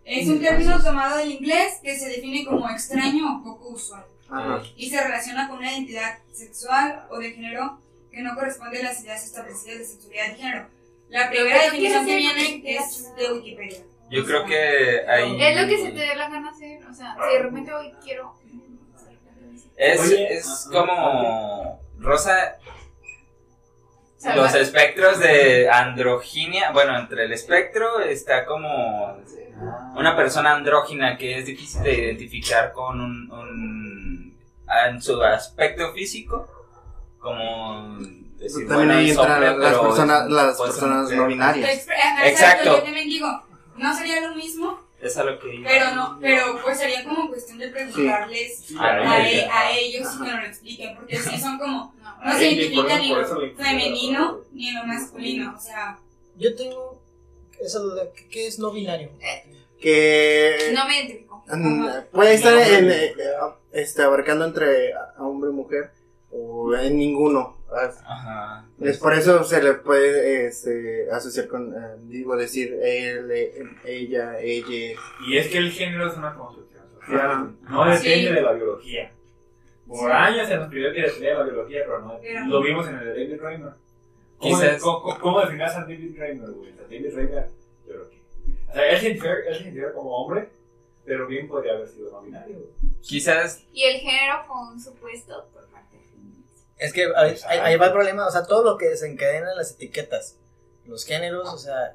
es 0.05 0.27
un 0.27 0.39
término 0.41 0.81
tomado 0.81 1.17
del 1.17 1.31
inglés 1.31 1.75
que 1.83 1.97
se 1.97 2.09
define 2.09 2.45
como 2.45 2.69
extraño 2.69 3.37
o 3.39 3.43
poco 3.43 3.69
usual 3.69 4.03
Ajá. 4.29 4.63
y 4.75 4.89
se 4.89 5.01
relaciona 5.03 5.47
con 5.47 5.57
una 5.59 5.71
identidad 5.71 6.17
sexual 6.33 7.05
o 7.09 7.19
de 7.19 7.31
género 7.31 7.79
que 8.11 8.21
no 8.21 8.33
corresponde 8.35 8.79
a 8.79 8.83
las 8.83 9.03
ideas 9.03 9.23
establecidas 9.25 9.79
de 9.79 9.85
sexualidad 9.85 10.27
de 10.29 10.35
género. 10.35 10.67
La 11.09 11.29
primera 11.29 11.63
definición 11.63 12.05
que 12.05 12.15
viene 12.15 12.63
es 12.65 13.15
de 13.15 13.33
Wikipedia. 13.33 13.79
Yo 14.11 14.25
creo 14.25 14.45
que 14.45 15.05
ahí... 15.07 15.41
Es 15.41 15.61
lo 15.61 15.67
que 15.67 15.77
se 15.77 15.91
te 15.91 15.99
dé 15.99 16.15
la 16.15 16.29
gana 16.29 16.49
hacer. 16.49 16.85
O 16.85 16.93
sea, 16.93 17.15
si 17.15 17.33
de 17.37 17.43
repente 17.43 17.73
hoy 17.73 17.93
quiero. 18.03 18.35
Es, 19.77 19.99
Oye, 20.01 20.33
es 20.33 20.67
como... 20.71 21.79
Rosa, 21.97 22.57
los 24.35 24.53
espectros 24.55 25.19
de 25.19 25.69
androginia, 25.69 26.71
bueno, 26.71 26.97
entre 26.97 27.25
el 27.25 27.31
espectro 27.33 27.99
está 28.01 28.45
como 28.45 29.17
una 29.95 30.15
persona 30.15 30.53
andrógina 30.55 31.15
que 31.17 31.37
es 31.37 31.45
difícil 31.45 31.83
de 31.83 31.93
identificar 31.93 32.71
con 32.73 32.99
un, 33.01 33.31
un- 33.31 34.37
en 34.87 35.01
su 35.01 35.21
aspecto 35.23 35.91
físico, 35.93 36.47
como 37.19 37.97
decir, 38.37 38.67
También 38.67 38.87
bueno, 38.87 38.93
ahí 38.93 39.09
entran 39.11 39.41
las 39.59 39.69
pero 39.71 39.81
personas, 39.83 40.29
las 40.29 40.59
personas 40.61 41.11
no 41.11 41.27
binarias. 41.27 41.87
Exacto. 42.23 42.77
Yo 42.77 42.83
también 42.83 43.07
digo, 43.09 43.27
no 43.77 43.95
sería 43.95 44.21
lo 44.27 44.35
mismo, 44.35 44.79
Es 45.01 45.17
a 45.17 45.23
lo 45.23 45.39
que 45.39 45.55
iba. 45.55 45.69
pero 45.69 45.95
no, 45.95 46.17
pero 46.21 46.59
pues 46.63 46.77
sería 46.79 47.03
como 47.03 47.27
cuestión 47.29 47.57
de 47.57 47.69
preguntarles 47.69 48.59
Sí, 48.65 48.75
A 48.79 48.83
a, 48.83 49.17
ver. 49.19 49.27
e- 49.33 49.45
a 49.51 49.71
ellos 49.77 50.07
y 50.15 50.17
que 50.23 50.31
nos 50.31 50.39
lo 50.41 50.45
expliquen, 50.47 50.95
porque 50.95 51.17
sí 51.17 51.37
son 51.39 51.57
como, 51.57 51.93
No. 52.01 52.25
no 52.25 52.37
se 52.37 52.51
identifican 52.51 53.01
ni 53.01 53.09
por 53.09 53.29
lo 53.41 53.55
femenino 53.55 54.39
ni 54.51 54.67
en 54.69 54.75
lo 54.75 54.83
masculino, 54.85 55.53
o 55.57 55.59
sea, 55.59 55.99
Yo 56.37 56.55
tengo 56.55 57.01
esa 57.59 57.79
duda. 57.79 58.03
¿Qué, 58.31 58.47
es 58.47 58.57
no 58.57 58.71
binario? 58.71 59.11
Que 59.79 60.71
No 60.73 60.87
me 60.87 60.97
identifico. 60.99 61.43
mm, 61.47 61.83
Ajá. 61.87 62.05
puede 62.11 62.33
estar 62.35 62.53
en, 62.57 62.89
eh, 62.91 63.13
este, 63.73 64.01
abarcando 64.03 64.45
entre 64.45 64.93
hombre 65.17 65.49
y 65.49 65.53
mujer 65.53 65.91
o 66.31 66.73
en 66.75 66.97
ninguno. 66.97 67.57
Ajá. 67.73 68.65
Es 68.81 68.97
por 68.97 69.13
eso 69.13 69.43
se 69.43 69.61
le 69.63 69.73
puede 69.73 70.47
este, 70.47 71.09
asociar 71.11 71.47
con, 71.47 71.73
eh, 71.73 71.95
digo, 72.03 72.35
decir 72.35 72.73
él, 72.83 73.31
eh, 73.31 73.63
ella, 73.85 74.39
ella. 74.39 74.99
Y 75.27 75.37
es 75.37 75.47
que 75.47 75.57
el 75.57 75.71
género 75.71 76.07
es 76.11 76.17
una 76.17 76.33
construcción 76.35 76.83
social, 76.99 77.55
no 77.69 77.85
depende 77.85 78.27
Sí. 78.27 78.33
de 78.33 78.41
la 78.41 78.51
biología. 78.53 79.11
Por 79.87 79.99
Sí. 79.99 80.05
años 80.11 80.47
se 80.47 80.55
nos 80.57 80.69
pidió 80.69 80.93
que 80.93 81.01
dependía 81.01 81.29
de 81.29 81.35
la 81.37 81.43
biología, 81.43 81.79
pero 81.85 81.99
no. 82.01 82.19
Lo 82.47 82.61
vimos 82.61 82.87
en 82.87 82.95
el 82.97 83.05
de 83.05 83.09
David 83.11 83.41
Reimer. 83.41 83.71
¿Cómo, 84.37 84.55
Quizás- 84.59 84.81
cómo, 84.81 85.19
cómo- 85.19 85.41
definirás 85.41 85.75
a 85.75 85.81
David 85.81 86.15
Reimer, 86.17 86.49
güey? 86.51 86.71
A 86.71 86.81
David 86.83 87.13
Reimer, 87.15 87.47
yo 87.87 87.93
creo 87.93 88.09
que. 88.09 88.17
O 88.69 88.73
sea, 88.73 88.89
él 88.89 88.97
se 88.99 89.05
identifica, 89.07 89.33
él 89.47 89.55
se 89.55 89.61
identifica 89.63 89.93
como 89.93 90.09
hombre, 90.15 90.49
pero 91.05 91.27
bien 91.27 91.47
podría 91.47 91.73
haber 91.73 91.87
sido 91.87 92.11
no 92.11 92.21
binario. 92.21 92.57
Quizás 93.01 93.63
Y 93.73 93.83
el 93.83 93.99
género 93.99 94.43
fue 94.47 94.55
un 94.71 94.79
supuesto 94.81 95.45
Es 96.81 96.93
que 96.93 97.05
ahí, 97.15 97.35
ahí- 97.47 97.75
va 97.77 97.85
el 97.87 97.91
problema, 97.91 98.25
o 98.27 98.31
sea, 98.31 98.45
todo 98.47 98.63
lo 98.63 98.77
que 98.77 98.89
desencadena 98.89 99.53
las 99.55 99.71
etiquetas, 99.73 100.39
los 100.85 101.05
géneros, 101.05 101.47
o 101.53 101.57
sea, 101.57 101.93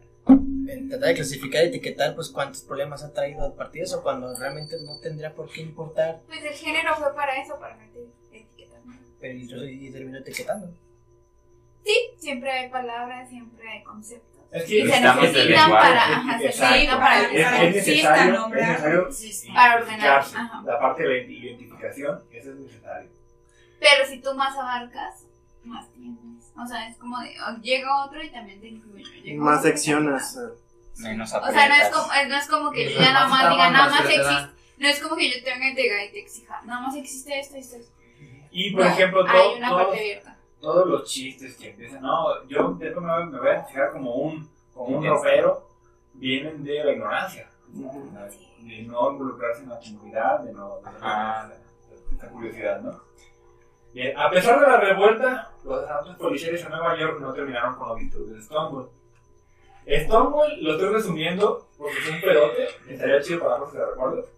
tratar 0.88 1.08
de 1.08 1.14
clasificar 1.14 1.64
y 1.64 1.68
etiquetar, 1.68 2.14
pues 2.14 2.30
cuántos 2.30 2.62
problemas 2.62 3.02
ha 3.02 3.12
traído 3.12 3.44
a 3.46 3.54
partir 3.56 3.80
de 3.82 3.86
eso, 3.86 4.02
cuando 4.02 4.32
realmente 4.38 4.76
no 4.80 4.98
tendría 5.00 5.34
por 5.34 5.50
qué 5.50 5.60
importar, 5.62 6.20
Pues 6.28 6.44
el 6.44 6.52
género 6.54 6.94
fue 6.96 7.14
para 7.14 7.40
eso, 7.42 7.58
para 7.58 7.76
meter 7.76 8.04
etiquetas. 8.32 8.84
¿no? 8.86 8.94
pero 9.20 9.64
y, 9.64 9.86
y 9.88 9.90
terminó 9.90 10.18
etiquetando. 10.18 10.68
Sí, 11.84 11.94
siempre 12.18 12.50
hay 12.50 12.68
palabras, 12.70 13.28
siempre 13.28 13.68
hay 13.68 13.82
conceptos. 13.82 14.40
Es 14.52 14.70
Y 14.70 14.84
que 14.84 14.92
ajá, 14.94 15.20
se 15.20 15.26
necesitan 15.26 15.70
para, 15.70 16.20
Es- 17.32 17.44
para- 17.44 17.62
es 17.64 17.74
necesario. 17.74 18.50
Para 19.54 19.76
ordenar. 19.76 20.24
La 20.64 20.78
parte 20.80 21.02
de 21.02 21.08
la 21.08 21.32
identificación, 21.32 22.22
eso 22.30 22.50
es 22.50 22.56
necesario. 22.56 23.15
Pero 23.80 24.06
si 24.06 24.20
tú 24.20 24.34
más 24.34 24.56
abarcas, 24.56 25.26
más 25.64 25.90
tienes. 25.92 26.16
O 26.58 26.66
sea, 26.66 26.88
es 26.88 26.96
como 26.96 27.18
de, 27.20 27.34
oh, 27.46 27.60
llega 27.60 28.04
otro 28.04 28.22
y 28.22 28.30
también 28.30 28.60
te 28.60 28.68
incluyo. 28.68 29.04
Más 29.36 29.62
también- 29.62 29.74
eh. 30.36 30.38
menos 30.98 31.32
O 31.34 31.52
sea, 31.52 31.68
no 31.68 31.74
es 31.74 31.88
como, 31.90 32.12
eh, 32.14 32.26
no 32.28 32.36
es 32.36 32.46
como 32.48 32.70
que 32.70 32.92
yo 32.94 33.00
ya 33.00 33.12
nada 33.12 33.28
más 33.28 33.50
diga, 33.50 33.70
nada 33.70 33.90
más 33.90 34.00
existe. 34.00 34.56
No 34.78 34.88
es 34.88 35.00
como 35.02 35.16
que 35.16 35.28
yo 35.30 35.44
tenga 35.44 35.74
que 35.74 35.82
llegar 35.82 36.04
y 36.06 36.12
te 36.12 36.20
exija. 36.20 36.62
Nada 36.64 36.80
más 36.80 36.96
existe 36.96 37.38
esto 37.38 37.56
y 37.56 37.60
esto. 37.60 37.76
Y 38.50 38.72
por 38.72 38.84
No, 38.84 38.90
ejemplo, 38.90 39.26
hay 39.26 39.36
todo- 39.36 39.56
una 39.56 39.68
todos, 39.68 39.82
parte 39.84 39.98
abierta. 40.00 40.36
todos 40.60 40.86
los 40.86 41.10
chistes 41.10 41.56
que 41.56 41.70
empiezan, 41.70 42.00
no, 42.02 42.46
yo 42.48 42.68
me 42.70 42.90
voy, 42.90 43.26
me 43.26 43.38
voy 43.38 43.50
a 43.50 43.64
fijar 43.64 43.92
como 43.92 44.14
un, 44.14 44.48
como 44.72 44.98
un 44.98 45.06
ropero, 45.06 45.68
vienen 46.14 46.64
de 46.64 46.82
la 46.84 46.92
ignorancia. 46.92 47.50
De 47.68 48.82
no 48.82 49.10
involucrarse 49.12 49.62
en 49.62 49.68
la 49.68 49.78
comunidad, 49.78 50.40
de 50.40 50.52
no 50.52 50.76
de 50.76 50.90
Ah. 51.02 51.48
esa 52.16 52.28
curiosidad, 52.28 52.80
¿no? 52.80 53.00
Bien, 53.96 54.12
a 54.14 54.28
pesar 54.28 54.60
de 54.60 54.66
la 54.66 54.78
revuelta, 54.78 55.52
los 55.64 55.82
asaltos 55.82 56.16
policiales 56.16 56.62
en 56.62 56.68
Nueva 56.68 56.98
York 56.98 57.18
no 57.18 57.32
terminaron 57.32 57.76
con 57.76 57.88
los 57.88 57.98
disturbios 57.98 58.36
de 58.36 58.42
Stonewall. 58.42 58.90
Stonewall 59.86 60.62
lo 60.62 60.72
estoy 60.72 60.88
resumiendo 60.90 61.66
porque 61.78 61.96
es 62.00 62.08
un 62.10 62.20
pedote, 62.20 62.68
estaría 62.90 63.22
chido 63.22 63.40
para 63.40 63.56
los 63.56 63.72
que 63.72 63.78
lo 63.78 63.90
recuerdo, 63.92 64.28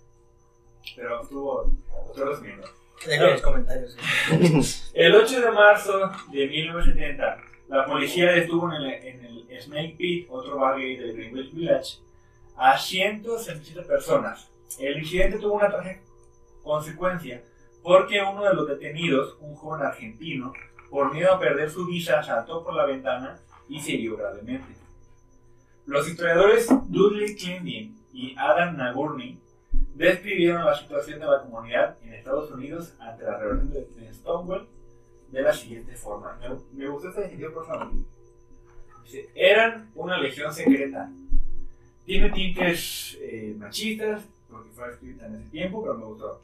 pero 0.94 1.22
estuvo, 1.22 1.72
lo 1.90 2.06
estoy 2.06 2.24
resumiendo. 2.28 2.68
Deja 3.04 3.30
los 3.30 3.42
comentarios. 3.42 3.96
El 4.94 5.16
8 5.16 5.40
de 5.40 5.50
marzo 5.50 6.08
de 6.30 6.46
1970, 6.46 7.38
la 7.66 7.84
policía 7.84 8.30
detuvo 8.30 8.72
en 8.72 8.82
el, 8.82 8.92
en 8.92 9.24
el 9.24 9.60
Snake 9.60 9.96
Pit, 9.98 10.28
otro 10.30 10.56
bar 10.56 10.78
gay 10.78 10.98
del 10.98 11.16
Greenwich 11.16 11.52
Village, 11.52 11.98
a 12.56 12.78
167 12.78 13.82
personas. 13.88 14.52
El 14.78 14.98
incidente 14.98 15.38
tuvo 15.38 15.54
una 15.54 15.68
trágica 15.68 16.00
consecuencia 16.62 17.42
porque 17.88 18.20
uno 18.20 18.44
de 18.44 18.52
los 18.52 18.68
detenidos, 18.68 19.38
un 19.40 19.54
joven 19.54 19.86
argentino, 19.86 20.52
por 20.90 21.10
miedo 21.10 21.32
a 21.32 21.40
perder 21.40 21.70
su 21.70 21.86
visa, 21.86 22.22
saltó 22.22 22.62
por 22.62 22.74
la 22.74 22.84
ventana 22.84 23.38
y 23.66 23.80
se 23.80 23.92
hirió 23.92 24.18
gravemente. 24.18 24.74
Los 25.86 26.06
historiadores 26.06 26.68
Dudley 26.88 27.34
Clinton 27.34 27.96
y 28.12 28.34
Adam 28.36 28.76
Nagurney 28.76 29.38
describieron 29.94 30.66
la 30.66 30.76
situación 30.76 31.18
de 31.18 31.24
la 31.24 31.40
comunidad 31.40 31.96
en 32.02 32.12
Estados 32.12 32.50
Unidos 32.50 32.92
ante 33.00 33.24
la 33.24 33.38
revolución 33.38 33.72
de, 33.72 34.02
de 34.02 34.12
Stonewall 34.12 34.68
de 35.32 35.40
la 35.40 35.54
siguiente 35.54 35.96
forma. 35.96 36.38
Me, 36.42 36.84
me 36.84 36.90
gustó 36.90 37.08
esta 37.08 37.22
definición 37.22 37.54
por 37.54 37.66
favor. 37.66 37.90
Eran 39.34 39.90
una 39.94 40.18
legión 40.18 40.52
secreta. 40.52 41.10
Tiene 42.04 42.28
tintes 42.32 43.16
eh, 43.22 43.56
machistas, 43.56 44.28
porque 44.50 44.68
fue 44.72 44.90
escrita 44.90 45.24
en 45.24 45.36
ese 45.36 45.48
tiempo, 45.48 45.80
pero 45.80 45.94
me 45.94 46.04
gustó 46.04 46.42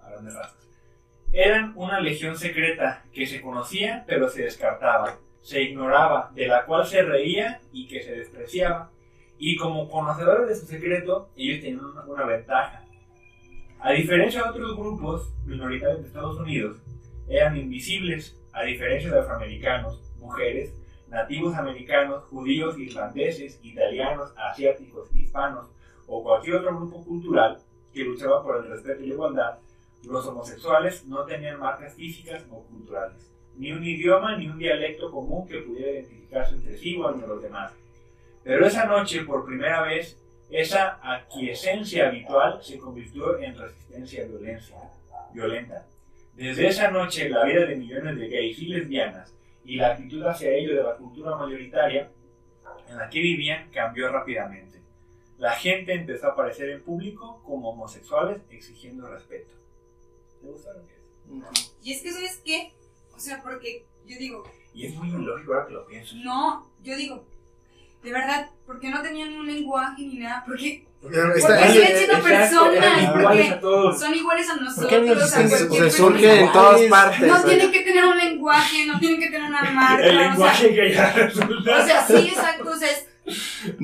a 0.00 0.10
grandes 0.10 0.34
rasgos. 0.34 0.69
Eran 1.32 1.72
una 1.76 2.00
legión 2.00 2.36
secreta 2.36 3.04
que 3.12 3.26
se 3.26 3.40
conocía, 3.40 4.04
pero 4.06 4.28
se 4.28 4.42
descartaba, 4.42 5.18
se 5.40 5.62
ignoraba, 5.62 6.30
de 6.34 6.48
la 6.48 6.64
cual 6.66 6.84
se 6.84 7.02
reía 7.02 7.60
y 7.72 7.86
que 7.86 8.02
se 8.02 8.16
despreciaba. 8.16 8.90
Y 9.38 9.56
como 9.56 9.88
conocedores 9.88 10.48
de 10.48 10.56
su 10.56 10.66
secreto, 10.66 11.30
ellos 11.36 11.60
tenían 11.60 11.84
una, 12.06 12.24
ventaja. 12.24 12.84
A 13.78 13.92
diferencia 13.92 14.42
de 14.42 14.50
otros 14.50 14.76
grupos 14.76 15.32
minoritarios 15.46 16.02
de 16.02 16.08
Estados 16.08 16.38
Unidos, 16.38 16.78
eran 17.28 17.56
invisibles, 17.56 18.36
a 18.52 18.64
diferencia 18.64 19.10
de 19.10 19.20
afroamericanos, 19.20 20.02
mujeres, 20.18 20.74
nativos 21.08 21.54
americanos, 21.54 22.24
judíos, 22.24 22.76
irlandeses, 22.76 23.60
italianos, 23.62 24.34
asiáticos, 24.36 25.14
hispanos 25.14 25.68
o 26.06 26.22
cualquier 26.24 26.56
otro 26.56 26.76
grupo 26.76 27.04
cultural 27.04 27.58
que 27.94 28.04
luchaba 28.04 28.42
por 28.42 28.56
el 28.56 28.70
respeto 28.70 29.02
y 29.02 29.06
la 29.06 29.14
igualdad, 29.14 29.58
los 30.04 30.26
homosexuales 30.26 31.04
no 31.06 31.24
tenían 31.24 31.58
marcas 31.58 31.94
físicas 31.94 32.44
o 32.50 32.62
culturales, 32.64 33.30
ni 33.56 33.72
un 33.72 33.84
idioma 33.84 34.36
ni 34.36 34.48
un 34.48 34.58
dialecto 34.58 35.10
común 35.10 35.46
que 35.46 35.58
pudiera 35.58 35.92
identificarse 35.92 36.54
entre 36.54 36.76
sí 36.76 36.96
o 36.96 37.10
entre 37.12 37.28
los 37.28 37.42
demás. 37.42 37.72
Pero 38.42 38.66
esa 38.66 38.86
noche, 38.86 39.24
por 39.24 39.44
primera 39.44 39.82
vez, 39.82 40.16
esa 40.50 40.98
aquiescencia 41.02 42.08
habitual 42.08 42.60
se 42.62 42.78
convirtió 42.78 43.38
en 43.38 43.56
resistencia 43.56 44.26
violenta. 45.32 45.86
Desde 46.34 46.68
esa 46.68 46.90
noche, 46.90 47.28
la 47.28 47.44
vida 47.44 47.66
de 47.66 47.76
millones 47.76 48.16
de 48.16 48.28
gays 48.28 48.58
y 48.58 48.66
lesbianas 48.66 49.34
y 49.64 49.76
la 49.76 49.92
actitud 49.92 50.24
hacia 50.24 50.50
ello 50.50 50.74
de 50.74 50.82
la 50.82 50.96
cultura 50.96 51.36
mayoritaria 51.36 52.10
en 52.88 52.96
la 52.96 53.08
que 53.08 53.20
vivían 53.20 53.70
cambió 53.70 54.10
rápidamente. 54.10 54.80
La 55.38 55.52
gente 55.52 55.94
empezó 55.94 56.28
a 56.28 56.32
aparecer 56.32 56.70
en 56.70 56.82
público 56.82 57.42
como 57.44 57.70
homosexuales 57.70 58.42
exigiendo 58.50 59.06
respeto. 59.06 59.59
¿Te 60.40 60.46
gusta 60.46 60.70
lo 60.72 60.86
que 60.86 60.92
es? 60.94 61.70
Y 61.82 61.92
es 61.92 62.02
que, 62.02 62.12
¿sabes 62.12 62.40
qué? 62.44 62.72
O 63.14 63.18
sea, 63.20 63.42
porque 63.42 63.86
yo 64.06 64.16
digo, 64.18 64.44
Y 64.74 64.86
es 64.86 64.94
muy 64.94 65.08
ilógico 65.08 65.54
ahora 65.54 65.66
que 65.66 65.72
lo 65.74 65.86
pienso. 65.86 66.14
no, 66.16 66.70
yo 66.82 66.96
digo, 66.96 67.24
de 68.02 68.12
verdad, 68.12 68.50
¿por 68.66 68.80
qué 68.80 68.88
no 68.90 69.02
tenían 69.02 69.32
un 69.34 69.46
lenguaje 69.46 70.02
ni 70.02 70.18
nada? 70.18 70.42
Porque 70.46 70.86
¿Por 71.00 71.10
qué 71.10 71.16
siguen 71.18 71.96
siendo 71.96 72.16
Exacto, 72.16 72.24
personas? 72.28 72.74
eran 72.74 73.02
iguales 73.02 73.22
Porque 73.24 73.48
a 73.48 73.60
todos. 73.60 73.98
son 74.00 74.14
iguales 74.14 74.50
a 74.50 74.54
¿Por 74.54 74.86
qué 74.88 74.98
no 75.00 75.14
nosotros. 75.14 75.32
existen- 75.34 75.68
cualquier 75.68 75.90
se 75.90 75.96
surge 75.96 76.40
en 76.40 76.52
todas 76.52 76.80
partes. 76.82 77.28
No 77.28 77.42
tienen 77.44 77.72
que 77.72 77.80
tener 77.80 78.04
un 78.04 78.16
lenguaje, 78.18 78.86
no 78.86 78.98
tienen 78.98 79.20
que 79.20 79.26
tener 79.30 79.48
una 79.50 79.62
marca. 79.70 80.04
El 80.04 80.10
o 80.16 80.18
sea, 80.20 80.28
lenguaje 80.30 80.74
que 80.74 80.92
ya 80.94 81.12
resulta. 81.12 81.82
O 81.82 81.86
sea, 81.86 82.06
sí, 82.06 82.28
exacto. 82.28 82.70
O 82.70 82.76
sea, 82.76 82.90
es, 82.90 83.06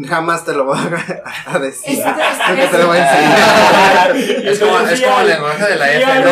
Jamás 0.09 0.45
te 0.45 0.53
lo 0.55 0.65
voy 0.65 0.79
a, 0.79 1.23
a 1.47 1.59
decir. 1.59 1.97
Nunca 1.99 2.71
te 2.71 2.79
lo 2.79 2.87
voy 2.89 2.99
a 2.99 3.11
enseñar. 3.11 4.17
Es 4.47 4.59
como, 4.59 4.79
es 4.81 5.01
como 5.03 5.21
el 5.21 5.27
lenguaje 5.29 5.65
de 5.67 5.77
la 5.77 5.93
F, 5.93 6.21
¿no? 6.21 6.31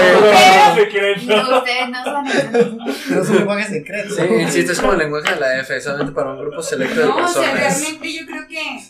no. 1.50 1.58
Ustedes 1.58 1.88
no 1.90 2.04
saben. 2.04 2.78
No 2.78 3.22
es 3.22 3.28
un 3.28 3.36
lenguaje 3.36 3.64
secreto. 3.68 4.14
Sí, 4.14 4.22
insisto, 4.40 4.72
es 4.72 4.80
como 4.80 4.92
el 4.92 4.98
lenguaje 4.98 5.34
de 5.34 5.40
la 5.40 5.60
F, 5.60 5.80
solamente 5.80 6.12
para 6.12 6.30
un 6.32 6.40
grupo 6.40 6.62
selecto 6.62 7.00
de 7.00 7.06
no, 7.06 7.16
o 7.16 7.28
sea, 7.28 7.42
personas. 7.52 7.80
realmente 7.82 8.12
yo 8.14 8.26
creo 8.26 8.48
que. 8.48 8.80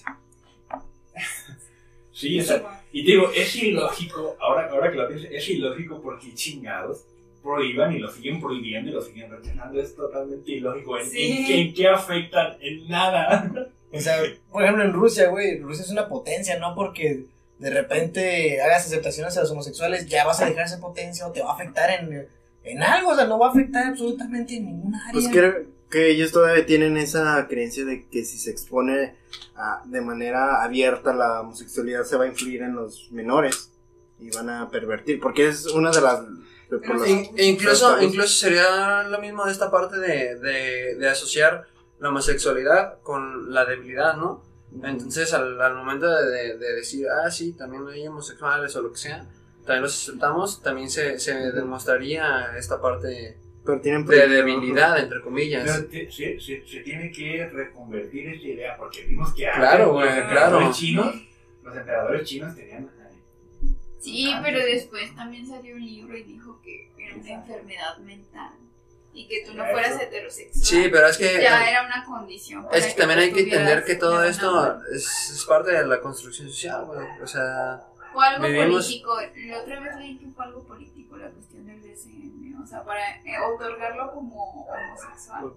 Sí, 2.13 2.39
o 2.41 2.45
sea, 2.45 2.63
y 2.93 3.05
te 3.05 3.11
digo, 3.13 3.31
es 3.35 3.57
ilógico, 3.57 4.37
ahora, 4.41 4.69
ahora 4.71 4.91
que 4.91 4.97
lo 4.97 5.09
pienso, 5.09 5.27
es 5.31 5.49
ilógico 5.49 6.01
porque 6.01 6.33
chingados 6.35 7.05
prohíban 7.43 7.93
y 7.93 7.99
lo 7.99 8.11
siguen 8.11 8.41
prohibiendo 8.41 8.91
y 8.91 8.95
lo 8.95 9.03
siguen 9.03 9.31
rechazando. 9.31 9.81
Es 9.81 9.95
totalmente 9.97 10.53
ilógico. 10.53 10.97
¿En, 10.99 11.05
Sí. 11.11 11.33
en 11.41 11.47
qué, 11.47 11.61
en 11.61 11.75
qué 11.75 11.89
afectan? 11.89 12.57
En 12.61 12.89
nada. 12.89 13.51
O 13.95 14.01
sea, 14.01 14.19
por 14.51 14.63
ejemplo, 14.63 14.85
en 14.85 14.93
Rusia, 14.93 15.29
güey, 15.29 15.59
Rusia 15.61 15.85
es 15.85 15.91
una 15.91 16.09
potencia, 16.09 16.59
no 16.59 16.75
porque 16.75 17.27
de 17.59 17.71
repente 17.71 18.61
hagas 18.61 18.87
aceptaciones 18.87 19.37
a 19.37 19.41
los 19.43 19.51
homosexuales, 19.51 20.07
ya 20.07 20.25
vas 20.27 20.41
a 20.41 20.47
dejar 20.47 20.65
esa 20.67 20.81
potencia 20.81 21.27
o 21.27 21.33
te 21.33 21.41
va 21.43 21.51
a 21.51 21.55
afectar 21.55 21.91
en, 21.91 22.29
en 22.65 22.83
algo, 22.83 23.11
o 23.11 23.15
sea, 23.17 23.27
no 23.27 23.39
va 23.39 23.49
a 23.49 23.51
afectar 23.51 23.87
absolutamente 23.87 24.57
en 24.57 24.67
ninguna 24.67 24.99
área. 25.01 25.13
Pues 25.13 25.29
creo 25.29 25.55
que 25.91 26.11
ellos 26.11 26.33
todavía 26.33 26.67
tienen 26.67 26.97
esa 26.97 27.47
creencia 27.49 27.85
de 27.85 28.07
que 28.09 28.25
si 28.25 28.39
se 28.39 28.51
expone 28.51 29.15
a- 29.55 29.83
de 29.85 30.01
manera 30.01 30.63
abierta 30.65 31.13
la 31.15 31.41
homosexualidad 31.43 32.03
se 32.05 32.17
va 32.17 32.25
a 32.25 32.29
influir 32.29 32.63
en 32.63 32.75
los 32.75 33.09
menores 33.13 33.71
y 34.19 34.31
van 34.31 34.51
a 34.51 34.69
pervertir, 34.71 35.21
porque 35.21 35.47
es 35.49 35.67
una 35.67 35.91
de 35.93 36.01
las... 36.01 36.21
de 36.71 36.79
por 36.79 36.99
las- 36.99 37.09
In- 37.09 37.31
e 37.37 37.45
incluso, 37.47 38.03
incluso 38.03 38.29
sería 38.29 39.05
lo 39.05 39.21
mismo 39.21 39.45
de 39.45 39.53
esta 39.53 39.71
parte 39.71 39.99
de, 39.99 40.37
de, 40.41 40.95
de 40.97 41.09
asociar 41.09 41.67
la 42.05 42.11
homosexualidad 42.11 43.01
con 43.03 43.53
la 43.53 43.65
debilidad, 43.65 44.17
¿no? 44.17 44.45
Entonces, 44.83 45.33
al, 45.35 45.61
al 45.61 45.75
momento 45.75 46.07
de, 46.09 46.27
de- 46.31 46.59
de 46.59 46.73
decir, 46.75 47.07
ah, 47.09 47.31
sí, 47.31 47.53
también 47.53 47.87
hay 47.89 48.07
homosexuales 48.07 48.75
o 48.77 48.83
lo 48.83 48.91
que 48.93 48.99
sea, 48.99 49.27
también 49.65 49.83
los 49.83 49.95
aceptamos, 50.09 50.63
también 50.63 50.91
se, 50.91 51.19
se 51.19 51.53
demostraría 51.53 52.57
esta 52.59 52.81
parte 52.81 53.39
pero 53.65 53.81
tienen 53.81 54.05
de 54.05 54.29
debilidad, 54.29 54.99
entre 54.99 55.23
comillas. 55.23 55.65
Pero 55.65 55.87
te- 55.89 56.11
se, 56.13 56.39
se- 56.39 56.67
se 56.67 56.81
tiene 56.81 57.11
que 57.11 57.49
reconvertir 57.49 58.29
esta 58.29 58.47
idea 58.47 58.77
porque 58.77 59.05
vimos 59.05 59.33
que 59.33 59.47
antes 59.47 59.59
Claro, 59.61 59.93
güey, 59.95 60.05
los 60.05 60.15
claro. 60.15 60.29
emperadores 60.29 60.77
chinos, 60.77 61.15
los 61.63 61.77
emperadores 61.77 62.29
chinos 62.29 62.55
tenían 62.55 62.91
Sí, 64.01 64.35
pero 64.43 64.59
después 64.59 65.15
también 65.17 65.47
salió 65.47 65.77
un 65.77 65.81
libro 65.87 66.15
y 66.15 66.25
dijo 66.25 66.61
que 66.63 66.91
era 66.99 67.17
una 67.17 67.31
enfermedad 67.31 67.97
mental 67.99 68.51
y 69.15 69.29
que 69.29 69.45
tú 69.47 69.55
no 69.55 69.65
fueras 69.65 70.01
heterosexual. 70.01 70.65
Sí, 70.65 70.89
pero 70.91 71.07
es 71.07 71.17
que... 71.17 71.41
ya 71.41 71.71
era 71.71 71.85
una 71.87 72.05
condición. 72.05 72.65
para 72.65 72.77
Es 72.77 72.87
que 72.87 73.01
también 73.01 73.21
tú 73.21 73.25
hay 73.25 73.33
que 73.33 73.41
entender 73.45 73.85
que 73.85 73.95
todo 73.95 74.23
esto 74.25 74.81
es, 74.93 75.31
es 75.31 75.45
parte 75.47 75.71
de 75.71 75.87
la 75.87 76.01
construcción 76.01 76.49
social, 76.49 76.85
güey. 76.85 77.07
O 77.23 77.27
sea, 77.27 77.85
O 78.13 78.21
algo 78.21 78.45
vivimos- 78.45 78.85
político. 78.87 79.17
La 79.47 79.59
otra 79.61 79.81
vez 79.81 79.97
leí 79.97 80.19
que 80.19 80.27
fue 80.29 80.45
algo 80.45 80.65
político 80.65 81.17
la 81.17 81.31
cuestión 81.31 81.65
del 81.65 81.81
DSM. 81.81 82.61
O 82.63 82.67
sea, 82.67 82.83
para 82.85 83.17
eh, 83.25 83.39
otorgarlo 83.55 84.13
como 84.13 84.67
homosexual. 84.67 85.53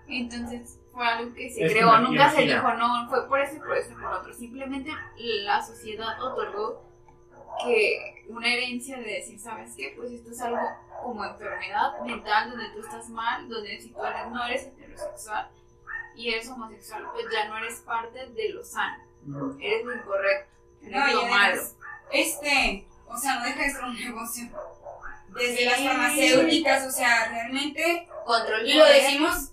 Entonces 0.08 0.80
fue 0.92 1.06
algo 1.08 1.34
que 1.34 1.50
se 1.50 1.66
Es 1.66 1.74
que 1.74 1.80
creó, 1.80 1.98
nunca 2.00 2.30
se 2.32 2.42
dijo, 2.44 2.74
no, 2.74 3.10
fue 3.10 3.28
por 3.28 3.40
eso 3.40 3.56
y 3.56 3.60
por 3.60 3.78
eso 3.78 3.92
y 3.92 3.96
por 3.96 4.12
otro. 4.14 4.34
Simplemente 4.34 4.92
la 5.18 5.64
sociedad 5.66 6.22
otorgó 6.22 6.84
que 7.64 8.26
una 8.30 8.54
herencia 8.54 8.98
de 8.98 9.06
decir, 9.06 9.40
¿sabes 9.40 9.74
qué? 9.76 9.94
Pues 9.96 10.12
esto 10.12 10.32
es 10.32 10.42
algo 10.42 10.60
como 11.04 11.24
enfermedad 11.26 12.00
mental 12.06 12.50
donde 12.52 12.70
tú 12.70 12.80
estás 12.82 13.10
mal, 13.10 13.48
donde 13.48 13.80
si 13.80 13.90
tú 13.92 14.04
eres- 14.04 14.32
no 14.32 14.46
eres 14.46 14.64
heterosexual 14.64 15.50
y 16.16 16.30
eres 16.34 16.50
homosexual, 16.50 17.04
pues 17.14 17.26
ya 17.32 17.48
no 17.48 17.58
eres 17.58 17.80
parte 17.82 18.26
de 18.28 18.50
lo 18.50 18.64
sano, 18.64 19.04
eres 19.60 19.86
lo 19.86 19.96
incorrecto, 19.96 20.52
eres 20.82 20.92
No, 20.92 21.08
lo 21.22 21.28
malo. 21.28 21.62
este, 22.12 22.88
o 23.08 23.18
sea, 23.18 23.36
no 23.40 23.46
deja 23.46 23.62
de 23.64 23.70
ser 23.72 23.84
un 23.84 23.96
negocio. 23.96 24.46
Desde 25.30 25.58
Sí. 25.58 25.66
las 25.66 25.82
farmacéuticas, 25.84 26.88
o 26.88 26.92
sea, 26.92 27.28
realmente, 27.30 28.08
Control 28.26 28.68
y 28.68 28.74
lo 28.74 28.86
decimos, 28.86 29.52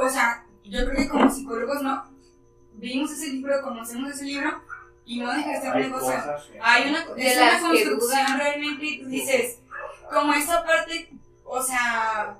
o 0.00 0.08
sea, 0.08 0.44
yo 0.64 0.84
creo 0.86 0.96
que 0.96 1.08
como 1.08 1.30
psicólogos, 1.30 1.82
¿no? 1.82 2.04
Vimos 2.74 3.10
ese 3.12 3.28
libro, 3.32 3.60
conocemos 3.62 4.10
ese 4.10 4.24
libro, 4.24 4.62
y 5.08 5.20
no 5.20 5.32
deja 5.32 5.50
de 5.52 5.60
ser 5.60 5.70
un 5.70 5.76
Hay 5.76 5.82
negocio. 5.84 6.06
cosas 6.14 6.44
que- 6.44 6.58
Hay 6.62 6.88
una, 6.90 7.04
De 7.14 7.26
es 7.30 7.36
las 7.38 7.60
una 7.62 7.68
construcción 7.70 8.38
realmente, 8.38 8.84
y 8.84 9.02
tú 9.02 9.08
dices, 9.08 9.58
como 10.12 10.34
esa 10.34 10.64
parte, 10.64 11.10
o 11.44 11.62
sea, 11.62 12.36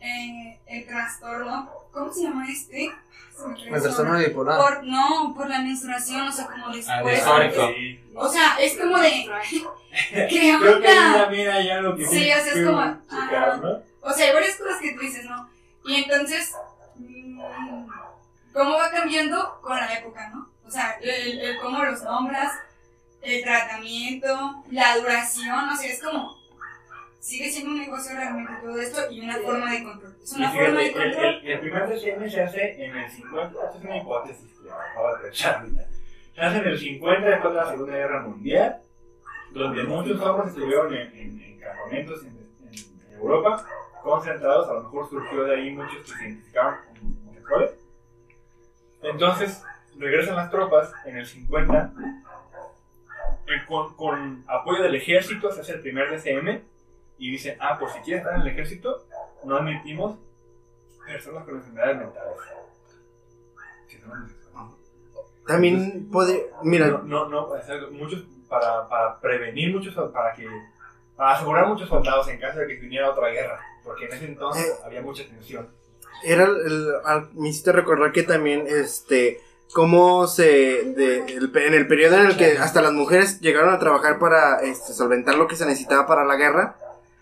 eh, 0.00 0.60
el 0.66 0.86
trastorno, 0.86 1.70
¿cómo 1.92 2.12
se 2.12 2.22
llama 2.22 2.46
este? 2.48 2.92
El 3.66 3.82
trastorno 3.82 4.16
bipolar. 4.18 4.60
Por, 4.60 4.84
no, 4.84 5.34
por 5.36 5.48
la 5.48 5.58
menstruación, 5.60 6.28
o 6.28 6.32
sea, 6.32 6.46
como 6.46 6.66
Ah, 6.68 6.72
después. 6.72 7.22
Sí. 7.74 8.00
o 8.14 8.28
sea, 8.28 8.56
es 8.60 8.78
como 8.78 8.96
de, 8.98 9.10
¿qué 10.12 10.56
Creo 10.60 10.80
que 10.80 10.88
onda? 10.88 11.22
también 11.24 11.50
hay 11.50 11.68
algo 11.68 11.96
que 11.96 12.06
Sí, 12.06 12.16
sí 12.16 12.30
o 12.32 12.34
sea, 12.44 12.52
es 12.52 12.64
como, 12.64 12.80
checar, 13.10 13.48
ah. 13.50 13.56
¿no? 13.60 13.82
O 14.08 14.12
sea, 14.12 14.26
hay 14.28 14.34
varias 14.34 14.56
cosas 14.56 14.80
que 14.80 14.92
tú 14.92 15.00
dices, 15.00 15.24
¿no? 15.24 15.48
Y 15.84 15.96
entonces, 15.96 16.52
mm, 16.94 17.40
¿cómo 18.52 18.74
va 18.78 18.90
cambiando 18.92 19.58
con 19.62 19.76
la 19.76 19.92
época, 19.98 20.30
no? 20.32 20.53
O 20.66 20.70
sea, 20.70 20.98
el, 21.00 21.40
el- 21.40 21.56
cómo 21.58 21.82
los 21.84 22.02
nombras, 22.02 22.52
el 23.22 23.42
tratamiento, 23.42 24.64
la 24.70 24.96
duración, 24.98 25.68
o 25.70 25.76
sea, 25.76 25.90
es 25.90 26.02
como, 26.02 26.36
sigue 27.20 27.48
siendo 27.50 27.70
un 27.72 27.78
negocio 27.80 28.14
realmente 28.16 28.52
todo 28.62 28.78
esto 28.80 29.10
y 29.10 29.20
una 29.20 29.36
forma 29.38 29.72
de 29.72 29.82
control. 29.84 30.16
Es 30.22 30.32
una 30.32 30.50
forma 30.50 30.80
de 30.80 30.86
fíjate, 30.88 31.04
el, 31.04 31.12
control. 31.14 31.34
el, 31.42 31.50
el 31.50 31.60
primer 31.60 31.88
DCM 31.88 32.30
se 32.30 32.42
hace 32.42 32.84
en 32.84 32.96
el 32.96 33.10
50, 33.10 33.64
esta 33.64 33.78
es 33.78 33.84
una 33.84 33.96
hipótesis 33.98 34.52
que 34.62 34.70
acabo 34.70 35.08
de 35.08 35.14
ahorita. 35.24 35.86
Se 36.34 36.40
hace 36.40 36.58
en 36.58 36.64
el 36.66 36.78
50 36.78 37.28
después 37.28 37.54
de 37.54 37.60
la 37.60 37.70
Segunda 37.70 37.92
Guerra 37.96 38.22
Mundial, 38.22 38.76
donde 39.52 39.84
muchos 39.84 40.20
hombres 40.20 40.48
estuvieron 40.50 40.92
en, 40.94 41.12
en- 41.16 41.40
en 41.40 41.60
campamentos 41.60 42.22
en, 42.24 42.28
en- 42.68 42.74
en 43.08 43.12
Europa, 43.14 43.64
concentrados, 44.02 44.68
a 44.68 44.72
lo 44.74 44.82
mejor 44.82 45.08
surgió 45.08 45.44
de 45.44 45.54
ahí 45.56 45.70
muchos 45.70 45.96
que 45.98 46.12
se 46.18 46.24
identificaban 46.28 46.80
como 46.88 47.20
homosexuales. 47.20 47.70
Entonces, 49.02 49.62
regresan 49.98 50.36
las 50.36 50.50
tropas 50.50 50.92
en 51.04 51.16
el 51.18 51.26
50, 51.26 51.92
eh, 53.46 53.52
con, 53.68 53.94
con 53.96 54.44
apoyo 54.48 54.82
del 54.82 54.94
ejército 54.94 55.52
se 55.52 55.60
hace 55.60 55.72
el 55.74 55.80
primer 55.80 56.10
DCM, 56.10 56.62
y 57.18 57.30
dicen, 57.30 57.56
ah, 57.60 57.76
pues 57.78 57.92
si 57.92 58.00
quieres 58.00 58.22
estar 58.22 58.34
en 58.36 58.42
el 58.42 58.48
ejército, 58.48 59.06
no 59.44 59.56
admitimos 59.56 60.18
personas 61.06 61.44
con 61.44 61.56
enfermedades 61.56 61.98
mentales. 61.98 62.36
También 65.46 66.08
puede, 66.10 66.50
mira, 66.62 66.88
No, 66.88 67.02
no, 67.02 67.28
no, 67.28 67.48
muchos, 67.92 68.24
para, 68.48 68.88
para 68.88 69.20
prevenir 69.20 69.74
muchos, 69.74 69.94
para 70.10 70.32
que, 70.34 70.46
para 71.16 71.32
asegurar 71.34 71.66
muchos 71.68 71.88
soldados 71.88 72.26
en 72.28 72.40
caso 72.40 72.60
de 72.60 72.66
que 72.66 72.74
viniera 72.76 73.10
otra 73.10 73.28
guerra, 73.28 73.60
porque 73.84 74.06
en 74.06 74.12
ese 74.14 74.24
entonces 74.26 74.66
Eh. 74.66 74.82
había 74.84 75.02
mucha 75.02 75.24
tensión. 75.26 75.68
era 76.24 76.44
el, 76.44 76.56
el- 76.56 76.88
me 77.34 77.50
hiciste 77.50 77.72
recordar 77.72 78.10
que 78.12 78.22
también, 78.22 78.64
este, 78.66 79.38
cómo 79.74 80.26
se, 80.28 80.44
de- 80.96 81.24
el 81.26 81.50
en 81.56 81.74
el 81.74 81.86
periodo 81.86 82.16
en 82.16 82.26
el 82.26 82.36
que 82.36 82.56
hasta 82.58 82.80
las 82.80 82.92
mujeres 82.92 83.40
llegaron 83.40 83.74
a 83.74 83.78
trabajar 83.78 84.18
para, 84.18 84.60
este, 84.62 84.92
solventar 84.94 85.34
lo 85.34 85.48
que 85.48 85.56
se 85.56 85.66
necesitaba 85.66 86.06
para 86.06 86.24
la 86.24 86.36
guerra, 86.36 86.78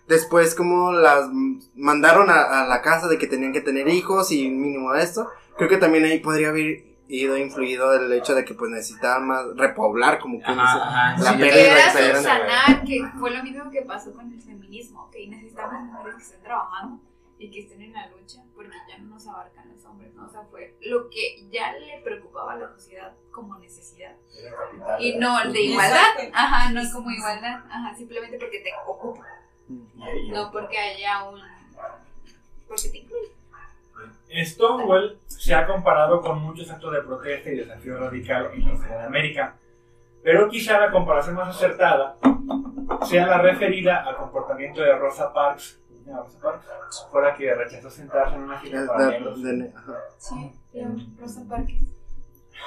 después 0.07 0.53
como 0.55 0.93
las 0.93 1.27
mm, 1.31 1.59
mandaron 1.75 2.29
a, 2.29 2.61
a 2.63 2.67
la 2.67 2.81
casa 2.81 3.07
de 3.07 3.17
que 3.17 3.27
tenían 3.27 3.53
que 3.53 3.61
tener 3.61 3.87
hijos 3.89 4.31
y 4.31 4.49
mínimo 4.49 4.93
esto, 4.95 5.29
creo 5.57 5.67
que 5.67 5.77
también 5.77 6.05
ahí 6.05 6.19
podría 6.19 6.49
haber 6.49 6.85
ido 7.07 7.37
influido 7.37 7.93
el 7.93 8.11
hecho 8.13 8.33
de 8.33 8.45
que 8.45 8.53
pues 8.53 8.71
necesitaban 8.71 9.27
más 9.27 9.45
repoblar 9.55 10.19
como 10.19 10.39
que 10.39 10.45
Ajá, 10.45 11.13
ajá, 11.15 11.23
la 11.23 11.31
sí, 11.31 11.37
pérdida 11.37 12.81
que 12.81 12.85
que 12.85 13.07
fue 13.19 13.31
lo 13.31 13.43
mismo 13.43 13.69
que 13.69 13.81
pasó 13.81 14.13
con 14.13 14.31
el 14.31 14.41
feminismo, 14.41 15.09
que 15.11 15.27
necesitamos 15.27 15.81
mujeres 15.91 16.15
que 16.17 16.23
estén 16.23 16.41
trabajando 16.43 16.99
y 17.37 17.51
que 17.51 17.61
estén 17.61 17.81
en 17.81 17.93
la 17.93 18.07
lucha, 18.07 18.41
porque 18.55 18.71
ya 18.87 18.97
no 18.99 19.15
nos 19.15 19.27
abarcan 19.27 19.69
los 19.69 19.83
hombres, 19.85 20.13
¿no? 20.13 20.25
O 20.25 20.29
sea, 20.29 20.43
fue 20.49 20.75
lo 20.81 21.09
que 21.09 21.47
ya 21.51 21.73
le 21.73 22.01
preocupaba 22.03 22.53
a 22.53 22.57
la 22.57 22.69
sociedad 22.69 23.13
como 23.31 23.57
necesidad. 23.59 24.15
Capital, 24.57 25.01
Y 25.01 25.17
no 25.17 25.51
de 25.51 25.61
igualdad, 25.61 26.31
ajá, 26.33 26.71
no 26.71 26.81
como 26.93 27.09
igualdad, 27.11 27.63
ajá, 27.69 27.95
simplemente 27.95 28.37
porque 28.37 28.59
te 28.59 28.71
ocupa, 28.87 29.25
no 29.67 30.51
porque 30.51 30.77
haya 30.77 31.23
un... 31.29 31.41
porque 32.67 32.89
te 32.89 32.97
incluye. 32.99 33.33
Stonewall 34.45 35.19
se 35.27 35.53
ha 35.53 35.67
comparado 35.67 36.21
con 36.21 36.39
muchos 36.41 36.69
actos 36.69 36.91
de 36.93 37.01
protesta 37.01 37.51
y 37.51 37.57
desafío 37.57 37.97
radical 37.97 38.49
en 38.53 38.65
la 38.65 39.55
pero 40.23 40.49
quizá 40.49 40.79
la 40.79 40.89
comparación 40.89 41.35
más 41.35 41.55
acertada 41.55 42.17
sea 43.05 43.27
la 43.27 43.39
referida 43.39 44.03
al 44.03 44.15
comportamiento 44.15 44.81
de 44.81 44.95
Rosa 44.95 45.33
Parks, 45.33 45.82
¿no? 46.05 46.23
Rosa 46.23 46.39
Parks, 46.41 46.65
fue 47.11 47.21
la 47.21 47.35
que 47.35 47.53
rechazó 47.53 47.89
sentarse 47.89 48.35
en 48.35 48.41
una 48.43 48.59
fila 48.59 48.85
para 48.87 49.05
de- 49.07 49.19
negros. 49.19 49.39
Sí, 50.17 50.51
Rosa 51.19 51.45
Parques. 51.49 51.81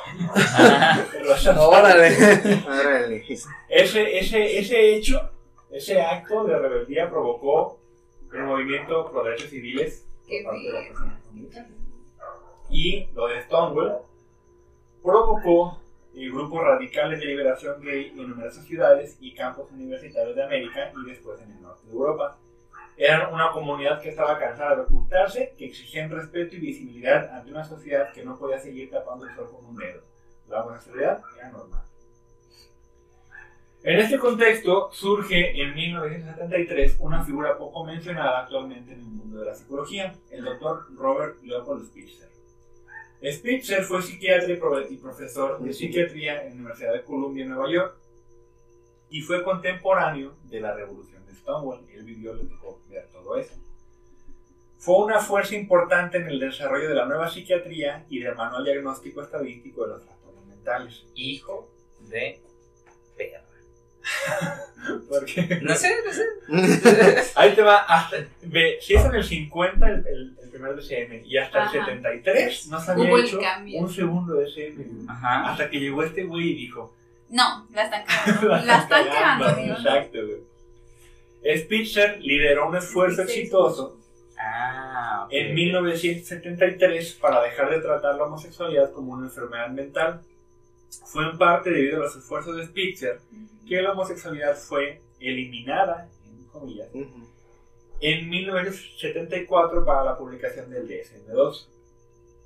Rosa 1.25 1.55
Parks. 1.55 1.79
Órale. 1.79 2.17
Órale. 2.69 3.25
Ese, 3.69 4.19
ese, 4.19 4.59
ese 4.59 4.95
hecho, 4.97 5.31
ese 5.71 6.01
acto 6.01 6.45
de 6.45 6.59
rebeldía 6.59 7.09
provocó 7.11 7.79
el 8.33 8.43
movimiento 8.45 9.11
por 9.11 9.25
derechos 9.25 9.51
civiles. 9.51 10.07
Y 12.69 13.07
lo 13.15 13.29
de 13.29 13.43
Stonewall 13.43 13.99
provocó 15.03 15.81
eh, 16.15 16.29
grupos 16.31 16.63
radicales 16.65 17.21
de 17.21 17.27
liberación 17.27 17.81
gay 17.81 18.09
en 18.09 18.29
numerosas 18.29 18.65
ciudades 18.65 19.17
y 19.21 19.35
campos 19.35 19.71
universitarios 19.71 20.35
de 20.35 20.43
América 20.45 20.93
y 21.05 21.09
después 21.11 21.41
en 21.43 21.53
el 21.53 21.63
norte 21.63 21.87
de 21.87 21.93
Europa. 21.93 22.39
Eran 22.97 23.33
una 23.33 23.51
comunidad 23.53 24.01
que 24.01 24.09
estaba 24.09 24.39
cansada 24.39 24.77
de 24.77 24.83
ocultarse, 24.83 25.55
que 25.59 25.67
exigían 25.67 26.11
respeto 26.11 26.57
y 26.57 26.61
visibilidad 26.61 27.31
ante 27.37 27.51
una 27.51 27.63
sociedad 27.65 28.11
que 28.13 28.25
no 28.25 28.39
podía 28.39 28.59
seguir 28.59 28.91
tapando 28.91 29.27
el 29.27 29.35
sol 29.35 29.51
con 29.51 29.67
un 29.67 29.77
dedo. 29.77 30.01
La 30.49 30.65
homosexualidad 30.65 31.21
era 31.37 31.51
normal. 31.51 31.83
En 33.83 33.99
este 34.01 34.19
contexto 34.19 34.91
surge 34.93 35.61
en 35.63 35.75
1973 35.75 36.97
una 36.99 37.23
figura 37.25 37.57
poco 37.57 37.85
mencionada 37.85 38.41
actualmente 38.41 38.93
en 38.95 39.01
el 39.01 39.05
mundo 39.07 39.41
de 39.41 39.47
la 39.47 39.55
psicología, 39.55 40.15
el 40.31 40.45
doctor 40.45 40.87
Robert 40.97 41.41
Leopold 41.43 41.87
Spitzer. 41.87 42.29
Spitzer 43.33 43.83
fue 43.85 44.03
psiquiatra 44.03 44.53
y 44.53 44.57
pro- 44.57 44.91
y 44.91 44.97
profesor 44.97 45.61
de 45.61 45.73
psiquiatría 45.73 46.43
en 46.43 46.49
la 46.49 46.55
Universidad 46.55 46.93
de 46.95 47.03
Columbia 47.05 47.45
Nueva 47.47 47.71
York 47.71 47.95
y 49.11 49.21
fue 49.21 49.45
contemporáneo 49.45 50.35
de 50.45 50.61
la 50.61 50.75
revolución 50.75 51.16
Stonewall. 51.47 51.87
Él 51.95 52.03
vivió, 52.03 52.35
le 52.35 52.45
tocó 52.45 52.81
ver 52.91 53.07
todo 53.13 53.37
eso. 53.37 53.55
Fue 54.79 54.97
una 55.05 55.21
fuerza 55.21 55.55
importante 55.55 56.19
en 56.19 56.27
el 56.29 56.39
desarrollo 56.41 56.89
de 56.89 56.95
la 56.95 57.07
nueva 57.07 57.29
psiquiatría 57.31 58.05
y 58.11 58.19
del 58.21 58.35
manual 58.35 58.65
diagnóstico 58.65 59.23
estadístico 59.23 59.85
de 59.87 59.93
los 59.95 60.05
trastornos 60.05 60.45
mentales. 60.47 61.05
Hijo 61.15 61.71
de 62.09 62.41
perra. 63.17 63.43
Porque 65.09 65.61
No 65.63 65.75
sé, 65.75 65.95
no 66.05 66.13
sé. 66.13 66.23
Ahí 67.37 67.55
te 67.55 67.63
va, 67.63 67.79
hasta, 67.79 68.19
ve, 68.43 68.79
si 68.81 68.95
es 68.95 69.05
en 69.05 69.15
el 69.15 69.25
50 69.25 69.89
el, 69.89 70.07
el- 70.07 70.39
el 70.43 70.51
primer 70.51 70.77
DCM 70.77 71.25
y 71.27 71.37
hasta 71.39 71.65
Ajá. 71.65 71.77
el 71.79 71.85
73 71.85 72.69
no 72.69 72.81
se 72.81 72.91
había 72.93 73.09
Hubo 73.11 73.19
hecho 73.19 73.39
cambio. 73.41 73.81
un 73.81 73.91
segundo 73.93 74.35
DCM. 74.35 75.09
Ajá. 75.11 75.51
Hasta 75.51 75.69
que 75.69 75.81
llegó 75.81 76.03
este 76.03 76.25
güey 76.25 76.51
y 76.51 76.55
dijo, 76.55 76.95
No, 77.31 77.67
la 77.73 77.83
están 77.85 78.05
cagando. 78.07 78.49
La 78.65 78.79
están 78.79 79.07
cagando. 79.09 79.49
Exacto, 79.73 80.19
güey. 80.25 80.56
Spitzer 81.45 82.21
lideró 82.21 82.69
un 82.69 82.77
esfuerzo 82.77 83.23
exitoso 83.23 83.97
Ah, 84.39 85.27
en 85.31 85.55
1973 85.55 87.15
para 87.15 87.43
dejar 87.43 87.71
de 87.71 87.81
tratar 87.81 88.17
la 88.17 88.25
homosexualidad 88.25 88.93
como 88.93 89.13
una 89.13 89.27
enfermedad 89.27 89.71
mental. 89.71 90.23
Fue 91.07 91.25
en 91.25 91.39
parte 91.39 91.71
debido 91.71 91.97
a 91.97 92.01
los 92.01 92.17
esfuerzos 92.17 92.57
de 92.57 92.67
Spitzer 92.67 93.21
que 93.67 93.83
la 93.83 93.93
homosexualidad 93.93 94.57
fue 94.57 95.01
eliminada, 95.19 96.09
en 96.27 96.45
comillas, 96.45 96.89
en 98.01 98.29
1974 98.29 99.85
para 99.85 100.05
la 100.05 100.19
publicación 100.19 100.71
del 100.71 100.87
DSM-2. 100.87 101.67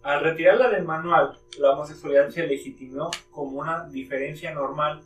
Al 0.02 0.22
retirarla 0.22 0.70
del 0.70 0.84
manual, 0.84 1.38
la 1.58 1.72
homosexualidad 1.72 2.30
se 2.30 2.46
legitimó 2.46 3.10
como 3.30 3.60
una 3.60 3.86
diferencia 3.88 4.54
normal 4.54 5.02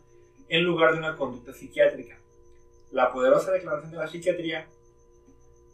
en 0.49 0.63
lugar 0.63 0.93
de 0.93 0.99
una 0.99 1.17
conducta 1.17 1.53
psiquiátrica. 1.53 2.19
La 2.95 3.13
poderosa 3.13 3.51
declaración 3.53 3.91
de 3.91 3.97
la 3.99 4.07
psiquiatría 4.07 4.67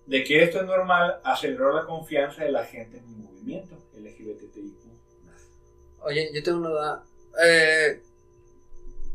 de 0.06 0.24
que 0.24 0.42
esto 0.42 0.58
es 0.60 0.66
normal 0.66 1.20
aceleró 1.22 1.72
la 1.74 1.84
confianza 1.84 2.42
de 2.44 2.50
la 2.50 2.64
gente 2.64 2.96
en 2.98 3.04
el 3.04 3.18
movimiento 3.18 3.76
LGBTIQ. 3.94 4.74
Oye, 6.02 6.30
yo 6.34 6.42
tengo 6.42 6.58
una 6.60 6.68
duda. 6.70 7.04
Eh, 7.44 8.02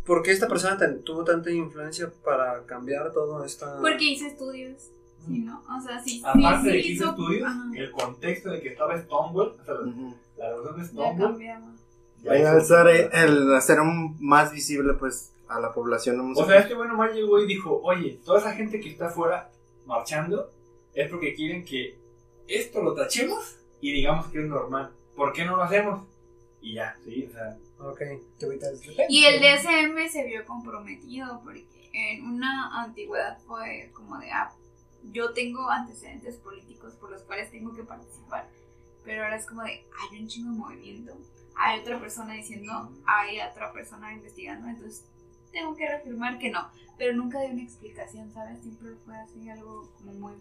¿Por 0.05 0.21
qué 0.21 0.31
esta 0.31 0.47
persona 0.47 0.77
tuvo 1.03 1.23
tanta 1.23 1.49
influencia 1.49 2.11
para 2.23 2.63
cambiar 2.67 3.11
todo 3.11 3.43
esta... 3.43 3.79
Porque 3.81 4.03
hice 4.03 4.27
estudios. 4.27 4.91
Sí, 5.25 5.39
¿no? 5.39 5.63
O 5.67 5.81
sea, 5.81 5.99
sí, 6.03 6.19
sí, 6.19 6.23
Aparte 6.23 6.69
sí 6.69 6.75
de 6.77 6.81
que 6.83 6.87
hizo 6.89 7.03
hizo- 7.05 7.09
estudios, 7.09 7.47
Ajá. 7.49 7.63
el 7.75 7.91
contexto 7.91 8.49
de 8.51 8.61
que 8.61 8.69
estaba 8.69 9.01
Stonewall, 9.01 9.57
o 9.59 9.65
sea, 9.65 9.73
Ujú. 9.73 10.13
la 10.37 10.49
revolución 10.49 10.75
de 10.77 10.81
Ya 10.83 10.87
Stonewall, 10.89 11.17
cambiamos. 11.31 11.79
ya 12.21 12.31
El 12.35 12.41
hizo- 12.41 12.77
hacer, 12.77 13.09
el 13.13 13.55
hacer 13.55 13.79
un- 13.79 14.15
más 14.19 14.51
visible 14.51 14.93
pues 14.93 15.31
a 15.47 15.59
la 15.59 15.73
población 15.73 16.19
O 16.19 16.23
homosexual. 16.23 16.49
sea, 16.49 16.61
este 16.63 16.75
bueno 16.75 16.95
más 16.95 17.13
llegó 17.13 17.39
y 17.39 17.47
dijo, 17.47 17.79
oye, 17.83 18.19
toda 18.25 18.39
esa 18.39 18.53
gente 18.53 18.79
que 18.79 18.89
está 18.89 19.07
afuera 19.07 19.51
marchando 19.85 20.51
es 20.93 21.09
porque 21.09 21.33
quieren 21.33 21.63
que 21.63 21.97
esto 22.47 22.81
lo 22.81 22.93
tachemos 22.93 23.57
y 23.81 23.91
digamos 23.91 24.27
que 24.27 24.39
es 24.39 24.45
normal. 24.45 24.91
¿Por 25.15 25.33
qué 25.33 25.45
no 25.45 25.55
lo 25.55 25.63
hacemos? 25.63 26.07
Y 26.61 26.73
ya, 26.73 26.97
sí, 27.03 27.27
o 27.29 27.31
sea, 27.31 27.57
Ok. 27.77 28.01
Y 29.09 29.25
el 29.25 29.41
DSM 29.41 30.09
se 30.09 30.25
vio 30.25 30.45
comprometido 30.45 31.41
porque 31.43 31.65
en 31.93 32.25
una 32.25 32.81
antigüedad 32.83 33.37
fue 33.45 33.91
como 33.93 34.17
de, 34.17 34.31
ah, 34.31 34.51
yo 35.11 35.33
tengo 35.33 35.69
antecedentes 35.69 36.37
políticos 36.37 36.93
por 36.95 37.11
los 37.11 37.21
cuales 37.23 37.51
tengo 37.51 37.73
que 37.75 37.83
participar, 37.83 38.49
pero 39.03 39.23
ahora 39.23 39.35
es 39.35 39.45
como 39.45 39.63
de, 39.63 39.85
hay 40.11 40.19
un 40.19 40.27
chingo 40.27 40.51
de 40.51 40.57
movimiento, 40.57 41.17
hay 41.55 41.81
otra 41.81 41.99
persona 41.99 42.33
diciendo, 42.33 42.91
hay 43.05 43.39
otra 43.39 43.71
persona 43.71 44.13
investigando, 44.13 44.67
entonces 44.67 45.05
tengo 45.55 45.73
que 45.73 45.87
reafirmar 45.87 46.37
que 46.37 46.51
no, 46.51 46.69
pero 46.97 47.13
nunca 47.13 47.41
dio 47.41 47.51
una 47.51 47.63
explicación, 47.63 48.29
¿sabes? 48.31 48.61
Siempre 48.61 48.91
fue 49.03 49.15
así 49.15 49.49
algo 49.49 49.89
como 49.97 50.13
muy... 50.13 50.33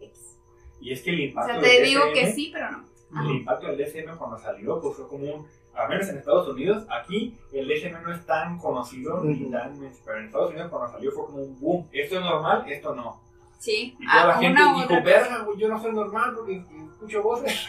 X. 0.00 0.38
y 0.80 0.92
es 0.92 1.02
que 1.02 1.10
el 1.10 1.20
O 1.20 1.22
impacto 1.24 1.52
sea, 1.52 1.60
del 1.60 1.76
te 1.76 1.82
digo 1.82 2.02
que 2.14 2.32
sí, 2.32 2.50
pero 2.52 2.70
no. 2.70 2.84
Ajá. 3.12 3.24
El 3.28 3.36
impacto 3.36 3.66
del 3.66 3.78
DSM 3.78 4.16
cuando 4.16 4.38
salió, 4.38 4.80
pues 4.80 4.96
fue 4.96 5.08
como 5.08 5.24
un, 5.24 5.46
al 5.74 5.88
menos 5.88 6.08
en 6.08 6.18
Estados 6.18 6.48
Unidos, 6.48 6.86
aquí 6.88 7.36
el 7.52 7.68
DSM 7.68 8.02
no 8.02 8.14
es 8.14 8.24
tan 8.24 8.56
conocido 8.58 9.22
ni 9.24 9.50
tan, 9.50 9.78
pero 10.04 10.18
en 10.18 10.26
Estados 10.26 10.50
Unidos 10.52 10.70
cuando 10.70 10.92
salió 10.92 11.10
fue 11.12 11.26
como 11.26 11.42
un 11.42 11.60
boom, 11.60 11.88
esto 11.92 12.16
es 12.16 12.20
normal, 12.22 12.64
esto 12.68 12.94
no. 12.94 13.20
Sí, 13.58 13.94
Y 13.98 14.06
toda 14.06 14.24
la 14.26 14.34
ah, 14.36 14.38
gente 14.38 14.62
dijo, 14.62 15.04
verga, 15.04 15.46
yo 15.58 15.68
no 15.68 15.82
soy 15.82 15.92
normal 15.92 16.32
porque 16.34 16.64
escucho 16.92 17.22
voces. 17.22 17.68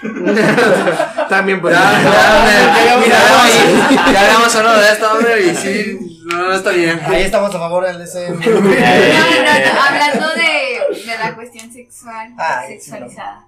También 1.29 1.59
pues. 1.59 1.73
Ya, 1.73 2.01
ya, 2.01 2.85
ya, 2.85 2.97
mira, 2.97 3.17
ya, 3.89 4.13
ya 4.13 4.25
habíamos 4.25 4.55
hablado 4.55 4.79
de 4.79 4.87
esto, 4.89 5.11
hombre, 5.11 5.47
y 5.47 5.55
sí, 5.55 6.20
no, 6.51 6.57
está 6.57 6.71
bien. 6.71 6.99
Ahí 7.05 7.23
estamos 7.23 7.53
a 7.55 7.59
favor 7.59 7.85
del 7.85 8.01
SM. 8.01 8.35
No, 8.45 8.59
no, 8.59 8.61
no, 8.61 9.81
hablando 9.81 10.27
de, 10.35 11.01
de 11.05 11.17
la 11.17 11.35
cuestión 11.35 11.71
sexual, 11.71 12.33
Ah, 12.37 12.63
sí, 12.67 12.73
sexualizada. 12.79 13.47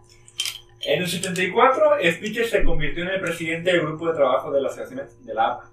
En 0.86 1.02
el 1.02 1.08
74, 1.08 1.92
Spitzer 2.12 2.48
se 2.50 2.64
convirtió 2.64 3.04
en 3.04 3.10
el 3.12 3.22
presidente 3.22 3.72
del 3.72 3.82
grupo 3.82 4.08
de 4.08 4.16
trabajo 4.16 4.52
de 4.52 4.62
las 4.62 4.74
asociaciones 4.74 5.26
de 5.26 5.34
la 5.34 5.48
APA 5.48 5.70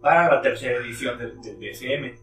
para 0.00 0.34
la 0.34 0.42
tercera 0.42 0.78
edición 0.78 1.16
del, 1.18 1.40
del 1.40 1.58
DSM, 1.58 2.18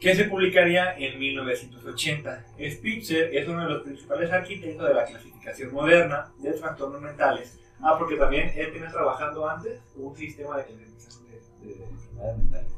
que 0.00 0.14
se 0.14 0.24
publicaría 0.24 0.94
en 0.98 1.18
1980. 1.18 2.46
Spitzer 2.70 3.34
es 3.34 3.48
uno 3.48 3.62
de 3.64 3.70
los 3.70 3.82
principales 3.82 4.30
arquitectos 4.32 4.88
de 4.88 4.94
la 4.94 5.04
clasificación 5.04 5.72
moderna 5.72 6.32
de 6.38 6.52
trastornos 6.52 7.00
mentales 7.00 7.58
Ah, 7.84 7.96
porque 7.98 8.14
también 8.16 8.52
él 8.54 8.70
tiene 8.70 8.86
trabajando 8.88 9.48
antes 9.48 9.80
un 9.96 10.16
sistema 10.16 10.56
de 10.58 10.64
clasificación 10.66 11.24
de, 11.26 11.66
de 11.66 11.84
enfermedades 11.84 12.38
mentales. 12.38 12.72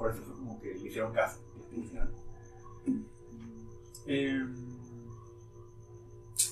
Por 0.00 0.10
eso 0.10 0.22
fue 0.22 0.34
como 0.34 0.58
que 0.58 0.72
le 0.72 0.88
hicieron 0.88 1.12
caso. 1.12 1.38
Eh, 4.06 4.40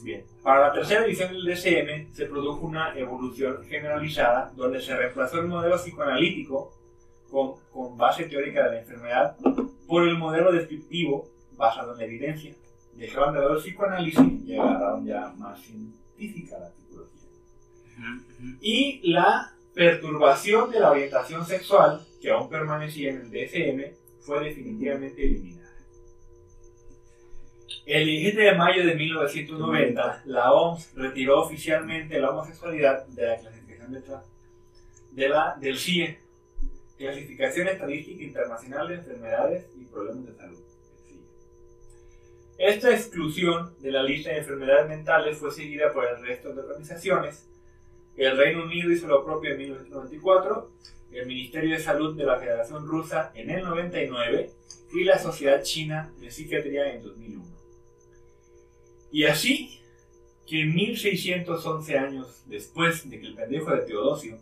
bien, 0.02 0.24
para 0.42 0.68
la 0.68 0.72
tercera 0.74 1.06
edición 1.06 1.32
del 1.32 1.46
DSM 1.46 2.12
se 2.12 2.26
produjo 2.26 2.66
una 2.66 2.94
evolución 2.94 3.64
generalizada 3.64 4.52
donde 4.54 4.82
se 4.82 4.94
reemplazó 4.94 5.38
el 5.38 5.46
modelo 5.46 5.76
psicoanalítico 5.76 6.74
con, 7.30 7.54
con 7.72 7.96
base 7.96 8.24
teórica 8.24 8.64
de 8.64 8.70
la 8.70 8.80
enfermedad 8.80 9.36
por 9.86 10.06
el 10.06 10.18
modelo 10.18 10.52
descriptivo 10.52 11.30
basado 11.56 11.94
en 11.94 12.00
la 12.00 12.04
evidencia. 12.04 12.54
Dejaron 12.96 13.32
de 13.32 13.40
lado 13.40 13.54
el 13.54 13.62
psicoanálisis 13.62 14.46
y 14.46 14.58
agarraron 14.58 15.06
ya 15.06 15.32
más 15.38 15.58
científica 15.62 16.58
la 16.58 16.70
psicología. 16.70 17.30
Y 18.60 19.10
la 19.10 19.54
perturbación 19.72 20.70
de 20.70 20.80
la 20.80 20.90
orientación 20.90 21.46
sexual, 21.46 22.04
que 22.28 22.34
aún 22.34 22.50
permanecía 22.50 23.08
en 23.08 23.22
el 23.22 23.30
DSM, 23.30 23.96
fue 24.20 24.44
definitivamente 24.44 25.24
eliminada. 25.24 25.72
El 27.86 28.04
17 28.04 28.42
de 28.42 28.54
mayo 28.54 28.84
de 28.84 28.94
1990, 28.94 30.22
la 30.26 30.52
OMS 30.52 30.94
retiró 30.94 31.40
oficialmente 31.40 32.18
la 32.18 32.30
homosexualidad 32.30 33.06
de 33.06 33.26
la 33.28 33.38
clasificación 33.38 33.92
de, 33.92 34.02
de 35.12 35.28
la, 35.30 35.56
del 35.58 35.78
CIE, 35.78 36.18
Clasificación 36.98 37.68
Estadística 37.68 38.22
Internacional 38.22 38.88
de 38.88 38.94
Enfermedades 38.96 39.70
y 39.80 39.84
Problemas 39.86 40.26
de 40.26 40.34
Salud. 40.34 40.58
CIE. 41.06 41.20
Esta 42.58 42.90
exclusión 42.90 43.72
de 43.80 43.90
la 43.90 44.02
lista 44.02 44.32
de 44.32 44.40
enfermedades 44.40 44.86
mentales 44.86 45.38
fue 45.38 45.50
seguida 45.50 45.94
por 45.94 46.04
el 46.06 46.20
resto 46.20 46.52
de 46.52 46.60
organizaciones. 46.60 47.48
El 48.18 48.36
Reino 48.36 48.64
Unido 48.64 48.92
hizo 48.92 49.06
lo 49.06 49.24
propio 49.24 49.52
en 49.52 49.58
1994, 49.58 50.70
el 51.12 51.26
Ministerio 51.26 51.76
de 51.76 51.82
Salud 51.82 52.16
de 52.16 52.24
la 52.24 52.38
Federación 52.38 52.86
Rusa 52.86 53.32
en 53.34 53.50
el 53.50 53.64
99 53.64 54.50
y 54.92 55.04
la 55.04 55.18
Sociedad 55.18 55.62
China 55.62 56.12
de 56.20 56.30
Psiquiatría 56.30 56.92
en 56.92 57.02
2001. 57.02 57.44
Y 59.10 59.24
así 59.24 59.80
que 60.46 60.64
1611 60.64 61.98
años 61.98 62.42
después 62.46 63.08
de 63.08 63.20
que 63.20 63.26
el 63.26 63.34
pendejo 63.34 63.70
de 63.70 63.82
Teodosio 63.82 64.38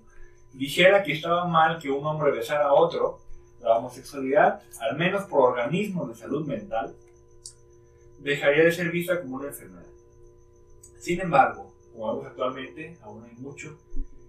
dijera 0.52 1.02
que 1.02 1.12
estaba 1.12 1.47
mal 1.47 1.78
que 1.78 1.90
un 1.90 2.05
hombre 2.06 2.32
besara 2.32 2.66
a 2.66 2.72
otro, 2.72 3.20
la 3.60 3.78
homosexualidad, 3.78 4.62
al 4.80 4.97
menos 4.97 5.24
por 5.24 5.51
organismos 5.51 6.09
de 6.09 6.14
salud 6.14 6.47
mental, 6.47 6.94
dejaría 8.18 8.64
de 8.64 8.72
ser 8.72 8.90
vista 8.90 9.20
como 9.20 9.36
una 9.36 9.48
enfermedad. 9.48 9.86
Sin 10.98 11.20
embargo, 11.20 11.74
como 11.93 12.14
vemos 12.14 12.26
actualmente, 12.26 12.97
aún 13.02 13.24
hay 13.24 13.34
mucho 13.36 13.78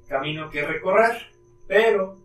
camino 0.08 0.50
que 0.50 0.66
recorrer, 0.66 1.34
pero 1.68 2.18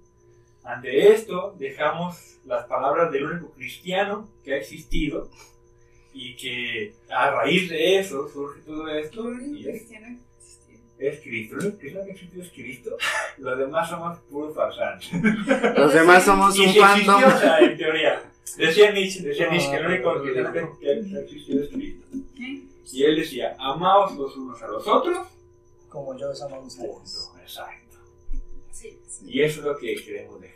ante 0.64 1.12
esto 1.12 1.54
dejamos 1.58 2.38
las 2.44 2.66
palabras 2.66 3.10
del 3.10 3.24
único 3.24 3.50
cristiano 3.52 4.28
que 4.44 4.54
ha 4.54 4.56
existido 4.56 5.28
y 6.12 6.36
que 6.36 6.94
a 7.10 7.30
raíz 7.30 7.70
de 7.70 7.98
eso 7.98 8.28
surge 8.28 8.60
todo 8.62 8.88
esto 8.88 9.32
y 9.32 9.68
es, 9.68 9.88
es 10.98 11.20
Cristo. 11.20 11.56
El 11.56 11.66
único 11.66 11.78
cristiano 11.78 12.04
que 12.04 12.10
ha 12.10 12.14
existido 12.14 12.42
es 12.42 12.50
Cristo. 12.50 12.96
Los 13.38 13.58
demás 13.58 13.88
somos 13.88 14.18
puros 14.20 14.54
farsantes. 14.54 15.10
Los 15.76 15.92
demás 15.92 16.24
somos 16.24 16.58
un 16.58 16.68
si 16.68 16.78
fandom. 16.78 17.24
o 17.24 17.38
sea, 17.38 17.58
en 17.58 17.76
teoría. 17.76 18.22
Decía 18.56 18.92
Nietzsche, 18.92 19.22
decía 19.22 19.48
Nietzsche 19.50 19.70
que 19.70 19.76
el 19.76 19.86
único 19.86 20.22
cristiano 20.22 20.78
que 20.78 20.88
ha 20.88 21.20
existido 21.20 21.64
es 21.64 21.70
Cristo. 21.70 22.06
Y 22.92 23.04
él 23.04 23.16
decía, 23.16 23.56
amaos 23.58 24.14
los 24.16 24.36
unos 24.36 24.62
a 24.62 24.68
los 24.68 24.86
otros. 24.86 25.26
Como 25.88 26.16
yo 26.18 26.30
os 26.30 26.42
amo 26.42 26.56
a 26.56 26.60
ustedes. 26.60 26.90
Punto. 26.90 27.40
Exacto. 27.40 27.96
Sí. 28.70 28.98
Y 29.26 29.42
eso 29.42 29.60
es 29.60 29.66
lo 29.66 29.76
que 29.76 29.94
queremos 29.94 30.40
dejar. 30.40 30.51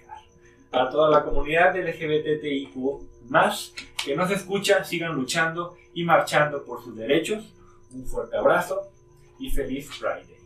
A 0.76 0.90
toda 0.90 1.10
la 1.10 1.24
comunidad 1.24 1.74
LGBTIQ 1.76 3.28
más 3.28 3.72
que 4.04 4.14
nos 4.14 4.30
escucha, 4.30 4.84
sigan 4.84 5.14
luchando 5.14 5.76
y 5.94 6.04
marchando 6.04 6.64
por 6.64 6.82
sus 6.82 6.96
derechos. 6.96 7.52
Un 7.92 8.04
fuerte 8.06 8.36
abrazo 8.36 8.90
y 9.38 9.50
feliz 9.50 9.88
Friday. 9.88 10.36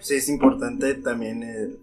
Sí, 0.00 0.16
es 0.16 0.28
importante 0.28 0.94
también 0.94 1.42
el, 1.42 1.78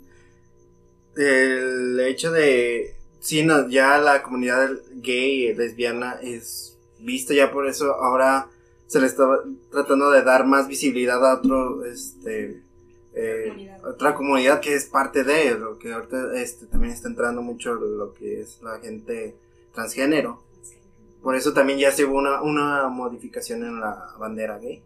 el 1.18 2.00
hecho 2.02 2.32
de, 2.32 2.96
sí, 3.20 3.44
no, 3.44 3.68
ya 3.68 3.98
la 3.98 4.22
comunidad 4.22 4.70
gay, 4.94 5.54
lesbiana 5.56 6.20
es 6.22 6.78
vista 7.00 7.34
ya 7.34 7.52
por 7.52 7.68
eso 7.68 7.96
ahora 7.96 8.48
se 8.88 9.00
le 9.00 9.08
está 9.08 9.24
tratando 9.72 10.12
de 10.12 10.22
dar 10.22 10.46
más 10.46 10.68
visibilidad 10.68 11.26
a 11.26 11.40
otro, 11.40 11.84
este, 11.86 12.62
eh, 13.14 13.46
Comunidad. 13.48 13.86
otra 13.86 14.16
comunidad 14.16 14.62
que 14.62 14.76
es 14.76 14.86
parte 14.86 15.24
de 15.24 15.58
lo 15.58 15.78
que 15.78 15.92
ahorita 15.94 16.42
este, 16.42 16.66
también 16.66 16.94
está 16.94 17.08
entrando 17.10 17.42
mucho 17.42 17.74
lo 17.76 18.14
que 18.14 18.42
es 18.42 18.62
la 18.62 18.80
gente 18.80 19.36
transgénero. 19.74 20.44
Por 21.22 21.36
eso 21.36 21.54
también 21.54 21.78
ya 21.78 21.92
se 21.92 22.06
hubo 22.06 22.18
una, 22.18 22.42
una 22.42 22.88
modificación 22.88 23.64
en 23.64 23.80
la 23.80 24.16
bandera 24.18 24.58
gay. 24.58 24.82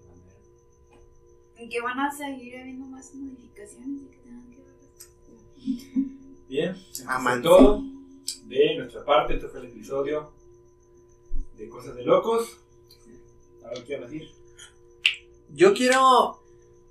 ¿En 1.57 1.69
qué 1.69 1.81
van 1.81 1.99
a 1.99 2.11
seguir 2.11 2.57
habiendo 2.57 2.85
más 2.88 3.14
modificaciones 3.15 4.02
y 4.02 4.06
que 4.07 4.18
tengan 4.18 4.49
que 4.49 4.57
ver? 4.57 5.95
Bien, 6.49 6.76
eso 6.91 7.41
todo 7.41 7.84
de 8.45 8.77
nuestra 8.77 9.06
parte. 9.06 9.35
Esto 9.35 9.49
fue 9.49 9.61
el 9.61 9.68
episodio 9.68 10.31
de 11.57 11.69
Cosas 11.69 11.95
de 11.95 12.03
Locos. 12.03 12.60
¿Algo 13.64 13.76
que 13.76 13.84
quieran 13.84 14.11
decir? 14.11 14.30
Yo 15.53 15.73
quiero 15.73 16.41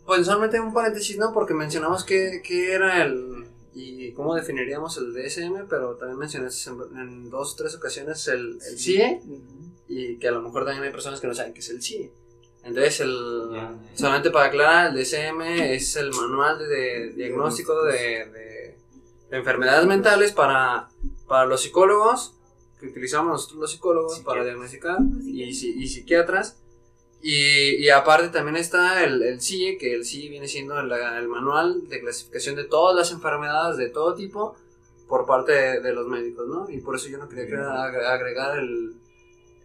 pues 0.06 0.26
solamente 0.26 0.60
un 0.60 0.72
paréntesis, 0.72 1.16
¿no? 1.18 1.32
Porque 1.32 1.54
mencionamos 1.54 2.04
que, 2.04 2.42
que 2.44 2.72
era 2.72 3.02
el 3.04 3.46
y 3.76 4.12
cómo 4.12 4.34
definiríamos 4.36 4.96
el 4.98 5.12
DSM, 5.12 5.66
pero 5.68 5.96
también 5.96 6.18
mencionaste 6.18 6.70
en, 6.70 6.98
en 6.98 7.30
dos 7.30 7.54
o 7.54 7.56
tres 7.56 7.74
ocasiones 7.74 8.26
el, 8.28 8.58
el 8.70 8.78
CIE 8.78 9.20
y 9.88 10.16
que 10.18 10.28
a 10.28 10.30
lo 10.30 10.42
mejor 10.42 10.64
también 10.64 10.84
hay 10.84 10.92
personas 10.92 11.20
que 11.20 11.26
no 11.26 11.34
saben 11.34 11.52
qué 11.52 11.60
es 11.60 11.70
el 11.70 11.82
CIE. 11.82 12.12
Entonces, 12.62 13.00
el, 13.00 13.12
solamente 13.94 14.30
para 14.30 14.46
aclarar, 14.46 14.94
el 14.96 15.02
DSM 15.02 15.40
es 15.42 15.96
el 15.96 16.10
manual 16.12 16.58
de, 16.58 16.66
de 16.66 17.12
diagnóstico 17.14 17.84
de, 17.84 17.98
de- 18.26 18.78
de 19.30 19.36
enfermedades 19.38 19.86
mentales 19.86 20.32
para, 20.32 20.88
para 21.26 21.44
los 21.46 21.60
psicólogos, 21.62 22.34
que 22.78 22.86
utilizamos 22.86 23.32
nosotros 23.32 23.58
los 23.60 23.70
psicólogos 23.72 24.20
para 24.20 24.44
diagnosticar, 24.44 24.98
y, 25.24 25.42
y 25.42 25.88
psiquiatras. 25.88 26.58
Y, 27.26 27.76
y 27.82 27.88
aparte 27.88 28.28
también 28.28 28.56
está 28.56 29.02
el, 29.02 29.22
el 29.22 29.40
CIE, 29.40 29.78
que 29.78 29.94
el 29.94 30.04
CIE 30.04 30.28
viene 30.28 30.46
siendo 30.46 30.78
el, 30.78 30.92
el 30.92 31.26
manual 31.26 31.88
de 31.88 31.98
clasificación 32.00 32.54
de 32.54 32.64
todas 32.64 32.94
las 32.94 33.12
enfermedades 33.12 33.78
de 33.78 33.88
todo 33.88 34.14
tipo 34.14 34.56
por 35.08 35.24
parte 35.24 35.52
de, 35.52 35.80
de 35.80 35.92
los 35.94 36.06
médicos, 36.06 36.46
¿no? 36.46 36.68
Y 36.68 36.80
por 36.82 36.96
eso 36.96 37.08
yo 37.08 37.16
no 37.16 37.26
quería 37.26 37.46
crear- 37.46 37.64
agre- 37.76 38.06
agregar 38.06 38.58
el, 38.58 38.94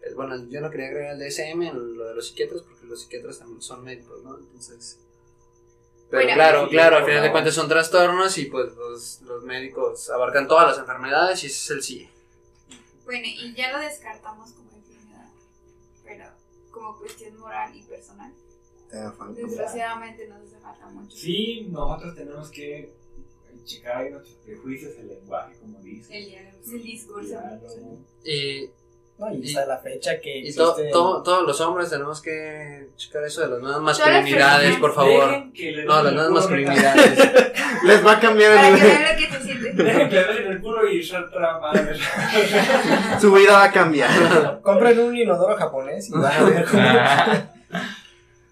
el- 0.04 0.16
bueno, 0.16 0.38
yo 0.50 0.62
no 0.62 0.70
quería 0.70 0.88
agregar 0.88 1.16
el 1.16 1.20
DSM 1.20 1.62
en 1.64 1.98
lo 1.98 2.06
de 2.06 2.16
los 2.16 2.28
psiquiatras 2.30 2.62
porque 2.62 2.86
los 2.86 3.02
psiquiatras 3.02 3.40
también 3.40 3.62
son 3.62 3.84
médicos, 3.84 4.24
¿no? 4.24 4.38
Entonces... 4.38 4.98
Pero 6.10 6.24
Bueno, 6.24 6.36
claro, 6.36 6.64
sí, 6.64 6.70
claro, 6.72 6.96
al 6.98 7.06
final 7.06 7.24
de 7.24 7.32
cuentas 7.32 7.54
son 7.54 7.68
trastornos 7.68 8.38
y 8.38 8.46
pues 8.46 8.74
los, 8.78 9.22
los 9.24 9.44
médicos 9.44 10.10
abarcan 10.10 10.48
todas 10.48 10.66
las 10.70 10.78
enfermedades 10.80 11.44
y 11.44 11.48
ese 11.48 11.58
es 11.58 11.70
el 11.72 11.84
CIE. 11.84 12.10
Bueno, 13.06 13.26
y 13.28 13.54
ya 13.54 13.72
lo 13.74 13.80
descartamos 13.80 14.50
como 16.80 16.98
cuestión 16.98 17.38
moral 17.38 17.76
y 17.76 17.84
personal. 17.84 18.34
Eh, 18.92 19.10
Desgraciadamente 19.36 20.28
nos 20.28 20.42
hace 20.42 20.60
falta 20.60 20.88
mucho. 20.90 21.16
Sí, 21.16 21.68
nosotros 21.70 22.16
tenemos 22.16 22.50
que 22.50 22.94
checar 23.64 23.98
ahí 23.98 24.12
nuestros 24.12 24.36
prejuicios, 24.38 24.96
el 24.98 25.08
lenguaje, 25.10 25.60
como 25.60 25.80
dice. 25.82 26.18
El, 26.18 26.26
diálogo, 26.26 26.58
el 26.72 26.84
discurso. 26.84 27.40
Y, 28.24 28.70
No, 29.20 29.34
y 29.34 29.38
Y- 29.44 29.48
hasta 29.50 29.66
la 29.66 29.78
fecha 29.80 30.20
que 30.22 30.38
y 30.38 30.54
to- 30.56 30.70
existe. 30.72 30.92
to- 30.92 31.22
todos 31.24 31.46
los 31.46 31.60
hombres 31.60 31.90
tenemos 31.90 32.22
que 32.22 32.88
checar 32.96 33.24
eso 33.26 33.42
de 33.42 33.50
las 33.50 33.60
nuevas 33.60 33.82
masculinidades, 33.82 34.78
por 34.78 34.94
favor. 34.96 35.44
No, 35.86 36.04
las 36.04 36.14
nuevas 36.14 36.32
masculinidades. 36.32 37.18
Les 37.84 38.06
va 38.06 38.14
a 38.14 38.20
cambiar 38.20 38.56
Para 38.56 38.68
el 38.70 38.76
que 38.76 38.82
nivel. 38.82 38.98
vean 38.98 39.12
lo 39.14 39.18
que 39.20 39.28
se 39.38 39.44
siente. 39.44 39.84
Dejen 39.84 40.10
que 40.10 40.16
le 40.22 40.48
el 40.48 40.62
culo 40.62 40.90
y 40.90 41.04
ser 41.04 41.26
madres. 41.62 42.00
Su 43.22 43.34
vida 43.34 43.52
va 43.54 43.64
a 43.66 43.72
cambiar. 43.72 44.62
Compren 44.62 45.00
un 45.00 45.16
inodoro 45.18 45.56
japonés 45.58 46.10
y 46.10 46.14
van 46.14 46.32
a 46.32 46.44
ver 46.44 46.66
cómo. 46.66 46.84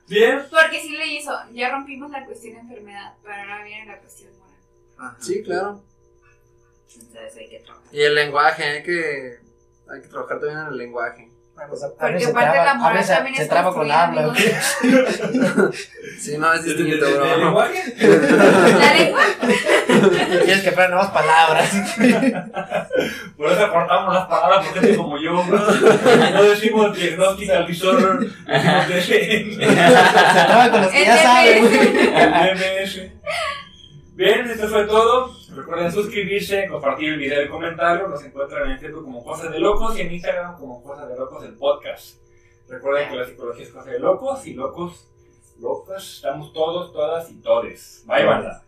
Bien, 0.07 0.41
Porque 0.49 0.79
sí 0.81 0.95
le 0.97 1.05
hizo, 1.07 1.31
ya 1.53 1.69
rompimos 1.69 2.09
la 2.11 2.25
cuestión 2.25 2.57
enfermedad, 2.57 3.13
pero 3.23 3.35
ahora 3.35 3.63
viene 3.63 3.85
la 3.87 3.99
cuestión 3.99 4.31
moral. 4.39 4.55
Ajá. 4.97 5.17
Sí, 5.19 5.43
claro. 5.43 5.81
Entonces 6.93 7.35
hay 7.37 7.49
que 7.49 7.59
trabajar. 7.59 7.87
Y 7.93 8.01
el 8.01 8.15
lenguaje, 8.15 8.63
hay 8.63 8.83
que, 8.83 9.39
hay 9.93 10.01
que 10.01 10.07
trabajar 10.07 10.39
también 10.39 10.59
en 10.59 10.67
el 10.67 10.77
lenguaje. 10.77 11.31
Pues, 11.69 11.81
a- 11.81 11.87
a 11.87 11.89
Porque 11.97 12.19
se 12.19 12.29
aparte 12.29 12.51
traba- 12.51 12.65
la 12.65 12.73
moral 12.75 13.07
también 13.07 13.35
se 13.35 13.41
es 13.43 13.49
traba 13.49 13.73
con 13.73 13.91
habla. 13.91 14.21
amigos. 14.25 14.37
Sí, 16.19 16.35
no, 16.37 16.51
es 16.53 16.63
¿del 16.65 16.77
distinto, 16.77 17.05
bro. 17.15 17.37
lenguaje? 17.37 17.95
La 18.79 18.93
lengua. 18.93 19.21
¿Quieres 20.45 20.63
que 20.63 20.71
fueran 20.71 20.91
nuevas 20.91 21.11
palabras. 21.11 21.71
Por 23.37 23.51
eso 23.51 23.71
cortamos 23.71 24.13
las 24.13 24.25
palabras 24.27 24.65
por 24.67 24.73
gente 24.81 24.95
como 24.97 25.17
yo. 25.19 25.43
No 25.43 26.43
decimos 26.43 26.95
diagnostic 26.95 27.67
disorder, 27.67 28.29
decimos. 28.87 29.65
Se 29.65 30.39
acaban 30.39 30.71
con 30.71 30.81
los 30.81 30.91
que 30.91 31.05
ya 31.05 31.17
saben. 31.17 31.63
DMS. 31.71 33.01
Bien, 34.15 34.49
esto 34.49 34.67
fue 34.67 34.85
todo. 34.85 35.36
Recuerden 35.57 35.91
suscribirse, 35.91 36.67
compartir 36.67 37.13
el 37.13 37.17
video 37.17 37.43
y 37.43 37.49
comentarlo. 37.49 38.07
Nos 38.07 38.23
encuentran 38.23 38.69
en 38.69 38.77
Facebook 38.77 39.05
como 39.05 39.23
Cosas 39.23 39.51
de 39.51 39.57
Locos 39.57 39.97
y 39.97 40.01
en 40.01 40.13
Instagram 40.13 40.55
como 40.55 40.83
Cosas 40.83 41.09
de 41.09 41.17
Locos 41.17 41.43
el 41.43 41.55
podcast. 41.55 42.19
Recuerden 42.69 43.09
que 43.09 43.15
la 43.15 43.25
psicología 43.25 43.63
es 43.63 43.71
cosa 43.71 43.89
de 43.89 43.99
locos 43.99 44.45
y 44.45 44.53
locos, 44.53 45.07
locas, 45.59 46.17
estamos 46.17 46.53
todos, 46.53 46.93
todas 46.93 47.31
y 47.31 47.41
todes. 47.41 48.03
Bye, 48.05 48.25
banda. 48.25 48.63